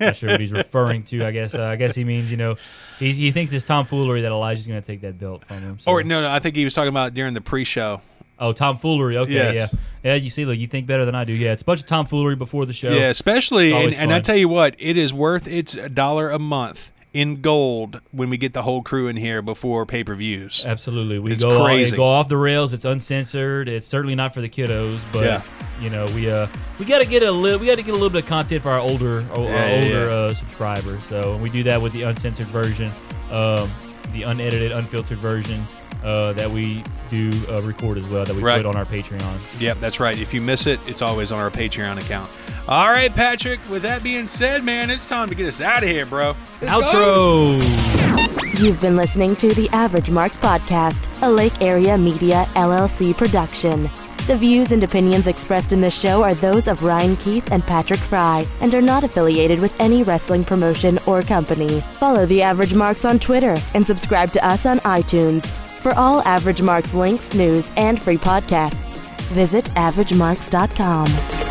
not 0.00 0.16
sure 0.16 0.30
what 0.30 0.40
he's 0.40 0.52
referring 0.52 1.02
to. 1.04 1.24
I 1.24 1.30
guess 1.30 1.54
uh, 1.54 1.62
I 1.64 1.76
guess 1.76 1.94
he 1.94 2.04
means 2.04 2.30
you 2.30 2.36
know 2.36 2.56
he 2.98 3.12
he 3.12 3.30
thinks 3.30 3.52
it's 3.52 3.64
tomfoolery 3.64 4.22
that 4.22 4.30
Elijah's 4.32 4.66
going 4.66 4.80
to 4.80 4.86
take 4.86 5.00
that 5.02 5.18
belt 5.18 5.44
from 5.44 5.60
him. 5.60 5.78
So. 5.80 5.90
Or 5.90 6.02
no, 6.02 6.20
no, 6.22 6.30
I 6.30 6.38
think 6.38 6.56
he 6.56 6.64
was 6.64 6.74
talking 6.74 6.88
about 6.88 7.14
during 7.14 7.34
the 7.34 7.40
pre-show. 7.40 8.00
oh 8.38 8.52
tomfoolery. 8.52 9.16
Okay, 9.16 9.32
Yes. 9.32 9.54
yeah, 9.72 9.78
yeah. 10.02 10.14
You 10.14 10.30
see, 10.30 10.44
look, 10.44 10.58
you 10.58 10.66
think 10.66 10.86
better 10.86 11.04
than 11.04 11.14
I 11.14 11.24
do. 11.24 11.32
Yeah, 11.32 11.52
it's 11.52 11.62
a 11.62 11.64
bunch 11.64 11.80
of 11.80 11.86
tomfoolery 11.86 12.36
before 12.36 12.66
the 12.66 12.72
show. 12.72 12.90
Yeah, 12.92 13.08
especially 13.08 13.72
and, 13.72 13.94
and 13.94 14.12
I 14.12 14.20
tell 14.20 14.36
you 14.36 14.48
what, 14.48 14.74
it 14.78 14.96
is 14.96 15.12
worth 15.12 15.46
its 15.48 15.74
a 15.74 15.88
dollar 15.88 16.30
a 16.30 16.38
month 16.38 16.92
in 17.12 17.40
gold 17.40 18.00
when 18.12 18.30
we 18.30 18.36
get 18.36 18.52
the 18.54 18.62
whole 18.62 18.82
crew 18.82 19.08
in 19.08 19.16
here 19.16 19.42
before 19.42 19.84
pay 19.86 20.04
per 20.04 20.14
views. 20.14 20.64
Absolutely, 20.66 21.18
we 21.18 21.32
It's 21.32 21.42
go 21.42 21.64
crazy. 21.64 21.92
Off, 21.92 21.96
go 21.96 22.04
off 22.04 22.28
the 22.28 22.36
rails. 22.36 22.72
It's 22.72 22.84
uncensored. 22.84 23.68
It's 23.68 23.86
certainly 23.86 24.14
not 24.14 24.32
for 24.34 24.40
the 24.40 24.48
kiddos, 24.48 24.98
but 25.12 25.24
Yeah. 25.24 25.42
you 25.80 25.90
know 25.90 26.06
we 26.14 26.30
uh 26.30 26.46
we 26.78 26.84
got 26.84 27.00
to 27.00 27.06
get 27.06 27.22
a 27.22 27.30
little 27.32 27.58
we 27.58 27.66
got 27.66 27.76
to 27.76 27.82
get 27.82 27.90
a 27.90 27.94
little 27.94 28.10
bit 28.10 28.22
of 28.22 28.28
content 28.28 28.62
for 28.62 28.70
our 28.70 28.78
older 28.78 29.24
our, 29.32 29.40
Yeah, 29.44 29.72
older 29.74 29.86
yeah. 29.88 30.10
Uh, 30.14 30.34
subscribers. 30.34 31.02
So 31.04 31.36
we 31.38 31.50
do 31.50 31.62
that 31.64 31.80
with 31.82 31.92
the 31.92 32.02
uncensored 32.02 32.46
version, 32.46 32.90
um, 33.32 33.68
the 34.12 34.22
unedited, 34.24 34.72
unfiltered 34.72 35.18
version 35.18 35.60
uh, 36.04 36.32
that 36.34 36.50
we 36.50 36.82
do 37.08 37.30
uh, 37.50 37.60
record 37.62 37.98
as 37.98 38.06
well 38.08 38.24
that 38.24 38.34
we 38.36 38.42
Right. 38.42 38.62
put 38.62 38.66
on 38.66 38.76
our 38.76 38.84
Patreon. 38.84 39.60
Yep, 39.60 39.78
that's 39.78 39.98
right. 40.00 40.18
If 40.18 40.32
you 40.32 40.40
miss 40.40 40.66
it, 40.66 40.78
it's 40.88 41.02
always 41.02 41.32
on 41.32 41.38
our 41.40 41.50
Patreon 41.50 41.98
account. 41.98 42.30
All 42.68 42.88
right, 42.88 43.12
Patrick. 43.14 43.58
With 43.68 43.82
that 43.82 44.02
being 44.02 44.26
said, 44.28 44.62
man, 44.64 44.90
it's 44.90 45.08
time 45.08 45.28
to 45.28 45.34
get 45.34 45.46
us 45.48 45.60
out 45.60 45.82
of 45.82 45.88
here, 45.88 46.06
bro. 46.06 46.34
Outro. 46.60 47.60
You've 48.60 48.80
been 48.80 48.96
listening 48.96 49.34
to 49.36 49.52
the 49.54 49.68
Average 49.70 50.10
Marks 50.10 50.36
Podcast, 50.36 51.08
a 51.22 51.30
Lake 51.30 51.60
Area 51.62 51.96
Media 51.98 52.44
LLC 52.54 53.16
production. 53.16 53.82
The 54.26 54.36
views 54.36 54.70
and 54.70 54.84
opinions 54.84 55.26
expressed 55.26 55.72
in 55.72 55.80
this 55.80 55.98
show 55.98 56.22
are 56.22 56.34
those 56.34 56.68
of 56.68 56.84
Ryan 56.84 57.16
Keith 57.16 57.50
and 57.50 57.62
Patrick 57.64 57.98
Fry 57.98 58.46
and 58.60 58.72
are 58.74 58.82
not 58.82 59.02
affiliated 59.02 59.60
with 59.60 59.78
any 59.80 60.02
wrestling 60.02 60.44
promotion 60.44 60.98
or 61.06 61.22
company. 61.22 61.80
Follow 61.80 62.26
the 62.26 62.42
Average 62.42 62.74
Marks 62.74 63.04
on 63.04 63.18
Twitter 63.18 63.56
and 63.74 63.84
subscribe 63.84 64.30
to 64.32 64.46
us 64.46 64.66
on 64.66 64.78
iTunes. 64.80 65.50
For 65.80 65.94
all 65.94 66.20
Average 66.22 66.60
Marks 66.60 66.92
links, 66.92 67.32
news, 67.32 67.72
and 67.76 68.00
free 68.00 68.18
podcasts, 68.18 68.96
visit 69.32 69.64
averagemarks.com. 69.76 71.49